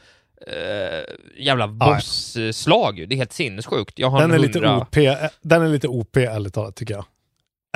jävla 1.37 1.67
boss-slag 1.67 2.99
ju. 2.99 3.05
Det 3.05 3.15
är 3.15 3.17
helt 3.17 3.33
sinnessjukt. 3.33 3.99
Jag 3.99 4.09
har 4.09 4.21
Den 4.21 4.31
en 4.31 4.35
är, 4.35 4.39
lite 4.39 4.59
100... 4.59 4.77
OP, 4.77 4.97
eh, 4.97 5.13
den 5.41 5.61
är 5.61 5.67
lite 5.69 5.87
OP 5.87 6.17
ärligt 6.17 6.53
talat 6.53 6.75
tycker 6.75 6.93
jag. 6.93 7.05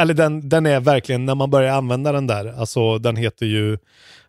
Eller 0.01 0.13
den, 0.13 0.49
den 0.49 0.65
är 0.65 0.80
verkligen, 0.80 1.26
när 1.26 1.36
man 1.36 1.49
börjar 1.49 1.73
använda 1.73 2.11
den 2.11 2.28
där, 2.28 2.59
alltså 2.59 2.97
den 2.97 3.15
heter 3.15 3.45
ju, 3.45 3.78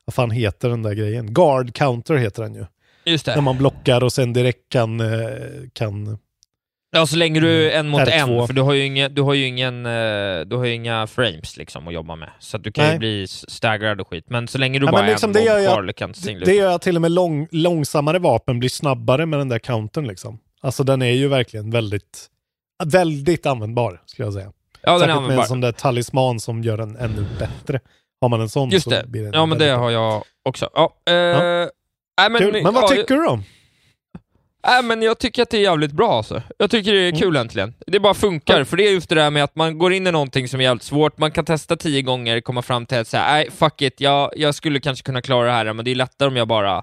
vad 0.04 0.14
fan 0.14 0.30
heter 0.30 0.68
den 0.68 0.82
där 0.82 0.92
grejen? 0.92 1.34
Guard 1.34 1.74
counter 1.74 2.14
heter 2.14 2.42
den 2.42 2.54
ju. 2.54 2.66
Just 3.06 3.26
det. 3.26 3.34
När 3.34 3.42
man 3.42 3.58
blockar 3.58 4.04
och 4.04 4.12
sen 4.12 4.32
direkt 4.32 4.68
kan, 4.72 5.00
eh, 5.00 5.28
kan 5.72 6.18
Ja, 6.96 7.06
så 7.06 7.16
länge 7.16 7.40
du 7.40 7.70
är 7.70 7.78
en 7.78 7.88
mot 7.88 8.00
R2. 8.00 8.40
en, 8.40 8.46
för 8.46 8.54
du 8.54 8.60
har 8.62 8.72
ju, 8.72 8.84
inga, 8.84 9.08
du 9.08 9.22
har 9.22 9.34
ju 9.34 9.46
ingen, 9.46 9.86
eh, 9.86 10.40
du 10.46 10.56
har 10.56 10.64
ju 10.64 10.72
inga 10.74 11.06
frames 11.06 11.56
liksom 11.56 11.88
att 11.88 11.94
jobba 11.94 12.16
med. 12.16 12.30
Så 12.38 12.58
du 12.58 12.72
kan 12.72 12.84
ju 12.84 12.90
Nej. 12.90 12.98
bli 12.98 13.22
s- 13.24 13.50
staggrad 13.50 14.00
och 14.00 14.08
skit. 14.08 14.24
Men 14.28 14.48
så 14.48 14.58
länge 14.58 14.78
du 14.78 14.86
Ja, 14.86 14.92
bara 14.92 15.00
men 15.02 15.08
är 15.08 15.12
liksom 15.12 15.30
en 15.30 15.34
det 15.34 15.42
gör 15.42 15.58
jag- 15.58 15.96
kan 15.96 16.14
singla 16.14 16.44
Det 16.46 16.54
gör 16.54 16.74
att 16.74 16.82
till 16.82 16.96
och 16.96 17.02
med 17.02 17.10
lång, 17.12 17.48
långsammare 17.50 18.18
vapen 18.18 18.58
blir 18.58 18.68
snabbare 18.70 19.26
med 19.26 19.38
den 19.38 19.48
där 19.48 19.58
countern 19.58 20.06
liksom. 20.06 20.38
Alltså 20.62 20.84
den 20.84 21.02
är 21.02 21.10
ju 21.12 21.28
verkligen 21.28 21.70
väldigt, 21.70 22.26
väldigt 22.84 23.46
användbar 23.46 24.02
skulle 24.06 24.26
jag 24.26 24.32
säga. 24.34 24.52
Ja, 24.82 24.92
den 24.92 24.94
är 24.94 24.98
Särskilt 24.98 25.08
med 25.08 25.16
användbar. 25.22 25.42
en 25.42 25.48
sån 25.48 25.60
där 25.60 25.72
talisman 25.72 26.40
som 26.40 26.62
gör 26.62 26.76
den 26.78 26.96
ännu 26.96 27.24
bättre. 27.38 27.80
Har 28.20 28.28
man 28.28 28.40
en 28.40 28.48
sån 28.48 28.70
Just 28.70 28.84
så 28.84 28.90
det. 28.90 29.04
blir 29.06 29.22
den 29.22 29.32
Ja, 29.34 29.46
men 29.46 29.58
det 29.58 29.68
har 29.70 29.90
jag 29.90 30.22
också. 30.42 30.70
Ja, 30.74 30.96
eh, 31.08 31.14
Ja. 31.14 31.68
Nej, 32.20 32.30
men. 32.30 32.62
Men 32.62 32.74
vad 32.74 32.82
ja, 32.84 32.88
tycker 32.88 33.14
du 33.16 33.22
då? 33.24 33.40
Nej, 34.66 34.82
men 34.82 35.02
jag 35.02 35.18
tycker 35.18 35.42
att 35.42 35.50
det 35.50 35.56
är 35.56 35.62
jävligt 35.62 35.92
bra 35.92 36.12
alltså. 36.16 36.42
Jag 36.58 36.70
tycker 36.70 36.92
det 36.92 36.98
är 37.00 37.08
Mm. 37.08 37.20
kul 37.20 37.36
äntligen. 37.36 37.74
Det 37.86 38.00
bara 38.00 38.14
funkar, 38.14 38.64
för 38.64 38.76
det 38.76 38.88
är 38.88 38.92
just 38.92 39.08
det 39.08 39.14
där 39.14 39.30
med 39.30 39.44
att 39.44 39.56
man 39.56 39.78
går 39.78 39.92
in 39.92 40.06
i 40.06 40.12
någonting 40.12 40.48
som 40.48 40.60
är 40.60 40.64
jävligt 40.64 40.82
svårt, 40.82 41.18
man 41.18 41.30
kan 41.30 41.44
testa 41.44 41.76
tio 41.76 42.02
gånger, 42.02 42.40
komma 42.40 42.62
fram 42.62 42.86
till 42.86 42.98
att 42.98 43.08
säga 43.08 43.22
nej, 43.26 43.50
fuck 43.50 43.82
it, 43.82 44.00
jag, 44.00 44.30
jag 44.36 44.54
skulle 44.54 44.80
kanske 44.80 45.04
kunna 45.04 45.22
klara 45.22 45.46
det 45.46 45.52
här, 45.52 45.72
men 45.72 45.84
det 45.84 45.90
är 45.90 45.94
lättare 45.94 46.28
om 46.28 46.36
jag 46.36 46.48
bara 46.48 46.76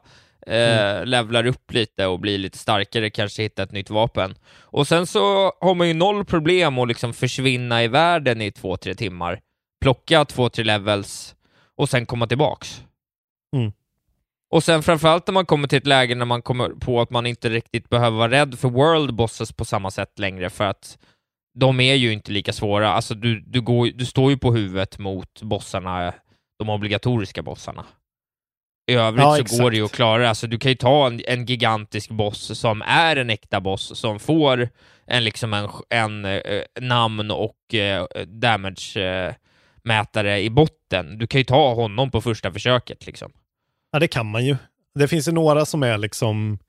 eh, 0.47 0.87
Mm. 0.97 1.07
levlar 1.07 1.45
upp 1.47 1.73
lite 1.73 2.05
och 2.05 2.19
blir 2.19 2.37
lite 2.37 2.57
starkare, 2.57 3.09
kanske 3.09 3.43
hitta 3.43 3.63
ett 3.63 3.71
nytt 3.71 3.89
vapen. 3.89 4.35
Och 4.61 4.87
sen 4.87 5.07
så 5.07 5.51
har 5.61 5.75
man 5.75 5.87
ju 5.87 5.93
noll 5.93 6.25
problem 6.25 6.77
att 6.79 6.87
liksom 6.87 7.13
försvinna 7.13 7.83
i 7.83 7.87
världen 7.87 8.41
i 8.41 8.51
två, 8.51 8.77
tre 8.77 8.95
timmar, 8.95 9.39
plocka 9.81 10.25
två, 10.25 10.49
tre 10.49 10.63
levels 10.63 11.35
och 11.77 11.89
sen 11.89 12.05
komma 12.05 12.27
tillbaks. 12.27 12.81
Mm. 13.55 13.71
Och 14.53 14.63
sen 14.63 14.83
framförallt 14.83 15.27
när 15.27 15.33
man 15.33 15.45
kommer 15.45 15.67
till 15.67 15.77
ett 15.77 15.87
läge 15.87 16.15
när 16.15 16.25
man 16.25 16.41
kommer 16.41 16.69
på 16.69 17.01
att 17.01 17.09
man 17.09 17.25
inte 17.25 17.49
riktigt 17.49 17.89
behöver 17.89 18.17
vara 18.17 18.31
rädd 18.31 18.59
för 18.59 18.69
world 18.69 19.15
bosses 19.15 19.51
på 19.51 19.65
samma 19.65 19.91
sätt 19.91 20.19
längre, 20.19 20.49
för 20.49 20.63
att 20.63 20.97
de 21.59 21.79
är 21.79 21.93
ju 21.95 22.13
inte 22.13 22.31
lika 22.31 22.53
svåra. 22.53 22.93
Alltså 22.93 23.15
du, 23.15 23.39
du, 23.39 23.61
går, 23.61 23.87
du 23.95 24.05
står 24.05 24.31
ju 24.31 24.37
på 24.37 24.53
huvudet 24.53 24.99
mot 24.99 25.41
bossarna, 25.41 26.13
de 26.59 26.69
obligatoriska 26.69 27.41
bossarna. 27.41 27.85
I 28.91 28.93
övrigt 28.93 29.23
Ja, 29.23 29.35
så 29.35 29.41
exakt. 29.41 29.61
går 29.61 29.71
det 29.71 29.77
ju 29.77 29.85
att 29.85 29.91
klara. 29.91 30.29
Alltså 30.29 30.47
du 30.47 30.59
kan 30.59 30.71
ju 30.71 30.75
ta 30.75 31.07
en, 31.07 31.21
en 31.27 31.45
gigantisk 31.45 32.09
boss 32.09 32.59
som 32.59 32.81
är 32.81 33.15
en 33.15 33.29
äkta 33.29 33.61
boss, 33.61 33.99
som 33.99 34.19
får 34.19 34.69
en, 35.05 35.23
liksom 35.23 35.53
en, 35.53 35.69
en 35.89 36.25
eh, 36.25 36.41
namn 36.81 37.31
och 37.31 37.73
eh, 37.73 38.05
damage 38.27 38.97
eh, 38.97 39.33
mätare 39.83 40.41
i 40.41 40.49
botten. 40.49 41.17
Du 41.17 41.27
kan 41.27 41.39
ju 41.39 41.45
ta 41.45 41.73
honom 41.73 42.11
på 42.11 42.21
första 42.21 42.51
försöket 42.51 43.05
liksom. 43.05 43.31
Ja, 43.93 43.99
det 43.99 44.07
kan 44.07 44.25
man 44.25 44.45
ju. 44.45 44.55
Det 44.95 45.07
finns 45.07 45.27
ju 45.27 45.31
några 45.31 45.65
som 45.65 45.83
är 45.83 45.97
liksom... 45.97 46.59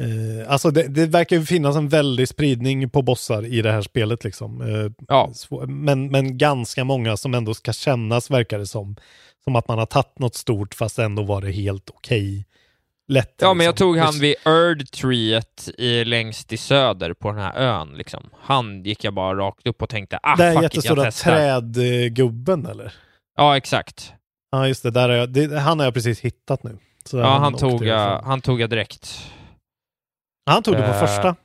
Eh, 0.00 0.52
alltså 0.52 0.70
det, 0.70 0.88
det 0.88 1.06
verkar 1.06 1.36
ju 1.36 1.44
finnas 1.44 1.76
en 1.76 1.88
väldig 1.88 2.28
spridning 2.28 2.90
på 2.90 3.02
bossar 3.02 3.44
i 3.46 3.62
det 3.62 3.72
här 3.72 3.82
spelet 3.82 4.24
liksom. 4.24 4.60
Eh, 4.60 4.90
Ja. 5.08 5.32
men, 5.68 6.10
men 6.10 6.38
ganska 6.38 6.84
många 6.84 7.16
som 7.16 7.34
ändå 7.34 7.54
ska 7.54 7.72
kännas 7.72 8.30
verkar 8.30 8.58
det 8.58 8.66
som. 8.66 8.96
Som 9.44 9.56
att 9.56 9.68
man 9.68 9.78
har 9.78 9.86
tagit 9.86 10.18
något 10.18 10.34
stort 10.34 10.74
fast 10.74 10.98
ändå 10.98 11.22
var 11.22 11.42
det 11.42 11.50
helt 11.52 11.90
okej. 11.90 12.46
Lätt. 13.08 13.34
Ja, 13.40 13.54
men 13.54 13.64
jag 13.66 13.72
liksom. 13.72 13.86
tog 13.86 13.98
han 13.98 14.18
vid 14.20 14.34
Erd-treet 14.44 15.68
i, 15.78 16.04
längst 16.04 16.52
i 16.52 16.56
söder 16.56 17.14
på 17.14 17.28
den 17.30 17.38
här 17.40 17.54
ön. 17.56 17.88
Liksom. 17.96 18.30
Han 18.40 18.82
gick 18.84 19.04
jag 19.04 19.14
bara 19.14 19.38
rakt 19.38 19.66
upp 19.66 19.82
och 19.82 19.88
tänkte, 19.88 20.18
ah 20.22 20.36
fuck 20.36 20.46
it, 20.48 20.54
jag 20.54 20.62
jättestora 20.62 21.04
testar. 21.04 21.30
trädgubben 21.30 22.66
eller? 22.66 22.92
Ja, 23.36 23.56
exakt. 23.56 24.12
Ja, 24.54 24.68
just 24.68 24.82
det. 24.82 24.90
Där 24.90 25.08
är 25.08 25.16
jag, 25.16 25.28
det. 25.28 25.60
Han 25.60 25.78
har 25.78 25.86
jag 25.86 25.94
precis 25.94 26.20
hittat 26.20 26.62
nu. 26.62 26.78
Så 27.04 27.18
Ja, 27.18 27.38
han 27.38 27.54
åkte 27.54 27.60
tog, 27.66 27.84
jag 27.84 28.00
jag, 28.00 28.16
ifrån. 28.16 28.28
han 28.28 28.40
tog 28.40 28.60
jag 28.60 28.70
direkt. 28.70 29.30
Han 30.46 30.62
tog 30.62 30.74
det 30.74 30.82
på 30.82 30.88
Eh, 30.88 31.00
första. 31.00 31.36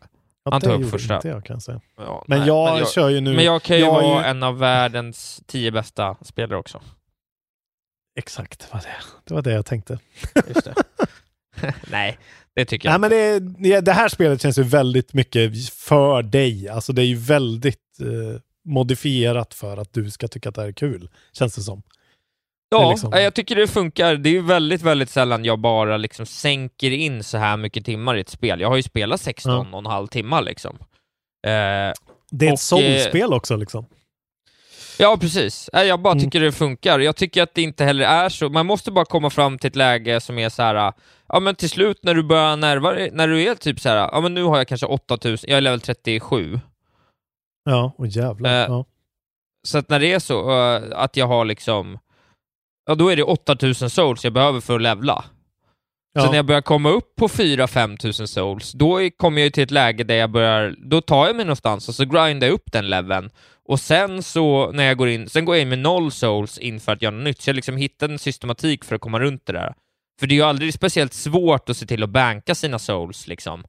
Ja, 0.43 0.51
han 0.51 0.61
tog 0.61 0.71
gjorde 0.71 0.87
första. 0.87 1.15
Inte 1.15 1.27
jag, 1.27 1.45
kan 1.45 1.53
jag 1.53 1.63
säga. 1.63 1.81
Ja, 1.97 2.23
men 2.27 2.39
nej, 2.39 2.47
jag 2.47 2.91
kör 2.91 3.09
ju 3.09 3.21
nu... 3.21 3.35
Men 3.35 3.45
jag 3.45 3.63
kan 3.63 3.77
ju 3.77 3.83
jag 3.83 3.91
vara 3.91 4.25
en 4.25 4.43
av 4.43 4.57
världens 4.57 5.41
tio 5.47 5.71
bästa 5.71 6.15
spelare 6.21 6.57
också. 6.59 6.81
Exakt, 8.19 8.59
det 8.59 8.73
var 8.73 8.81
det. 8.81 8.95
Det 9.23 9.33
var 9.33 9.41
det 9.41 9.51
jag 9.51 9.65
tänkte. 9.65 9.99
Just 10.47 10.65
det. 10.65 10.73
nej, 11.91 12.17
det 12.55 12.65
tycker 12.65 12.89
jag 12.89 13.01
Nej, 13.01 13.09
men 13.09 13.09
det, 13.09 13.39
det, 13.69 13.81
det 13.81 13.93
här 13.93 14.09
spelet 14.09 14.41
känns 14.41 14.59
ju 14.59 14.63
väldigt 14.63 15.13
mycket 15.13 15.69
för 15.69 16.23
dig. 16.23 16.69
Alltså 16.69 16.93
det 16.93 17.01
är 17.01 17.05
ju 17.05 17.15
väldigt 17.15 17.99
eh, 18.01 18.41
modifierat 18.65 19.53
för 19.53 19.77
att 19.77 19.93
du 19.93 20.11
ska 20.11 20.27
tycka 20.27 20.49
att 20.49 20.55
det 20.55 20.61
här 20.61 20.67
är 20.67 20.73
kul, 20.73 21.09
känns 21.33 21.55
det 21.55 21.61
som. 21.61 21.81
Ja, 22.69 22.89
liksom- 22.91 23.11
jag 23.13 23.33
tycker 23.33 23.55
det 23.55 23.67
funkar. 23.67 24.15
Det 24.15 24.29
är 24.29 24.33
ju 24.33 24.41
väldigt, 24.41 24.81
väldigt 24.81 25.09
sällan 25.09 25.45
jag 25.45 25.59
bara 25.59 25.97
liksom 25.97 26.25
sänker 26.25 26.91
in 26.91 27.23
så 27.23 27.37
här 27.37 27.57
mycket 27.57 27.85
timmar 27.85 28.15
i 28.17 28.21
ett 28.21 28.29
spel. 28.29 28.59
Jag 28.61 28.69
har 28.69 28.75
ju 28.75 28.83
spelat 28.83 29.21
16 29.21 29.73
och 29.73 29.79
en 29.79 29.85
halv 29.85 30.07
timmar 30.07 30.41
liksom. 30.41 30.77
Eh, 31.47 31.49
Det 32.31 32.45
är 32.45 32.47
och, 32.47 32.53
ett 32.53 32.59
soulspel 32.59 33.33
också 33.33 33.55
liksom. 33.55 33.85
Ja, 34.99 35.17
precis. 35.21 35.69
Jag 35.73 35.99
bara 36.01 36.11
Mm. 36.13 36.23
tycker 36.23 36.39
det 36.39 36.51
funkar. 36.51 36.99
Jag 36.99 37.15
tycker 37.15 37.43
att 37.43 37.53
det 37.53 37.61
inte 37.61 37.85
heller 37.85 38.05
är 38.05 38.29
så. 38.29 38.49
Man 38.49 38.65
måste 38.65 38.91
bara 38.91 39.05
komma 39.05 39.29
fram 39.29 39.57
till 39.57 39.67
ett 39.67 39.75
läge 39.75 40.21
som 40.21 40.39
är 40.39 40.49
så 40.49 40.61
här. 40.63 40.93
ja 41.27 41.39
men 41.39 41.55
till 41.55 41.69
slut 41.69 41.99
när 42.03 42.13
du 42.13 42.23
börjar 42.23 42.55
närva 42.55 42.91
dig- 42.93 43.09
när 43.13 43.27
du 43.27 43.43
är 43.43 43.55
typ 43.55 43.79
så 43.79 43.89
här. 43.89 43.95
ja 43.95 44.21
men 44.21 44.33
nu 44.33 44.43
har 44.43 44.57
jag 44.57 44.67
kanske 44.67 44.85
8000, 44.87 45.49
jag 45.49 45.57
är 45.57 45.61
level 45.61 45.81
37. 45.81 46.59
Ja, 47.65 47.93
och 47.97 48.07
jävlar. 48.07 48.49
Eh, 48.49 48.55
ja. 48.67 48.85
Så 49.67 49.77
att 49.77 49.89
när 49.89 49.99
det 49.99 50.13
är 50.13 50.19
så 50.19 50.51
eh, 50.75 50.81
att 50.95 51.17
jag 51.17 51.27
har 51.27 51.45
liksom, 51.45 51.99
ja 52.89 52.95
då 52.95 53.09
är 53.09 53.15
det 53.15 53.23
8000 53.23 53.89
souls 53.89 54.23
jag 54.23 54.33
behöver 54.33 54.59
för 54.59 54.75
att 54.75 54.81
levla. 54.81 55.23
Så 56.13 56.25
Ja. 56.25 56.29
när 56.29 56.35
jag 56.35 56.45
börjar 56.45 56.61
komma 56.61 56.89
upp 56.89 57.15
på 57.15 57.27
4-5 57.27 57.97
tusen 57.97 58.27
souls, 58.27 58.71
då 58.71 59.09
kommer 59.17 59.41
jag 59.41 59.53
till 59.53 59.63
ett 59.63 59.71
läge 59.71 60.03
där 60.03 60.15
jag 60.15 60.31
börjar, 60.31 60.75
då 60.77 61.01
tar 61.01 61.27
jag 61.27 61.35
mig 61.35 61.45
någonstans 61.45 61.89
och 61.89 61.95
så 61.95 62.05
grindar 62.05 62.47
jag 62.47 62.53
upp 62.53 62.71
den 62.71 62.89
leveln. 62.89 63.29
Och 63.65 63.79
sen 63.79 64.23
så, 64.23 64.71
när 64.71 64.83
jag 64.83 64.97
går 64.97 65.09
in, 65.09 65.29
sen 65.29 65.45
går 65.45 65.55
jag 65.55 65.61
in 65.61 65.69
med 65.69 65.79
noll 65.79 66.11
souls 66.11 66.57
in 66.57 66.79
för 66.79 66.91
att 66.91 67.01
göra 67.01 67.15
något 67.15 67.23
nytt. 67.23 67.41
Så 67.41 67.49
jag 67.49 67.55
liksom 67.55 67.77
hittar 67.77 68.09
en 68.09 68.19
systematik 68.19 68.85
för 68.85 68.95
att 68.95 69.01
komma 69.01 69.19
runt 69.19 69.45
det 69.45 69.53
där. 69.53 69.73
För 70.19 70.27
det 70.27 70.33
är 70.33 70.35
ju 70.35 70.41
aldrig 70.43 70.73
speciellt 70.73 71.13
svårt 71.13 71.69
att 71.69 71.77
se 71.77 71.85
till 71.85 72.03
att 72.03 72.09
banka 72.09 72.55
sina 72.55 72.79
souls 72.79 73.27
liksom. 73.27 73.63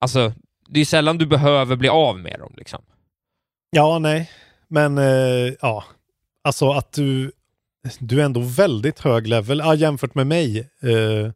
Alltså, 0.00 0.32
det 0.68 0.80
är 0.80 0.84
sällan 0.84 1.18
du 1.18 1.26
behöver 1.26 1.76
bli 1.76 1.88
av 1.88 2.18
med 2.18 2.38
dem 2.38 2.52
liksom. 2.56 2.82
Ja, 3.70 3.98
nej. 3.98 4.30
Men 4.68 4.98
eh, 4.98 5.52
ja, 5.60 5.84
alltså 6.44 6.70
att 6.70 6.92
du, 6.92 7.32
du 7.98 8.20
är 8.20 8.24
ändå 8.24 8.40
väldigt 8.40 9.00
hög 9.00 9.26
level 9.26 9.58
ja, 9.58 9.74
jämfört 9.74 10.14
med 10.14 10.26
mig. 10.26 10.58
Eh, 10.82 11.30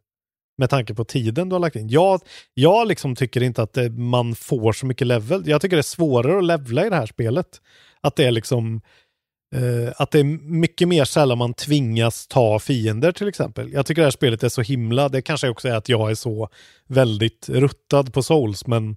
med 0.57 0.69
tanke 0.69 0.93
på 0.93 1.05
tiden 1.05 1.49
du 1.49 1.55
har 1.55 1.59
lagt 1.59 1.75
in. 1.75 1.89
Jag, 1.89 2.21
jag 2.53 2.87
liksom 2.87 3.15
tycker 3.15 3.43
inte 3.43 3.63
att 3.63 3.73
det, 3.73 3.89
man 3.89 4.35
får 4.35 4.73
så 4.73 4.85
mycket 4.85 5.07
level. 5.07 5.43
Jag 5.45 5.61
tycker 5.61 5.75
det 5.75 5.81
är 5.81 5.83
svårare 5.83 6.37
att 6.37 6.43
levla 6.43 6.85
i 6.85 6.89
det 6.89 6.95
här 6.95 7.05
spelet. 7.05 7.47
Att 8.01 8.15
det 8.15 8.25
är 8.25 8.31
liksom 8.31 8.81
eh, 9.55 9.93
att 9.97 10.11
det 10.11 10.19
är 10.19 10.23
mycket 10.23 10.87
mer 10.87 11.05
sällan 11.05 11.37
man 11.37 11.53
tvingas 11.53 12.27
ta 12.27 12.59
fiender 12.59 13.11
till 13.11 13.27
exempel. 13.27 13.73
Jag 13.73 13.85
tycker 13.85 14.01
det 14.01 14.05
här 14.05 14.11
spelet 14.11 14.43
är 14.43 14.49
så 14.49 14.61
himla, 14.61 15.09
det 15.09 15.21
kanske 15.21 15.49
också 15.49 15.67
är 15.67 15.73
att 15.73 15.89
jag 15.89 16.11
är 16.11 16.15
så 16.15 16.49
väldigt 16.87 17.49
ruttad 17.49 18.13
på 18.13 18.23
souls, 18.23 18.67
men 18.67 18.95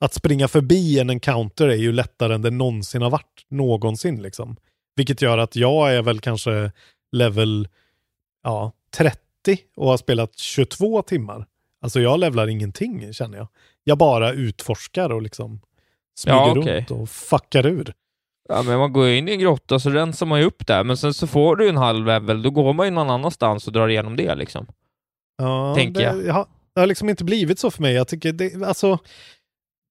att 0.00 0.14
springa 0.14 0.48
förbi 0.48 0.98
en 0.98 1.10
encounter 1.10 1.68
är 1.68 1.76
ju 1.76 1.92
lättare 1.92 2.34
än 2.34 2.42
det 2.42 2.50
någonsin 2.50 3.02
har 3.02 3.10
varit. 3.10 3.46
Någonsin 3.50 4.22
liksom. 4.22 4.56
Vilket 4.98 5.22
gör 5.22 5.38
att 5.38 5.56
jag 5.56 5.94
är 5.94 6.02
väl 6.02 6.20
kanske 6.20 6.72
level 7.12 7.68
ja, 8.44 8.72
30 8.96 9.18
och 9.76 9.88
har 9.90 9.96
spelat 9.96 10.38
22 10.38 11.02
timmar. 11.02 11.46
Alltså 11.82 12.00
jag 12.00 12.20
levlar 12.20 12.46
ingenting 12.48 13.12
känner 13.12 13.38
jag. 13.38 13.48
Jag 13.84 13.98
bara 13.98 14.32
utforskar 14.32 15.10
och 15.12 15.22
liksom 15.22 15.60
smyger 16.18 16.36
Ja, 16.38 16.54
okej. 16.58 16.76
runt 16.78 16.90
och 16.90 17.08
fuckar 17.10 17.66
ur. 17.66 17.94
Ja, 18.48 18.62
men 18.62 18.78
man 18.78 18.92
går 18.92 19.08
in 19.08 19.28
i 19.28 19.32
en 19.32 19.38
grotta 19.38 19.78
så 19.78 19.90
rensar 19.90 20.26
man 20.26 20.40
ju 20.40 20.44
upp 20.46 20.66
där, 20.66 20.84
men 20.84 20.96
sen 20.96 21.14
så 21.14 21.26
får 21.26 21.56
du 21.56 21.68
en 21.68 21.76
halv 21.76 22.06
level, 22.06 22.42
då 22.42 22.50
går 22.50 22.72
man 22.72 22.86
ju 22.86 22.90
någon 22.90 23.10
annanstans 23.10 23.66
och 23.66 23.72
drar 23.72 23.88
igenom 23.88 24.16
det 24.16 24.34
liksom. 24.34 24.66
Ja, 25.38 25.74
Tänker 25.74 26.00
det, 26.14 26.22
jag. 26.26 26.34
har, 26.34 26.46
det 26.74 26.80
har 26.80 26.86
liksom 26.86 27.08
inte 27.08 27.24
blivit 27.24 27.58
så 27.58 27.70
för 27.70 27.82
mig. 27.82 27.94
Jag 27.94 28.08
tycker 28.08 28.32
det, 28.32 28.66
alltså, 28.66 28.98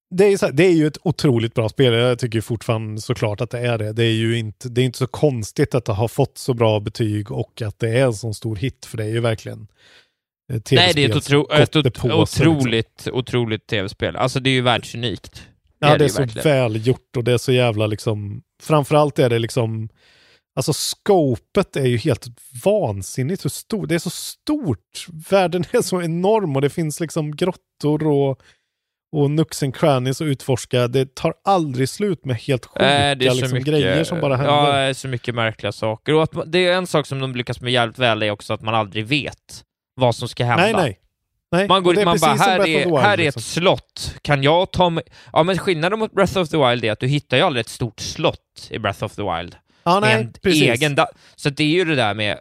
det 0.10 0.26
är, 0.26 0.42
här, 0.42 0.52
det 0.52 0.64
är 0.64 0.72
ju 0.74 0.88
ett 0.88 0.98
otroligt 1.04 1.54
bra 1.54 1.70
spel. 1.70 1.94
Jag 1.94 2.20
tycker 2.20 2.42
fortfarande 2.42 3.02
såklart 3.02 3.42
att 3.42 3.50
det 3.50 3.60
är 3.60 3.78
det. 3.78 3.94
Det 3.94 4.04
är 4.04 4.14
ju 4.14 4.38
inte, 4.38 4.70
det 4.70 4.82
är 4.82 4.86
inte 4.86 4.98
så 4.98 5.08
konstigt 5.08 5.76
att 5.76 5.86
det 5.86 5.94
har 5.94 6.08
fått 6.08 6.38
så 6.38 6.54
bra 6.54 6.80
betyg 6.80 7.32
och 7.32 7.62
att 7.62 7.80
det 7.80 7.90
är 7.90 8.06
en 8.06 8.14
sån 8.14 8.34
stor 8.34 8.56
hit, 8.56 8.86
för 8.86 8.98
det 8.98 9.04
är 9.04 9.10
ju 9.10 9.20
verkligen 9.20 9.68
eh, 10.54 10.62
Nej, 10.72 10.92
det 10.96 11.04
är 11.04 11.10
ett, 11.10 11.16
otro, 11.16 11.52
ett 11.52 11.76
ot- 11.76 11.84
gottepåse, 11.84 12.18
liksom. 12.20 12.58
otroligt, 12.58 13.08
otroligt 13.12 13.68
tv-spel. 13.68 14.16
Alltså 14.16 14.40
det 14.40 14.50
är 14.50 14.52
ju 14.52 14.62
världsunikt. 14.62 15.48
Ja, 15.80 15.98
det 15.98 16.06
är, 16.06 16.10
så 16.10 16.22
verkligen. 16.22 16.44
väl 16.44 16.88
gjort 16.88 17.18
och 17.18 17.24
det 17.24 17.32
är 17.32 17.38
så 17.38 17.52
jävla 17.52 17.88
liksom, 17.88 18.42
framförallt 18.64 19.20
är 19.20 19.30
det 19.30 19.40
liksom, 19.40 19.90
alltså 20.56 20.74
scopet 20.74 21.76
är 21.76 21.86
ju 21.86 21.98
helt 21.98 22.28
vansinnigt 22.66 23.46
hur 23.46 23.50
stort, 23.50 23.90
det 23.90 23.96
är 23.96 24.00
så 24.00 24.10
stort, 24.10 25.08
världen 25.30 25.64
är 25.72 25.82
så 25.82 26.02
enorm 26.02 26.56
och 26.56 26.62
det 26.62 26.70
finns 26.70 27.00
liksom 27.00 27.36
grottor 27.36 28.08
och, 28.08 28.42
och 29.12 29.64
and 29.64 29.76
crannies 29.76 30.22
att 30.22 30.26
utforska, 30.26 30.88
det 30.88 31.16
tar 31.16 31.34
aldrig 31.44 31.90
slut 31.90 32.26
med 32.26 32.36
helt 32.36 32.66
sjuka 32.66 32.86
Äh, 32.86 33.12
är 33.12 33.16
liksom, 33.16 33.54
mycket, 33.54 33.68
grejer 33.68 34.04
som 34.04 34.22
bara 34.22 34.36
händer. 34.36 34.54
Ja, 34.54 34.72
det 34.72 34.80
är 34.80 34.94
så 34.94 35.08
mycket 35.08 35.36
märkliga 35.36 35.72
saker. 35.72 36.14
Och 36.14 36.24
att 36.24 36.52
det 36.52 36.68
är 36.68 36.74
en 36.74 36.88
sak 36.88 37.06
som 37.06 37.20
de 37.20 37.36
lyckas 37.36 37.62
med 37.62 37.74
jävligt 37.74 38.00
väl 38.00 38.24
är 38.24 38.32
också 38.32 38.54
att 38.54 38.62
man 38.62 38.76
aldrig 38.76 39.06
vet 39.06 39.64
vad 39.96 40.16
som 40.16 40.28
ska 40.28 40.46
hända. 40.46 40.64
nej, 40.64 40.74
nej. 40.74 41.00
nej. 41.52 41.68
Man 41.68 41.84
går 41.84 41.92
och 41.92 41.96
dit, 41.96 42.06
man 42.06 42.18
bara, 42.22 42.34
här 42.34 42.60
är, 42.68 42.86
Wild, 42.86 42.98
här 42.98 43.14
är 43.14 43.18
liksom. 43.18 43.40
ett 43.40 43.46
slott, 43.46 44.16
kan 44.22 44.44
jag 44.44 44.72
ta 44.72 44.90
mig... 44.90 45.04
Ja, 45.34 45.44
men 45.44 45.58
skillnaden 45.58 46.00
mot 46.00 46.12
Breath 46.12 46.38
of 46.38 46.50
the 46.50 46.58
Wild 46.58 46.86
är 46.86 46.92
att 46.92 47.00
du 47.00 47.08
hittar 47.08 47.38
ju 47.38 47.44
aldrig 47.44 47.62
ett 47.62 47.70
stort 47.70 48.00
slott 48.00 48.68
i 48.70 48.80
Breath 48.80 49.04
of 49.04 49.16
the 49.16 49.22
Wild. 49.22 49.56
Ja, 49.84 50.00
nej, 50.00 50.14
en 50.14 50.34
precis. 50.42 50.62
egen 50.62 50.96
da- 50.96 51.08
Så 51.36 51.50
det 51.50 51.64
är 51.64 51.68
ju 51.68 51.86
det 51.86 51.96
där 51.96 52.14
med... 52.14 52.40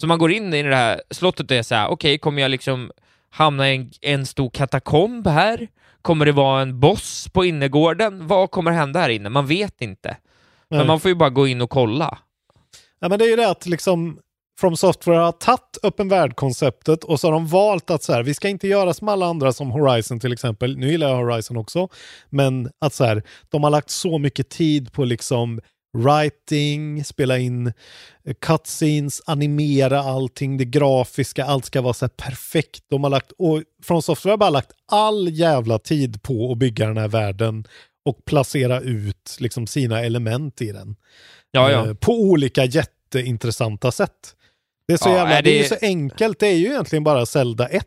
Så 0.00 0.06
man 0.06 0.18
går 0.18 0.32
in 0.32 0.54
i 0.54 0.62
det 0.62 0.76
här 0.76 1.02
slottet 1.10 1.50
och 1.50 1.56
är 1.56 1.62
så 1.62 1.74
här, 1.74 1.88
okej, 1.88 2.18
kommer 2.18 2.42
jag 2.42 2.50
liksom 2.50 2.90
hamna 3.30 3.70
i 3.70 3.76
en, 3.76 3.90
en 4.00 4.26
stor 4.26 4.50
katakomb 4.50 5.26
här? 5.26 5.68
Kommer 6.08 6.26
det 6.26 6.32
vara 6.32 6.62
en 6.62 6.80
boss 6.80 7.28
på 7.32 7.44
innergården? 7.44 8.26
Vad 8.26 8.50
kommer 8.50 8.70
hända 8.70 9.00
här 9.00 9.08
inne? 9.08 9.28
Man 9.28 9.46
vet 9.46 9.82
inte. 9.82 10.16
Men 10.68 10.78
Nej. 10.78 10.86
man 10.86 11.00
får 11.00 11.08
ju 11.08 11.14
bara 11.14 11.30
gå 11.30 11.46
in 11.46 11.60
och 11.60 11.70
kolla. 11.70 12.18
Ja, 13.00 13.08
men 13.08 13.18
det 13.18 13.24
är 13.24 13.28
ju 13.28 13.36
det 13.36 13.50
att 13.50 13.66
liksom 13.66 14.18
From 14.60 14.76
Software 14.76 15.18
har 15.18 15.32
tagit 15.32 15.78
öppen 15.82 16.08
värld-konceptet 16.08 17.04
och 17.04 17.20
så 17.20 17.26
har 17.26 17.32
de 17.32 17.46
valt 17.46 17.90
att 17.90 18.02
så 18.02 18.12
här, 18.12 18.22
vi 18.22 18.34
ska 18.34 18.48
inte 18.48 18.68
göra 18.68 18.94
som 18.94 19.08
alla 19.08 19.26
andra 19.26 19.52
som 19.52 19.70
Horizon 19.70 20.20
till 20.20 20.32
exempel. 20.32 20.78
Nu 20.78 20.90
gillar 20.90 21.08
jag 21.08 21.16
Horizon 21.16 21.56
också, 21.56 21.88
men 22.28 22.70
att 22.78 22.94
så 22.94 23.04
här, 23.04 23.22
de 23.48 23.64
har 23.64 23.70
lagt 23.70 23.90
så 23.90 24.18
mycket 24.18 24.48
tid 24.48 24.92
på 24.92 25.04
liksom 25.04 25.60
writing, 25.98 27.04
spela 27.04 27.38
in 27.38 27.66
eh, 28.24 28.34
cutscenes, 28.40 29.22
animera 29.26 30.00
allting, 30.00 30.56
det 30.56 30.64
grafiska, 30.64 31.44
allt 31.44 31.64
ska 31.64 31.80
vara 31.80 31.94
så 31.94 32.04
här 32.04 32.10
perfekt. 32.10 32.84
De 32.90 33.02
har 33.04 33.10
lagt, 33.10 33.32
och 33.38 33.62
From 33.82 34.02
Software 34.02 34.32
har 34.32 34.38
bara 34.38 34.50
lagt 34.50 34.72
all 34.92 35.28
jävla 35.28 35.78
tid 35.78 36.22
på 36.22 36.52
att 36.52 36.58
bygga 36.58 36.86
den 36.86 36.96
här 36.96 37.08
världen 37.08 37.64
och 38.04 38.24
placera 38.24 38.80
ut 38.80 39.36
liksom 39.40 39.66
sina 39.66 40.00
element 40.00 40.62
i 40.62 40.72
den. 40.72 40.96
Ja, 41.50 41.70
ja. 41.70 41.86
Eh, 41.86 41.94
På 41.94 42.12
olika 42.12 42.64
jätteintressanta 42.64 43.92
sätt. 43.92 44.34
Det 44.86 44.92
är 44.92 44.96
så 44.98 45.08
Ja, 45.08 45.16
jävla, 45.16 45.38
är 45.38 45.42
det... 45.42 45.50
är 45.50 45.56
ju 45.56 45.62
det- 45.62 45.68
så 45.68 45.76
enkelt, 45.82 46.38
det 46.40 46.46
är 46.46 46.56
ju 46.56 46.66
egentligen 46.66 47.04
bara 47.04 47.26
Zelda 47.26 47.68
1 47.68 47.84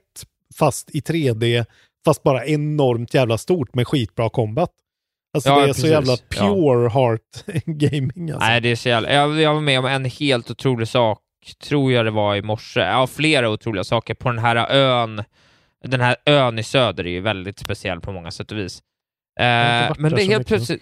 fast 0.56 0.90
i 0.96 1.00
3D, 1.00 1.66
fast 2.06 2.24
bara 2.24 2.46
enormt 2.46 3.14
jävla 3.14 3.38
stort 3.38 3.76
med 3.76 3.88
skitbra 3.88 4.30
combat. 4.30 4.72
Alltså 5.34 5.50
Ja, 5.50 5.56
det 5.56 5.62
är 5.64 5.68
precis. 5.68 5.82
så 5.82 5.88
jävla 5.88 6.18
Ja. 6.36 6.38
pure 6.56 6.90
heart 6.90 7.46
gaming 7.66 8.32
alltså. 8.32 8.48
Nej, 8.48 8.62
det 8.62 8.70
är 8.72 8.76
så 8.76 8.90
jävla... 8.90 9.14
jag, 9.14 9.42
jag 9.42 9.54
var 9.54 9.62
med 9.62 9.80
om 9.80 9.86
en 9.86 10.06
helt 10.06 10.52
otrolig 10.52 10.88
sak, 10.88 11.20
tror 11.64 11.92
jag 11.92 12.06
det 12.06 12.12
var 12.12 12.36
i 12.36 12.42
morse. 12.42 12.80
Ja, 12.80 13.08
flera 13.08 13.50
otroliga 13.50 13.84
saker 13.84 14.14
på 14.14 14.30
den 14.30 14.40
här 14.40 14.56
ön. 14.72 15.24
Den 15.84 16.02
här 16.02 16.16
ön 16.26 16.60
i 16.60 16.64
söder 16.64 17.08
är 17.08 17.12
ju 17.12 17.22
väldigt 17.22 17.60
speciell 17.60 18.00
på 18.02 18.12
många 18.12 18.32
sätt 18.32 18.52
och 18.52 18.58
vis. 18.58 18.80
Eh, 19.40 19.94
men 19.98 20.12
det 20.16 20.24
är 20.24 20.28
helt 20.28 20.48
plötsligt... 20.48 20.82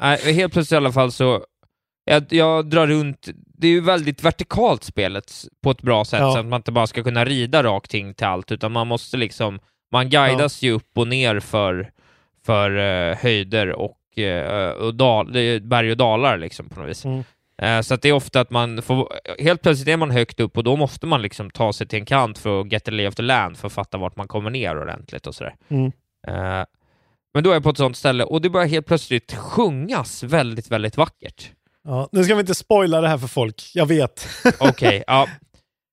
Nej, 0.00 0.32
helt 0.34 0.52
plötsligt 0.52 0.72
i 0.72 0.76
alla 0.76 0.92
fall 0.92 1.12
så... 1.12 1.44
Jag, 2.04 2.24
jag 2.32 2.70
drar 2.70 2.86
runt... 2.86 3.28
Det 3.58 3.66
är 3.66 3.70
ju 3.70 3.80
väldigt 3.80 4.22
vertikalt 4.24 4.84
spelet 4.84 5.32
på 5.62 5.70
ett 5.70 5.82
bra 5.82 6.04
sätt, 6.04 6.20
Ja. 6.20 6.32
så 6.32 6.38
att 6.38 6.46
man 6.46 6.58
inte 6.60 6.72
bara 6.72 6.86
ska 6.86 7.02
kunna 7.02 7.24
rida 7.24 7.62
rakt 7.62 7.94
in 7.94 8.14
till 8.14 8.26
allt, 8.26 8.52
utan 8.52 8.72
man 8.72 8.86
måste 8.86 9.16
liksom... 9.16 9.58
Man 9.92 10.10
guidas 10.10 10.62
ju 10.62 10.72
upp 10.72 10.98
och 10.98 11.08
ner 11.08 11.40
för, 11.40 11.90
för 12.46 12.76
eh, 12.76 13.16
höjder 13.16 13.72
och, 13.72 14.18
eh, 14.18 14.70
och 14.70 14.94
dal, 14.94 15.32
berg 15.62 15.90
och 15.90 15.96
dalar 15.96 16.38
liksom 16.38 16.68
på 16.68 16.80
något 16.80 16.88
vis. 16.88 17.04
Mm. 17.04 17.24
Eh, 17.62 17.80
Så 17.80 17.94
att 17.94 18.02
det 18.02 18.08
är 18.08 18.12
ofta 18.12 18.40
att 18.40 18.50
man 18.50 18.82
får, 18.82 19.12
helt 19.38 19.62
plötsligt 19.62 19.88
är 19.88 19.96
man 19.96 20.10
högt 20.10 20.40
upp 20.40 20.56
och 20.56 20.64
då 20.64 20.76
måste 20.76 21.06
man 21.06 21.22
liksom 21.22 21.50
ta 21.50 21.72
sig 21.72 21.86
till 21.86 21.98
en 21.98 22.04
kant 22.06 22.38
för 22.38 22.60
att 22.60 22.72
get 22.72 22.84
the 22.84 22.90
lay 22.90 23.06
of 23.08 23.14
the 23.14 23.22
land 23.22 23.56
för 23.56 23.66
att 23.66 23.72
fatta 23.72 23.98
vart 23.98 24.16
man 24.16 24.28
kommer 24.28 24.50
ner 24.50 24.80
ordentligt 24.80 25.26
och 25.26 25.34
sådär. 25.34 25.54
Mm. 25.68 25.92
Men 27.34 27.44
då 27.44 27.50
är 27.50 27.54
jag 27.54 27.62
på 27.62 27.70
ett 27.70 27.76
sånt 27.76 27.96
ställe 27.96 28.24
och 28.24 28.40
det 28.40 28.50
börjar 28.50 28.66
helt 28.66 28.86
plötsligt 28.86 29.34
sjungas 29.34 30.22
väldigt, 30.22 30.70
väldigt 30.70 30.96
vackert. 30.96 31.50
Ja, 31.84 32.08
nu 32.12 32.24
ska 32.24 32.34
vi 32.34 32.40
inte 32.40 32.54
spoila 32.54 33.00
det 33.00 33.08
här 33.08 33.18
för 33.18 33.26
folk, 33.26 33.70
jag 33.74 33.86
vet. 33.86 34.28
Okej, 34.58 35.04
ja. 35.06 35.28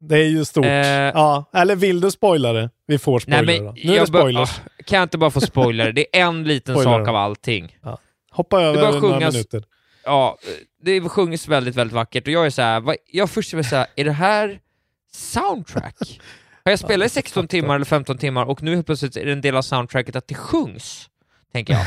Det 0.10 0.18
är 0.18 0.28
ju 0.28 0.46
stort. 0.46 0.66
Eh. 0.66 0.72
ja, 0.72 1.46
eller 1.54 1.76
vill 1.76 2.02
du 2.02 2.12
spoila 2.12 2.54
det? 2.54 2.70
Vi 2.88 2.98
får 2.98 3.20
spoila 3.20 3.42
Nej, 3.42 3.56
det 3.58 3.64
men 3.64 3.66
då. 3.76 3.82
Nu 3.84 3.96
är 3.96 4.00
det 4.06 4.12
bör- 4.12 4.20
spoilers. 4.20 4.50
ah, 4.60 4.84
kan 4.86 4.98
jag 5.00 5.06
inte 5.06 5.18
bara 5.18 5.30
få 5.32 5.42
spoiler? 5.42 5.92
Det 5.92 6.18
är 6.18 6.22
en 6.26 6.44
liten 6.44 6.76
Spoiler 6.76 7.00
sak 7.00 7.08
av 7.08 7.16
allting. 7.16 7.78
Hoppa 8.32 8.60
Det 8.60 8.66
över 8.66 8.82
några 8.82 9.00
sjungas- 9.02 9.32
minuter. 9.34 9.64
Ja, 10.06 10.38
det 10.84 11.02
sjungs 11.02 11.48
väldigt, 11.48 11.76
väldigt 11.76 11.94
vackert 11.96 12.28
och 12.28 12.34
jag 12.34 12.46
är 12.46 12.50
så 12.50 12.62
här, 12.62 12.80
vad, 12.80 12.96
jag 13.12 13.30
först 13.30 13.54
är 13.54 13.64
så 13.64 13.76
här, 13.76 13.88
är 13.96 14.06
det 14.06 14.12
här 14.12 14.60
soundtrack? 15.14 16.20
Har 16.66 16.72
jag 16.72 16.80
spelat 16.86 17.06
i 17.06 17.10
16 17.10 17.48
timmar 17.48 17.76
eller 17.76 17.86
15 17.86 18.18
timmar 18.18 18.46
och 18.46 18.64
nu 18.64 18.74
helt 18.76 18.86
plötsligt 18.86 19.18
är 19.18 19.26
det 19.26 19.32
en 19.32 19.42
del 19.42 19.56
av 19.56 19.62
soundtracket 19.62 20.16
att 20.16 20.28
det 20.28 20.36
sjungs? 20.36 21.10
Tänker 21.54 21.74
jag. 21.74 21.86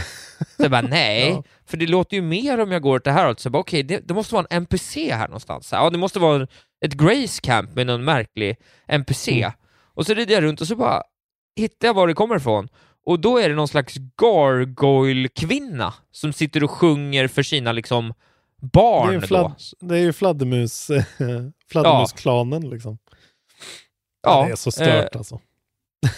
Så 0.57 0.63
jag 0.63 0.71
bara, 0.71 0.83
nej, 0.89 1.31
Ja. 1.31 1.43
för 1.67 1.77
det 1.77 1.87
låter 1.87 2.17
ju 2.17 2.23
mer 2.23 2.61
om 2.61 2.73
jag 2.73 2.83
går 2.83 2.97
åt 2.97 3.05
det 3.05 3.13
här 3.13 3.23
hållet. 3.25 3.41
Så 3.41 3.47
jag 3.47 3.53
bara, 3.53 3.59
okej, 3.61 3.83
det, 3.83 4.09
det 4.09 4.15
måste 4.15 4.35
vara 4.35 4.47
en 4.51 4.57
NPC 4.57 5.13
här 5.15 5.29
någonstans. 5.29 5.69
Ja, 5.73 5.91
det 5.91 5.99
måste 5.99 6.19
vara 6.19 6.47
ett 6.85 6.93
Grace 6.95 7.41
Camp 7.43 7.75
med 7.75 7.87
någon 7.87 8.05
märklig 8.05 8.57
NPC. 8.89 9.33
Mm. 9.43 9.53
Och 9.95 10.07
så 10.07 10.15
rider 10.15 10.35
jag 10.35 10.43
runt 10.43 10.61
och 10.61 10.67
så 10.67 10.77
bara 10.77 11.03
hittar 11.57 11.89
jag 11.89 11.95
var 11.95 12.07
det 12.09 12.15
kommer 12.15 12.37
ifrån. 12.37 12.69
Och 13.07 13.21
då 13.21 13.39
är 13.39 13.49
det 13.49 13.55
någon 13.55 13.69
slags 13.69 13.95
gargoyle-kvinna 14.17 15.95
som 16.13 16.33
sitter 16.33 16.65
och 16.65 16.71
sjunger 16.71 17.29
för 17.29 17.43
sina 17.43 17.73
liksom 17.73 18.09
Det 18.61 18.67
är 18.67 18.71
barn 18.73 19.13
ju, 19.13 19.21
fladd, 19.21 19.55
det 19.81 19.95
är 19.95 20.01
ju 20.03 20.13
fladdermus, 20.13 20.91
fladdermusklanen 21.71 22.71
liksom. 22.71 22.99
Ja, 24.23 24.45
det 24.47 24.53
är 24.53 24.57
så 24.57 24.71
stört 24.71 25.15
eh, 25.15 25.19
alltså. 25.19 25.41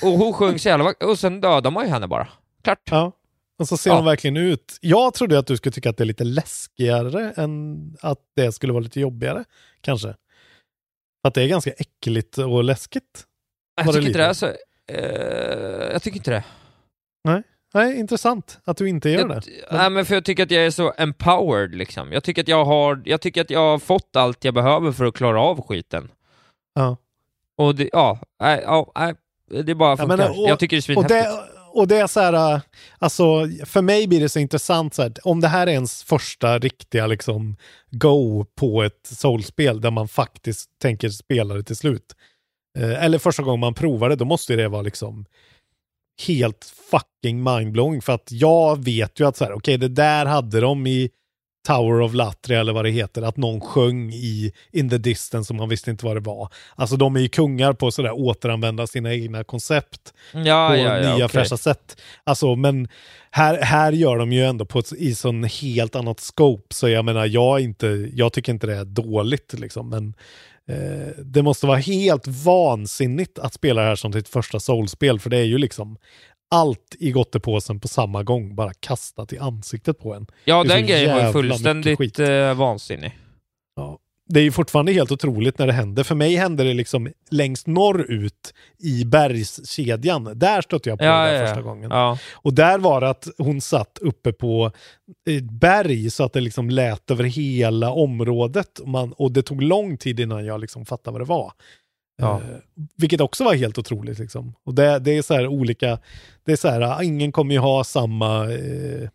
Och 0.03 0.11
hon 0.11 0.33
sjöng 0.33 0.59
så 0.59 0.69
jävla 0.69 0.95
och 1.01 1.19
sen 1.19 1.41
dödar 1.41 1.71
man 1.71 1.85
ju 1.85 1.91
henne 1.91 2.07
bara. 2.09 2.29
Klart. 2.65 2.81
Ja. 2.91 3.13
Och 3.59 3.69
så 3.69 3.77
ser 3.77 3.91
Ja. 3.91 3.97
de 3.97 4.05
verkligen 4.05 4.37
ut. 4.37 4.79
Jag 4.81 5.15
trodde 5.15 5.39
att 5.39 5.47
du 5.47 5.57
skulle 5.57 5.73
tycka 5.73 5.91
att 5.91 5.97
det 5.97 6.05
är 6.05 6.07
lite 6.07 6.25
läskigare 6.25 7.33
än 7.37 7.77
att 8.01 8.19
det 8.37 8.53
skulle 8.53 8.73
vara 8.73 8.83
lite 8.83 9.01
jobbigare, 9.01 9.45
kanske. 9.81 10.15
Att 11.29 11.35
det 11.35 11.43
är 11.43 11.49
ganska 11.49 11.71
äckligt 11.71 12.39
och 12.39 12.65
läskigt. 12.65 13.25
Jag 13.77 13.87
tycker 13.95 14.07
inte 14.07 14.19
det 14.19 14.25
är 14.25 14.29
lite? 14.29 14.35
så... 14.41 14.47
eh, 14.93 15.93
jag 15.93 16.03
tycker 16.03 16.17
inte 16.17 16.31
det. 16.31 16.45
Nej. 17.25 17.43
Nej, 17.75 17.99
intressant 17.99 18.61
att 18.65 18.77
du 18.77 18.89
inte 18.89 19.11
gör 19.11 19.19
Jag, 19.19 19.29
det. 19.29 19.43
Nej, 19.71 19.91
men 19.91 20.05
för 20.07 20.15
jag 20.15 20.25
tycker 20.25 20.43
att 20.43 20.51
jag 20.51 20.67
är 20.67 20.71
så 20.71 20.93
empowered 20.97 21.75
liksom. 21.75 22.13
Jag 22.13 22.25
tycker 22.25 22.43
att 22.43 22.49
jag 22.49 22.65
har, 22.65 23.03
jag 23.05 23.21
tycker 23.21 23.41
att 23.41 23.51
jag 23.51 23.61
har 23.61 23.79
fått 23.79 24.17
allt 24.17 24.45
jag 24.45 24.55
behöver 24.55 24.93
för 24.93 25.05
att 25.05 25.15
klara 25.15 25.41
av 25.41 25.67
skiten. 25.67 26.11
Ja. 26.75 26.97
Och 27.57 27.75
det, 27.75 27.89
ja, 27.93 28.19
nej, 28.41 28.63
ja, 28.65 28.93
nej, 28.97 29.15
det 29.65 29.71
är 29.73 29.75
bara 29.75 29.91
Ja, 29.91 29.97
funkar. 29.97 30.17
men, 30.17 30.31
och- 30.31 30.37
jag 30.49 30.59
tycker 30.59 30.77
det 30.77 30.79
är 30.79 30.83
svinhäftigt 30.83 31.58
och 31.73 31.89
det 31.89 31.97
är 31.97 32.07
så 32.07 32.21
här, 32.21 32.55
äh, 32.55 32.61
alltså 32.99 33.49
för 33.65 33.83
mig 33.83 34.09
blir 34.09 34.21
det 34.21 34.29
så 34.29 34.39
intressant 34.39 34.95
så 34.95 35.03
här, 35.03 35.13
om 35.23 35.41
det 35.41 35.49
här 35.49 35.67
är 35.67 35.71
ens 35.71 36.03
första 36.03 36.59
riktiga 36.59 37.07
liksom 37.07 37.57
go 37.91 38.45
på 38.45 38.83
ett 38.83 39.07
soulspel 39.07 39.81
där 39.81 39.91
man 39.91 40.09
faktiskt 40.09 40.71
tänker 40.83 41.09
spela 41.09 41.55
det 41.55 41.63
till 41.63 41.77
slut. 41.77 42.15
Eh, 42.79 43.05
eller 43.05 43.19
första 43.19 43.43
gången 43.43 43.61
man 43.61 43.75
provar 43.75 44.09
det, 44.09 44.17
då 44.17 44.25
måste 44.25 44.57
det 44.57 44.69
vara 44.69 44.83
liksom 44.83 45.25
helt 46.27 46.73
fucking 46.91 47.43
mindblowing 47.43 48.03
för 48.03 48.13
att 48.13 48.29
jag 48.33 48.85
vet 48.85 49.21
ju 49.21 49.27
att 49.27 49.37
så 49.37 49.45
här, 49.45 49.53
okej 49.53 49.79
det 49.79 49.89
där 49.89 50.27
hade 50.27 50.61
de 50.61 50.87
i 50.87 51.11
Tower 51.67 52.01
of 52.01 52.15
Latria 52.15 52.61
eller 52.61 52.73
vad 52.73 52.85
det 52.85 52.91
heter, 52.91 53.23
att 53.23 53.37
någon 53.37 53.61
sjöng 53.61 54.13
i 54.13 54.53
In 54.73 54.91
the 54.91 54.99
Distance 54.99 55.53
och 55.53 55.57
man 55.57 55.69
visste 55.69 55.91
inte 55.91 56.05
vad 56.07 56.17
det 56.17 56.21
var. 56.21 56.49
Alltså 56.75 56.97
de 56.97 57.17
är 57.17 57.21
ju 57.21 57.29
kungar 57.29 57.73
på 57.73 57.91
sådär 57.91 58.13
återanvända 58.13 58.87
sina 58.87 59.15
egna 59.15 59.45
koncept 59.45 60.15
Ja, 60.33 60.69
på 60.69 60.77
ja, 60.77 60.99
ja, 60.99 61.01
nya 61.01 61.25
okej. 61.25 61.29
fräscha 61.29 61.57
sätt. 61.57 62.01
Alltså, 62.25 62.57
men 62.57 62.89
här, 63.31 63.63
här 63.63 63.93
gör 63.93 64.17
de 64.19 64.33
ju 64.33 64.45
ändå 64.45 64.65
på 64.65 64.79
ett, 64.79 64.93
i 64.93 65.15
sån 65.15 65.45
helt 65.45 65.97
annat 65.97 66.21
scope, 66.21 66.75
så 66.75 66.89
jag 66.89 67.05
menar, 67.05 67.27
jag, 67.27 67.61
inte, 67.61 68.09
jag 68.15 68.33
tycker 68.33 68.53
inte 68.53 68.67
det 68.67 68.77
är 68.77 68.85
dåligt 68.85 69.55
liksom, 69.59 69.89
men 69.89 70.15
eh, 70.69 71.09
det 71.25 71.43
måste 71.43 71.67
vara 71.67 71.79
helt 71.79 72.27
vansinnigt 72.27 73.39
att 73.39 73.55
spela 73.55 73.83
det 73.83 73.89
här 73.89 73.97
som 73.97 74.13
sitt 74.13 74.29
första 74.29 74.61
soulspel, 74.61 75.21
för 75.21 75.31
det 75.31 75.37
är 75.37 75.45
ju 75.45 75.59
liksom 75.59 75.97
allt 76.51 76.97
i 76.99 77.11
gottepåsen 77.11 77.81
på 77.81 77.89
samma 77.89 78.23
gång 78.23 78.55
bara 78.55 78.73
kastat 78.81 79.33
i 79.33 79.39
ansiktet 79.39 79.99
på 79.99 80.15
en. 80.15 80.27
Ja, 80.45 80.65
den 80.65 80.87
grejen 80.87 81.17
var 81.17 81.27
ju 81.27 81.33
fullständigt 81.33 82.19
eh, 82.19 82.55
vansinnig. 82.55 83.19
Ja. 83.77 83.99
Det 84.31 84.41
är 84.41 84.45
ju 84.45 84.53
fortfarande 84.53 84.93
helt 84.93 85.13
otroligt 85.13 85.59
när 85.59 85.67
det 85.67 85.73
händer. 85.73 86.03
För 86.03 86.15
mig 86.15 86.37
hände 86.37 86.65
det 86.65 86.75
liksom 86.75 87.09
längst 87.31 87.67
norrut 87.67 88.55
i 88.79 89.05
bergskedjan. 89.05 90.33
Där 90.35 90.63
stötte 90.63 90.89
jag 90.89 90.99
på 90.99 91.05
Ja, 91.05 91.25
det 91.25 91.35
ja, 91.35 91.47
första 91.47 91.61
ja. 91.61 91.63
gången. 91.63 91.91
Ja. 91.91 92.19
Och 92.33 92.55
där 92.55 92.79
var 92.79 93.01
det 93.01 93.09
att 93.09 93.29
hon 93.39 93.61
satt 93.61 93.99
uppe 94.01 94.33
på 94.33 94.73
ett 95.31 95.51
berg 95.51 96.11
så 96.11 96.25
att 96.25 96.33
det 96.33 96.41
liksom 96.41 96.71
lät 96.71 97.11
över 97.11 97.25
hela 97.25 97.91
området. 97.91 98.79
Och, 98.79 98.89
man, 98.89 99.13
och 99.13 99.33
det 99.33 99.43
tog 99.43 99.63
lång 99.63 99.97
tid 99.97 100.21
innan 100.21 100.45
jag 100.45 100.61
liksom 100.61 100.87
fattade 100.87 101.13
vad 101.13 101.21
det 101.21 101.29
var. 101.29 101.53
Ja. 102.19 102.35
Eh, 102.35 102.57
vilket 102.97 103.21
också 103.21 103.45
var 103.45 103.55
helt 103.55 103.79
otroligt. 103.79 104.19
Liksom. 104.19 104.55
Och 104.65 104.75
det, 104.75 104.99
det 104.99 105.11
är 105.11 105.23
så 105.23 105.35
här 105.35 105.47
olika, 105.47 105.99
det 106.45 106.53
är 106.53 106.57
så 106.57 106.69
här, 106.69 106.81
ah, 106.81 107.03
ingen 107.03 107.33
kommer 107.33 107.55
ju 107.55 107.61
ha 107.61 107.85
samma, 107.85 108.53
eh, 108.53 109.09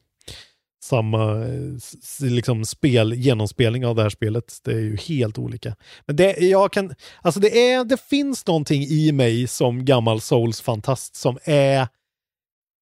samma 0.84 1.46
eh, 1.46 2.30
liksom 2.30 2.66
spel, 2.66 3.14
genomspelning 3.14 3.86
av 3.86 3.96
det 3.96 4.02
här 4.02 4.10
spelet. 4.10 4.58
Det 4.64 4.72
är 4.72 4.80
ju 4.80 4.98
helt 4.98 5.38
olika. 5.38 5.76
Men 6.06 6.16
det, 6.16 6.38
jag 6.38 6.74
kan, 6.74 6.96
alltså 7.22 7.40
det, 7.40 7.72
är, 7.72 7.86
det 7.86 8.02
finns 8.02 8.48
någonting 8.48 8.84
i 8.84 9.12
mig 9.12 9.48
som 9.48 9.86
gammal 9.86 10.22
Souls-fantast 10.22 11.16
som 11.16 11.38
är 11.44 11.88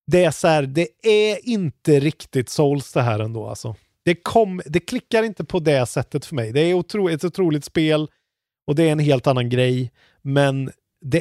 det 0.07 0.23
är 0.23 0.31
så 0.31 0.47
här, 0.47 0.63
det 0.63 0.87
är 1.03 1.49
inte 1.49 1.99
riktigt 1.99 2.49
Souls 2.49 2.93
det 2.93 3.01
här 3.01 3.19
ändå 3.19 3.47
alltså. 3.47 3.75
Det, 4.05 4.15
kom, 4.15 4.61
det 4.65 4.79
klickar 4.79 5.23
inte 5.23 5.45
på 5.45 5.59
det 5.59 5.85
sättet 5.85 6.25
för 6.25 6.35
mig. 6.35 6.51
Det 6.51 6.61
är 6.61 6.73
otro, 6.73 7.09
ett 7.09 7.23
otroligt 7.23 7.65
spel 7.65 8.07
och 8.67 8.75
det 8.75 8.83
är 8.83 8.91
en 8.91 8.99
helt 8.99 9.27
annan 9.27 9.49
grej. 9.49 9.91
Men 10.21 10.71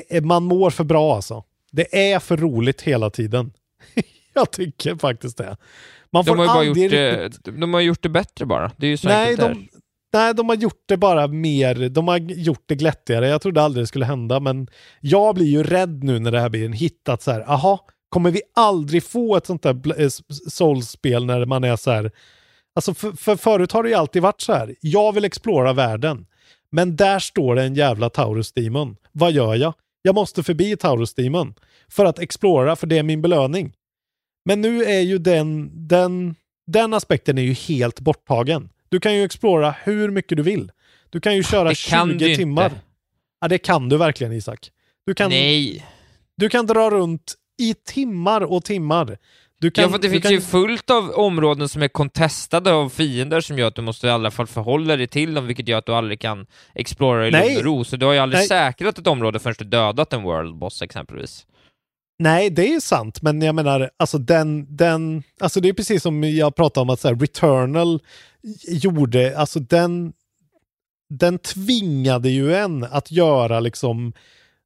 är, 0.09 0.21
man 0.21 0.43
mår 0.45 0.71
för 0.71 0.85
bra 0.85 1.15
alltså. 1.15 1.45
Det 1.73 2.13
är 2.13 2.19
för 2.19 2.37
roligt 2.37 2.83
hela 2.83 3.11
tiden. 3.11 3.53
Jag 4.35 4.51
tycker 4.51 4.97
faktiskt 4.97 5.37
det. 5.37 5.57
Man 6.13 6.25
De 6.25 6.31
har 6.39 6.47
bara 6.47 6.65
gjort 6.65 6.77
det, 6.91 7.27
riktigt- 7.27 7.61
de 7.61 7.75
har 7.75 7.81
gjort 7.81 8.03
det 8.03 8.09
bättre 8.09 8.47
bara. 8.47 8.71
Det 8.77 8.87
är 8.87 8.91
ju 8.91 8.97
så 8.97 9.09
Nej, 9.09 9.31
enkelt 9.31 9.49
de, 9.55 9.69
nej, 10.19 10.35
de 10.35 10.49
har 10.49 10.57
gjort 10.57 10.83
det 10.87 10.97
bara 10.97 11.27
mer, 11.27 11.89
de 11.89 12.09
har 12.09 12.17
gjort 12.19 12.63
det 12.67 12.75
glättigare. 12.75 13.29
Jag 13.29 13.43
trodde 13.43 13.63
aldrig 13.63 13.83
det 13.83 13.87
skulle 13.87 14.05
hända, 14.05 14.41
men 14.41 14.69
jag 15.01 15.35
blir 15.35 15.47
ju 15.47 15.63
rädd 15.63 16.05
nu 16.05 16.19
när 16.19 16.31
det 16.33 16.41
här 16.41 16.49
blir 16.49 16.65
en 16.65 16.73
hit 16.73 17.09
att 17.09 17.23
så 17.23 17.31
här, 17.31 17.41
aha, 17.51 17.87
kommer 18.09 18.31
vi 18.31 18.43
aldrig 18.55 19.05
få 19.05 19.37
ett 19.37 19.47
sånt 19.47 19.63
där 19.63 20.01
eh, 20.01 20.07
s- 20.07 20.55
Souls-spel 20.55 21.27
när 21.27 21.47
man 21.47 21.65
är 21.65 21.77
så 21.77 21.91
här, 21.91 22.11
alltså 22.75 22.95
för, 22.95 23.13
för 23.13 23.37
förut 23.37 23.73
har 23.73 23.83
det 23.83 23.89
ju 23.89 23.95
alltid 23.95 24.23
varit 24.23 24.41
så 24.41 24.53
här, 24.53 24.75
jag 24.81 25.13
vill 25.15 25.25
explora 25.25 25.73
världen, 25.73 26.27
men 26.73 26.97
där 26.97 27.19
står 27.19 27.55
det 27.55 27.63
en 27.63 27.75
jävla 27.75 28.11
Taurus 28.11 28.53
Demon. 28.53 28.97
Vad 29.13 29.33
gör 29.33 29.55
jag? 29.55 29.75
Jag 30.03 30.15
måste 30.15 30.43
förbi 30.43 30.77
Taurus 30.77 31.15
Demon 31.15 31.55
för 31.89 32.05
att 32.05 32.19
explora, 32.19 32.77
för 32.77 32.87
det 32.87 32.99
är 32.99 33.03
min 33.03 33.23
belöning. 33.23 33.73
Men 34.45 34.61
nu 34.61 34.85
är 34.85 35.01
ju 35.01 35.19
den, 35.19 35.71
den, 35.89 36.35
den 36.67 36.95
aspekten 36.95 37.39
är 37.39 37.43
ju 37.43 37.53
helt 37.53 38.01
borttagen. 38.01 38.69
Du 38.89 39.01
kan 39.01 39.15
ju 39.15 39.25
explora 39.25 39.75
hur 39.85 40.11
mycket 40.11 40.37
du 40.37 40.43
vill. 40.43 40.73
Du 41.11 41.21
kan 41.21 41.37
ju 41.37 41.43
köra 41.43 41.69
Det 41.69 41.89
kan 41.89 42.09
20 42.11 42.19
du 42.19 42.27
inte. 42.31 42.39
timmar. 42.39 42.73
Ja, 43.41 43.49
det 43.49 43.59
kan 43.59 43.89
du 43.89 43.97
verkligen 43.97 44.33
Isak. 44.33 44.71
Du 45.07 45.15
kan, 45.15 45.31
Nej. 45.31 45.87
Du 46.37 46.49
kan 46.49 46.67
dra 46.67 46.91
runt 46.91 47.35
i 47.63 47.75
timmar 47.75 48.41
och 48.41 48.65
timmar. 48.65 49.19
Du 49.61 49.71
kan, 49.71 49.83
ja, 49.83 49.91
för 49.91 49.99
det 49.99 50.11
finns 50.11 50.23
kan, 50.23 50.33
ju 50.33 50.41
fullt 50.41 50.91
av 50.91 51.11
områden 51.11 51.69
som 51.69 51.83
är 51.83 51.89
contestade 51.89 52.73
av 52.73 52.89
fiender 52.89 53.41
som 53.41 53.59
gör 53.59 53.69
att 53.69 53.75
du 53.75 53.83
måste 53.83 54.07
i 54.07 54.11
alla 54.11 54.31
fall 54.31 54.47
förhålla 54.47 54.97
dig 54.97 55.07
till 55.07 55.35
dem, 55.35 55.47
vilket 55.47 55.69
gör 55.69 55.79
att 55.79 55.87
du 55.87 55.95
aldrig 55.95 56.21
kan 56.21 56.47
explora 56.75 57.29
i 57.29 57.31
lugn 57.31 57.57
och 57.57 57.65
ro. 57.65 57.85
Så 57.85 57.97
du 57.97 58.07
har 58.07 58.13
ju 58.13 58.19
aldrig 58.19 58.39
Nej. 58.39 58.49
säkrat 58.49 58.99
ett 58.99 59.07
område 59.07 59.39
förrän 59.39 59.55
du 59.59 59.65
dödat 59.65 60.13
en 60.13 60.23
world 60.23 60.59
boss 60.59 60.83
exempelvis. 60.83 61.47
Nej, 62.19 62.51
det 62.51 62.75
är 62.75 62.81
sant, 62.81 63.23
men 63.23 63.43
jag 63.43 63.55
menar, 63.55 63.91
alltså 63.97 64.19
den, 64.19 64.77
den, 64.77 65.23
alltså 65.41 65.61
det 65.61 65.69
är 65.69 65.73
precis 65.73 66.03
som 66.03 66.25
jag 66.25 66.55
pratade 66.55 66.83
om 66.83 66.91
att 66.91 67.01
så 67.01 67.09
här, 67.09 67.15
Returnal 67.15 68.01
gjorde, 68.69 69.39
alltså 69.39 69.61
den, 69.61 70.13
den 71.11 71.39
tvingade 71.39 72.31
ju 72.31 72.55
en 72.55 72.85
att 72.85 73.11
göra 73.11 73.61
liksom, 73.61 74.13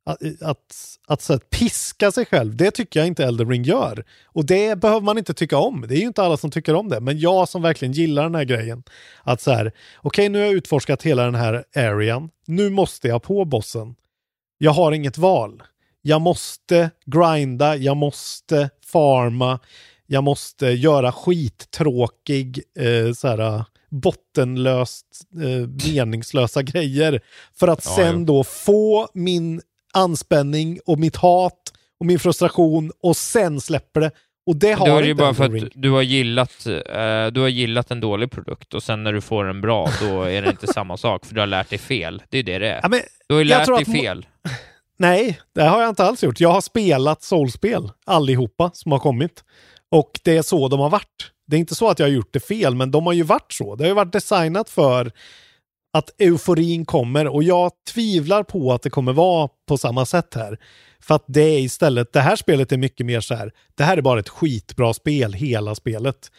att, 0.04 0.42
att, 0.42 0.58
att 1.06 1.22
så 1.22 1.32
här, 1.32 1.40
piska 1.40 2.12
sig 2.12 2.26
själv. 2.26 2.56
Det 2.56 2.70
tycker 2.70 3.00
jag 3.00 3.06
inte 3.06 3.24
Elden 3.24 3.48
Ring 3.50 3.62
gör. 3.62 4.04
Och 4.24 4.46
det 4.46 4.78
behöver 4.80 5.00
man 5.00 5.18
inte 5.18 5.34
tycka 5.34 5.58
om. 5.58 5.84
Det 5.88 5.94
är 5.94 6.00
ju 6.00 6.06
inte 6.06 6.22
alla 6.22 6.36
som 6.36 6.50
tycker 6.50 6.74
om 6.74 6.88
det, 6.88 7.00
men 7.00 7.18
jag 7.18 7.48
som 7.48 7.62
verkligen 7.62 7.92
gillar 7.92 8.22
den 8.22 8.34
här 8.34 8.44
grejen. 8.44 8.82
Att 9.22 9.40
så 9.40 9.50
här, 9.50 9.72
okej 10.02 10.28
nu 10.28 10.38
har 10.38 10.46
jag 10.46 10.54
utforskat 10.54 11.02
hela 11.02 11.24
den 11.24 11.34
här 11.34 11.64
arean, 11.76 12.30
nu 12.46 12.70
måste 12.70 13.08
jag 13.08 13.22
på 13.22 13.44
bossen. 13.44 13.94
Jag 14.58 14.70
har 14.70 14.92
inget 14.92 15.18
val. 15.18 15.62
Jag 16.02 16.20
måste 16.20 16.90
grinda, 17.06 17.76
jag 17.76 17.96
måste 17.96 18.70
farma, 18.86 19.58
jag 20.06 20.24
måste 20.24 20.66
göra 20.66 21.12
skittråkig, 21.12 22.60
eh, 22.78 23.12
så 23.12 23.28
här, 23.28 23.64
bottenlöst, 23.90 25.06
eh, 25.42 25.90
meningslösa 25.92 26.62
grejer. 26.62 27.20
För 27.54 27.68
att 27.68 27.84
Ja, 27.84 27.96
sen 27.96 28.18
jo. 28.18 28.24
då 28.24 28.44
få 28.44 29.08
min 29.14 29.60
anspänning 29.94 30.78
och 30.86 30.98
mitt 30.98 31.16
hat 31.16 31.72
och 32.00 32.06
min 32.06 32.18
frustration 32.18 32.92
och 33.02 33.16
sen 33.16 33.60
släpper 33.60 34.00
det. 34.00 34.10
Och 34.46 34.56
det 34.56 34.72
har 34.72 35.00
det 35.00 35.04
ju 35.04 35.10
inte 35.10 35.22
bara 35.22 35.34
för 35.34 35.44
att 35.44 35.72
du 35.74 35.90
har, 35.90 36.02
gillat, 36.02 36.66
eh, 36.66 37.26
du 37.32 37.40
har 37.40 37.48
gillat 37.48 37.90
en 37.90 38.00
dålig 38.00 38.30
produkt 38.30 38.74
och 38.74 38.82
sen 38.82 39.02
när 39.02 39.12
du 39.12 39.20
får 39.20 39.44
en 39.44 39.60
bra, 39.60 39.88
då 40.00 40.22
är 40.22 40.42
det 40.42 40.50
inte 40.50 40.66
samma 40.66 40.96
sak, 40.96 41.26
för 41.26 41.34
du 41.34 41.40
har 41.40 41.46
lärt 41.46 41.70
dig 41.70 41.78
fel. 41.78 42.22
Det 42.28 42.38
är 42.38 42.42
det 42.42 42.58
det 42.58 42.68
är. 42.68 42.80
Ja, 42.82 42.88
men 42.88 43.00
du 43.28 43.34
har 43.34 43.38
ju 43.40 43.44
lärt 43.44 43.66
dig 43.66 43.84
fel. 43.84 44.26
Nej, 44.96 45.40
det 45.54 45.62
har 45.62 45.80
jag 45.80 45.88
inte 45.88 46.04
alls 46.04 46.22
gjort. 46.22 46.40
Jag 46.40 46.48
har 46.48 46.60
spelat 46.60 47.22
soulspel, 47.22 47.90
allihopa 48.04 48.70
som 48.74 48.92
har 48.92 48.98
kommit. 48.98 49.44
Och 49.90 50.20
det 50.24 50.36
är 50.36 50.42
så 50.42 50.68
de 50.68 50.80
har 50.80 50.90
varit. 50.90 51.30
Det 51.46 51.56
är 51.56 51.60
inte 51.60 51.74
så 51.74 51.90
att 51.90 51.98
jag 51.98 52.06
har 52.06 52.12
gjort 52.12 52.32
det 52.32 52.40
fel, 52.40 52.74
men 52.74 52.90
de 52.90 53.06
har 53.06 53.12
ju 53.12 53.22
varit 53.22 53.52
så. 53.52 53.76
Det 53.76 53.84
har 53.84 53.88
ju 53.88 53.94
varit 53.94 54.12
designat 54.12 54.70
för 54.70 55.12
att 55.94 56.20
euforin 56.20 56.84
kommer 56.84 57.26
och 57.26 57.42
jag 57.42 57.72
tvivlar 57.92 58.42
på 58.42 58.72
att 58.72 58.82
det 58.82 58.90
kommer 58.90 59.12
vara 59.12 59.48
på 59.68 59.78
samma 59.78 60.06
sätt 60.06 60.34
här. 60.34 60.58
För 61.00 61.14
att 61.14 61.24
det 61.26 61.42
är 61.42 61.60
istället, 61.60 62.12
det 62.12 62.20
här 62.20 62.36
spelet 62.36 62.72
är 62.72 62.76
mycket 62.76 63.06
mer 63.06 63.20
så 63.20 63.34
här, 63.34 63.52
det 63.74 63.84
här 63.84 63.96
är 63.96 64.02
bara 64.02 64.20
ett 64.20 64.28
skitbra 64.28 64.94
spel, 64.94 65.32
hela 65.32 65.74
spelet. 65.74 66.30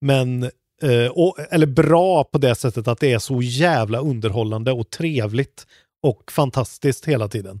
Men, 0.00 0.42
eh, 0.82 1.10
och, 1.10 1.36
eller 1.50 1.66
bra 1.66 2.24
på 2.24 2.38
det 2.38 2.54
sättet 2.54 2.88
att 2.88 3.00
det 3.00 3.12
är 3.12 3.18
så 3.18 3.42
jävla 3.42 3.98
underhållande 3.98 4.72
och 4.72 4.90
trevligt 4.90 5.66
och 6.02 6.32
fantastiskt 6.32 7.04
hela 7.04 7.28
tiden. 7.28 7.60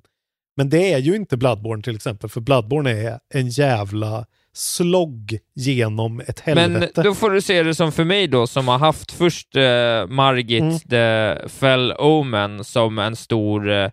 Men 0.56 0.70
det 0.70 0.92
är 0.92 0.98
ju 0.98 1.16
inte 1.16 1.36
Bloodborne 1.36 1.82
till 1.82 1.96
exempel, 1.96 2.30
för 2.30 2.40
Bloodborne 2.40 2.90
är 2.90 3.18
en 3.34 3.48
jävla 3.48 4.26
slogg 4.54 5.38
genom 5.54 6.20
ett 6.20 6.40
helvete. 6.40 6.90
Men 6.94 7.04
då 7.04 7.14
får 7.14 7.30
du 7.30 7.40
se 7.42 7.62
det 7.62 7.74
som 7.74 7.92
för 7.92 8.04
mig 8.04 8.26
då, 8.26 8.46
som 8.46 8.68
har 8.68 8.78
haft 8.78 9.12
först 9.12 9.56
eh, 9.56 10.06
Margit 10.08 10.62
Mm. 10.62 10.78
the 10.78 11.48
Fell 11.48 11.92
Omen 11.92 12.64
som 12.64 12.98
en 12.98 13.16
stor, 13.16 13.70
eh, 13.70 13.90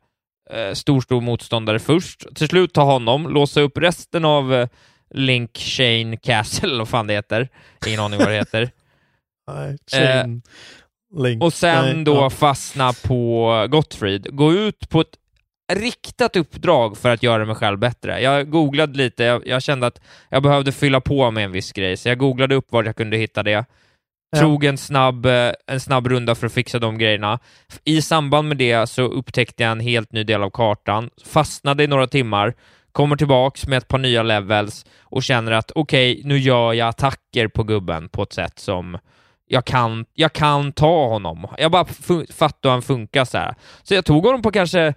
eh, 0.51 0.73
stor, 0.73 1.01
stor 1.01 1.21
motståndare 1.21 1.79
först. 1.79 2.35
Till 2.35 2.47
slut 2.47 2.73
ta 2.73 2.83
honom, 2.83 3.27
låsa 3.33 3.61
upp 3.61 3.77
resten 3.77 4.25
av 4.25 4.53
eh, 4.53 4.67
Link 5.13 5.57
Chain 5.57 6.17
Castle, 6.17 6.77
vad 6.77 6.89
fan 6.89 7.07
det 7.07 7.13
heter. 7.13 7.49
Ingen 7.87 7.99
aning 7.99 8.19
vad 8.19 8.27
det 8.29 8.35
heter. 8.35 8.69
Nej, 9.51 9.77
Chain 9.91 10.41
Link. 11.17 11.41
Eh, 11.41 11.45
Och 11.45 11.53
sen 11.53 11.95
Nej, 11.95 12.03
då 12.03 12.15
ja. 12.15 12.29
fastna 12.29 12.93
på 12.93 13.67
Gottfried. 13.69 14.27
Gå 14.35 14.53
ut 14.53 14.89
på 14.89 15.01
ett 15.01 15.15
riktat 15.75 16.35
uppdrag 16.35 16.97
för 16.97 17.09
att 17.09 17.23
göra 17.23 17.45
mig 17.45 17.55
själv 17.55 17.79
bättre. 17.79 18.21
Jag 18.21 18.49
googlade 18.49 18.97
lite, 18.97 19.23
jag, 19.23 19.47
jag 19.47 19.63
kände 19.63 19.87
att 19.87 20.01
jag 20.29 20.43
behövde 20.43 20.71
fylla 20.71 21.01
på 21.01 21.31
med 21.31 21.45
en 21.45 21.51
viss 21.51 21.71
grej, 21.71 21.97
så 21.97 22.09
jag 22.09 22.17
googlade 22.17 22.55
upp 22.55 22.71
var 22.71 22.83
jag 22.83 22.95
kunde 22.95 23.17
hitta 23.17 23.43
det. 23.43 23.65
Ja. 24.31 24.41
Tog 24.41 24.63
en 24.63 24.77
snabb, 24.77 25.25
eh, 25.25 25.51
en 25.67 25.79
snabb 25.79 26.07
runda 26.07 26.35
för 26.35 26.47
att 26.47 26.53
fixa 26.53 26.79
de 26.79 26.97
grejerna. 26.97 27.39
I 27.83 28.01
samband 28.01 28.47
med 28.47 28.57
det 28.57 28.87
så 28.87 29.01
upptäckte 29.01 29.63
jag 29.63 29.71
en 29.71 29.79
helt 29.79 30.11
ny 30.11 30.23
del 30.23 30.43
av 30.43 30.49
kartan, 30.49 31.09
fastnade 31.25 31.83
i 31.83 31.87
några 31.87 32.07
timmar, 32.07 32.53
kommer 32.91 33.15
tillbaks 33.15 33.67
med 33.67 33.77
ett 33.77 33.87
par 33.87 33.97
nya 33.97 34.23
levels 34.23 34.85
och 34.99 35.23
känner 35.23 35.51
att 35.51 35.71
okej, 35.75 36.21
nu 36.25 36.37
gör 36.37 36.73
jag 36.73 36.87
attacker 36.89 37.47
på 37.47 37.63
gubben 37.63 38.09
på 38.09 38.23
ett 38.23 38.33
sätt 38.33 38.59
som 38.59 38.97
jag 39.51 39.65
kan, 39.65 40.05
jag 40.13 40.33
kan 40.33 40.71
ta 40.71 41.07
honom. 41.07 41.47
Jag 41.57 41.71
bara 41.71 41.85
fattar 42.29 42.69
hur 42.69 42.71
han 42.71 42.81
funkar 42.81 43.25
så 43.25 43.37
här. 43.37 43.55
Så 43.83 43.93
jag 43.93 44.05
tog 44.05 44.25
honom 44.25 44.41
på 44.41 44.51
kanske, 44.51 44.93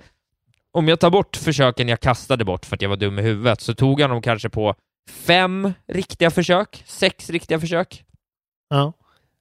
om 0.75 0.89
jag 0.89 1.01
tar 1.01 1.11
bort 1.11 1.37
försöken 1.37 1.89
jag 1.89 2.01
kastade 2.01 2.45
bort 2.45 2.67
för 2.67 2.77
att 2.77 2.83
jag 2.83 2.89
var 2.89 2.97
dum 2.97 3.19
i 3.19 3.23
huvudet, 3.23 3.61
så 3.61 3.75
tog 3.75 4.01
jag 4.01 4.09
honom 4.09 4.23
kanske 4.23 4.49
på 4.49 4.75
fem 5.11 5.73
riktiga 5.89 6.31
försök, 6.31 6.83
sex 6.87 7.31
riktiga 7.31 7.61
försök. 7.61 8.05
Ja. 8.71 8.93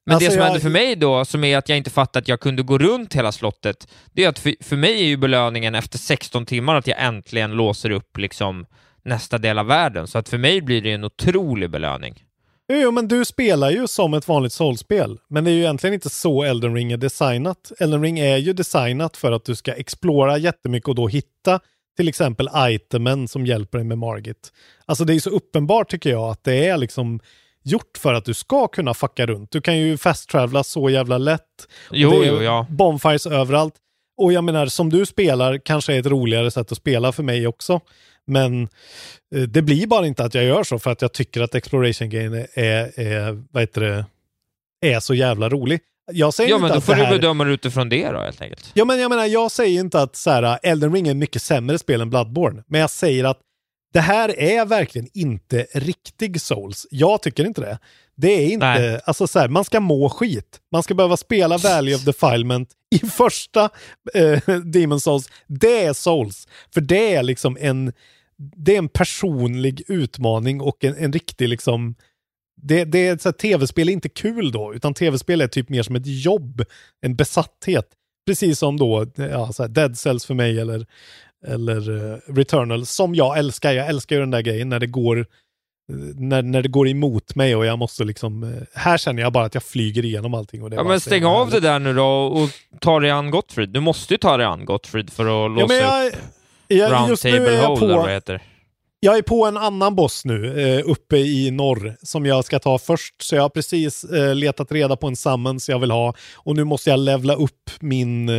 Men 0.05 0.15
Alltså, 0.15 0.29
det 0.29 0.31
som 0.33 0.39
jag- 0.39 0.45
hände 0.45 0.59
för 0.61 0.69
mig 0.69 0.95
då, 0.95 1.25
som 1.25 1.43
är 1.43 1.57
att 1.57 1.69
jag 1.69 1.77
inte 1.77 1.89
fattade 1.89 2.23
att 2.23 2.27
jag 2.27 2.39
kunde 2.39 2.63
gå 2.63 2.77
runt 2.77 3.13
hela 3.13 3.31
slottet, 3.31 3.87
det 4.11 4.23
är 4.23 4.29
att 4.29 4.39
för, 4.39 4.55
för 4.63 4.75
mig 4.75 5.01
är 5.01 5.05
ju 5.05 5.17
belöningen 5.17 5.75
efter 5.75 5.97
16 5.97 6.45
timmar 6.45 6.75
att 6.75 6.87
jag 6.87 7.03
äntligen 7.03 7.51
låser 7.51 7.89
upp 7.89 8.17
liksom 8.17 8.65
nästa 9.05 9.37
del 9.37 9.59
av 9.59 9.65
världen. 9.65 10.07
Så 10.07 10.17
att 10.17 10.29
för 10.29 10.37
mig 10.37 10.61
blir 10.61 10.81
det 10.81 10.91
en 10.91 11.03
otrolig 11.03 11.69
belöning. 11.69 12.23
Jo, 12.73 12.79
jo, 12.79 12.91
men 12.91 13.07
du 13.07 13.25
spelar 13.25 13.71
ju 13.71 13.87
som 13.87 14.13
ett 14.13 14.27
vanligt 14.27 14.53
soulspel. 14.53 15.19
Men 15.27 15.43
det 15.43 15.51
är 15.51 15.53
ju 15.53 15.59
egentligen 15.59 15.93
inte 15.93 16.09
så 16.09 16.43
Elden 16.43 16.75
Ring 16.75 16.91
är 16.91 16.97
designat. 16.97 17.71
Elden 17.79 18.01
Ring 18.01 18.19
är 18.19 18.37
ju 18.37 18.53
designat 18.53 19.17
för 19.17 19.31
att 19.31 19.45
du 19.45 19.55
ska 19.55 19.73
explora 19.73 20.37
jättemycket 20.37 20.89
och 20.89 20.95
då 20.95 21.07
hitta 21.07 21.59
till 21.97 22.07
exempel 22.07 22.49
itemen 22.55 23.27
som 23.27 23.45
hjälper 23.45 23.77
dig 23.77 23.87
med 23.87 23.97
Margit. 23.97 24.51
Alltså 24.85 25.05
det 25.05 25.13
är 25.13 25.19
så 25.19 25.29
uppenbart 25.29 25.89
tycker 25.89 26.09
jag 26.09 26.29
att 26.29 26.43
det 26.43 26.67
är 26.67 26.77
liksom 26.77 27.19
gjort 27.63 27.97
för 27.97 28.13
att 28.13 28.25
du 28.25 28.33
ska 28.33 28.67
kunna 28.67 28.93
fucka 28.93 29.25
runt. 29.25 29.51
Du 29.51 29.61
kan 29.61 29.77
ju 29.77 29.97
fast-travela 29.97 30.63
så 30.63 30.89
jävla 30.89 31.17
lätt. 31.17 31.67
Jo, 31.91 32.09
det 32.09 32.27
är 32.27 32.31
jo, 32.31 32.41
ja. 32.41 32.67
Bonfires 32.69 33.27
överallt. 33.27 33.73
Och 34.17 34.33
jag 34.33 34.43
menar, 34.43 34.65
som 34.65 34.89
du 34.89 35.05
spelar 35.05 35.57
kanske 35.57 35.93
är 35.93 35.99
ett 35.99 36.05
roligare 36.05 36.51
sätt 36.51 36.71
att 36.71 36.77
spela 36.77 37.11
för 37.11 37.23
mig 37.23 37.47
också. 37.47 37.81
Men 38.27 38.63
eh, 39.35 39.41
det 39.41 39.61
blir 39.61 39.87
bara 39.87 40.07
inte 40.07 40.23
att 40.23 40.33
jag 40.33 40.43
gör 40.43 40.63
så 40.63 40.79
för 40.79 40.91
att 40.91 41.01
jag 41.01 41.13
tycker 41.13 41.41
att 41.41 41.55
exploration-grejen 41.55 42.33
är, 42.33 42.47
är, 42.53 42.99
är, 42.99 43.43
vad 43.51 43.63
heter 43.63 43.81
det, 43.81 44.05
är 44.87 44.99
så 44.99 45.13
jävla 45.13 45.49
rolig. 45.49 45.79
Jag 46.11 46.33
säger 46.33 46.49
Ja, 46.49 46.55
inte 46.55 46.61
men 46.61 46.71
då 46.71 46.77
att 46.77 46.83
får 46.83 46.93
det 46.93 46.99
du 46.99 47.05
här... 47.05 47.11
bedöma 47.13 47.43
det 47.43 47.51
utifrån 47.51 47.89
det 47.89 48.09
då, 48.11 48.19
helt 48.19 48.41
enkelt. 48.41 48.71
Ja, 48.73 48.85
men 48.85 48.99
jag 48.99 49.09
menar, 49.09 49.25
jag 49.25 49.51
säger 49.51 49.79
inte 49.79 50.01
att 50.01 50.15
så 50.15 50.29
här, 50.29 50.59
Elden 50.63 50.93
Ring 50.93 51.07
är 51.07 51.13
mycket 51.13 51.41
sämre 51.41 51.77
spel 51.77 52.01
än 52.01 52.09
Bloodborne. 52.09 52.63
Men 52.67 52.81
jag 52.81 52.89
säger 52.89 53.23
att 53.23 53.39
det 53.93 54.01
här 54.01 54.39
är 54.39 54.65
verkligen 54.65 55.07
inte 55.13 55.67
riktig 55.73 56.41
Souls. 56.41 56.87
Jag 56.91 57.21
tycker 57.21 57.45
inte 57.45 57.61
det. 57.61 57.79
Det 58.15 58.27
är 58.27 58.47
inte, 58.47 58.65
Nej. 58.65 58.99
alltså 59.05 59.27
så 59.27 59.39
här, 59.39 59.47
man 59.47 59.65
ska 59.65 59.79
må 59.79 60.09
skit. 60.09 60.59
Man 60.71 60.83
ska 60.83 60.93
behöva 60.93 61.17
spela 61.17 61.57
Valley 61.57 61.95
of 61.95 62.05
Defilement 62.05 62.69
i 62.95 62.99
första 62.99 63.69
eh, 64.13 64.39
Demon 64.65 64.99
Souls. 64.99 65.29
Det 65.47 65.83
är 65.83 65.93
Souls. 65.93 66.47
För 66.73 66.81
det 66.81 67.15
är 67.15 67.23
liksom 67.23 67.57
en, 67.59 67.93
det 68.37 68.73
är 68.73 68.77
en 68.77 68.89
personlig 68.89 69.83
utmaning 69.87 70.61
och 70.61 70.83
en, 70.83 70.95
en 70.97 71.13
riktig 71.13 71.49
liksom, 71.49 71.95
det, 72.61 72.85
det 72.85 73.07
är 73.07 73.17
så 73.17 73.29
här, 73.29 73.33
tv-spel 73.33 73.89
är 73.89 73.93
inte 73.93 74.09
kul 74.09 74.51
då, 74.51 74.73
utan 74.73 74.93
tv-spel 74.93 75.41
är 75.41 75.47
typ 75.47 75.69
mer 75.69 75.83
som 75.83 75.95
ett 75.95 76.07
jobb, 76.23 76.63
en 77.01 77.15
besatthet. 77.15 77.87
Precis 78.25 78.59
som 78.59 78.77
då, 78.77 79.05
ja, 79.15 79.53
så 79.53 79.63
här, 79.63 79.69
Dead 79.69 79.97
Cells 79.97 80.25
för 80.25 80.33
mig 80.33 80.59
eller, 80.59 80.85
eller 81.47 81.89
uh, 81.89 82.17
Returnal, 82.27 82.85
som 82.85 83.15
jag 83.15 83.37
älskar. 83.37 83.73
Jag 83.73 83.87
älskar 83.87 84.15
ju 84.15 84.19
den 84.19 84.31
där 84.31 84.41
grejen 84.41 84.69
när 84.69 84.79
det 84.79 84.87
går 84.87 85.19
eh, 85.19 85.25
när, 86.15 86.41
när 86.41 86.61
det 86.61 86.69
går 86.69 86.87
emot 86.87 87.35
mig 87.35 87.55
och 87.55 87.65
jag 87.65 87.79
måste 87.79 88.03
liksom, 88.03 88.43
eh, 88.43 88.49
här 88.73 88.97
känner 88.97 89.21
jag 89.21 89.33
bara 89.33 89.45
att 89.45 89.53
jag 89.53 89.63
flyger 89.63 90.05
igenom 90.05 90.33
allting. 90.33 90.63
Och 90.63 90.69
det 90.69 90.75
Ja, 90.75 90.83
men 90.83 90.99
stäng 90.99 91.25
av 91.25 91.49
det 91.49 91.59
där 91.59 91.79
nu 91.79 91.93
då 91.93 92.05
och 92.05 92.49
ta 92.79 92.99
dig 92.99 93.11
an 93.11 93.31
Gottfrid. 93.31 93.69
Du 93.69 93.79
måste 93.79 94.13
ju 94.13 94.17
ta 94.17 94.37
dig 94.37 94.45
an 94.45 94.65
Gottfrid 94.65 95.09
för 95.09 95.23
att 95.23 95.29
Ja, 95.29 95.47
låsa 95.47 95.67
men 95.67 95.77
jag, 95.77 96.07
upp 96.07 96.13
jag, 96.67 96.91
Round 96.91 97.09
just 97.09 97.23
nu 97.23 97.31
Table 97.31 97.51
är 97.51 97.61
jag 97.61 97.67
Hole, 97.67 97.85
eller 97.85 97.95
vad 97.95 98.05
det 98.05 98.07
på, 98.07 98.13
heter. 98.13 98.41
jag 98.99 99.17
är 99.17 99.21
på 99.21 99.45
en 99.45 99.57
annan 99.57 99.95
boss 99.95 100.25
nu, 100.25 100.61
eh, 100.77 100.81
uppe 100.89 101.17
i 101.17 101.51
norr, 101.51 101.95
som 102.01 102.25
jag 102.25 102.45
ska 102.45 102.59
ta 102.59 102.79
först. 102.79 103.21
Så 103.21 103.35
jag 103.35 103.41
har 103.41 103.49
precis 103.49 104.03
eh, 104.03 104.35
letat 104.35 104.71
reda 104.71 104.95
på 104.95 105.07
en 105.07 105.15
summons 105.15 105.69
jag 105.69 105.79
vill 105.79 105.91
ha. 105.91 106.13
Och 106.35 106.55
nu 106.55 106.63
måste 106.63 106.89
jag 106.89 106.99
levla 106.99 107.35
upp 107.35 107.69
min, 107.79 108.29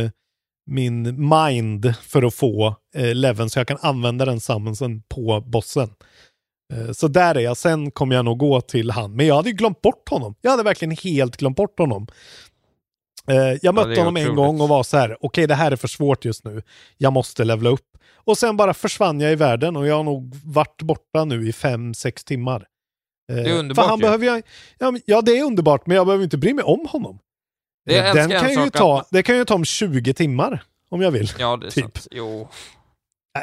min 0.65 1.29
mind 1.29 1.93
för 2.01 2.23
att 2.23 2.33
få 2.35 2.75
eh, 2.95 3.13
leveln, 3.15 3.49
så 3.49 3.59
jag 3.59 3.67
kan 3.67 3.77
använda 3.81 4.25
den 4.25 4.39
summonsen 4.39 5.01
på 5.07 5.41
bossen. 5.41 5.89
Eh, 6.73 6.91
Så 6.91 7.07
där 7.07 7.35
är 7.35 7.39
jag. 7.39 7.57
Sen 7.57 7.91
kommer 7.91 8.15
jag 8.15 8.25
nog 8.25 8.37
gå 8.37 8.61
till 8.61 8.91
han. 8.91 9.15
Men 9.15 9.27
jag 9.27 9.35
hade 9.35 9.49
ju 9.49 9.55
glömt 9.55 9.81
bort 9.81 10.09
honom. 10.09 10.35
Jag 10.41 10.51
hade 10.51 10.63
verkligen 10.63 10.91
helt 11.03 11.37
glömt 11.37 11.57
bort 11.57 11.79
honom. 11.79 12.07
Eh, 13.27 13.57
Jag 13.61 13.75
mötte 13.75 13.89
det 13.89 13.95
är 13.95 13.97
honom 13.99 14.17
en 14.17 14.23
otroligt. 14.23 14.37
gång 14.37 14.61
och 14.61 14.69
var 14.69 14.83
så 14.83 14.97
här, 14.97 15.17
okej 15.21 15.47
det 15.47 15.55
här 15.55 15.71
är 15.71 15.75
för 15.75 15.87
svårt 15.87 16.25
just 16.25 16.43
nu. 16.45 16.61
Jag 16.97 17.13
måste 17.13 17.43
levla 17.43 17.69
upp. 17.69 17.97
Och 18.13 18.37
sen 18.37 18.57
bara 18.57 18.73
försvann 18.73 19.19
jag 19.19 19.31
i 19.31 19.35
världen 19.35 19.75
och 19.77 19.87
jag 19.87 19.95
har 19.95 20.03
nog 20.03 20.35
varit 20.45 20.81
borta 20.81 21.25
nu 21.25 21.47
i 21.49 21.53
fem, 21.53 21.93
sex 21.93 22.23
timmar. 22.23 22.65
Eh, 23.31 23.35
Det 23.35 23.49
är 23.49 23.59
underbart 23.59 23.83
För 23.85 23.89
han 23.89 23.99
ju. 23.99 24.03
behöver 24.03 24.25
jag, 24.25 24.41
ja, 24.79 24.93
ja, 25.05 25.21
det 25.21 25.37
är 25.39 25.43
underbart, 25.43 25.87
men 25.87 25.97
jag 25.97 26.05
behöver 26.05 26.23
inte 26.23 26.37
bry 26.37 26.53
mig 26.53 26.63
om 26.63 26.85
honom. 26.89 27.19
Det 27.85 27.93
jag 27.95 28.15
Den 28.15 28.29
kan 28.29 28.63
ju 28.63 28.69
ta, 28.69 28.99
att- 28.99 29.07
det 29.11 29.23
kan 29.23 29.37
ju 29.37 29.45
ta 29.45 29.55
om 29.55 29.65
20 29.65 30.13
timmar 30.13 30.63
om 30.89 31.01
jag 31.01 31.11
vill. 31.11 31.31
Ja, 31.39 31.57
det 31.57 31.65
är 31.67 31.71
typ. 31.71 31.83
sant. 31.83 32.07
Jo. 32.11 32.49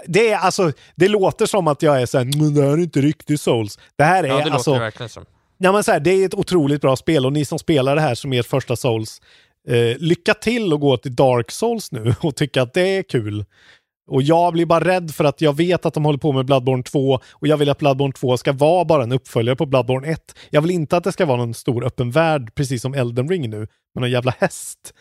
Det, 0.07 0.31
är, 0.31 0.37
alltså, 0.39 0.73
det 0.95 1.09
låter 1.09 1.47
som 1.47 1.69
att 1.69 1.83
jag 1.83 2.03
är 2.03 2.07
såhär, 2.07 2.25
men 2.25 2.55
det 2.55 2.63
här 2.63 2.71
är 2.73 2.79
inte 2.79 3.01
riktigt 3.01 3.41
souls. 3.41 3.79
Det 3.97 4.05
här 4.05 4.25
är 4.25 4.29
Ja, 4.29 4.45
det 4.45 4.53
alltså... 4.53 4.71
låter 4.71 4.81
verkligen 4.85 5.09
som. 5.09 5.25
Ja, 5.59 5.73
men 5.73 5.85
så 5.85 5.93
här, 5.93 6.01
det 6.01 6.11
är 6.11 6.27
ett 6.27 6.35
otroligt 6.35 6.81
bra 6.81 6.97
spel 6.97 7.27
och 7.27 7.33
ni 7.33 7.45
som 7.45 7.59
spelar 7.59 7.95
det 7.95 8.01
här 8.01 8.15
som 8.15 8.33
ert 8.33 8.47
första 8.47 8.77
Souls, 8.77 9.21
eh, 9.69 9.99
lycka 9.99 10.35
till 10.35 10.73
och 10.73 10.81
gå 10.81 10.97
till 10.97 11.15
Dark 11.15 11.51
Souls 11.51 11.93
nu 11.93 12.15
och 12.21 12.37
tycka 12.37 12.63
att 12.63 12.75
det 12.75 12.81
är 12.97 13.03
kul. 13.03 13.45
Och 14.07 14.23
jag 14.23 14.53
blir 14.53 14.67
bara 14.67 14.85
rädd 14.85 15.11
för 15.11 15.25
att 15.25 15.41
jag 15.41 15.57
vet 15.57 15.87
att 15.87 15.95
de 15.95 16.05
håller 16.05 16.19
på 16.19 16.33
med 16.33 16.47
Bloodborne 16.47 16.83
2 16.83 17.21
och 17.33 17.47
jag 17.49 17.57
vill 17.57 17.71
att 17.71 17.79
Bloodborne 17.79 18.13
2 18.13 18.37
ska 18.37 18.53
vara 18.53 18.85
bara 18.85 19.03
en 19.03 19.13
uppföljare 19.13 19.57
på 19.57 19.67
Bloodborne 19.67 20.09
1. 20.09 20.21
Jag 20.51 20.61
vill 20.63 20.71
inte 20.71 20.97
att 20.97 21.05
det 21.05 21.13
ska 21.13 21.27
vara 21.27 21.37
någon 21.37 21.55
stor 21.55 21.85
öppen 21.85 22.11
värld, 22.11 22.55
precis 22.55 22.83
som 22.83 22.95
Elden 22.95 23.29
Ring 23.29 23.51
nu, 23.51 23.59
med 23.59 24.01
någon 24.01 24.11
jävla 24.11 24.35
häst. 24.39 24.95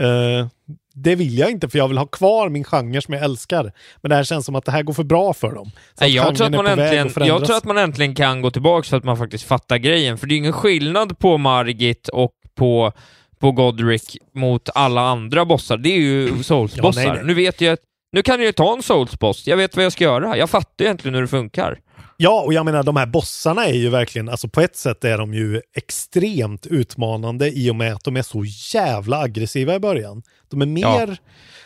Eh, 0.00 0.46
det 0.94 1.14
vill 1.14 1.38
jag 1.38 1.50
inte 1.50 1.68
för 1.68 1.78
jag 1.78 1.88
vill 1.88 1.98
ha 1.98 2.06
kvar 2.06 2.48
min 2.48 2.64
genre 2.64 3.00
som 3.00 3.14
jag 3.14 3.24
älskar. 3.24 3.72
Men 4.02 4.08
det 4.08 4.16
här 4.16 4.24
känns 4.24 4.46
som 4.46 4.54
att 4.54 4.64
det 4.64 4.72
här 4.72 4.82
går 4.82 4.92
för 4.92 5.04
bra 5.04 5.32
för 5.32 5.54
dem. 5.54 5.70
Så 5.70 6.04
Nej, 6.04 6.14
jag, 6.14 6.36
tror 6.36 6.46
att 6.46 6.52
man 6.52 6.66
äntligen, 6.66 7.28
jag 7.28 7.44
tror 7.44 7.56
att 7.56 7.64
man 7.64 7.78
äntligen 7.78 8.14
kan 8.14 8.42
gå 8.42 8.50
tillbaka 8.50 8.88
för 8.88 8.96
att 8.96 9.04
man 9.04 9.16
faktiskt 9.16 9.44
fattar 9.44 9.76
grejen. 9.76 10.18
För 10.18 10.26
det 10.26 10.34
är 10.34 10.36
ingen 10.36 10.52
skillnad 10.52 11.18
på 11.18 11.38
Margit 11.38 12.08
och 12.08 12.32
på, 12.54 12.92
på 13.38 13.52
Godric 13.52 14.16
mot 14.34 14.68
alla 14.74 15.00
andra 15.00 15.44
bossar. 15.44 15.76
Det 15.76 15.88
är 15.88 16.00
ju 16.00 16.42
Souls-bossar. 16.42 17.16
Ja. 17.16 17.22
Nu 17.22 17.34
vet 17.34 17.60
jag 17.60 17.72
att, 17.72 17.80
nu 18.12 18.22
kan 18.22 18.38
jag 18.38 18.46
ju 18.46 18.52
ta 18.52 18.72
en 18.72 18.82
Souls-boss. 18.82 19.46
Jag 19.46 19.56
vet 19.56 19.76
vad 19.76 19.84
jag 19.84 19.92
ska 19.92 20.04
göra. 20.04 20.36
Jag 20.36 20.50
fattar 20.50 20.84
egentligen 20.84 21.14
hur 21.14 21.22
det 21.22 21.28
funkar. 21.28 21.78
Ja, 22.16 22.42
och 22.46 22.52
jag 22.52 22.64
menar 22.64 22.82
de 22.82 22.96
här 22.96 23.06
bossarna 23.06 23.66
är 23.66 23.74
ju 23.74 23.88
verkligen, 23.88 24.28
alltså 24.28 24.48
på 24.48 24.60
ett 24.60 24.76
sätt 24.76 25.04
är 25.04 25.18
de 25.18 25.34
ju 25.34 25.60
extremt 25.76 26.66
utmanande 26.66 27.50
i 27.58 27.70
och 27.70 27.76
med 27.76 27.92
att 27.92 28.04
de 28.04 28.16
är 28.16 28.22
så 28.22 28.44
jävla 28.74 29.18
aggressiva 29.20 29.74
i 29.74 29.78
början. 29.78 30.22
De 30.48 30.62
är 30.62 30.66
mer, 30.66 31.18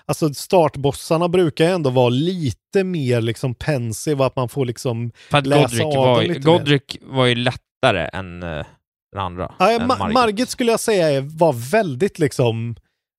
alltså 0.06 0.34
startbossarna 0.34 1.28
brukar 1.28 1.64
ju 1.64 1.70
ändå 1.70 1.90
vara 1.90 2.08
lite 2.08 2.84
mer 2.84 3.20
liksom 3.20 3.54
pensive, 3.54 4.24
att 4.24 4.36
man 4.36 4.48
får 4.48 4.64
liksom 4.66 5.12
För 5.30 5.38
att 5.38 5.46
läsa 5.46 5.62
Godric 5.62 5.82
av 5.82 5.94
var, 6.06 6.16
dem 6.16 6.24
lite 6.24 6.48
mer. 6.48 6.58
Godric 6.58 6.82
var 7.02 7.26
ju 7.26 7.34
lättare 7.34 8.08
än 8.12 8.42
uh, 8.42 8.64
den 9.12 9.20
andra. 9.22 9.52
Ja, 9.58 9.70
än 9.70 9.80
Ma- 9.80 9.98
Margit. 9.98 10.14
Margit 10.14 10.48
skulle 10.48 10.70
jag 10.70 10.80
säga 10.80 11.10
är- 11.10 11.38
var 11.38 11.52
väldigt 11.52 12.18
liksom, 12.18 12.76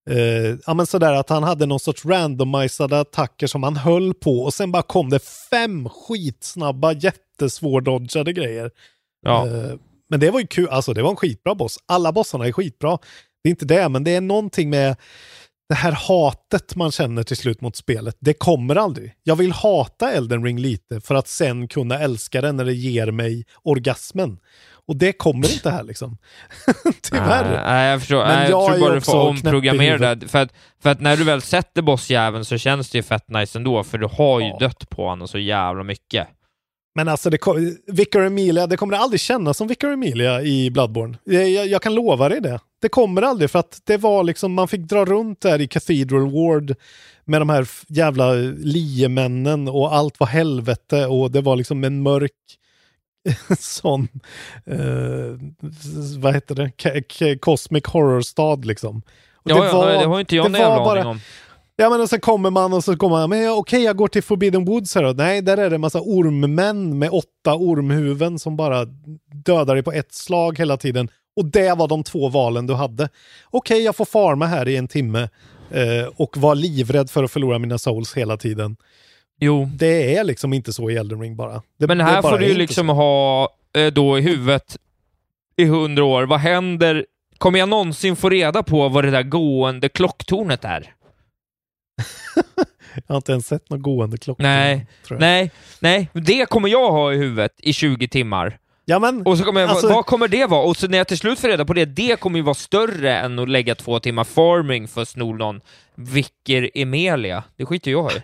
eh, 0.10 0.58
ja 0.66 0.74
men 0.74 0.86
sådär 0.86 1.14
att 1.14 1.30
han 1.30 1.44
hade 1.44 1.66
någon 1.66 1.80
sorts 1.80 2.06
randomiserade 2.06 3.00
attacker 3.00 3.48
som 3.48 3.64
han 3.64 3.78
höll 3.78 4.14
på 4.14 4.40
och 4.40 4.54
sen 4.54 4.72
bara 4.72 4.84
kom 4.84 5.10
det 5.10 5.20
fem 5.50 5.90
skitsnabba 5.90 6.94
jättesvårdodgade 6.94 8.34
grejer. 8.34 8.72
Ja. 9.22 9.48
Eh, 9.48 9.76
men 10.10 10.20
det 10.20 10.32
var 10.32 10.40
ju 10.40 10.48
kul, 10.48 10.70
alltså 10.70 10.94
det 10.94 11.02
var 11.02 11.10
en 11.10 11.16
skitbra 11.16 11.56
boss. 11.56 11.78
Alla 11.86 12.12
bossarna 12.12 12.48
är 12.48 12.52
skitbra. 12.52 12.98
Det 13.44 13.50
är 13.50 13.52
inte 13.52 13.66
det, 13.66 13.90
men 13.90 14.04
det 14.04 14.16
är 14.16 14.22
någonting 14.22 14.70
med 14.70 14.96
det 15.70 15.76
här 15.76 15.92
hatet 15.92 16.76
man 16.76 16.92
känner 16.92 17.24
till 17.24 17.38
slut 17.38 17.62
mot 17.62 17.76
spelet. 17.76 18.18
Det 18.20 18.34
kommer 18.34 18.76
aldrig. 18.76 19.14
Jag 19.24 19.36
vill 19.36 19.52
hata 19.52 20.12
Elden 20.12 20.44
Ring 20.44 20.60
lite 20.60 21.02
för 21.02 21.16
att 21.16 21.28
sen 21.28 21.68
kunna 21.68 22.00
älska 22.00 22.42
den 22.42 22.58
när 22.58 22.66
det 22.66 22.74
ger 22.74 23.12
mig 23.12 23.46
orgasmen. 23.64 24.38
Och 24.88 24.96
det 24.96 25.14
kommer 25.14 25.54
inte 25.54 25.70
här 25.70 25.84
liksom. 25.84 26.18
Tyvärr. 27.02 27.64
Nej, 27.66 27.90
jag 27.90 28.00
förstår. 28.00 28.26
Men 28.26 28.42
jag 28.42 28.52
jag 28.52 28.68
tror 28.68 28.80
bara 28.80 28.96
du 28.96 29.02
får 29.02 29.20
omprogrammera 29.20 30.16
det. 30.16 30.28
För 30.28 30.40
att, 30.40 30.54
för 30.84 30.90
att 30.90 31.02
när 31.02 31.18
du 31.18 31.24
väl 31.24 31.42
sätter 31.42 31.82
bossjäveln 31.82 32.46
så 32.46 32.58
känns 32.58 32.90
det 32.90 32.98
ju 32.98 33.04
fett 33.04 33.30
nice 33.30 33.58
ändå, 33.58 33.84
för 33.84 33.98
du 33.98 34.08
har 34.08 34.40
ju 34.40 34.52
dött 34.60 34.90
på 34.90 35.08
honom 35.08 35.28
så 35.28 35.40
jävla 35.40 35.84
mycket. 35.84 36.28
Men 36.96 37.08
alltså, 37.08 37.30
det 37.30 37.38
kom, 37.38 37.78
Vicar 37.88 38.20
Emilia, 38.20 38.68
det 38.68 38.78
kommer 38.78 38.98
aldrig 38.98 39.20
kännas 39.20 39.58
som 39.58 39.68
Vicar 39.68 39.90
Emilia 39.90 40.42
i 40.42 40.72
Bloodborne. 40.72 41.18
Jag, 41.24 41.50
jag, 41.50 41.68
jag 41.68 41.82
kan 41.82 41.96
lova 41.96 42.30
dig 42.30 42.42
det. 42.42 42.60
Det 42.82 42.90
kommer 42.90 43.22
aldrig 43.22 43.52
för 43.52 43.60
att 43.60 43.82
det 43.84 43.98
var 43.98 44.24
liksom, 44.24 44.54
man 44.54 44.68
fick 44.68 44.82
dra 44.82 45.06
runt 45.06 45.42
där 45.42 45.62
i 45.62 45.68
Cathedral 45.68 46.32
Ward 46.32 46.76
med 47.26 47.42
de 47.42 47.50
här 47.50 47.68
jävla 47.88 48.34
liemännen 48.58 49.68
och 49.68 49.96
allt 49.96 50.20
var 50.20 50.28
helvete 50.28 51.06
och 51.06 51.32
det 51.32 51.42
var 51.42 51.56
liksom 51.56 51.84
en 51.84 52.02
mörk 52.02 52.32
sån, 53.60 54.08
eh, 54.66 55.40
vad 56.20 56.34
heter 56.34 56.56
det, 56.56 56.72
K- 57.10 57.36
Cosmic 57.42 57.84
Horror-stad 57.86 58.66
liksom. 58.66 58.98
Och 59.36 59.52
Ja, 59.52 59.56
ja, 59.66 60.00
det 60.00 60.06
har 60.06 60.20
inte 60.20 60.36
jag 60.36 60.52
någon 60.52 60.62
jävla 60.62 60.92
aning 60.92 61.06
om. 61.06 61.20
Ja 61.76 61.90
men 61.90 62.02
och 62.02 62.10
så 62.10 62.20
kommer 62.20 62.50
man 62.50 62.74
och 62.74 62.84
så 62.84 62.96
kommer 62.98 63.16
man, 63.18 63.30
men 63.30 63.50
okej 63.52 63.84
jag 63.84 63.98
går 63.98 64.08
till 64.08 64.24
Forbidden 64.24 64.66
Woods 64.66 64.96
här 64.96 65.04
då. 65.04 65.14
Nej, 65.14 65.42
där 65.42 65.58
är 65.58 65.70
det 65.70 65.76
en 65.76 65.82
massa 65.82 66.02
ormmän 66.02 67.00
med 67.00 67.10
åtta 67.10 67.56
ormhuvuden 67.56 68.40
som 68.40 68.56
bara 68.58 68.86
dödar 69.46 69.76
dig 69.76 69.84
på 69.84 69.92
ett 69.92 70.14
slag 70.14 70.58
hela 70.58 70.78
tiden. 70.78 71.10
Och 71.36 71.46
det 71.46 71.74
var 71.78 71.88
de 71.88 72.04
två 72.04 72.30
valen 72.30 72.68
du 72.68 72.74
hade. 72.74 73.10
Okej, 73.50 73.84
jag 73.84 73.96
får 73.96 74.06
farma 74.06 74.46
här 74.46 74.68
i 74.68 74.76
en 74.78 74.88
timme 74.88 75.30
eh, 75.72 76.08
och 76.16 76.38
vara 76.38 76.54
livrädd 76.54 77.10
för 77.10 77.24
att 77.24 77.32
förlora 77.32 77.60
mina 77.60 77.78
souls 77.78 78.14
hela 78.14 78.38
tiden. 78.38 78.76
Jo. 79.44 79.70
Det 79.76 80.16
är 80.16 80.24
liksom 80.24 80.54
inte 80.54 80.74
så 80.74 80.90
i 80.90 80.98
Elden 80.98 81.22
Ring 81.22 81.36
bara. 81.36 81.62
Det, 81.80 81.88
Men 81.88 82.02
här 82.02 82.22
bara 82.22 82.32
får 82.32 82.40
du 82.40 82.48
ju 82.48 82.54
liksom 82.54 82.88
så. 82.88 82.94
ha 82.94 83.50
eh, 83.78 83.88
då 83.94 84.18
i 84.18 84.22
huvudet 84.22 84.78
i 85.56 85.66
hundra 85.66 86.04
år, 86.06 86.24
vad 86.24 86.40
händer? 86.40 87.06
Kommer 87.38 87.60
jag 87.60 87.70
någonsin 87.70 88.16
få 88.16 88.30
reda 88.30 88.64
på 88.64 88.90
vad 88.90 89.04
det 89.04 89.12
där 89.12 89.24
gående 89.24 89.90
klocktornet 89.90 90.66
är? 90.66 90.94
Jag 92.96 93.04
har 93.08 93.16
inte 93.16 93.32
ens 93.32 93.48
sett 93.48 93.70
något 93.70 93.82
gående 93.82 94.18
klocka. 94.18 94.44
Nej, 94.44 94.88
nej, 95.10 95.52
nej. 95.80 96.10
Det 96.14 96.46
kommer 96.50 96.70
jag 96.70 96.92
ha 96.92 97.14
i 97.14 97.18
huvudet 97.18 97.54
i 97.58 97.74
20 97.74 98.08
timmar. 98.08 98.58
Ja, 98.86 99.00
men, 99.00 99.22
och 99.26 99.38
så 99.38 99.44
kommer 99.44 99.62
jag, 99.62 99.70
alltså- 99.70 99.88
vad 99.90 100.06
kommer 100.06 100.28
det 100.28 100.46
vara? 100.46 100.64
Och 100.64 100.78
så 100.78 100.88
när 100.88 100.98
jag 100.98 101.08
till 101.08 101.18
slut 101.18 101.40
får 101.40 101.48
reda 101.48 101.66
på 101.66 101.74
det, 101.74 101.86
det 101.86 102.20
kommer 102.20 102.40
ju 102.40 102.44
vara 102.44 102.54
större 102.54 103.18
än 103.18 103.40
att 103.40 103.50
lägga 103.50 103.76
två 103.76 104.00
timmar 104.00 104.24
farming 104.24 104.88
för 104.88 105.02
att 105.02 105.08
sno 105.10 105.34
någon 105.34 105.62
Vicker 105.96 106.70
Emelia. 106.74 107.44
Det 107.56 107.66
skiter 107.66 107.92
jag 107.92 108.12
i. 108.12 108.16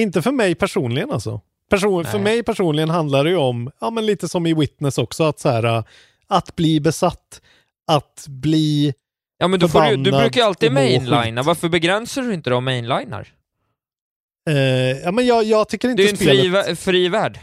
Inte 0.00 0.22
för 0.22 0.32
mig 0.32 0.54
personligen 0.54 1.10
alltså. 1.10 1.40
Person, 1.70 2.04
för 2.04 2.18
mig 2.18 2.42
personligen 2.42 2.90
handlar 2.90 3.24
det 3.24 3.30
ju 3.30 3.36
om, 3.36 3.70
ja 3.80 3.90
men 3.90 4.06
lite 4.06 4.28
som 4.28 4.46
i 4.46 4.54
Witness 4.54 4.98
också, 4.98 5.24
att 5.24 5.40
så 5.40 5.48
här, 5.48 5.84
att 6.28 6.56
bli 6.56 6.80
besatt, 6.80 7.40
att 7.92 8.24
bli 8.28 8.94
Ja 9.38 9.48
men 9.48 9.60
du, 9.60 9.68
får, 9.68 9.80
du 9.80 9.86
förbannad 9.88 10.20
brukar 10.22 10.40
ju 10.40 10.46
alltid 10.46 10.72
mainlina, 10.72 11.42
varför 11.42 11.68
begränsar 11.68 12.22
du 12.22 12.34
inte 12.34 12.50
de 12.50 12.64
mainlinar? 12.64 13.28
Eh, 14.50 14.54
ja, 15.04 15.12
men 15.12 15.26
jag, 15.26 15.44
jag 15.44 15.68
tycker 15.68 15.88
inte 15.88 16.02
Det 16.02 16.06
är 16.06 16.06
ju 16.06 16.10
en 16.10 16.16
spelet... 16.50 16.66
fri, 16.66 16.76
fri 16.76 17.08
värld. 17.08 17.38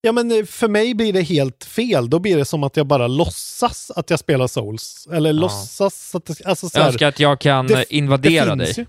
Ja, 0.00 0.12
men 0.12 0.30
eh, 0.38 0.44
för 0.44 0.68
mig 0.68 0.94
blir 0.94 1.12
det 1.12 1.22
helt 1.22 1.64
fel. 1.64 2.10
Då 2.10 2.18
blir 2.18 2.36
det 2.36 2.44
som 2.44 2.62
att 2.64 2.76
jag 2.76 2.86
bara 2.86 3.06
låtsas 3.06 3.90
att 3.90 4.10
jag 4.10 4.18
spelar 4.18 4.46
Souls. 4.46 5.08
Eller 5.12 5.32
låtsas 5.32 6.14
att 6.14 6.24
det, 6.24 6.44
alltså, 6.46 6.68
så 6.68 6.78
Jag 6.78 6.82
här, 6.82 6.88
önskar 6.90 7.08
att 7.08 7.20
jag 7.20 7.40
kan 7.40 7.66
det- 7.66 7.94
invadera 7.94 8.54
det 8.54 8.64
dig. 8.64 8.74
ju. 8.76 8.86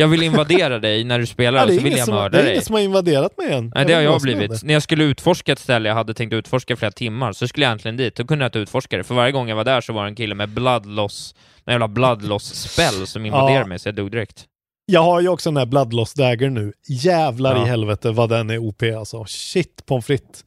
Jag 0.00 0.08
vill 0.08 0.22
invadera 0.22 0.78
dig 0.78 1.04
när 1.04 1.18
du 1.18 1.26
spelar, 1.26 1.60
Ja, 1.68 1.74
så 1.76 1.82
vill 1.82 1.96
jag 1.96 2.04
som, 2.06 2.14
mörda 2.14 2.28
det 2.28 2.38
är 2.38 2.42
dig. 2.42 2.52
ingen 2.52 2.64
som 2.64 2.74
har 2.74 2.80
invaderat 2.82 3.38
mig 3.38 3.52
än. 3.52 3.72
Nej, 3.74 3.84
det 3.86 3.92
har 3.94 4.00
jag 4.00 4.20
som 4.20 4.22
blivit. 4.22 4.62
När 4.62 4.74
jag 4.74 4.82
skulle 4.82 5.04
utforska 5.04 5.52
ett 5.52 5.58
ställe 5.58 5.88
jag 5.88 5.96
hade 5.96 6.14
tänkt 6.14 6.32
utforska 6.32 6.76
flera 6.76 6.92
timmar, 6.92 7.32
så 7.32 7.48
skulle 7.48 7.66
jag 7.66 7.70
egentligen 7.70 7.96
dit. 7.96 8.16
Då 8.16 8.24
kunde 8.26 8.44
jag 8.44 8.48
inte 8.48 8.58
utforska 8.58 8.96
det, 8.96 9.04
för 9.04 9.14
varje 9.14 9.32
gång 9.32 9.48
jag 9.48 9.56
var 9.56 9.64
där 9.64 9.80
så 9.80 9.92
var 9.92 10.02
det 10.04 10.10
en 10.10 10.14
kille 10.14 10.34
med 10.34 10.48
bloodloss, 10.48 11.34
en 11.66 11.72
jävla 11.72 11.88
bloodloss-spell 11.88 13.06
som 13.06 13.26
invaderade 13.26 13.60
Ja. 13.60 13.66
mig, 13.66 13.78
så 13.78 13.88
jag 13.88 13.94
dog 13.94 14.10
direkt. 14.10 14.44
Jag 14.86 15.02
har 15.02 15.20
ju 15.20 15.28
också 15.28 15.50
den 15.50 15.56
här 15.56 15.66
Bloodloss 15.66 16.14
Dagger 16.14 16.50
nu. 16.50 16.72
Jävlar 16.88 17.56
Ja. 17.56 17.64
i 17.66 17.68
helvete 17.68 18.10
vad 18.10 18.28
den 18.28 18.50
är 18.50 18.58
OP 18.58 18.82
alltså. 18.98 19.24
Shit 19.28 19.86
pommes 19.86 20.06
frites. 20.06 20.44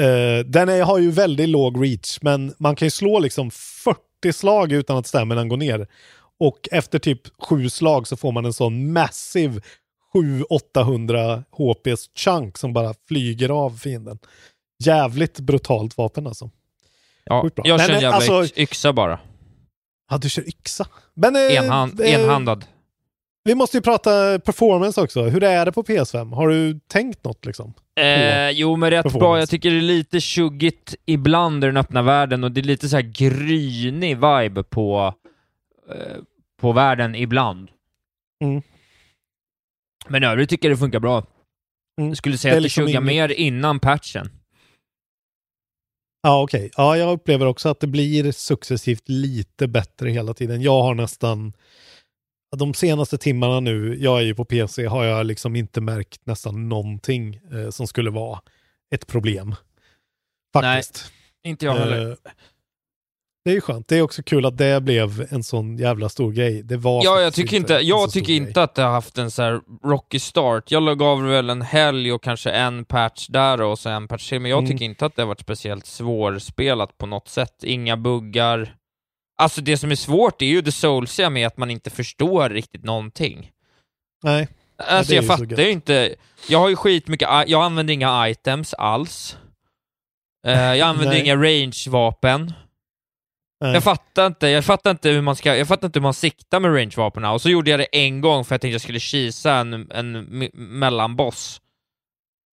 Eh, 0.00 0.44
den 0.46 0.68
är, 0.68 0.82
har 0.82 0.98
ju 0.98 1.10
väldigt 1.10 1.48
låg 1.48 1.84
reach, 1.84 2.18
men 2.22 2.54
man 2.58 2.76
kan 2.76 2.86
ju 2.86 2.90
slå 2.90 3.18
liksom 3.18 3.50
40 3.50 4.32
slag 4.32 4.72
utan 4.72 4.96
att 4.96 5.06
stamminan 5.06 5.48
går 5.48 5.56
ner. 5.56 5.86
Och 6.40 6.68
efter 6.72 6.98
typ 6.98 7.20
sju 7.42 7.70
slag 7.70 8.06
så 8.06 8.16
får 8.16 8.32
man 8.32 8.44
en 8.44 8.52
sån 8.52 8.92
massiv 8.92 9.60
700-800 10.14 11.44
HPs 11.50 12.10
chunk 12.16 12.58
som 12.58 12.72
bara 12.72 12.94
flyger 13.08 13.48
av 13.48 13.70
fienden. 13.78 14.18
Jävligt 14.84 15.40
brutalt 15.40 15.96
vapen 15.98 16.26
alltså. 16.26 16.50
Ja, 17.24 17.48
jag 17.64 17.80
kör 17.80 17.94
en 17.94 18.00
jävla 18.00 18.16
alltså- 18.16 18.32
yx- 18.42 18.58
yxa 18.60 18.92
bara. 18.92 19.18
Ja, 20.10 20.18
du 20.18 20.28
kör 20.28 20.48
yxa. 20.48 20.86
Men, 21.14 21.36
Enhand, 21.36 22.00
eh, 22.00 22.14
enhandad. 22.14 22.64
Vi 23.44 23.54
måste 23.54 23.76
ju 23.76 23.80
prata 23.80 24.38
performance 24.38 25.00
också. 25.00 25.22
Hur 25.22 25.42
är 25.44 25.64
det 25.66 25.72
på 25.72 25.82
PS5? 25.82 26.32
Har 26.34 26.48
du 26.48 26.80
tänkt 26.88 27.24
något 27.24 27.46
liksom? 27.46 27.74
Eh, 28.00 28.50
jo, 28.50 28.76
men 28.76 28.90
rätt 28.90 29.12
bra. 29.12 29.38
Jag 29.38 29.48
tycker 29.48 29.70
det 29.70 29.76
är 29.76 29.80
lite 29.80 30.20
tjuggigt 30.20 30.94
ibland 31.06 31.64
i 31.64 31.66
den 31.66 31.76
öppna 31.76 32.02
världen 32.02 32.44
och 32.44 32.52
det 32.52 32.60
är 32.60 32.62
lite 32.62 32.88
så 32.88 32.96
här 32.96 33.02
grynig 33.02 34.16
vibe 34.16 34.62
på, 34.62 35.14
på 36.60 36.72
världen 36.72 37.14
ibland. 37.14 37.70
Mm. 38.44 38.62
Men 40.08 40.24
övrigt 40.24 40.50
tycker 40.50 40.68
jag 40.68 40.76
det 40.76 40.80
funkar 40.80 41.00
bra. 41.00 41.26
Mm. 42.00 42.16
Skulle 42.16 42.38
säga 42.38 42.54
att 42.54 42.56
det 42.56 42.60
liksom 42.60 42.86
tjuggar 42.86 43.00
inget- 43.00 43.06
mer 43.06 43.28
innan 43.28 43.80
patchen. 43.80 44.30
Ja, 46.22 46.42
okej. 46.42 46.70
Ja, 46.76 46.96
jag 46.96 47.12
upplever 47.12 47.46
också 47.46 47.68
att 47.68 47.80
det 47.80 47.86
blir 47.86 48.32
successivt 48.32 49.08
lite 49.08 49.68
bättre 49.68 50.10
hela 50.10 50.34
tiden. 50.34 50.62
Jag 50.62 50.82
har 50.82 50.94
nästan, 50.94 51.52
de 52.56 52.74
senaste 52.74 53.18
timmarna 53.18 53.60
nu, 53.60 53.96
jag 54.02 54.18
är 54.18 54.22
ju 54.22 54.34
på 54.34 54.44
PC, 54.44 54.86
har 54.86 55.04
jag 55.04 55.26
liksom 55.26 55.56
inte 55.56 55.80
märkt 55.80 56.26
nästan 56.26 56.68
någonting 56.68 57.40
eh, 57.52 57.70
som 57.70 57.86
skulle 57.86 58.10
vara 58.10 58.40
ett 58.94 59.06
problem. 59.06 59.54
Faktiskt. 60.52 61.12
Inte 61.42 61.64
jag 61.66 61.74
heller. 61.74 62.10
Eh, 62.10 62.16
det 63.48 63.52
är 63.52 63.54
ju 63.54 63.60
skönt. 63.60 63.88
Det 63.88 63.96
är 63.96 64.02
också 64.02 64.22
kul 64.22 64.46
att 64.46 64.58
det 64.58 64.82
blev 64.82 65.26
en 65.30 65.42
sån 65.42 65.76
jävla 65.76 66.08
stor 66.08 66.32
grej. 66.32 66.62
Det 66.62 66.76
var 66.76 67.04
Ja, 67.04 67.20
jag 67.20 67.34
tycker 67.34 67.56
inte, 67.56 67.74
jag 67.74 68.12
tycker 68.12 68.26
grej. 68.26 68.36
inte 68.36 68.62
att 68.62 68.74
det 68.74 68.82
har 68.82 68.90
haft 68.90 69.18
en 69.18 69.30
så 69.30 69.42
här 69.42 69.60
rocky 69.84 70.18
start. 70.18 70.70
Jag 70.70 70.98
gav 70.98 71.22
väl 71.22 71.50
en 71.50 71.62
helg 71.62 72.12
och 72.12 72.22
kanske 72.22 72.50
en 72.50 72.84
patch 72.84 73.26
där 73.26 73.60
och 73.60 73.78
så 73.78 73.88
en 73.88 74.08
patch 74.08 74.28
till, 74.28 74.40
men 74.40 74.50
jag 74.50 74.58
Mm. 74.58 74.70
tycker 74.70 74.84
inte 74.84 75.06
att 75.06 75.16
det 75.16 75.22
har 75.22 75.26
varit 75.26 75.40
speciellt 75.40 75.86
svårspelat 75.86 76.98
på 76.98 77.06
något 77.06 77.28
sätt. 77.28 77.64
Inga 77.64 77.96
buggar. 77.96 78.74
Alltså 79.40 79.60
det 79.60 79.76
som 79.76 79.90
är 79.90 79.94
svårt 79.94 80.42
är 80.42 80.46
ju 80.46 80.60
det 80.60 80.72
soulsiga 80.72 81.30
med 81.30 81.46
att 81.46 81.56
man 81.56 81.70
inte 81.70 81.90
förstår 81.90 82.48
riktigt 82.48 82.84
någonting. 82.84 83.50
Nej. 84.22 84.48
Alltså 84.88 85.14
jag 85.14 85.26
fattar 85.26 85.60
ju 85.62 85.70
inte. 85.70 86.14
Jag 86.48 86.58
har 86.58 86.68
ju 86.68 86.76
skitmycket, 86.76 87.28
jag 87.46 87.64
använder 87.64 87.94
inga 87.94 88.28
items 88.28 88.74
alls. 88.74 89.36
Eh, 90.46 90.60
jag 90.74 90.80
använder 90.80 91.16
inga 91.16 91.36
range-vapen. 91.36 92.52
Nej. 93.60 93.74
Jag 93.74 93.84
fattar 93.84 94.26
inte, 94.26 94.48
jag 94.48 94.64
fattar 94.64 94.90
inte 94.90 95.10
hur 95.10 95.20
man 95.22 95.36
ska, 95.36 95.56
jag 95.56 95.68
fattar 95.68 95.88
inte 95.88 95.98
hur 95.98 96.02
man 96.02 96.14
siktar 96.14 96.60
med 96.60 96.74
range-vapen 96.74 97.24
och 97.24 97.42
så 97.42 97.50
gjorde 97.50 97.70
jag 97.70 97.80
det 97.80 97.84
en 97.92 98.20
gång 98.20 98.44
för 98.44 98.54
att 98.54 98.56
jag 98.56 98.60
tänkte 98.60 98.74
jag 98.74 98.80
skulle 98.80 99.00
kisa 99.00 99.52
en, 99.54 99.90
en 99.90 100.16
me- 100.16 100.50
mellanboss. 100.54 101.60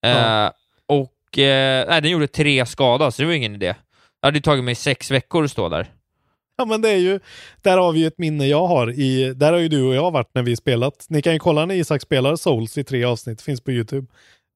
Ja. 0.02 0.46
Eh, 0.46 0.52
och, 0.88 1.40
eh, 1.40 1.88
nej 1.88 2.02
den 2.02 2.12
gjorde 2.12 2.28
tre 2.28 2.66
skada, 2.66 3.12
så 3.12 3.22
det 3.22 3.26
var 3.26 3.34
ingen 3.34 3.56
idé. 3.56 3.76
Det 4.22 4.28
hade 4.28 4.42
tagit 4.42 4.64
mig 4.64 4.76
sex 4.76 5.12
veckor 5.12 5.44
att 5.44 5.52
stå 5.52 5.70
där. 5.70 5.92
Ja 6.58 6.66
men 6.66 6.82
det 6.82 6.90
är 6.90 6.98
ju, 6.98 7.20
där 7.62 7.78
har 7.78 7.92
vi 7.92 8.00
ju 8.00 8.08
ett 8.08 8.18
minne 8.18 8.48
jag 8.48 8.68
har 8.68 8.92
i, 8.92 9.34
där 9.34 9.54
har 9.54 9.60
ju 9.60 9.68
du 9.68 9.84
och 9.84 9.96
jag 9.96 10.12
varit 10.12 10.30
när 10.34 10.44
vi 10.44 10.56
spelat. 10.56 11.06
Ni 11.10 11.22
kan 11.22 11.34
ju 11.34 11.40
kolla 11.40 11.66
när 11.66 11.76
Isak 11.76 12.02
spelar 12.02 12.36
Souls 12.36 12.78
i 12.78 12.84
tre 12.84 13.04
avsnitt, 13.04 13.42
finns 13.42 13.62
på 13.62 13.72
YouTube. 13.72 14.08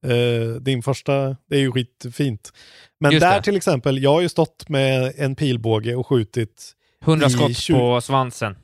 Eh, 0.05 0.55
din 0.61 0.83
första, 0.83 1.37
det 1.49 1.55
är 1.55 1.59
ju 1.59 1.71
skitfint. 1.71 2.53
Men 2.99 3.11
Just 3.11 3.21
där 3.21 3.35
det. 3.35 3.41
till 3.43 3.55
exempel, 3.55 4.03
jag 4.03 4.13
har 4.13 4.21
ju 4.21 4.29
stått 4.29 4.69
med 4.69 5.13
en 5.17 5.35
pilbåge 5.35 5.95
och 5.95 6.07
skjutit 6.07 6.71
100 7.05 7.27
i 7.27 7.29
skott 7.29 7.57
20 7.57 7.77
på 7.79 8.01
svansen. 8.01 8.55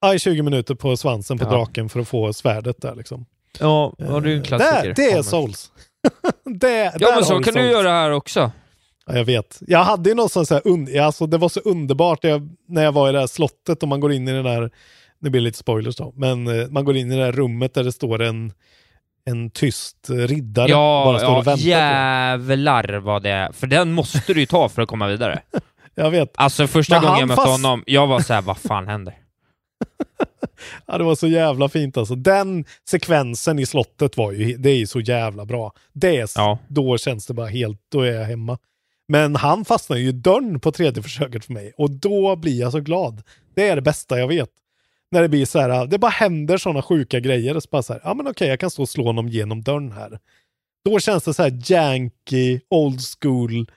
ja, 0.00 0.14
i 0.14 0.18
20 0.18 0.42
minuter 0.42 0.74
på 0.74 0.96
svansen 0.96 1.38
på 1.38 1.44
Ja. 1.44 1.48
draken 1.50 1.88
för 1.88 2.00
att 2.00 2.08
få 2.08 2.32
svärdet 2.32 2.82
där 2.82 2.94
liksom. 2.94 3.26
Ja, 3.60 3.94
ja 3.98 4.20
det 4.20 4.30
är 4.30 4.32
en 4.34 4.38
Eh, 4.38 4.44
klassiker. 4.44 4.82
Där, 4.84 4.94
det 4.96 5.10
är. 5.12 5.22
Souls. 5.22 5.72
det, 6.60 6.92
Ja 7.00 7.12
men 7.14 7.24
så 7.24 7.40
kan 7.40 7.54
du 7.54 7.70
göra 7.70 7.88
här 7.90 8.10
också. 8.10 8.50
Ja, 9.06 9.16
jag 9.16 9.24
vet. 9.24 9.58
Jag 9.66 9.84
hade 9.84 10.08
ju 10.10 10.14
något 10.14 10.32
sånt 10.32 10.48
så 10.48 10.54
här, 10.54 10.62
und- 10.62 11.00
alltså, 11.00 11.26
det 11.26 11.38
var 11.38 11.48
så 11.48 11.60
underbart 11.60 12.24
jag, 12.24 12.48
när 12.68 12.84
jag 12.84 12.92
var 12.92 13.08
i 13.08 13.12
det 13.12 13.18
här 13.20 13.26
slottet 13.26 13.82
och 13.82 13.88
man 13.88 14.00
går 14.00 14.12
in 14.12 14.28
i 14.28 14.32
den 14.32 14.44
där, 14.44 14.70
det 15.20 15.30
blir 15.30 15.40
lite 15.40 15.58
spoilers 15.58 15.96
då, 15.96 16.12
men 16.16 16.46
eh, 16.60 16.68
man 16.68 16.84
går 16.84 16.96
in 16.96 17.12
i 17.12 17.16
det 17.16 17.24
här 17.24 17.32
rummet 17.32 17.74
där 17.74 17.84
det 17.84 17.92
står 17.92 18.22
en, 18.22 18.52
en 19.30 19.50
tyst 19.50 20.10
riddare 20.10 20.68
Ja, 20.70 21.02
bara 21.04 21.18
står 21.18 21.30
ja 21.30 21.38
och 21.38 21.46
väntar 21.46 21.62
på. 21.62 21.68
jävlar 21.68 22.94
vad 22.94 23.22
det 23.22 23.30
är. 23.30 23.52
För 23.52 23.66
den 23.66 23.92
måste 23.92 24.32
du 24.34 24.40
ju 24.40 24.46
ta 24.46 24.68
för 24.68 24.82
att 24.82 24.88
komma 24.88 25.08
vidare. 25.08 25.42
Jag 25.94 26.10
vet. 26.10 26.32
Alltså 26.34 26.66
första 26.66 26.94
Men 26.94 27.02
gången 27.04 27.18
jag 27.20 27.28
mötte 27.28 27.42
fast- 27.42 27.50
honom, 27.64 27.82
jag 27.86 28.06
var 28.06 28.20
så 28.20 28.34
här: 28.34 28.42
vad 28.42 28.58
fan 28.58 28.88
händer? 28.88 29.14
Ja, 30.86 30.98
det 30.98 31.04
var 31.04 31.14
så 31.14 31.26
jävla 31.26 31.68
fint 31.68 31.96
alltså. 31.96 32.14
Den 32.14 32.64
sekvensen 32.88 33.58
i 33.58 33.66
slottet 33.66 34.16
var 34.16 34.32
ju, 34.32 34.56
det 34.56 34.70
är 34.70 34.76
ju 34.76 34.86
så 34.86 35.00
jävla 35.00 35.44
bra. 35.44 35.72
Det 35.92 36.16
är, 36.16 36.28
Ja. 36.36 36.58
Då 36.68 36.98
känns 36.98 37.26
det 37.26 37.34
bara 37.34 37.46
helt, 37.46 37.78
då 37.92 38.00
är 38.00 38.12
jag 38.12 38.24
hemma. 38.24 38.58
Men 39.08 39.36
han 39.36 39.64
fastnar 39.64 39.96
ju 39.96 40.08
i 40.08 40.12
dörren 40.12 40.60
på 40.60 40.72
tredje 40.72 41.02
försöket 41.02 41.44
för 41.44 41.52
mig 41.52 41.72
och 41.76 41.90
då 41.90 42.36
blir 42.36 42.60
jag 42.60 42.72
så 42.72 42.80
glad. 42.80 43.22
Det 43.54 43.68
är 43.68 43.76
det 43.76 43.82
bästa 43.82 44.18
jag 44.18 44.28
vet. 44.28 44.48
När 45.14 45.22
det 45.22 45.28
blir 45.28 45.46
så 45.46 45.58
här, 45.60 45.86
det 45.86 45.98
bara 45.98 46.10
händer 46.10 46.56
sådana 46.58 46.82
sjuka 46.82 47.20
grejer. 47.20 47.56
Och 47.56 47.62
så 47.62 47.68
bara 47.72 47.82
så 47.82 47.92
här, 47.92 48.02
ja 48.04 48.14
men 48.14 48.26
okej, 48.28 48.48
jag 48.48 48.60
kan 48.60 48.70
stå 48.70 48.82
och 48.82 48.88
slå 48.88 49.04
honom 49.04 49.28
genom 49.28 49.62
dörren 49.62 49.92
här. 49.92 50.18
Då 50.84 50.98
känns 50.98 51.24
det 51.24 51.34
så 51.34 51.42
här 51.42 51.58
janky, 51.64 52.60
old 52.70 53.00
school. 53.20 53.70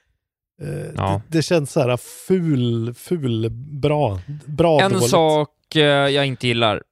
Eh, 0.61 0.67
Ja. 0.95 1.21
det, 1.29 1.38
det 1.38 1.41
känns 1.43 1.71
så 1.71 1.81
här 1.81 1.97
ful, 2.27 2.93
ful, 2.93 3.49
bra. 3.81 4.19
Bra 4.45 4.81
En 4.81 4.91
dåligt. 4.91 5.09
sak 5.09 5.76
eh, 5.76 5.81
jag 5.84 6.26
inte 6.26 6.47
gillar, 6.47 6.84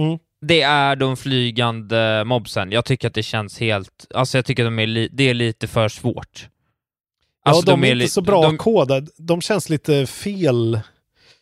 Mm. 0.00 0.18
det 0.40 0.62
är 0.62 0.96
de 0.96 1.16
flygande 1.16 2.24
mobsen. 2.26 2.72
Jag 2.72 2.84
tycker 2.84 3.08
att 3.08 3.14
det 3.14 3.22
känns 3.22 3.60
helt, 3.60 4.06
alltså 4.14 4.38
jag 4.38 4.44
tycker 4.44 4.64
att 4.64 4.66
de 4.66 4.78
är 4.78 4.86
li, 4.86 5.08
det 5.12 5.24
är 5.30 5.34
lite 5.34 5.66
för 5.66 5.88
svårt. 5.88 6.48
Alltså, 7.44 7.62
ja, 7.70 7.76
de, 7.76 7.84
är 7.84 7.94
li- 7.94 8.04
inte 8.04 8.14
så 8.14 8.20
bra 8.22 8.42
de- 8.42 8.58
kodade. 8.58 9.06
De 9.18 9.40
känns 9.40 9.68
lite 9.70 10.06
fel. 10.06 10.80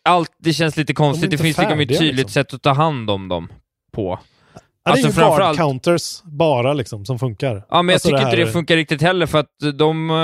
Allt, 0.06 0.32
det 0.38 0.52
känns 0.52 0.76
lite 0.76 0.94
konstigt, 0.94 1.24
inte 1.24 1.36
det 1.36 1.42
finns 1.42 1.58
liksom 1.58 1.72
ett 1.80 1.88
färdiga, 1.88 1.98
tydligt 1.98 2.16
liksom. 2.16 2.32
sätt 2.32 2.54
att 2.54 2.62
ta 2.62 2.72
hand 2.72 3.10
om 3.10 3.28
dem 3.28 3.48
på. 3.92 4.18
Ja, 4.54 4.60
det 4.84 4.90
Alltså 4.90 5.06
är 5.06 5.10
ju 5.10 5.14
framförallt- 5.14 5.58
counters 5.58 6.22
bara 6.24 6.72
liksom 6.72 7.04
som 7.04 7.18
funkar. 7.18 7.66
Ja, 7.70 7.82
men 7.82 7.88
jag 7.88 7.94
Alltså 7.94 8.08
tycker 8.08 8.18
det 8.18 8.24
inte 8.24 8.36
det 8.36 8.46
funkar 8.46 8.76
riktigt 8.76 9.02
heller 9.02 9.26
för 9.26 9.38
att 9.38 9.78
de 9.78 10.10
eh, 10.10 10.16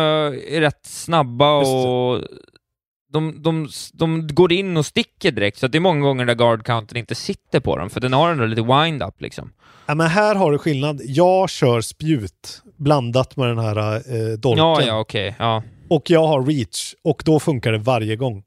är 0.57 0.61
rätt 0.61 0.87
snabba 0.87 1.59
Just 1.59 1.71
det. 1.73 1.77
och 1.89 2.23
de, 3.13 3.43
de, 3.43 3.69
de 3.93 4.27
går 4.27 4.53
in 4.53 4.77
och 4.77 4.87
sticker 4.87 5.31
direkt, 5.33 5.59
så 5.59 5.69
det 5.69 5.79
är 5.79 5.81
många 5.81 6.01
gånger 6.01 6.25
där 6.25 6.35
guard 6.35 6.65
countern 6.65 6.99
inte 6.99 7.15
sitter 7.15 7.61
på 7.61 7.77
dem, 7.77 7.91
för 7.91 8.01
den 8.01 8.13
har 8.13 8.31
ändå 8.31 8.45
lite 8.47 8.63
wind-up 8.63 9.21
liksom. 9.21 9.53
Ja, 9.87 9.95
men 9.95 10.07
här 10.07 10.35
har 10.35 10.53
du 10.53 10.59
skillnad. 10.59 11.01
Jag 11.05 11.51
kör 11.51 11.81
spjut 11.81 12.63
blandat 12.77 13.37
med 13.37 13.49
den 13.49 13.59
här 13.59 13.77
eh, 13.95 14.39
dolken. 14.39 14.65
Ja, 14.65 14.83
ja, 14.83 14.99
okej. 15.01 15.35
ja. 15.39 15.63
Och 15.91 16.11
jag 16.11 16.27
har 16.27 16.43
reach 16.47 16.95
och 17.05 17.23
då 17.27 17.41
funkar 17.41 17.73
det 17.73 17.79
varje 17.79 18.17
gång. 18.17 18.43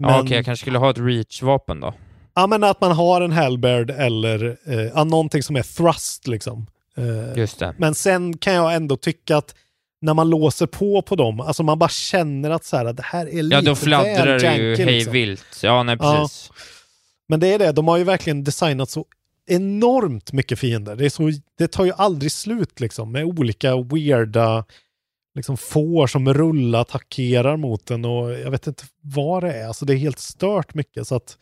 Men, 0.00 0.10
ja 0.10 0.20
okej, 0.22 0.36
jag 0.36 0.44
kanske 0.44 0.62
skulle 0.64 0.78
ha 0.78 0.90
ett 0.90 0.98
reach-vapen 0.98 1.80
då. 1.80 1.94
ja, 2.34 2.46
men 2.46 2.64
att 2.64 2.80
man 2.80 2.92
har 2.92 3.20
en 3.20 3.32
halberd 3.32 3.90
eller 3.90 4.56
eh, 4.66 4.80
ja, 4.80 5.04
någonting 5.04 5.42
som 5.42 5.56
är 5.56 5.62
thrust 5.62 6.26
liksom. 6.26 6.66
Eh, 6.96 7.38
Just 7.38 7.58
det. 7.58 7.74
Men 7.78 7.94
sen 7.94 8.36
kan 8.38 8.54
jag 8.54 8.74
ändå 8.74 8.96
tycka 8.96 9.36
att 9.36 9.54
när 10.02 10.14
man 10.14 10.30
låser 10.30 10.66
på 10.66 11.02
på 11.02 11.16
dem, 11.16 11.40
alltså 11.40 11.62
man 11.62 11.78
bara 11.78 11.88
känner 11.90 12.50
att 12.50 12.64
så 12.64 12.76
här, 12.76 12.92
det 12.92 13.02
här 13.02 13.26
är 13.34 13.42
lite 13.42 13.54
Ja, 13.56 13.60
då 13.62 13.74
fladdrar 13.74 14.26
det 14.38 14.56
ju 14.56 14.68
janky, 14.68 14.84
hej 14.84 14.94
liksom. 14.94 15.12
vilt. 15.12 15.60
Ja, 15.62 15.82
nej 15.82 15.96
Ja. 16.00 16.20
precis. 16.22 16.50
Men 17.28 17.40
det 17.40 17.52
är 17.54 17.58
det, 17.58 17.72
de 17.72 17.88
har 17.88 17.96
ju 17.96 18.04
verkligen 18.04 18.44
designat 18.44 18.90
så 18.90 19.04
enormt 19.46 20.32
mycket 20.32 20.58
fiender. 20.58 20.96
Det, 20.96 21.04
är 21.04 21.10
så, 21.10 21.30
det 21.58 21.68
tar 21.68 21.84
ju 21.84 21.92
aldrig 21.96 22.32
slut 22.32 22.80
liksom 22.80 23.12
med 23.12 23.24
olika 23.24 23.76
weirda 23.76 24.64
liksom 25.34 25.56
får 25.56 26.06
som 26.06 26.34
rullar 26.34 26.80
attackerar 26.80 27.56
mot 27.56 27.90
en 27.90 28.04
och 28.04 28.32
jag 28.32 28.50
vet 28.50 28.66
inte 28.66 28.84
vad 29.00 29.42
det 29.42 29.52
är. 29.52 29.66
Alltså 29.66 29.84
det 29.84 29.92
är 29.92 29.96
helt 29.96 30.18
stört 30.18 30.74
mycket 30.74 31.06
så 31.06 31.14
att 31.14 31.38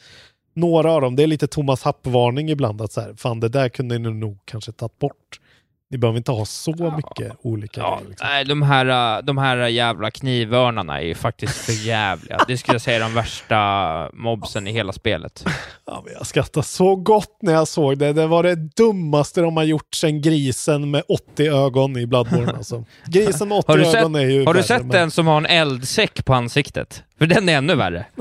några 0.54 0.92
av 0.92 1.00
dem, 1.00 1.16
det 1.16 1.22
är 1.22 1.26
lite 1.26 1.46
Thomas 1.46 1.82
Happ-varning 1.82 2.50
ibland 2.50 2.82
att 2.82 2.92
så 2.92 3.00
här, 3.00 3.14
fan 3.14 3.40
det 3.40 3.48
där 3.48 3.68
kunde 3.68 3.98
ni 3.98 4.10
nog 4.10 4.38
kanske 4.44 4.72
tagit 4.72 4.98
bort. 4.98 5.40
Ni 5.90 5.98
behöver 5.98 6.16
inte 6.18 6.32
ha 6.32 6.44
så 6.44 6.70
mycket 6.96 7.32
olika 7.42 7.80
Ja, 7.80 7.94
grejer. 7.96 8.08
Liksom. 8.10 8.26
nej, 8.28 8.44
de 8.44 8.62
här, 8.62 9.16
äh, 9.18 9.22
de 9.24 9.38
här 9.38 9.56
jävla 9.56 10.10
knivörnarna 10.10 11.00
är 11.00 11.04
ju 11.04 11.14
faktiskt 11.14 11.54
för 11.56 11.72
jävliga. 11.86 12.38
Det 12.48 12.58
skulle 12.58 12.74
jag 12.74 12.82
säga 12.82 12.96
är 12.96 13.00
de 13.00 13.14
värsta 13.14 14.10
mobsen 14.12 14.66
i 14.66 14.72
hela 14.72 14.92
spelet. 14.92 15.44
Ja, 15.90 16.04
jag 16.18 16.26
skrattade 16.26 16.66
så 16.66 16.96
gott 16.96 17.38
när 17.42 17.52
jag 17.52 17.68
såg 17.68 17.98
det. 17.98 18.12
Det 18.12 18.26
var 18.26 18.42
det 18.42 18.54
dummaste 18.54 19.40
de 19.40 19.56
har 19.56 19.64
gjort 19.64 19.94
sen 19.94 20.22
grisen 20.22 20.90
med 20.90 21.02
80 21.08 21.46
ögon 21.48 21.96
i 21.96 22.06
Bloodborne. 22.06 22.52
Alltså. 22.52 22.84
Grisen 23.06 23.48
med 23.48 23.58
80 23.58 23.72
Har 23.72 23.78
du 23.78 23.84
sett, 23.84 23.94
ögon 23.94 24.14
är 24.14 24.20
ju 24.20 24.44
har 24.46 24.54
du 24.54 24.62
sett 24.62 24.80
men- 24.82 24.88
den 24.88 25.10
som 25.10 25.26
har 25.26 25.36
en 25.36 25.46
eldsäck 25.46 26.24
på 26.24 26.34
ansiktet? 26.34 27.02
För 27.18 27.26
den 27.26 27.48
är 27.48 27.56
ännu 27.58 27.74
värre. 27.74 28.06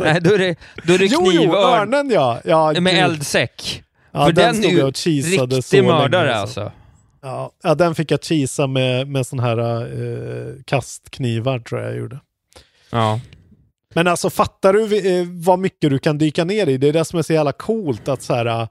Nej, 0.00 0.20
då 0.20 0.34
är 0.34 0.38
det, 0.38 0.56
då 0.84 0.92
är 0.94 0.98
det 0.98 1.06
Jo, 1.06 1.20
jo, 1.24 1.30
knivörn 1.42 1.54
örnen 1.94 2.10
ja. 2.10 2.40
ja 2.44 2.72
med 2.80 2.92
gud. 2.94 3.02
eldsäck. 3.02 3.82
Ja, 4.12 4.26
För 4.26 4.32
den 4.32 4.44
den, 4.44 4.54
stod 4.54 4.72
är 4.72 4.78
jag 4.78 4.96
ju 5.06 5.22
riktig 5.22 5.84
mördare 5.84 6.34
alltså. 6.34 6.60
alltså. 6.60 6.78
Ja, 7.22 7.52
ja, 7.62 7.74
den 7.74 7.94
fick 7.94 8.10
jag 8.10 8.24
cheesa 8.24 8.66
med, 8.66 9.08
med 9.08 9.26
sån 9.26 9.40
här 9.40 9.58
eh, 9.58 10.54
kastknivar 10.64 11.58
tror 11.58 11.80
jag 11.80 11.90
jag 11.90 11.98
gjorde. 11.98 12.20
Ja. 12.90 13.20
Men 13.94 14.08
alltså 14.08 14.30
fattar 14.30 14.72
du 14.72 15.18
eh, 15.20 15.26
vad 15.28 15.58
mycket 15.58 15.90
du 15.90 15.98
kan 15.98 16.18
dyka 16.18 16.44
ner 16.44 16.66
i? 16.66 16.78
Det 16.78 16.88
är 16.88 16.92
det 16.92 17.04
som 17.04 17.18
är 17.18 17.22
så 17.22 17.32
jävla 17.32 17.52
coolt 17.52 18.08
att 18.08 18.22
så 18.22 18.34
här, 18.34 18.46
eh, 18.46 18.68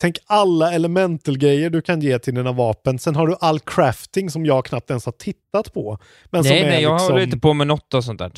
tänk 0.00 0.18
alla 0.26 0.72
elemental-grejer 0.72 1.70
du 1.70 1.82
kan 1.82 2.00
ge 2.00 2.18
till 2.18 2.34
dina 2.34 2.52
vapen. 2.52 2.98
Sen 2.98 3.16
har 3.16 3.26
du 3.26 3.36
all 3.40 3.60
crafting 3.60 4.30
som 4.30 4.46
jag 4.46 4.64
knappt 4.64 4.90
ens 4.90 5.04
har 5.04 5.12
tittat 5.12 5.72
på. 5.72 5.98
Men 6.30 6.42
nej, 6.42 6.60
är 6.60 6.66
nej, 6.70 6.82
jag 6.82 6.92
liksom, 6.92 7.12
håller 7.12 7.24
inte 7.24 7.38
på 7.38 7.54
med 7.54 7.66
något 7.66 7.94
och 7.94 8.04
sånt 8.04 8.18
där. 8.18 8.32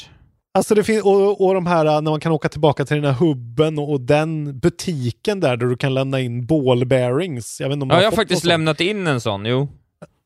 Alltså 0.55 0.75
det 0.75 0.85
finns, 0.85 1.05
och, 1.05 1.47
och 1.47 1.55
de 1.55 1.67
här 1.67 1.85
när 1.85 2.11
man 2.11 2.21
kan 2.21 2.33
åka 2.33 2.49
tillbaka 2.49 2.85
till 2.85 2.97
den 2.97 3.05
här 3.05 3.13
hubben 3.27 3.79
och, 3.79 3.93
och 3.93 4.01
den 4.01 4.59
butiken 4.59 5.41
där, 5.41 5.57
där 5.57 5.67
du 5.67 5.77
kan 5.77 5.95
lämna 5.95 6.21
in 6.21 6.47
ball 6.47 6.85
bearings. 6.87 7.61
Jag 7.61 7.69
vet 7.69 7.73
inte 7.75 7.83
om 7.83 7.91
Ja, 7.91 7.97
har 7.97 8.03
jag 8.03 8.11
har 8.11 8.17
faktiskt 8.17 8.45
lämnat 8.45 8.81
in 8.81 9.07
en 9.07 9.21
sån, 9.21 9.47
jo. 9.47 9.69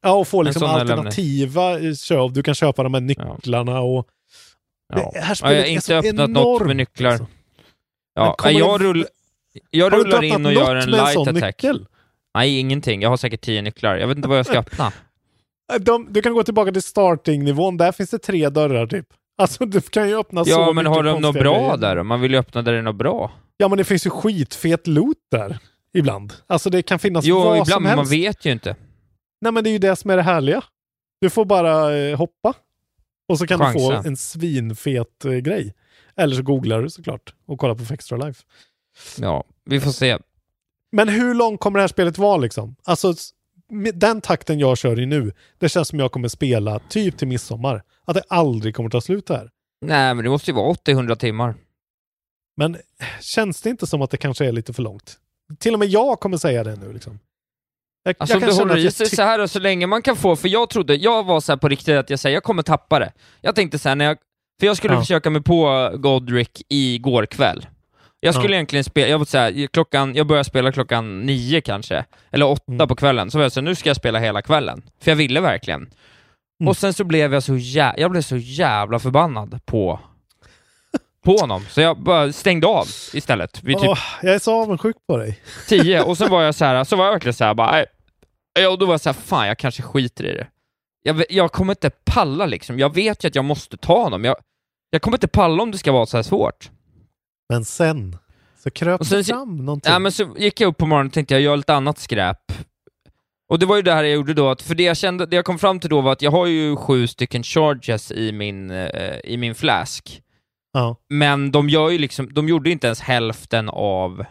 Ja, 0.03 0.12
och 0.12 0.28
få 0.28 0.40
En 0.40 0.47
liksom 0.47 0.62
jag 0.62 0.81
alternativa 0.81 1.94
köp. 1.94 2.35
Du 2.35 2.43
kan 2.43 2.55
köpa 2.55 2.82
de 2.82 2.94
här 2.94 3.01
nycklarna 3.01 3.81
och... 3.81 4.07
Ja. 4.94 5.11
Det 5.15 5.20
här 5.20 5.20
Ja, 5.20 5.28
jag 5.28 5.36
spelet 5.36 5.57
har 5.59 5.65
är 5.65 5.70
inte 5.70 5.85
så 5.86 5.94
öppnat 5.94 6.15
något 6.15 6.28
enormt, 6.28 6.66
med 6.66 6.77
nycklar. 6.77 7.11
alltså. 7.11 7.27
Ja, 8.15 8.36
jag, 8.51 8.81
det- 8.81 8.85
rull, 8.85 9.07
jag 9.70 9.93
rullar 9.93 10.23
in 10.24 10.47
och 10.47 10.53
gör 10.53 10.74
något 10.74 10.85
en 10.85 10.94
en 10.94 10.98
light 10.98 11.12
sån 11.15 11.28
attack. 11.28 11.62
nyckel? 11.62 11.86
Nej, 12.35 12.59
ingenting. 12.61 13.03
Jag 13.03 13.09
har 13.09 13.16
säkert 13.16 13.40
tio 13.40 13.62
nycklar. 13.62 13.97
Jag 13.97 14.09
vet 14.09 14.16
inte 14.16 14.28
vad 14.28 14.39
jag 14.39 14.47
ska 14.47 14.59
öppna. 14.59 14.93
De, 15.81 16.12
du 16.12 16.23
kan 16.23 16.35
gå 16.35 16.43
tillbaka 16.43 16.73
till 16.73 16.82
starting-nivån, 16.82 17.77
där 17.77 17.93
finns 17.93 18.11
det 18.11 18.19
tre 18.19 18.48
dörrar 18.48 18.86
typ. 18.86 19.07
Alltså 19.38 19.66
du 19.66 19.80
kan 19.80 20.08
ju 20.08 20.18
öppna 20.18 20.44
så 20.44 20.50
Ja, 20.50 20.72
men 20.72 20.86
har 20.86 21.02
de 21.02 21.20
något 21.22 21.34
bra 21.34 21.58
grejer. 21.58 21.76
där? 21.76 22.02
Man 22.02 22.20
vill 22.20 22.32
ju 22.32 22.38
öppna 22.38 22.62
där 22.62 22.72
det 22.72 22.78
är 22.78 22.82
något 22.82 22.96
bra. 22.96 23.32
Ja, 23.56 23.68
men 23.68 23.78
det 23.78 23.84
finns 23.84 24.06
ju 24.06 24.10
skitfet 24.10 24.86
loot 24.86 25.16
där. 25.30 25.58
Ibland. 25.94 26.32
Alltså 26.46 26.70
det 26.70 26.82
kan 26.82 26.98
finnas 26.98 27.24
Jo, 27.24 27.36
vad 27.38 27.46
ibland, 27.54 27.68
som 27.68 27.82
men 27.82 27.90
helst. 27.98 28.10
man 28.12 28.18
vet 28.20 28.44
ju 28.44 28.52
inte. 28.52 28.76
Nej, 29.40 29.52
men 29.52 29.64
det 29.64 29.70
är 29.70 29.72
ju 29.72 29.78
det 29.78 29.96
som 29.96 30.10
är 30.10 30.16
det 30.16 30.22
härliga. 30.22 30.62
Du 31.20 31.30
får 31.30 31.44
bara 31.44 31.96
eh, 31.96 32.18
hoppa. 32.18 32.54
Och 33.28 33.38
så 33.38 33.46
kan 33.46 33.58
du 33.58 33.64
Chansa. 33.64 33.78
få 34.02 34.08
en 34.08 34.16
svinfet 34.16 35.24
eh, 35.24 35.32
grej. 35.32 35.74
Eller 36.16 36.36
så 36.36 36.42
googlar 36.42 36.82
du 36.82 36.90
såklart 36.90 37.34
och 37.46 37.58
kollar 37.58 37.74
på 37.74 37.94
Extra 37.94 38.16
Life. 38.18 38.42
Ja, 39.18 39.44
vi 39.64 39.80
får 39.80 39.90
se. 39.90 40.18
Men 40.92 41.08
hur 41.08 41.34
långt 41.34 41.60
kommer 41.60 41.78
det 41.78 41.82
här 41.82 41.88
spelet 41.88 42.18
vara 42.18 42.36
liksom? 42.36 42.76
Alltså 42.84 43.14
den 43.94 44.20
takten 44.20 44.59
jag 44.59 44.78
kör 44.78 45.01
i 45.01 45.06
nu, 45.06 45.32
det 45.59 45.68
känns 45.68 45.88
som 45.88 45.98
jag 45.98 46.12
kommer 46.12 46.28
spela 46.28 46.78
typ 46.78 47.18
till 47.18 47.28
midsommar. 47.28 47.82
Att 48.05 48.14
det 48.14 48.22
aldrig 48.28 48.74
kommer 48.74 48.90
ta 48.90 49.01
slut 49.01 49.28
här. 49.28 49.51
Nej, 49.86 50.14
men 50.14 50.24
det 50.24 50.30
måste 50.30 50.51
ju 50.51 50.55
vara 50.55 50.66
800 50.68 51.16
timmar. 51.16 51.55
Men 52.56 52.76
känns 53.20 53.62
det 53.62 53.70
inte 53.70 53.86
som 53.86 54.02
att 54.02 54.10
det 54.10 54.16
kanske 54.16 54.47
är 54.47 54.52
lite 54.52 54.72
för 54.72 54.82
långt? 54.82 55.16
Till 55.59 55.72
och 55.72 55.78
med 55.78 55.88
jag 55.88 56.20
kommer 56.20 56.36
säga 56.36 56.64
det 56.64 56.76
nu 56.76 56.93
liksom. 56.93 57.18
Jag, 58.05 58.14
Alltså 58.18 58.34
om 58.36 58.40
kan 58.40 58.48
det 58.48 58.55
känna 58.56 58.68
håller 58.68 58.80
i 58.80 58.84
jag 58.84 58.93
sig 58.93 59.09
så 59.09 59.22
här 59.22 59.38
och 59.40 59.51
så 59.51 59.59
länge 59.59 59.86
man 59.86 60.02
kan 60.02 60.16
få, 60.16 60.36
för 60.36 60.48
jag 60.48 60.70
trodde, 60.70 60.94
jag 60.94 61.24
var 61.24 61.40
så 61.40 61.52
här 61.52 61.56
på 61.56 61.68
riktigt 61.68 61.97
att 61.97 62.10
jag 62.10 62.18
säger 62.18 62.36
jag 62.36 62.43
kommer 62.43 62.62
tappa 62.62 62.98
det. 62.98 63.12
Jag 63.40 63.55
tänkte 63.55 63.78
så 63.78 63.88
här, 63.88 63.97
när 63.97 64.05
jag, 64.05 64.18
för 64.60 64.66
jag 64.66 64.76
skulle 64.76 64.94
Ja. 64.94 65.01
försöka 65.01 65.30
mig 65.30 65.43
på 65.43 65.90
Godric 65.97 66.48
igår 66.68 67.26
kväll. 67.26 67.66
Jag 68.20 68.34
skulle 68.34 68.48
Ja. 68.48 68.55
egentligen 68.55 68.84
spela, 68.84 69.09
jag 69.09 69.26
så 69.28 69.38
här, 69.38 69.66
klockan, 69.66 70.14
jag 70.14 70.26
började 70.26 70.44
spela 70.44 70.72
klockan 70.72 71.20
nio 71.20 71.60
kanske, 71.60 72.05
eller 72.30 72.47
åtta 72.48 72.72
Mm. 72.72 72.88
på 72.88 72.97
kvällen, 72.97 73.30
så 73.30 73.38
var 73.38 73.43
jag 73.44 73.52
så 73.52 73.60
här, 73.60 73.64
nu 73.64 73.74
ska 73.74 73.88
jag 73.90 73.97
spela 73.97 74.18
hela 74.18 74.43
kvällen. 74.43 74.82
För 75.02 75.10
jag 75.10 75.16
ville 75.16 75.40
verkligen. 75.40 75.80
Mm. 76.60 76.68
Och 76.68 76.76
sen 76.76 76.93
så 76.94 77.05
blev 77.05 77.34
jag 77.34 77.43
så 77.43 77.52
jä- 77.55 77.94
jag 77.97 78.10
blev 78.10 78.22
så 78.22 78.36
jävla 78.36 78.98
förbannad 78.98 79.60
på 79.66 80.01
på 81.24 81.36
honom, 81.36 81.64
så 81.70 81.80
jag 81.80 81.98
bara 82.02 82.32
stängde 82.32 82.66
av 82.66 82.86
istället 83.12 83.62
vid 83.64 83.78
typ 83.78 83.88
Åh, 83.88 83.98
jag 84.22 84.34
är 84.34 84.38
så 84.38 84.62
avundsjuk 84.62 84.97
på 85.09 85.16
dig. 85.16 85.40
10 85.68 86.02
och 86.02 86.18
sen 86.18 86.30
var 86.30 86.43
jag 86.43 86.55
så 86.55 86.64
här, 86.64 86.84
så 86.84 86.97
var 86.97 87.05
jag 87.05 87.12
verkligen 87.12 87.34
så 87.34 87.44
här 87.44 87.55
bara, 87.55 87.70
nej. 87.70 88.66
Och 88.66 88.78
då 88.78 88.86
var 88.86 88.93
jag 88.93 89.01
så 89.01 89.09
här, 89.09 89.14
fan 89.14 89.47
jag 89.48 89.59
kanske 89.59 89.82
skiter 89.82 90.24
i 90.24 90.32
det. 90.34 90.47
Jag, 91.02 91.24
jag 91.30 91.52
kommer 91.52 91.72
inte 91.72 91.90
palla 92.05 92.47
liksom, 92.47 92.78
jag 92.78 92.94
vet 92.94 93.24
ju 93.24 93.28
att 93.28 93.34
jag 93.34 93.44
måste 93.44 93.76
ta 93.76 94.02
honom. 94.02 94.24
Jag, 94.24 94.36
jag 94.90 95.02
kommer 95.02 95.16
inte 95.16 95.28
palla 95.28 95.62
om 95.62 95.70
det 95.70 95.78
ska 95.78 95.93
vara 95.93 96.06
så 96.06 96.16
här 96.16 96.22
svårt. 96.22 96.70
Men 97.48 97.64
sen 97.64 98.16
så 98.59 98.70
kröp 98.70 99.01
Och 99.01 99.06
sen- 99.06 99.18
det 99.18 99.24
fram 99.24 99.56
någonting. 99.64 99.93
Ja, 99.93 99.98
men 99.98 100.12
så 100.12 100.35
gick 100.39 100.60
jag 100.60 100.68
upp 100.68 100.77
på 100.77 100.86
morgonen 100.86 101.06
och 101.06 101.12
tänkte 101.12 101.35
jag 101.35 101.40
gör 101.40 101.56
lite 101.56 101.74
annat 101.74 101.98
skräp. 101.98 102.52
Och 103.48 103.59
det 103.59 103.66
var 103.66 103.77
ju 103.77 103.82
det 103.82 103.93
här 103.93 104.05
jag 104.05 104.12
gjorde 104.14 104.35
då, 104.35 104.48
att 104.51 104.62
för 104.62 104.74
det 104.74 104.82
jag 104.82 104.97
kände, 104.97 105.27
det 105.27 105.36
jag 105.36 105.44
kom 105.44 105.59
fram 105.59 105.81
till 105.81 105.90
då 105.90 106.01
var 106.01 106.12
att 106.12 106.23
jag 106.23 106.31
har 106.31 106.47
ju 106.47 106.77
sju 106.77 107.06
stycken 107.06 107.43
charges 107.43 108.12
i 108.12 108.32
min, 108.32 108.70
eh, 108.70 109.16
i 109.24 109.36
min 109.36 109.55
flask. 109.55 110.23
Ja, 110.73 110.97
Men 111.09 111.51
de 111.52 111.68
gör 111.68 111.90
ju 111.90 111.98
liksom, 111.98 112.35
de 112.35 112.48
gjorde 112.48 112.70
inte 112.70 112.86
ens 112.86 113.01
hälften 113.01 113.68
av 113.68 114.24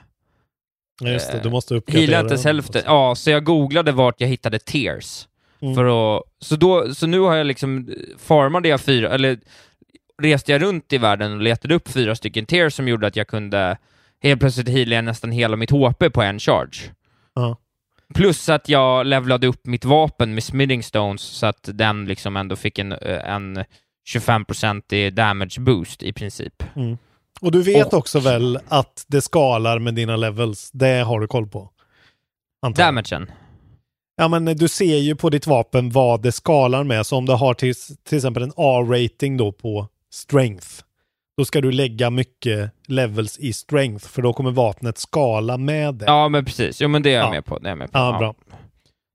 ja, 1.02 1.10
just 1.10 1.32
det. 1.32 1.38
Eh, 1.38 1.44
Du 1.44 1.50
måste 1.50 1.76
uppgradera. 1.76 2.02
Healade 2.06 2.22
inte 2.22 2.34
ens 2.34 2.46
hälften. 2.46 2.82
Ja, 2.86 3.16
så 3.16 3.30
jag 3.30 3.44
googlade 3.44 3.92
vart 3.92 4.22
jag 4.22 4.28
hittade 4.28 4.60
tears. 4.60 5.28
Mm. 5.62 5.76
För 5.76 5.86
att, 6.18 6.24
så, 6.40 6.56
då, 6.56 6.94
så 6.96 7.08
nu 7.08 7.20
har 7.20 7.36
jag 7.36 7.48
liksom, 7.48 7.90
farmade 8.18 8.70
jag 8.70 8.82
fyra, 8.82 9.10
eller 9.10 9.40
reste 10.22 10.52
jag 10.52 10.62
runt 10.62 10.94
i 10.94 10.98
världen 10.98 11.32
och 11.34 11.42
letade 11.42 11.76
upp 11.76 11.88
fyra 11.88 12.16
stycken 12.16 12.46
tears 12.46 12.74
som 12.74 12.88
gjorde 12.88 13.08
att 13.08 13.16
jag 13.16 13.28
kunde 13.28 13.78
helt 14.24 14.40
plötsligt 14.40 14.70
heala 14.70 15.02
nästan 15.02 15.32
hela 15.32 15.56
mitt 15.56 15.72
HP 15.72 16.10
på 16.10 16.22
en 16.22 16.40
charge. 16.40 16.78
Ja. 17.34 17.58
Plus 18.14 18.50
att 18.50 18.70
jag 18.70 19.06
levlade 19.06 19.48
upp 19.48 19.66
mitt 19.66 19.86
vapen 19.86 20.34
med 20.34 20.44
smithing 20.44 20.84
stones 20.84 21.22
så 21.22 21.46
att 21.46 21.70
den 21.74 22.06
liksom 22.06 22.38
ändå 22.38 22.56
fick 22.56 22.80
en, 22.80 22.92
eh, 22.92 23.30
en 23.30 23.64
25% 24.08 24.94
i 24.94 25.10
damage 25.10 25.60
boost 25.60 26.04
i 26.04 26.14
princip. 26.14 26.64
Mm. 26.76 26.98
Och 27.42 27.52
du 27.52 27.62
vet 27.62 27.88
Och- 27.88 27.94
också 27.94 28.20
väl 28.20 28.60
att 28.68 29.06
det 29.08 29.22
skalar 29.22 29.80
med 29.80 29.94
dina 29.96 30.16
levels. 30.16 30.72
Det 30.72 31.04
har 31.04 31.20
du 31.20 31.28
koll 31.28 31.48
på. 31.48 31.70
Antar 32.62 32.84
jag. 32.84 32.88
Damagen. 32.88 33.32
Ja, 34.18 34.28
men 34.28 34.46
du 34.46 34.68
ser 34.68 34.98
ju 34.98 35.16
på 35.16 35.30
ditt 35.30 35.48
vapen 35.48 35.90
vad 35.90 36.22
det 36.22 36.32
skalar 36.32 36.84
med. 36.84 37.06
Så 37.06 37.18
om 37.18 37.26
du 37.26 37.34
har 37.34 37.54
till, 37.54 37.74
till 38.10 38.18
exempel 38.18 38.44
en 38.44 38.54
A-rating 38.56 39.38
då 39.38 39.52
på 39.52 39.88
strength, 40.16 40.68
då 41.38 41.46
ska 41.46 41.62
du 41.62 41.72
lägga 41.72 42.10
mycket 42.10 42.72
levels 42.88 43.38
i 43.40 43.54
strength, 43.54 44.08
för 44.08 44.22
då 44.22 44.34
kommer 44.34 44.52
vapnet 44.52 44.98
skala 44.98 45.58
med 45.58 45.96
det. 45.96 46.06
Ja, 46.06 46.30
men 46.30 46.46
precis. 46.46 46.82
Jo, 46.82 46.88
men 46.88 47.04
det 47.04 47.10
är 47.10 47.14
jag 47.18 47.26
Ja. 47.26 47.30
med 47.30 47.46
på. 47.46 47.60
Det 47.60 47.68
är 47.68 47.70
jag 47.72 47.78
med 47.78 47.92
på. 47.92 47.98
Ja, 47.98 48.16
bra. 48.20 48.36
Det 48.50 48.56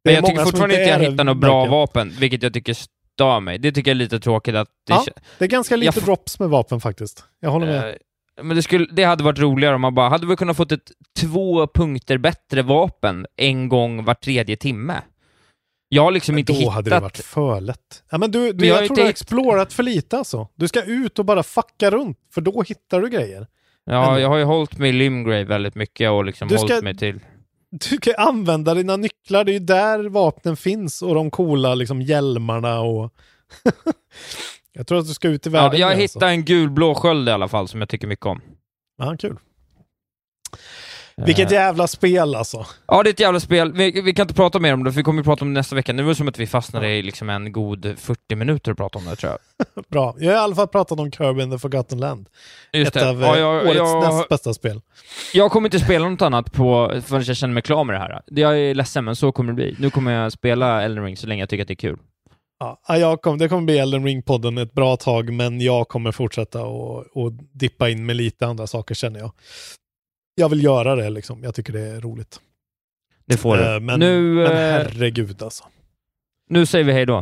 Men 0.04 0.14
jag 0.14 0.26
tycker 0.26 0.44
fortfarande 0.44 0.74
inte 0.74 0.88
jag 0.90 1.10
hittar 1.10 1.24
något 1.24 1.36
bra 1.36 1.64
jag. 1.64 1.70
vapen, 1.70 2.12
vilket 2.20 2.42
jag 2.42 2.54
tycker 2.54 2.74
stör 2.74 3.40
mig. 3.40 3.58
Det 3.58 3.72
tycker 3.72 3.90
jag 3.90 3.94
är 3.94 3.98
lite 3.98 4.20
tråkigt 4.20 4.54
att 4.54 4.68
det 4.86 4.92
Ja, 4.92 5.04
det 5.38 5.44
är 5.44 5.48
ganska 5.48 5.76
lite 5.76 5.98
Jag 5.98 6.04
drops 6.04 6.38
med 6.38 6.48
vapen 6.48 6.80
faktiskt. 6.80 7.24
Jag 7.40 7.50
håller 7.50 7.66
med. 7.66 7.88
Eh, 7.88 7.94
Men 8.42 8.56
det, 8.56 8.62
skulle, 8.62 8.86
det 8.92 9.04
hade 9.04 9.24
varit 9.24 9.38
roligare 9.38 9.74
om 9.74 9.80
man 9.80 9.94
bara, 9.94 10.08
hade 10.08 10.26
vi 10.26 10.36
kunnat 10.36 10.56
fått 10.56 10.72
ett 10.72 10.90
två 11.18 11.66
punkter 11.66 12.18
bättre 12.18 12.62
vapen 12.62 13.26
en 13.36 13.68
gång 13.68 14.04
var 14.04 14.14
tredje 14.14 14.56
timme? 14.56 14.94
Jag 15.92 16.02
har 16.02 16.10
liksom 16.10 16.38
inte 16.38 16.52
Då 16.52 16.58
hittat... 16.58 16.74
hade 16.74 16.90
det 16.90 17.00
varit 17.00 17.16
för 17.18 17.60
lätt. 17.60 18.02
Ja, 18.10 18.18
men 18.18 18.30
du, 18.30 18.52
du, 18.52 18.58
Men 18.58 18.68
jag 18.68 18.74
jag 18.76 18.78
tror 18.78 18.90
inte 18.90 19.00
du 19.00 19.02
har 19.02 19.10
explorat 19.10 19.72
för 19.72 19.82
lite 19.82 20.18
alltså. 20.18 20.48
Du 20.54 20.68
ska 20.68 20.82
ut 20.82 21.18
och 21.18 21.24
bara 21.24 21.42
fucka 21.42 21.90
runt, 21.90 22.18
för 22.34 22.40
då 22.40 22.62
hittar 22.62 23.00
du 23.00 23.08
grejer. 23.08 23.46
Ja, 23.84 24.10
Men- 24.12 24.22
jag 24.22 24.28
har 24.28 24.36
ju 24.36 24.44
hållit 24.44 24.78
mig 24.78 24.90
i 24.90 24.92
Limgrave 24.92 25.44
väldigt 25.44 25.74
mycket 25.74 26.10
och 26.10 26.24
liksom 26.24 26.48
Du 26.48 26.58
ska- 26.58 26.66
hållit 26.66 26.84
mig 26.84 26.96
till... 26.96 27.20
Du 27.70 27.98
kan 27.98 28.14
använda 28.18 28.74
dina 28.74 28.96
nycklar, 28.96 29.44
det 29.44 29.50
är 29.50 29.54
ju 29.54 29.58
där 29.58 30.04
vapnen 30.08 30.56
finns 30.56 31.02
och 31.02 31.14
de 31.14 31.30
coola 31.30 31.74
liksom 31.74 32.02
hjälmarna 32.02 32.80
och... 32.80 33.14
jag 34.72 34.86
tror 34.86 34.98
att 34.98 35.06
du 35.06 35.14
ska 35.14 35.28
ut 35.28 35.46
i 35.46 35.50
Ja, 35.50 35.52
världen. 35.62 35.80
jag 35.80 35.88
med, 35.88 35.98
hittade 35.98 36.26
en 36.32 36.44
gulblå 36.44 36.94
sköld 36.94 37.28
i 37.28 37.32
alla 37.32 37.48
fall 37.48 37.68
som 37.68 37.80
jag 37.80 37.88
tycker 37.88 38.06
mycket 38.06 38.26
om. 38.26 38.40
Ja, 38.98 39.16
kul. 39.18 39.36
Vilket 41.26 41.50
jävla 41.50 41.86
spel 41.86 42.34
alltså. 42.34 42.66
Ja, 42.86 43.02
det 43.02 43.08
är 43.08 43.12
ett 43.12 43.20
jävla 43.20 43.40
spel. 43.40 43.72
Vi, 43.72 44.00
vi 44.00 44.12
kan 44.14 44.24
inte 44.24 44.34
prata 44.34 44.58
mer 44.58 44.74
om 44.74 44.84
det, 44.84 44.92
för 44.92 44.96
vi 44.96 45.02
kommer 45.02 45.20
ju 45.20 45.24
prata 45.24 45.44
om 45.44 45.54
det 45.54 45.60
nästa 45.60 45.76
vecka. 45.76 45.92
Nu 45.92 46.02
var 46.02 46.08
det 46.10 46.14
som 46.14 46.28
att 46.28 46.38
vi 46.38 46.46
fastnade 46.46 46.88
i 46.90 47.02
liksom 47.02 47.30
en 47.30 47.52
god 47.52 47.94
40 47.98 48.34
minuter 48.36 48.70
och 48.70 48.76
prata 48.76 48.98
om 48.98 49.04
det, 49.04 49.16
tror 49.16 49.32
jag. 49.32 49.38
Bra. 49.88 50.14
Jag 50.18 50.26
har 50.30 50.34
i 50.36 50.38
alla 50.38 50.54
fall 50.54 50.68
pratat 50.68 51.00
om 51.00 51.12
Kirby 51.12 51.42
in 51.42 51.50
the 51.50 51.58
Forgotten 51.58 51.98
Land. 52.00 52.28
Just 52.72 52.96
Ett 52.96 53.02
det. 53.02 53.08
av 53.10 53.20
Ja, 53.22 53.34
eh, 53.34 53.40
jag- 53.40 53.64
årets 53.66 53.76
jag- 53.76 54.14
näst 54.14 54.28
bästa 54.28 54.54
spel. 54.54 54.80
Jag 55.34 55.50
kommer 55.50 55.66
inte 55.68 55.80
spela 55.80 56.08
något 56.08 56.22
annat 56.22 56.52
på, 56.52 57.00
förrän 57.06 57.24
jag 57.24 57.36
känner 57.36 57.54
mig 57.54 57.62
klar 57.62 57.84
med 57.84 57.94
det 57.94 57.98
här. 58.00 58.22
Jag 58.26 58.58
är 58.58 58.74
ledsen, 58.74 59.04
men 59.04 59.16
så 59.16 59.32
kommer 59.32 59.52
det 59.52 59.54
bli. 59.56 59.76
Nu 59.78 59.90
kommer 59.90 60.12
jag 60.12 60.32
spela 60.32 60.82
Elden 60.82 61.04
Ring 61.04 61.16
så 61.16 61.26
länge 61.26 61.42
jag 61.42 61.48
tycker 61.48 61.62
att 61.62 61.68
det 61.68 61.74
är 61.74 61.76
kul. 61.76 61.98
Ja, 62.60 62.96
jag 62.96 63.22
kom, 63.22 63.38
det 63.38 63.48
kommer 63.48 63.62
bli 63.62 63.78
Elden 63.78 64.04
Ring-podden 64.06 64.62
ett 64.62 64.72
bra 64.72 64.96
tag, 64.96 65.32
men 65.32 65.60
jag 65.60 65.88
kommer 65.88 66.12
fortsätta 66.12 66.62
och, 66.64 67.16
och 67.16 67.32
dippa 67.52 67.88
in 67.88 68.06
med 68.06 68.16
lite 68.16 68.46
andra 68.46 68.66
saker 68.66 68.94
känner 68.94 69.20
jag. 69.20 69.30
Jag 70.34 70.48
vill 70.48 70.64
göra 70.64 70.96
det 70.96 71.10
liksom. 71.10 71.42
Jag 71.44 71.54
tycker 71.54 71.72
det 71.72 71.80
är 71.80 72.00
roligt. 72.00 72.40
Det 73.26 73.36
får 73.36 73.56
du. 73.56 73.74
Eh, 73.74 73.80
men, 73.80 74.00
Nu, 74.00 74.34
men 74.34 74.46
eh, 74.46 74.52
herregud 74.52 75.42
alltså. 75.42 75.64
Nu 76.48 76.66
säger 76.66 76.84
vi 76.84 76.92
hej 76.92 77.06
då. 77.06 77.18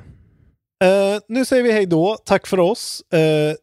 Eh, 0.85 1.21
nu 1.29 1.45
säger 1.45 1.63
vi 1.63 1.73
hej 1.73 1.87
då. 1.87 2.17
Tack 2.25 2.47
för 2.47 2.61
oss. 2.61 3.03
Eh, 3.13 3.55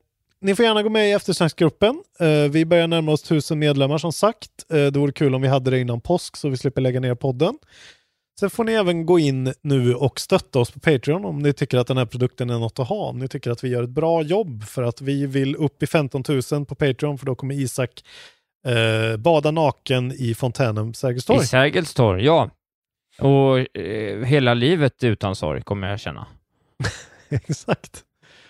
ni 0.42 0.56
får 0.56 0.66
gärna 0.66 0.84
gå 0.84 0.90
med 0.90 1.10
i 1.10 1.12
eftersnacksgruppen. 1.12 2.04
Eh, 2.20 2.52
vi 2.52 2.66
börjar 2.66 2.88
närma 2.88 3.12
oss 3.12 3.22
tusen 3.22 3.60
medlemmar 3.60 3.98
som 3.98 4.14
sagt. 4.14 4.50
Eh, 4.70 4.86
det 4.86 5.00
vore 5.00 5.12
kul 5.12 5.36
om 5.36 5.42
vi 5.42 5.48
hade 5.48 5.72
det 5.72 5.80
innan 5.80 6.02
påsk 6.02 6.38
så 6.38 6.50
vi 6.50 6.58
slipper 6.58 6.82
lägga 6.82 7.00
ner 7.00 7.16
podden. 7.16 7.58
Sen 8.40 8.50
får 8.50 8.64
ni 8.64 8.74
även 8.74 9.06
gå 9.06 9.20
in 9.20 9.54
nu 9.62 9.96
och 9.96 10.20
stötta 10.20 10.60
oss 10.60 10.72
på 10.72 10.80
Patreon 10.80 11.26
om 11.26 11.40
ni 11.40 11.54
tycker 11.54 11.78
att 11.78 11.88
den 11.88 11.98
här 11.98 12.06
produkten 12.06 12.50
är 12.50 12.60
något 12.60 12.80
att 12.80 12.88
ha. 12.88 13.10
Om 13.10 13.20
ni 13.20 13.28
tycker 13.28 13.52
att 13.52 13.64
vi 13.64 13.70
gör 13.70 13.84
ett 13.84 13.90
bra 13.90 14.22
jobb 14.22 14.64
för 14.64 14.84
att 14.84 15.02
vi 15.02 15.26
vill 15.26 15.56
upp 15.56 15.84
i 15.84 15.88
15 15.88 16.24
000 16.52 16.66
på 16.66 16.76
Patreon 16.76 17.18
för 17.18 17.26
då 17.26 17.36
kommer 17.36 17.56
Isak 17.56 18.04
eh, 18.66 19.18
bada 19.18 19.52
naken 19.52 20.12
i 20.12 20.36
fontänen 20.36 20.94
Sergels 20.94 21.26
torg. 21.26 21.44
I 21.44 21.46
Sergels 21.46 21.94
torg, 21.94 22.26
ja. 22.26 22.50
Och 23.20 23.78
eh, 23.78 24.24
hela 24.26 24.54
livet 24.54 25.04
utan 25.04 25.36
sorg 25.36 25.62
kommer 25.62 25.90
jag 25.90 26.00
känna. 26.00 26.28
Exakt. 27.30 28.04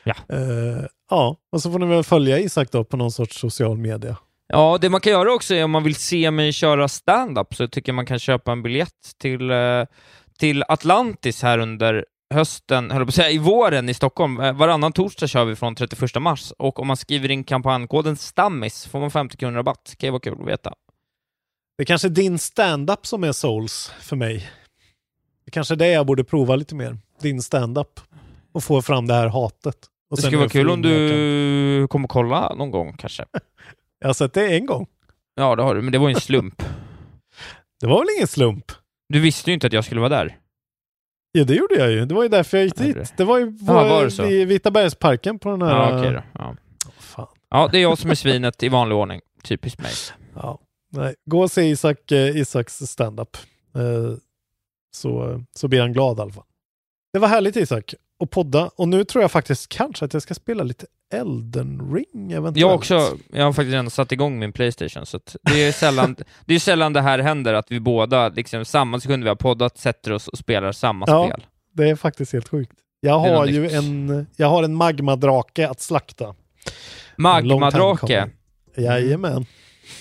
Ja. 0.04 0.16
Eh, 0.30 0.86
ja, 1.10 1.38
och 1.52 1.62
så 1.62 1.72
får 1.72 1.80
ni 1.80 1.86
väl 1.86 2.04
följa 2.04 2.40
Isak 2.40 2.72
då 2.72 2.84
på 2.84 2.98
någon 2.98 3.12
sorts 3.12 3.40
social 3.40 3.78
media. 3.78 4.18
Ja, 4.48 4.78
det 4.82 4.90
man 4.90 5.02
kan 5.02 5.12
göra 5.12 5.34
också 5.34 5.56
är 5.56 5.64
om 5.64 5.72
man 5.72 5.84
vill 5.84 5.96
se 5.96 6.32
mig 6.32 6.54
köra 6.54 6.88
stand-up 6.88 7.56
så 7.56 7.68
tycker 7.68 7.92
jag 7.92 7.96
man 7.96 8.06
kan 8.06 8.20
köpa 8.20 8.52
en 8.52 8.64
biljett 8.64 9.18
till, 9.18 9.52
eh, 9.52 9.84
till 10.40 10.64
Atlantis 10.68 11.44
här 11.44 11.58
under 11.58 12.06
hösten, 12.34 12.92
höll 12.92 13.06
på 13.06 13.10
att 13.10 13.16
säga, 13.16 13.30
i 13.30 13.38
våren 13.38 13.90
i 13.90 13.94
Stockholm. 13.94 14.40
Eh, 14.40 14.54
Varannan 14.54 14.94
torsdag 14.94 15.28
kör 15.28 15.46
vi 15.46 15.56
från 15.56 15.76
31 15.76 16.22
mars 16.22 16.54
och 16.58 16.80
om 16.80 16.88
man 16.88 16.98
skriver 16.98 17.32
in 17.32 17.44
kampanjkoden 17.44 18.18
STAMMIS 18.18 18.86
får 18.88 19.00
man 19.00 19.12
50 19.12 19.38
kronor 19.38 19.56
rabatt. 19.56 19.86
Det 19.90 19.96
kan 19.96 20.08
ju 20.08 20.12
vara 20.12 20.20
kul 20.20 20.42
att 20.42 20.48
veta. 20.48 20.74
Det 21.78 21.84
är 21.84 21.86
kanske 21.86 22.10
din 22.10 22.40
stand-up 22.40 23.06
som 23.06 23.24
är 23.24 23.32
souls 23.32 23.92
för 24.00 24.16
mig. 24.16 24.50
Det 25.46 25.52
kanske 25.52 25.74
är 25.74 25.76
det 25.76 25.88
jag 25.88 26.06
borde 26.06 26.24
prova 26.24 26.56
lite 26.56 26.76
mer. 26.76 26.98
Din 27.22 27.42
stand-up. 27.42 28.00
Och 28.52 28.64
få 28.64 28.82
fram 28.82 29.08
det 29.08 29.14
här 29.14 29.28
hatet. 29.28 29.78
Och 30.10 30.18
Det 30.18 30.22
skulle 30.22 30.38
är 30.38 30.40
vara 30.40 30.50
kul 30.50 30.70
om 30.70 30.82
du 30.82 31.88
kommer 31.88 32.08
kolla 32.08 32.56
någon 32.56 32.72
gång 32.72 32.94
kanske. 32.98 33.26
Jag 34.00 34.10
har 34.10 34.14
sett 34.14 34.34
det 34.34 34.56
en 34.56 34.66
gång. 34.66 34.88
Ja, 35.36 35.56
det 35.56 35.64
har 35.64 35.76
du, 35.76 35.82
men 35.82 35.92
det 35.92 35.98
var 35.98 36.10
ju 36.10 36.16
en 36.16 36.22
slump. 36.22 36.64
Det 37.80 37.88
var 37.88 38.00
väl 38.00 38.08
ingen 38.18 38.28
slump? 38.28 38.72
Du 39.10 39.20
visste 39.20 39.50
ju 39.50 39.54
inte 39.54 39.68
att 39.68 39.74
jag 39.74 39.86
skulle 39.86 40.02
vara 40.02 40.10
där. 40.10 40.38
Ja, 41.38 41.44
det 41.44 41.56
gjorde 41.56 41.76
jag 41.76 41.92
ju. 41.92 42.06
Det 42.06 42.16
var 42.16 42.24
ju 42.24 42.30
därför 42.30 42.58
jag 42.58 42.66
gick 42.66 42.76
dit. 42.76 43.14
Det 43.18 43.24
var 43.24 43.40
ju 43.40 43.46
på, 43.46 43.74
Ja, 43.74 43.74
var 43.88 44.24
det 44.24 44.32
i 44.32 44.46
Vita 44.46 44.72
bergsparken 44.72 45.40
på 45.40 45.50
den 45.50 45.62
här... 45.62 46.04
Ja, 46.04 46.12
då. 46.12 46.24
Ja. 46.34 46.56
ja, 47.50 47.70
det 47.72 47.78
är 47.78 47.82
jag 47.82 47.98
som 47.98 48.12
är 48.12 48.16
svinet 48.16 48.64
i 48.64 48.70
vanlig 48.70 48.98
ordning. 48.98 49.22
Typiskt 49.44 49.82
mig. 49.82 49.92
Ja, 50.36 50.60
nej. 50.92 51.16
Gå 51.26 51.42
och 51.42 51.52
se 51.52 51.62
Isak, 51.62 52.12
eh, 52.12 52.38
Isaks 52.38 52.78
stand-up. 52.78 53.38
Eh, 53.76 54.18
så, 54.96 55.44
så 55.56 55.68
blir 55.68 55.82
han 55.82 55.94
glad 55.94 56.18
i 56.20 56.22
alla 56.22 56.32
fall. 56.32 56.44
Det 57.14 57.20
var 57.20 57.28
härligt 57.28 57.56
Isak 57.56 57.94
att 58.24 58.30
podda 58.30 58.70
och 58.76 58.88
nu 58.88 59.04
tror 59.04 59.22
jag 59.22 59.32
faktiskt 59.32 59.70
kanske 59.70 60.06
att 60.06 60.14
jag 60.14 60.22
ska 60.22 60.34
spela 60.34 60.64
lite 60.64 60.86
Elden 61.14 61.94
Ring 61.94 62.32
eventuellt. 62.32 62.58
Jag 62.58 62.76
också, 62.76 63.18
jag 63.34 63.46
har 63.46 63.54
faktiskt 63.54 63.72
redan 63.72 63.90
satt 63.90 64.12
igång 64.12 64.40
min 64.40 64.52
Playstation, 64.54 65.06
så 65.06 65.20
det 65.42 65.64
är 65.64 65.72
sällan 65.72 66.16
det 66.46 66.56
är 66.56 66.60
sällan 66.60 66.94
det 66.94 67.02
här 67.02 67.20
händer, 67.20 67.54
att 67.54 67.72
vi 67.72 67.80
båda, 67.80 68.30
liksom 68.30 68.66
samma 68.66 69.00
sekund 69.00 69.24
vi 69.24 69.30
har 69.30 69.36
poddat, 69.36 69.78
sätter 69.78 70.12
oss 70.12 70.28
och 70.28 70.38
spelar 70.38 70.72
samma 70.72 71.06
Ja, 71.10 71.28
spel. 71.28 71.46
det 71.74 71.90
är 71.90 71.96
faktiskt 71.96 72.34
helt 72.34 72.48
sjukt. 72.50 72.72
Jag 73.00 73.20
har 73.20 73.46
ju 73.46 73.62
nytt. 73.62 73.74
en, 73.74 74.28
jag 74.36 74.48
har 74.48 74.64
en 74.64 74.76
magmadrake 74.76 75.70
att 75.70 75.82
slakta. 75.82 76.36
Magmadrake? 77.18 78.30
Jajamän. 78.78 79.46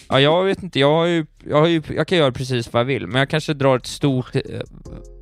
Ja, 0.09 0.21
jag 0.21 0.45
vet 0.45 0.63
inte, 0.63 0.81
jag 0.81 0.93
har 0.95 1.07
ju, 1.07 1.27
jag 1.49 1.61
har 1.61 1.67
ju, 1.67 1.83
jag 1.97 2.09
kan 2.09 2.19
göra 2.19 2.33
precis 2.33 2.73
vad 2.73 2.81
jag 2.81 2.85
vill, 2.85 3.07
men 3.07 3.19
jag 3.19 3.31
kanske 3.31 3.55
drar 3.55 3.77
ett 3.77 3.87
stort 3.87 4.37
eh, 4.37 4.43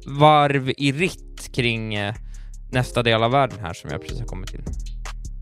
varv 0.07 0.73
i 0.77 0.93
ritt 0.93 1.51
kring 1.55 1.95
eh, 1.95 2.15
nästa 2.73 3.03
del 3.03 3.23
av 3.23 3.31
världen 3.31 3.59
här 3.61 3.73
som 3.73 3.91
jag 3.91 4.01
precis 4.01 4.19
har 4.19 4.27
kommit 4.27 4.51
till. 4.51 4.63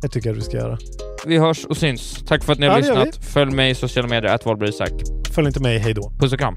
Det 0.02 0.08
tycker 0.08 0.28
jag 0.28 0.36
du 0.36 0.42
ska 0.42 0.56
göra. 0.56 0.78
Vi 1.26 1.38
hörs 1.38 1.64
och 1.64 1.76
syns. 1.76 2.24
Tack 2.28 2.44
för 2.44 2.52
att 2.52 2.58
ni 2.58 2.66
har 2.66 2.74
Ja, 2.74 2.78
lyssnat. 2.78 3.24
Följ 3.24 3.50
mig 3.54 3.70
i 3.70 3.74
sociala 3.74 4.08
medier, 4.08 4.34
att. 4.34 5.02
Följ 5.34 5.46
inte 5.46 5.60
mig, 5.60 5.78
hej 5.78 5.94
då. 5.94 6.12
Puss 6.20 6.32
och 6.32 6.38
kram. 6.38 6.56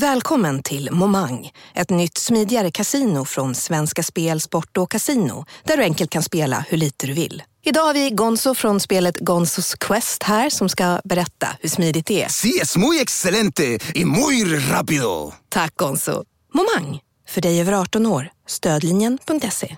Välkommen 0.00 0.62
till 0.62 0.90
Momang, 0.92 1.50
ett 1.74 1.90
nytt 1.90 2.18
smidigare 2.18 2.70
casino 2.70 3.24
från 3.24 3.54
Svenska 3.54 4.02
Spel, 4.02 4.40
Sport 4.40 4.76
och 4.76 4.90
Casino 4.90 5.44
där 5.64 5.76
du 5.76 5.82
enkelt 5.82 6.10
kan 6.10 6.22
spela 6.22 6.64
hur 6.68 6.78
lite 6.78 7.06
du 7.06 7.12
vill. 7.12 7.42
Idag 7.64 7.82
har 7.82 7.94
vi 7.94 8.10
Gonzo 8.10 8.54
från 8.54 8.80
spelet 8.80 9.18
Gonzos 9.18 9.74
Quest 9.74 10.22
här 10.22 10.50
som 10.50 10.68
ska 10.68 11.00
berätta 11.04 11.46
hur 11.60 11.68
smidigt 11.68 12.06
det 12.06 12.22
är. 12.22 12.28
Sí, 12.28 12.60
es 12.62 12.76
muy 12.76 13.00
excelente 13.00 13.78
y 13.94 14.04
muy 14.04 14.58
rápido. 14.70 15.32
Tack 15.48 15.74
Gonzo. 15.76 16.24
Momang, 16.54 17.00
för 17.28 17.40
dig 17.40 17.60
över 17.60 17.72
18 17.72 18.06
år. 18.06 18.30
Stödlinjen.se. 18.46 19.76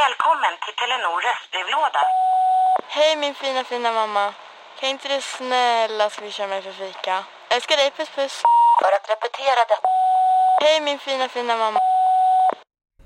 Välkommen 0.00 0.54
till 0.64 0.74
Telenor 0.80 1.18
röstbrevlåda. 1.26 2.02
Hej 2.88 3.16
min 3.16 3.34
fina 3.34 3.64
fina 3.64 3.92
mamma. 3.92 4.34
Kan 4.80 4.88
inte 4.88 5.08
du 5.08 5.20
snälla 5.20 6.10
swisha 6.10 6.46
mig 6.46 6.62
för 6.62 6.72
fika? 6.72 7.24
Älskar 7.50 7.76
dig, 7.76 7.90
puss 7.96 8.08
puss. 8.16 8.42
För 8.80 8.90
att 8.96 9.06
repetera 9.12 9.60
detta. 9.72 9.88
Hej 10.62 10.80
min 10.80 10.98
fina 10.98 11.28
fina 11.28 11.56
mamma. 11.56 11.80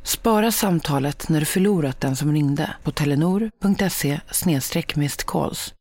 Spara 0.03 0.53
samtalet 0.53 1.29
när 1.29 1.41
du 1.41 1.47
förlorat 1.47 2.01
den 2.01 2.17
som 2.17 2.33
ringde 2.33 2.75
på 2.85 2.91
telenor.se 2.91 4.21
calls. 5.27 5.75